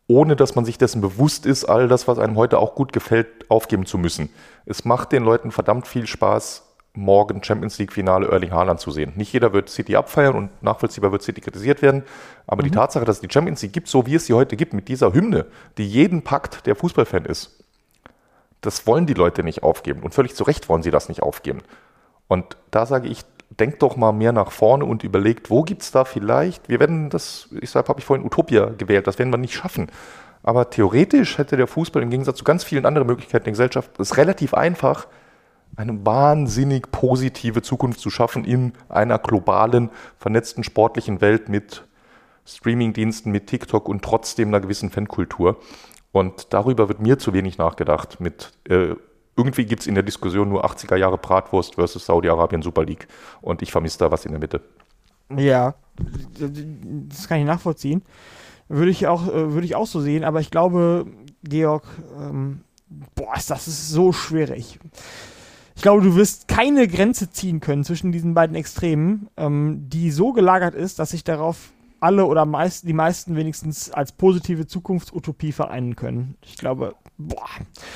ohne 0.08 0.36
dass 0.36 0.54
man 0.54 0.64
sich 0.64 0.78
dessen 0.78 1.00
bewusst 1.00 1.46
ist, 1.46 1.64
all 1.64 1.88
das, 1.88 2.06
was 2.06 2.18
einem 2.18 2.36
heute 2.36 2.58
auch 2.58 2.74
gut 2.74 2.92
gefällt, 2.92 3.50
aufgeben 3.50 3.86
zu 3.86 3.98
müssen. 3.98 4.28
Es 4.64 4.84
macht 4.84 5.12
den 5.12 5.24
Leuten 5.24 5.50
verdammt 5.50 5.86
viel 5.86 6.06
Spaß, 6.06 6.62
morgen 6.94 7.42
Champions 7.42 7.78
League 7.78 7.92
Finale 7.92 8.28
Erling 8.28 8.52
Haaland 8.52 8.80
zu 8.80 8.90
sehen. 8.90 9.12
Nicht 9.16 9.32
jeder 9.32 9.52
wird 9.52 9.68
City 9.68 9.96
abfeiern 9.96 10.34
und 10.34 10.62
nachvollziehbar 10.62 11.12
wird 11.12 11.22
City 11.22 11.40
kritisiert 11.40 11.82
werden, 11.82 12.04
aber 12.46 12.62
mhm. 12.62 12.68
die 12.68 12.70
Tatsache, 12.72 13.04
dass 13.04 13.16
es 13.16 13.22
die 13.22 13.32
Champions 13.32 13.62
League 13.62 13.72
gibt, 13.72 13.88
so 13.88 14.06
wie 14.06 14.14
es 14.14 14.26
sie 14.26 14.32
heute 14.32 14.56
gibt, 14.56 14.72
mit 14.72 14.88
dieser 14.88 15.12
Hymne, 15.12 15.46
die 15.76 15.86
jeden 15.86 16.22
packt, 16.22 16.66
der 16.66 16.76
Fußballfan 16.76 17.24
ist, 17.24 17.64
das 18.60 18.86
wollen 18.86 19.06
die 19.06 19.14
Leute 19.14 19.42
nicht 19.42 19.62
aufgeben 19.62 20.02
und 20.02 20.14
völlig 20.14 20.34
zu 20.34 20.44
Recht 20.44 20.68
wollen 20.68 20.82
sie 20.82 20.90
das 20.90 21.08
nicht 21.08 21.22
aufgeben. 21.22 21.60
Und 22.28 22.56
da 22.70 22.86
sage 22.86 23.08
ich, 23.08 23.24
denkt 23.50 23.82
doch 23.82 23.96
mal 23.96 24.12
mehr 24.12 24.32
nach 24.32 24.50
vorne 24.50 24.84
und 24.84 25.04
überlegt, 25.04 25.50
wo 25.50 25.62
gibt 25.62 25.82
es 25.82 25.90
da 25.90 26.04
vielleicht, 26.04 26.68
wir 26.68 26.80
werden 26.80 27.10
das, 27.10 27.48
sage, 27.62 27.88
habe 27.88 28.00
ich 28.00 28.04
vorhin 28.04 28.26
Utopia 28.26 28.66
gewählt, 28.76 29.06
das 29.06 29.18
werden 29.18 29.32
wir 29.32 29.38
nicht 29.38 29.54
schaffen. 29.54 29.90
Aber 30.42 30.70
theoretisch 30.70 31.38
hätte 31.38 31.56
der 31.56 31.66
Fußball 31.66 32.02
im 32.02 32.10
Gegensatz 32.10 32.38
zu 32.38 32.44
ganz 32.44 32.64
vielen 32.64 32.86
anderen 32.86 33.06
Möglichkeiten 33.06 33.44
der 33.44 33.52
Gesellschaft 33.52 33.98
es 33.98 34.16
relativ 34.16 34.54
einfach, 34.54 35.06
eine 35.76 36.06
wahnsinnig 36.06 36.90
positive 36.90 37.62
Zukunft 37.62 38.00
zu 38.00 38.10
schaffen 38.10 38.44
in 38.44 38.72
einer 38.88 39.18
globalen, 39.18 39.90
vernetzten 40.18 40.64
sportlichen 40.64 41.20
Welt 41.20 41.48
mit 41.48 41.84
Streamingdiensten, 42.46 43.32
mit 43.32 43.48
TikTok 43.48 43.88
und 43.88 44.02
trotzdem 44.02 44.48
einer 44.48 44.60
gewissen 44.60 44.90
Fankultur. 44.90 45.58
Und 46.12 46.54
darüber 46.54 46.88
wird 46.88 47.00
mir 47.00 47.18
zu 47.18 47.34
wenig 47.34 47.58
nachgedacht 47.58 48.20
mit 48.20 48.52
äh, 48.68 48.94
irgendwie 49.36 49.66
gibt 49.66 49.82
es 49.82 49.86
in 49.86 49.94
der 49.94 50.02
Diskussion 50.02 50.48
nur 50.48 50.64
80er 50.64 50.96
Jahre 50.96 51.18
Bratwurst 51.18 51.74
versus 51.74 52.06
Saudi-Arabien 52.06 52.62
Super 52.62 52.84
League. 52.84 53.06
Und 53.42 53.62
ich 53.62 53.70
vermisse 53.70 53.98
da 53.98 54.10
was 54.10 54.24
in 54.24 54.32
der 54.32 54.40
Mitte. 54.40 54.62
Ja, 55.36 55.74
das 56.38 57.28
kann 57.28 57.40
ich 57.40 57.46
nachvollziehen. 57.46 58.02
Würde 58.68 58.90
ich 58.90 59.06
auch, 59.06 59.28
äh, 59.28 59.52
würde 59.52 59.66
ich 59.66 59.76
auch 59.76 59.86
so 59.86 60.00
sehen, 60.00 60.24
aber 60.24 60.40
ich 60.40 60.50
glaube, 60.50 61.06
Georg, 61.44 61.84
ähm, 62.18 62.60
boah, 63.14 63.34
das 63.34 63.68
ist 63.68 63.90
so 63.90 64.12
schwierig. 64.12 64.78
Ich 65.76 65.82
glaube, 65.82 66.02
du 66.02 66.16
wirst 66.16 66.48
keine 66.48 66.88
Grenze 66.88 67.30
ziehen 67.30 67.60
können 67.60 67.84
zwischen 67.84 68.10
diesen 68.10 68.34
beiden 68.34 68.56
Extremen, 68.56 69.28
ähm, 69.36 69.88
die 69.88 70.10
so 70.10 70.32
gelagert 70.32 70.74
ist, 70.74 70.98
dass 70.98 71.10
sich 71.10 71.22
darauf 71.22 71.72
alle 72.00 72.26
oder 72.26 72.44
meist, 72.44 72.86
die 72.86 72.92
meisten 72.92 73.36
wenigstens 73.36 73.90
als 73.90 74.12
positive 74.12 74.66
Zukunftsutopie 74.66 75.52
vereinen 75.52 75.96
können. 75.96 76.36
Ich 76.42 76.56
glaube, 76.56 76.94
boah. 77.18 77.46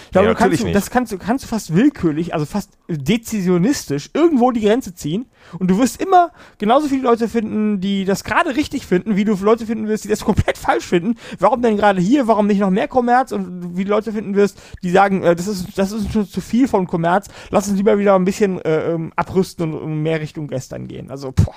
Ich 0.07 0.13
glaube, 0.13 0.29
ja, 0.29 0.35
kannst 0.35 0.63
du, 0.63 0.73
das 0.73 0.91
kannst 0.91 1.13
du, 1.13 1.19
kannst 1.19 1.45
du 1.45 1.49
fast 1.49 1.75
willkürlich, 1.75 2.33
also 2.33 2.47
fast 2.47 2.71
dezisionistisch 2.89 4.11
irgendwo 4.15 4.51
die 4.51 4.63
Grenze 4.63 4.95
ziehen 4.95 5.27
und 5.59 5.71
du 5.71 5.79
wirst 5.79 6.01
immer 6.01 6.33
genauso 6.59 6.89
viele 6.89 7.03
Leute 7.03 7.29
finden, 7.29 7.81
die 7.81 8.05
das 8.05 8.25
gerade 8.25 8.57
richtig 8.57 8.87
finden, 8.87 9.17
wie 9.17 9.25
du 9.25 9.35
Leute 9.35 9.67
finden 9.67 9.89
wirst, 9.89 10.05
die 10.05 10.09
das 10.09 10.21
komplett 10.25 10.59
falsch 10.59 10.87
finden. 10.87 11.17
Warum 11.39 11.63
denn 11.63 11.77
gerade 11.77 12.01
hier? 12.01 12.27
Warum 12.27 12.47
nicht 12.47 12.61
noch 12.61 12.71
mehr 12.71 12.89
Kommerz? 12.89 13.33
Und 13.33 13.77
wie 13.77 13.85
du 13.85 13.91
Leute 13.91 14.13
finden 14.13 14.35
wirst, 14.35 14.61
die 14.83 14.91
sagen, 14.91 15.23
äh, 15.23 15.37
das 15.37 15.47
ist 15.47 15.79
das 15.79 15.93
ist 15.93 16.13
schon 16.13 16.27
zu 16.27 16.41
viel 16.41 16.69
von 16.69 16.87
Kommerz. 16.87 17.29
Lass 17.51 17.69
uns 17.69 17.77
lieber 17.77 17.99
wieder 17.99 18.15
ein 18.15 18.25
bisschen 18.25 18.61
äh, 18.63 18.93
ähm, 18.93 19.13
abrüsten 19.17 19.75
und 19.75 20.03
mehr 20.03 20.21
Richtung 20.21 20.49
gestern 20.49 20.89
gehen. 20.89 21.11
Also, 21.11 21.33
boah. 21.33 21.55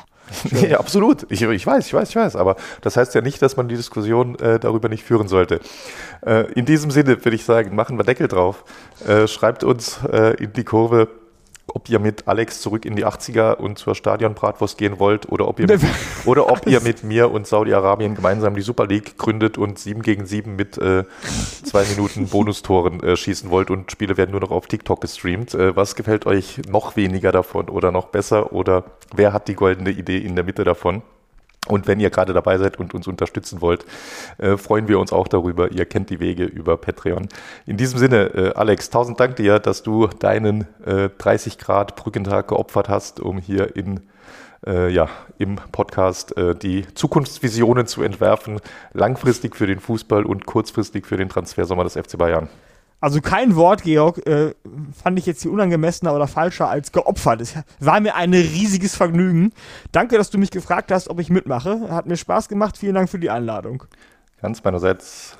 ja, 0.61 0.79
absolut. 0.79 1.25
Ich, 1.29 1.41
ich 1.41 1.67
weiß, 1.67 1.85
ich 1.85 1.93
weiß, 1.93 2.09
ich 2.09 2.15
weiß. 2.15 2.32
Aber 2.35 2.55
das 2.81 2.97
heißt 2.97 3.15
ja 3.15 3.21
nicht, 3.21 3.41
dass 3.41 3.57
man 3.57 3.67
die 3.67 3.75
Diskussion 3.75 4.37
äh, 4.39 4.59
darüber 4.59 4.89
nicht 4.89 5.03
führen 5.03 5.27
sollte. 5.27 5.59
Äh, 6.25 6.51
in 6.53 6.65
diesem 6.65 6.91
Sinne 6.91 7.23
würde 7.23 7.35
ich 7.35 7.45
sagen, 7.45 7.75
machen 7.75 7.97
wir 7.97 8.03
Deckel 8.03 8.27
drauf. 8.27 8.63
Äh, 9.07 9.27
schreibt 9.27 9.63
uns 9.63 9.99
äh, 10.11 10.35
in 10.41 10.53
die 10.53 10.63
Kurve, 10.63 11.07
ob 11.67 11.89
ihr 11.89 11.99
mit 11.99 12.27
Alex 12.27 12.61
zurück 12.61 12.85
in 12.85 12.95
die 12.95 13.05
80er 13.05 13.55
und 13.55 13.77
zur 13.77 13.95
Stadionbratwurst 13.95 14.77
gehen 14.77 14.99
wollt 14.99 15.31
oder 15.31 15.47
ob 15.47 15.59
ihr 15.59 15.67
mit, 15.67 15.81
oder 16.25 16.51
ob 16.51 16.67
ihr 16.67 16.81
mit 16.81 17.03
mir 17.03 17.31
und 17.31 17.47
Saudi-Arabien 17.47 18.15
gemeinsam 18.15 18.55
die 18.55 18.61
Super 18.61 18.85
League 18.85 19.17
gründet 19.17 19.57
und 19.57 19.79
7 19.79 20.01
gegen 20.01 20.25
7 20.25 20.55
mit 20.55 20.77
äh, 20.77 21.03
zwei 21.63 21.85
Minuten 21.85 22.27
Bonustoren 22.27 23.01
äh, 23.01 23.15
schießen 23.15 23.49
wollt 23.49 23.71
und 23.71 23.91
Spiele 23.91 24.17
werden 24.17 24.31
nur 24.31 24.41
noch 24.41 24.51
auf 24.51 24.67
TikTok 24.67 25.01
gestreamt. 25.01 25.53
Äh, 25.53 25.75
was 25.75 25.95
gefällt 25.95 26.25
euch 26.25 26.61
noch 26.67 26.95
weniger 26.95 27.31
davon 27.31 27.69
oder 27.69 27.91
noch 27.91 28.07
besser 28.07 28.53
oder 28.53 28.83
wer 29.15 29.33
hat 29.33 29.47
die 29.47 29.55
goldene 29.55 29.91
Idee 29.91 30.17
in 30.17 30.35
der 30.35 30.43
Mitte 30.43 30.63
davon? 30.63 31.01
Und 31.67 31.87
wenn 31.87 31.99
ihr 31.99 32.09
gerade 32.09 32.33
dabei 32.33 32.57
seid 32.57 32.77
und 32.77 32.93
uns 32.93 33.07
unterstützen 33.07 33.61
wollt, 33.61 33.85
äh, 34.37 34.57
freuen 34.57 34.87
wir 34.87 34.99
uns 34.99 35.13
auch 35.13 35.27
darüber. 35.27 35.71
Ihr 35.71 35.85
kennt 35.85 36.09
die 36.09 36.19
Wege 36.19 36.43
über 36.43 36.75
Patreon. 36.77 37.29
In 37.65 37.77
diesem 37.77 37.99
Sinne, 37.99 38.25
äh, 38.33 38.53
Alex, 38.53 38.89
tausend 38.89 39.19
Dank 39.19 39.37
dir, 39.37 39.59
dass 39.59 39.81
du 39.81 40.07
deinen 40.07 40.67
äh, 40.85 41.09
30 41.17 41.57
Grad 41.57 41.95
Brückentag 41.95 42.49
geopfert 42.49 42.89
hast, 42.89 43.21
um 43.21 43.37
hier 43.37 43.77
in, 43.77 44.01
äh, 44.67 44.89
ja, 44.89 45.07
im 45.37 45.55
Podcast 45.71 46.35
äh, 46.35 46.53
die 46.53 46.85
Zukunftsvisionen 46.95 47.87
zu 47.87 48.03
entwerfen, 48.03 48.59
langfristig 48.91 49.55
für 49.55 49.67
den 49.67 49.79
Fußball 49.79 50.25
und 50.25 50.45
kurzfristig 50.45 51.05
für 51.05 51.15
den 51.15 51.29
Transfersommer 51.29 51.85
des 51.85 51.93
FC 51.93 52.17
Bayern. 52.17 52.49
Also 53.03 53.19
kein 53.19 53.57
Wort, 53.57 53.83
Georg, 53.83 54.25
äh, 54.25 54.55
fand 54.93 55.19
ich 55.19 55.25
jetzt 55.25 55.41
hier 55.41 55.51
unangemessener 55.51 56.15
oder 56.15 56.25
falscher 56.25 56.69
als 56.69 56.93
geopfert. 56.93 57.41
Es 57.41 57.53
war 57.81 57.99
mir 57.99 58.15
ein 58.15 58.33
riesiges 58.33 58.95
Vergnügen. 58.95 59.51
Danke, 59.91 60.15
dass 60.15 60.29
du 60.29 60.37
mich 60.37 60.51
gefragt 60.51 60.89
hast, 60.89 61.09
ob 61.09 61.19
ich 61.19 61.29
mitmache. 61.29 61.89
Hat 61.89 62.05
mir 62.05 62.15
Spaß 62.15 62.47
gemacht. 62.47 62.77
Vielen 62.77 62.95
Dank 62.95 63.09
für 63.09 63.19
die 63.19 63.29
Einladung. 63.29 63.83
Ganz 64.41 64.63
meinerseits. 64.63 65.37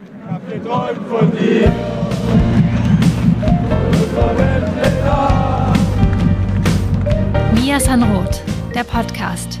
Ich 0.00 0.32
hab 0.32 0.50
geträumt 0.50 1.06
von 1.06 1.30
dir. 1.32 1.70
Mia 7.52 7.78
Sanroth, 7.78 8.42
der 8.74 8.84
Podcast. 8.84 9.60